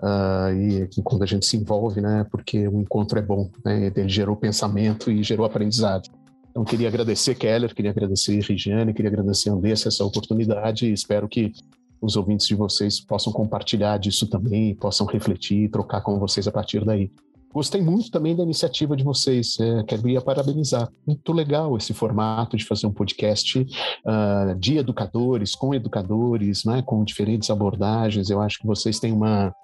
Uh, 0.00 0.90
e 0.98 1.02
quando 1.04 1.22
a 1.22 1.26
gente 1.26 1.46
se 1.46 1.56
envolve, 1.56 2.00
né, 2.00 2.26
porque 2.28 2.66
o 2.66 2.80
encontro 2.80 3.16
é 3.16 3.22
bom, 3.22 3.48
né, 3.64 3.92
ele 3.94 4.08
gerou 4.08 4.34
pensamento 4.34 5.08
e 5.12 5.22
gerou 5.22 5.46
aprendizado. 5.46 6.10
Então, 6.50 6.64
queria 6.64 6.88
agradecer 6.88 7.36
Keller, 7.36 7.72
queria 7.72 7.92
agradecer 7.92 8.40
Regiane, 8.40 8.92
queria 8.92 9.08
agradecer 9.08 9.50
Andressa 9.50 9.86
essa 9.86 10.04
oportunidade 10.04 10.86
e 10.86 10.92
espero 10.92 11.28
que 11.28 11.52
os 12.00 12.16
ouvintes 12.16 12.48
de 12.48 12.56
vocês 12.56 13.00
possam 13.00 13.32
compartilhar 13.32 13.96
disso 13.98 14.26
também, 14.26 14.74
possam 14.74 15.06
refletir 15.06 15.64
e 15.64 15.68
trocar 15.68 16.00
com 16.00 16.18
vocês 16.18 16.48
a 16.48 16.52
partir 16.52 16.84
daí. 16.84 17.08
Gostei 17.52 17.82
muito 17.82 18.10
também 18.10 18.34
da 18.34 18.42
iniciativa 18.42 18.96
de 18.96 19.04
vocês, 19.04 19.58
é, 19.60 19.82
queria 19.82 20.22
parabenizar. 20.22 20.88
Muito 21.06 21.32
legal 21.32 21.76
esse 21.76 21.92
formato 21.92 22.56
de 22.56 22.64
fazer 22.64 22.86
um 22.86 22.92
podcast 22.92 23.58
uh, 23.60 24.54
de 24.58 24.78
educadores, 24.78 25.54
com 25.54 25.74
educadores, 25.74 26.64
né, 26.64 26.82
com 26.82 27.04
diferentes 27.04 27.50
abordagens. 27.50 28.30
Eu 28.30 28.40
acho 28.40 28.58
que 28.58 28.66
vocês 28.66 28.98
têm 28.98 29.12
uma, 29.12 29.54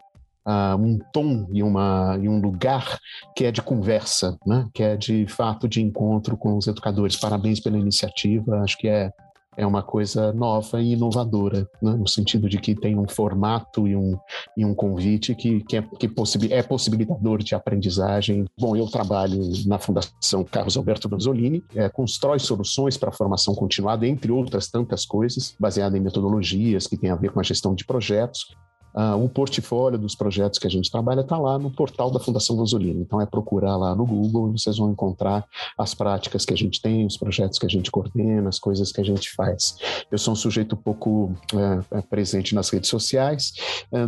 uh, 0.47 0.77
um 0.79 0.99
tom 1.13 1.49
e, 1.51 1.63
uma, 1.63 2.19
e 2.21 2.29
um 2.29 2.41
lugar 2.41 2.99
que 3.35 3.45
é 3.45 3.51
de 3.51 3.63
conversa, 3.63 4.37
né, 4.47 4.69
que 4.75 4.83
é 4.83 4.95
de 4.95 5.27
fato 5.27 5.67
de 5.67 5.81
encontro 5.81 6.37
com 6.37 6.59
os 6.59 6.67
educadores. 6.67 7.17
Parabéns 7.17 7.59
pela 7.59 7.79
iniciativa, 7.79 8.61
acho 8.61 8.77
que 8.77 8.89
é 8.89 9.11
é 9.59 9.67
uma 9.67 9.83
coisa 9.83 10.33
nova 10.33 10.81
e 10.81 10.93
inovadora, 10.93 11.69
né? 11.83 11.93
no 11.93 12.07
sentido 12.07 12.49
de 12.49 12.59
que 12.59 12.77
tem 12.77 12.97
um 12.97 13.09
formato 13.09 13.89
e 13.89 13.97
um, 13.97 14.17
e 14.57 14.65
um 14.65 14.73
convite 14.73 15.35
que, 15.35 15.61
que, 15.65 15.77
é, 15.77 15.83
que 15.83 16.09
é 16.53 16.63
possibilitador 16.63 17.43
de 17.43 17.57
aprendizagem. 17.57 18.45
Bom, 18.57 18.77
eu 18.77 18.87
trabalho 18.87 19.37
na 19.67 19.79
Fundação 19.79 20.45
Carlos 20.45 20.77
Alberto 20.77 21.09
Banzolini, 21.09 21.65
é, 21.75 21.89
constrói 21.89 22.39
soluções 22.39 22.97
para 22.97 23.09
a 23.09 23.13
formação 23.13 23.53
continuada, 23.53 24.07
entre 24.07 24.31
outras 24.31 24.69
tantas 24.69 25.05
coisas, 25.05 25.57
baseada 25.59 25.99
em 25.99 26.01
metodologias 26.01 26.87
que 26.87 26.97
têm 26.97 27.11
a 27.11 27.17
ver 27.17 27.33
com 27.33 27.41
a 27.41 27.43
gestão 27.43 27.75
de 27.75 27.85
projetos. 27.85 28.57
Uh, 28.99 29.25
o 29.25 29.29
portfólio 29.29 29.97
dos 29.97 30.17
projetos 30.17 30.59
que 30.59 30.67
a 30.67 30.71
gente 30.71 30.91
trabalha 30.91 31.21
está 31.21 31.39
lá 31.39 31.57
no 31.57 31.71
portal 31.71 32.11
da 32.11 32.19
Fundação 32.19 32.57
Vanzolini. 32.57 33.01
Então 33.03 33.21
é 33.21 33.27
procurar 33.27 33.77
lá 33.77 33.95
no 33.95 34.05
Google, 34.05 34.51
vocês 34.51 34.77
vão 34.77 34.91
encontrar 34.91 35.47
as 35.79 35.95
práticas 35.95 36.45
que 36.45 36.53
a 36.53 36.57
gente 36.57 36.83
tem, 36.83 37.07
os 37.07 37.17
projetos 37.17 37.61
que 37.61 37.67
a 37.67 37.69
gente 37.69 37.93
coordena, 37.93 38.49
as 38.49 38.59
coisas 38.59 38.91
que 38.91 39.01
a 39.01 39.05
gente 39.05 39.31
faz. 39.37 39.77
Eu 40.11 40.19
sou 40.19 40.33
um 40.33 40.37
sujeito 40.37 40.77
pouco 40.77 41.33
é, 41.93 42.01
presente 42.03 42.57
nas 42.57 42.71
redes 42.71 42.91
sociais, 42.91 43.53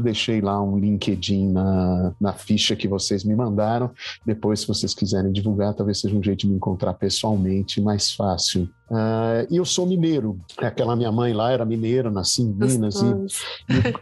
deixei 0.03 0.41
lá 0.41 0.61
um 0.61 0.77
LinkedIn 0.77 1.53
na, 1.53 2.12
na 2.21 2.33
ficha 2.33 2.75
que 2.75 2.89
vocês 2.89 3.23
me 3.23 3.37
mandaram. 3.37 3.93
Depois, 4.27 4.61
se 4.61 4.67
vocês 4.67 4.93
quiserem 4.93 5.31
divulgar, 5.31 5.73
talvez 5.73 6.01
seja 6.01 6.17
um 6.17 6.23
jeito 6.23 6.41
de 6.41 6.49
me 6.49 6.57
encontrar 6.57 6.95
pessoalmente 6.95 7.81
mais 7.81 8.12
fácil. 8.12 8.69
Uh, 8.91 9.47
eu 9.49 9.65
sou 9.65 9.87
mineiro. 9.87 10.41
Aquela 10.59 10.97
minha 10.97 11.12
mãe 11.12 11.33
lá 11.33 11.53
era 11.53 11.65
mineira, 11.65 12.11
nasci 12.11 12.43
em 12.43 12.53
Minas. 12.53 13.01
E, 13.01 13.05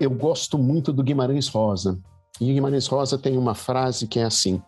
e 0.00 0.04
eu 0.04 0.10
gosto 0.10 0.56
muito 0.56 0.92
do 0.92 1.02
Guimarães 1.02 1.48
Rosa. 1.48 1.98
E 2.40 2.50
o 2.50 2.54
Guimarães 2.54 2.86
Rosa 2.86 3.18
tem 3.18 3.36
uma 3.36 3.54
frase 3.54 4.06
que 4.06 4.18
é 4.18 4.24
assim: 4.24 4.62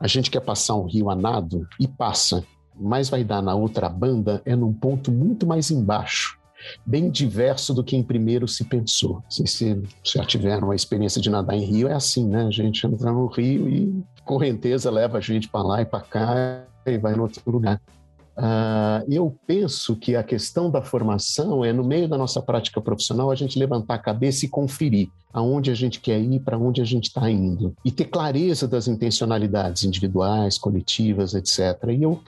a 0.00 0.06
gente 0.06 0.30
quer 0.30 0.40
passar 0.40 0.74
um 0.74 0.86
rio 0.86 1.10
a 1.10 1.14
nado 1.14 1.66
e 1.78 1.86
passa, 1.86 2.44
mas 2.74 3.10
vai 3.10 3.22
dar 3.22 3.42
na 3.42 3.54
outra 3.54 3.88
banda 3.88 4.40
é 4.46 4.56
num 4.56 4.72
ponto 4.72 5.12
muito 5.12 5.46
mais 5.46 5.70
embaixo. 5.70 6.38
Bem 6.84 7.10
diverso 7.10 7.72
do 7.72 7.84
que 7.84 7.96
em 7.96 8.02
primeiro 8.02 8.48
se 8.48 8.64
pensou. 8.64 9.22
Sei 9.28 9.46
se 9.46 9.82
já 10.02 10.24
tiveram 10.24 10.70
a 10.70 10.74
experiência 10.74 11.20
de 11.20 11.30
nadar 11.30 11.56
em 11.56 11.64
rio, 11.64 11.88
é 11.88 11.92
assim, 11.92 12.26
né? 12.26 12.46
A 12.46 12.50
gente 12.50 12.86
entra 12.86 13.12
no 13.12 13.26
rio 13.26 13.68
e 13.68 14.02
correnteza 14.24 14.90
leva 14.90 15.18
a 15.18 15.20
gente 15.20 15.48
para 15.48 15.62
lá 15.62 15.82
e 15.82 15.84
para 15.84 16.00
cá 16.00 16.64
e 16.86 16.98
vai 16.98 17.14
no 17.14 17.22
outro 17.22 17.42
lugar. 17.50 17.80
Uh, 18.38 19.02
eu 19.08 19.36
penso 19.48 19.96
que 19.96 20.14
a 20.14 20.22
questão 20.22 20.70
da 20.70 20.80
formação 20.80 21.64
é, 21.64 21.72
no 21.72 21.82
meio 21.82 22.06
da 22.06 22.16
nossa 22.16 22.40
prática 22.40 22.80
profissional, 22.80 23.32
a 23.32 23.34
gente 23.34 23.58
levantar 23.58 23.94
a 23.94 23.98
cabeça 23.98 24.46
e 24.46 24.48
conferir 24.48 25.08
aonde 25.32 25.72
a 25.72 25.74
gente 25.74 26.00
quer 26.00 26.20
ir, 26.20 26.38
para 26.40 26.56
onde 26.56 26.80
a 26.80 26.84
gente 26.84 27.08
está 27.08 27.28
indo. 27.28 27.74
E 27.84 27.90
ter 27.90 28.04
clareza 28.04 28.68
das 28.68 28.86
intencionalidades 28.86 29.82
individuais, 29.82 30.56
coletivas, 30.56 31.34
etc. 31.34 31.90
E 31.90 32.02
eu 32.04 32.20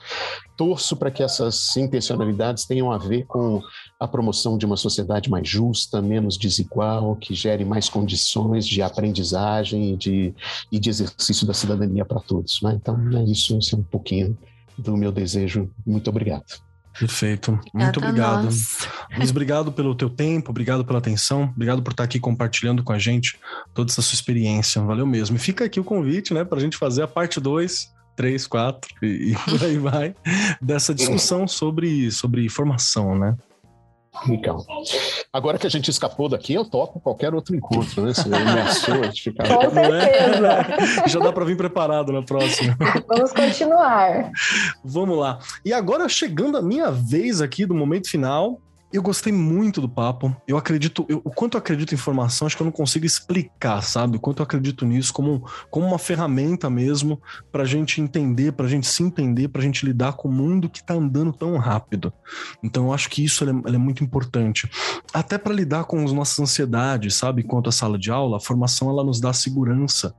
torço 0.57 0.97
para 0.97 1.09
que 1.09 1.23
essas 1.23 1.75
intencionalidades 1.77 2.65
tenham 2.65 2.91
a 2.91 2.97
ver 2.97 3.25
com 3.25 3.61
a 3.99 4.07
promoção 4.07 4.57
de 4.57 4.65
uma 4.65 4.77
sociedade 4.77 5.29
mais 5.29 5.47
justa, 5.47 6.01
menos 6.01 6.37
desigual, 6.37 7.15
que 7.15 7.33
gere 7.33 7.63
mais 7.63 7.87
condições 7.87 8.67
de 8.67 8.81
aprendizagem 8.81 9.93
e 9.93 9.97
de, 9.97 10.35
e 10.71 10.77
de 10.77 10.89
exercício 10.89 11.47
da 11.47 11.53
cidadania 11.53 12.03
para 12.03 12.19
todos. 12.19 12.61
Né? 12.61 12.77
Então, 12.79 12.97
é 13.17 13.23
isso, 13.23 13.57
isso 13.57 13.75
é 13.75 13.79
um 13.79 13.83
pouquinho 13.83 14.37
do 14.81 14.97
meu 14.97 15.11
desejo. 15.11 15.69
Muito 15.85 16.09
obrigado. 16.09 16.61
Perfeito. 16.97 17.57
Muito 17.73 17.99
obrigado. 17.99 18.43
Luiz, 19.15 19.31
obrigado 19.31 19.71
pelo 19.71 19.95
teu 19.95 20.09
tempo, 20.09 20.51
obrigado 20.51 20.83
pela 20.83 20.99
atenção, 20.99 21.43
obrigado 21.43 21.81
por 21.81 21.91
estar 21.91 22.03
aqui 22.03 22.19
compartilhando 22.19 22.83
com 22.83 22.91
a 22.91 22.99
gente 22.99 23.39
toda 23.73 23.91
essa 23.91 24.01
sua 24.01 24.15
experiência. 24.15 24.81
Valeu 24.81 25.05
mesmo. 25.05 25.37
E 25.37 25.39
fica 25.39 25.65
aqui 25.65 25.79
o 25.79 25.83
convite, 25.83 26.33
né, 26.33 26.43
para 26.43 26.57
a 26.57 26.61
gente 26.61 26.77
fazer 26.77 27.03
a 27.03 27.07
parte 27.07 27.39
2, 27.39 27.91
3, 28.15 28.47
4 28.47 28.91
e, 29.01 29.31
e 29.31 29.35
por 29.49 29.63
aí 29.63 29.77
vai, 29.77 30.15
dessa 30.61 30.93
discussão 30.93 31.47
sobre, 31.47 32.11
sobre 32.11 32.47
formação, 32.49 33.17
né? 33.17 33.35
Então, 34.27 34.65
agora 35.31 35.57
que 35.57 35.65
a 35.65 35.69
gente 35.69 35.89
escapou 35.89 36.27
daqui, 36.27 36.53
eu 36.53 36.65
topo 36.65 36.99
qualquer 36.99 37.33
outro 37.33 37.55
encontro, 37.55 38.03
né? 38.03 38.13
Se 38.13 38.33
ameaçou 38.33 39.07
de 39.07 39.21
ficar. 39.21 39.47
Com 39.47 39.71
certeza. 39.71 40.47
É? 41.03 41.07
Já 41.07 41.19
dá 41.19 41.31
para 41.31 41.45
vir 41.45 41.55
preparado 41.55 42.11
na 42.11 42.21
próxima. 42.21 42.77
Vamos 43.07 43.31
continuar. 43.31 44.31
Vamos 44.83 45.17
lá. 45.17 45.39
E 45.63 45.71
agora, 45.71 46.07
chegando 46.09 46.57
a 46.57 46.61
minha 46.61 46.91
vez 46.91 47.41
aqui 47.41 47.65
do 47.65 47.73
momento 47.73 48.09
final, 48.09 48.59
eu 48.91 49.01
gostei 49.01 49.31
muito 49.31 49.79
do 49.79 49.87
papo. 49.87 50.35
Eu 50.47 50.57
acredito, 50.57 51.05
eu, 51.07 51.21
o 51.23 51.29
quanto 51.29 51.55
eu 51.55 51.59
acredito 51.59 51.93
em 51.93 51.95
informação, 51.95 52.45
acho 52.45 52.55
que 52.55 52.61
eu 52.61 52.65
não 52.65 52.71
consigo 52.71 53.05
explicar, 53.05 53.81
sabe? 53.81 54.17
O 54.17 54.19
quanto 54.19 54.39
eu 54.39 54.43
acredito 54.43 54.85
nisso 54.85 55.13
como, 55.13 55.47
como 55.69 55.87
uma 55.87 55.99
ferramenta 55.99 56.69
mesmo 56.69 57.21
para 57.51 57.63
a 57.63 57.65
gente 57.65 58.01
entender, 58.01 58.51
para 58.51 58.65
a 58.65 58.69
gente 58.69 58.87
se 58.87 59.01
entender, 59.03 59.47
para 59.47 59.61
a 59.61 59.63
gente 59.63 59.85
lidar 59.85 60.13
com 60.13 60.27
o 60.27 60.31
mundo 60.31 60.69
que 60.69 60.79
está 60.79 60.93
andando 60.93 61.31
tão 61.31 61.57
rápido. 61.57 62.11
Então 62.61 62.87
eu 62.87 62.93
acho 62.93 63.09
que 63.09 63.23
isso 63.23 63.43
é, 63.43 63.49
é 63.49 63.77
muito 63.77 64.03
importante. 64.03 64.69
Até 65.13 65.37
para 65.37 65.53
lidar 65.53 65.85
com 65.85 66.03
as 66.03 66.11
nossas 66.11 66.39
ansiedades, 66.39 67.15
sabe? 67.15 67.41
Enquanto 67.41 67.69
a 67.69 67.71
sala 67.71 67.97
de 67.97 68.11
aula, 68.11 68.37
a 68.37 68.41
formação 68.41 68.89
ela 68.89 69.03
nos 69.03 69.19
dá 69.19 69.31
segurança 69.31 70.13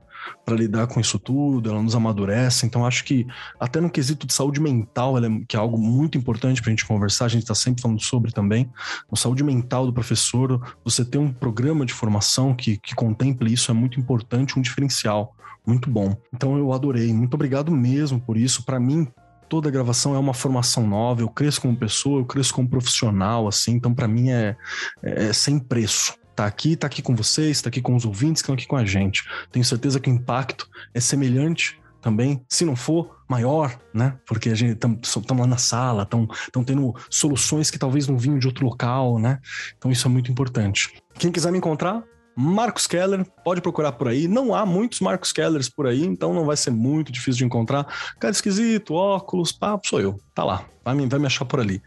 para 0.45 0.55
lidar 0.55 0.87
com 0.87 0.99
isso 0.99 1.17
tudo, 1.19 1.69
ela 1.69 1.81
nos 1.81 1.95
amadurece. 1.95 2.65
Então, 2.65 2.85
acho 2.85 3.03
que 3.03 3.25
até 3.59 3.79
no 3.79 3.89
quesito 3.89 4.27
de 4.27 4.33
saúde 4.33 4.59
mental, 4.59 5.17
é, 5.17 5.21
que 5.47 5.55
é 5.55 5.59
algo 5.59 5.77
muito 5.77 6.17
importante 6.17 6.61
para 6.61 6.69
a 6.69 6.71
gente 6.71 6.85
conversar, 6.85 7.25
a 7.25 7.29
gente 7.29 7.43
está 7.43 7.55
sempre 7.55 7.81
falando 7.81 8.01
sobre 8.01 8.31
também, 8.31 8.69
no 9.09 9.17
saúde 9.17 9.43
mental 9.43 9.85
do 9.85 9.93
professor, 9.93 10.75
você 10.83 11.03
ter 11.03 11.17
um 11.17 11.31
programa 11.31 11.85
de 11.85 11.93
formação 11.93 12.53
que, 12.53 12.77
que 12.77 12.95
contemple 12.95 13.51
isso 13.51 13.71
é 13.71 13.73
muito 13.73 13.99
importante, 13.99 14.57
um 14.57 14.61
diferencial. 14.61 15.35
Muito 15.65 15.89
bom. 15.89 16.15
Então 16.33 16.57
eu 16.57 16.73
adorei. 16.73 17.13
Muito 17.13 17.35
obrigado 17.35 17.71
mesmo 17.71 18.19
por 18.19 18.35
isso. 18.35 18.65
Para 18.65 18.79
mim, 18.79 19.07
toda 19.47 19.71
gravação 19.71 20.13
é 20.13 20.19
uma 20.19 20.33
formação 20.33 20.85
nova. 20.85 21.21
Eu 21.21 21.29
cresço 21.29 21.61
como 21.61 21.77
pessoa, 21.77 22.19
eu 22.19 22.25
cresço 22.25 22.53
como 22.53 22.67
profissional, 22.67 23.47
assim. 23.47 23.71
Então, 23.73 23.93
para 23.93 24.07
mim 24.07 24.29
é, 24.29 24.57
é, 25.01 25.27
é 25.27 25.33
sem 25.33 25.57
preço 25.57 26.15
tá 26.35 26.45
aqui, 26.45 26.75
tá 26.75 26.87
aqui 26.87 27.01
com 27.01 27.15
vocês, 27.15 27.61
tá 27.61 27.69
aqui 27.69 27.81
com 27.81 27.95
os 27.95 28.05
ouvintes 28.05 28.41
que 28.41 28.45
estão 28.45 28.55
aqui 28.55 28.67
com 28.67 28.75
a 28.75 28.85
gente. 28.85 29.23
Tenho 29.51 29.63
certeza 29.65 29.99
que 29.99 30.09
o 30.09 30.13
impacto 30.13 30.67
é 30.93 30.99
semelhante 30.99 31.79
também, 32.01 32.43
se 32.49 32.65
não 32.65 32.75
for 32.75 33.15
maior, 33.29 33.79
né? 33.93 34.17
Porque 34.27 34.49
a 34.49 34.55
gente 34.55 34.77
estamos 35.01 35.39
lá 35.39 35.47
na 35.47 35.57
sala, 35.57 36.03
estão 36.03 36.63
tendo 36.63 36.93
soluções 37.09 37.71
que 37.71 37.79
talvez 37.79 38.07
não 38.07 38.17
vinham 38.17 38.37
de 38.37 38.45
outro 38.45 38.65
local, 38.65 39.17
né? 39.17 39.39
Então 39.77 39.89
isso 39.89 40.05
é 40.07 40.11
muito 40.11 40.29
importante. 40.29 41.01
Quem 41.15 41.31
quiser 41.31 41.51
me 41.51 41.57
encontrar, 41.57 42.03
Marcos 42.35 42.87
Keller, 42.87 43.25
pode 43.43 43.61
procurar 43.61 43.93
por 43.93 44.07
aí. 44.07 44.27
Não 44.27 44.53
há 44.53 44.65
muitos 44.65 44.99
Marcos 44.99 45.31
Kellers 45.31 45.69
por 45.69 45.87
aí, 45.87 46.03
então 46.03 46.33
não 46.33 46.45
vai 46.45 46.57
ser 46.57 46.71
muito 46.71 47.11
difícil 47.11 47.39
de 47.39 47.45
encontrar. 47.45 47.85
Cara 48.19 48.31
esquisito, 48.31 48.93
óculos, 48.93 49.51
papo, 49.51 49.87
sou 49.87 50.01
eu. 50.01 50.19
Tá 50.33 50.43
lá, 50.43 50.65
vai 50.83 50.95
me, 50.95 51.07
vai 51.07 51.19
me 51.19 51.25
achar 51.27 51.45
por 51.45 51.59
ali. 51.59 51.81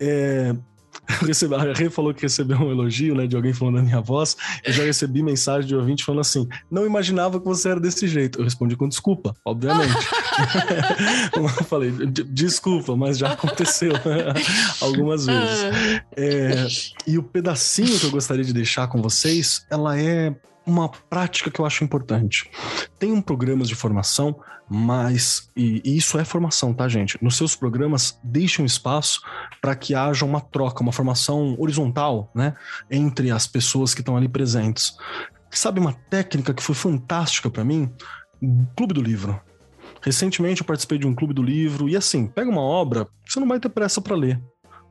É, 0.00 0.54
recebi, 1.26 1.54
a 1.54 1.72
Rê 1.72 1.90
falou 1.90 2.14
que 2.14 2.22
recebeu 2.22 2.58
um 2.58 2.70
elogio, 2.70 3.14
né, 3.14 3.26
de 3.26 3.36
alguém 3.36 3.52
falando 3.52 3.76
da 3.76 3.82
minha 3.82 4.00
voz. 4.00 4.36
Eu 4.64 4.72
já 4.72 4.84
recebi 4.84 5.22
mensagem 5.22 5.68
de 5.68 5.74
ouvinte 5.74 6.04
falando 6.04 6.20
assim: 6.20 6.48
não 6.70 6.86
imaginava 6.86 7.40
que 7.40 7.46
você 7.46 7.70
era 7.70 7.80
desse 7.80 8.06
jeito. 8.06 8.40
Eu 8.40 8.44
respondi 8.44 8.76
com 8.76 8.88
desculpa, 8.88 9.34
obviamente. 9.44 9.92
eu 11.36 11.64
falei, 11.64 11.90
desculpa, 11.90 12.96
mas 12.96 13.18
já 13.18 13.32
aconteceu 13.32 13.92
algumas 14.80 15.26
vezes. 15.26 15.72
É, 16.16 16.66
e 17.06 17.18
o 17.18 17.22
pedacinho 17.22 17.98
que 17.98 18.06
eu 18.06 18.10
gostaria 18.10 18.44
de 18.44 18.52
deixar 18.52 18.86
com 18.88 19.00
vocês, 19.02 19.66
ela 19.70 19.98
é 19.98 20.34
uma 20.66 20.88
prática 20.88 21.50
que 21.50 21.60
eu 21.60 21.66
acho 21.66 21.84
importante. 21.84 22.50
Tem 22.98 23.12
um 23.12 23.20
programas 23.20 23.68
de 23.68 23.74
formação, 23.74 24.38
mas 24.68 25.50
e, 25.56 25.82
e, 25.84 25.96
isso 25.96 26.18
é 26.18 26.24
formação, 26.24 26.72
tá, 26.72 26.88
gente? 26.88 27.18
Nos 27.22 27.36
seus 27.36 27.56
programas 27.56 28.18
deixem 28.22 28.62
um 28.62 28.66
espaço 28.66 29.20
para 29.60 29.74
que 29.74 29.94
haja 29.94 30.24
uma 30.24 30.40
troca, 30.40 30.82
uma 30.82 30.92
formação 30.92 31.56
horizontal, 31.58 32.30
né, 32.34 32.54
entre 32.90 33.30
as 33.30 33.46
pessoas 33.46 33.94
que 33.94 34.00
estão 34.00 34.16
ali 34.16 34.28
presentes. 34.28 34.96
Sabe 35.50 35.80
uma 35.80 35.92
técnica 35.92 36.54
que 36.54 36.62
foi 36.62 36.74
fantástica 36.74 37.50
para 37.50 37.64
mim? 37.64 37.92
Clube 38.76 38.94
do 38.94 39.02
Livro. 39.02 39.40
Recentemente 40.00 40.62
eu 40.62 40.66
participei 40.66 40.98
de 40.98 41.06
um 41.06 41.14
clube 41.14 41.34
do 41.34 41.42
livro 41.42 41.88
e 41.88 41.96
assim, 41.96 42.26
pega 42.26 42.48
uma 42.48 42.62
obra, 42.62 43.06
você 43.26 43.38
não 43.38 43.48
vai 43.48 43.60
ter 43.60 43.68
pressa 43.68 44.00
para 44.00 44.16
ler. 44.16 44.40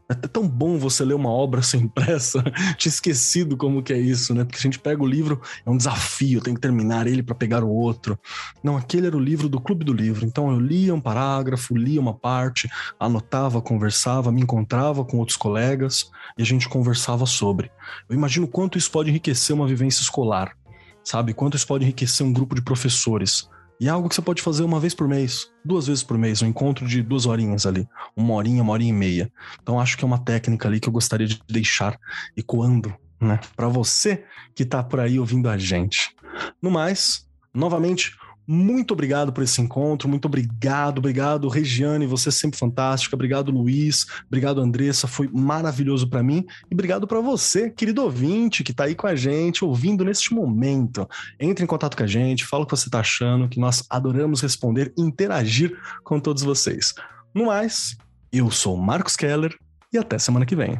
É 0.09 0.27
tão 0.27 0.47
bom 0.47 0.79
você 0.79 1.05
ler 1.05 1.13
uma 1.13 1.29
obra 1.29 1.61
sem 1.63 1.87
pressa. 1.87 2.41
Tinha 2.77 2.89
esquecido 2.89 3.55
como 3.55 3.83
que 3.83 3.93
é 3.93 3.97
isso, 3.97 4.33
né? 4.33 4.43
Porque 4.43 4.57
a 4.57 4.61
gente 4.61 4.79
pega 4.79 5.03
o 5.03 5.05
livro, 5.05 5.39
é 5.63 5.69
um 5.69 5.77
desafio, 5.77 6.41
tem 6.41 6.55
que 6.55 6.59
terminar 6.59 7.05
ele 7.05 7.21
para 7.21 7.35
pegar 7.35 7.63
o 7.63 7.69
outro. 7.69 8.17
Não, 8.63 8.75
aquele 8.75 9.05
era 9.05 9.15
o 9.15 9.19
livro 9.19 9.47
do 9.47 9.61
Clube 9.61 9.85
do 9.85 9.93
Livro. 9.93 10.25
Então 10.25 10.51
eu 10.51 10.59
lia 10.59 10.95
um 10.95 10.99
parágrafo, 10.99 11.77
lia 11.77 12.01
uma 12.01 12.13
parte, 12.13 12.67
anotava, 12.99 13.61
conversava, 13.61 14.31
me 14.31 14.41
encontrava 14.41 15.05
com 15.05 15.17
outros 15.17 15.37
colegas 15.37 16.09
e 16.35 16.41
a 16.41 16.45
gente 16.45 16.67
conversava 16.67 17.27
sobre. 17.27 17.71
Eu 18.09 18.15
imagino 18.15 18.47
quanto 18.47 18.79
isso 18.79 18.89
pode 18.89 19.11
enriquecer 19.11 19.55
uma 19.55 19.67
vivência 19.67 20.01
escolar, 20.01 20.57
sabe? 21.03 21.35
Quanto 21.35 21.55
isso 21.55 21.67
pode 21.67 21.83
enriquecer 21.83 22.25
um 22.25 22.33
grupo 22.33 22.55
de 22.55 22.63
professores 22.63 23.47
e 23.79 23.87
é 23.87 23.89
algo 23.89 24.09
que 24.09 24.15
você 24.15 24.21
pode 24.21 24.41
fazer 24.41 24.63
uma 24.63 24.79
vez 24.79 24.93
por 24.93 25.07
mês, 25.07 25.49
duas 25.63 25.87
vezes 25.87 26.03
por 26.03 26.17
mês, 26.17 26.41
um 26.41 26.47
encontro 26.47 26.85
de 26.85 27.01
duas 27.01 27.25
horinhas 27.25 27.65
ali, 27.65 27.87
uma 28.15 28.33
horinha, 28.33 28.61
uma 28.61 28.73
horinha 28.73 28.89
e 28.89 28.93
meia. 28.93 29.31
Então 29.61 29.79
acho 29.79 29.97
que 29.97 30.03
é 30.03 30.07
uma 30.07 30.17
técnica 30.17 30.67
ali 30.67 30.79
que 30.79 30.89
eu 30.89 30.93
gostaria 30.93 31.27
de 31.27 31.41
deixar 31.47 31.97
ecoando, 32.35 32.93
né, 33.21 33.39
para 33.55 33.67
você 33.67 34.25
que 34.53 34.65
tá 34.65 34.83
por 34.83 34.99
aí 34.99 35.17
ouvindo 35.17 35.49
a 35.49 35.57
gente. 35.57 36.13
No 36.61 36.69
mais, 36.69 37.25
novamente, 37.53 38.15
Muito 38.51 38.95
obrigado 38.95 39.31
por 39.31 39.43
esse 39.43 39.61
encontro, 39.61 40.09
muito 40.09 40.25
obrigado, 40.25 40.97
obrigado, 40.97 41.47
Regiane, 41.47 42.07
você 42.07 42.29
é 42.29 42.31
sempre 42.31 42.57
fantástica, 42.57 43.15
obrigado, 43.15 43.51
Luiz, 43.51 44.07
obrigado, 44.25 44.59
Andressa, 44.59 45.05
foi 45.05 45.29
maravilhoso 45.31 46.09
para 46.09 46.23
mim 46.23 46.43
e 46.67 46.73
obrigado 46.73 47.05
para 47.05 47.21
você, 47.21 47.69
querido 47.69 48.01
ouvinte, 48.01 48.63
que 48.63 48.73
tá 48.73 48.85
aí 48.85 48.95
com 48.95 49.05
a 49.05 49.15
gente, 49.15 49.63
ouvindo 49.63 50.03
neste 50.03 50.33
momento. 50.33 51.07
Entre 51.39 51.63
em 51.63 51.67
contato 51.67 51.95
com 51.95 52.01
a 52.01 52.07
gente, 52.07 52.43
fala 52.43 52.63
o 52.63 52.65
que 52.65 52.75
você 52.75 52.89
tá 52.89 53.01
achando, 53.01 53.47
que 53.47 53.59
nós 53.59 53.83
adoramos 53.87 54.41
responder 54.41 54.91
interagir 54.97 55.77
com 56.03 56.19
todos 56.19 56.41
vocês. 56.41 56.95
No 57.35 57.45
mais, 57.45 57.95
eu 58.33 58.49
sou 58.49 58.75
Marcos 58.75 59.15
Keller 59.15 59.55
e 59.93 59.97
até 59.99 60.17
semana 60.17 60.43
que 60.43 60.55
vem. 60.55 60.79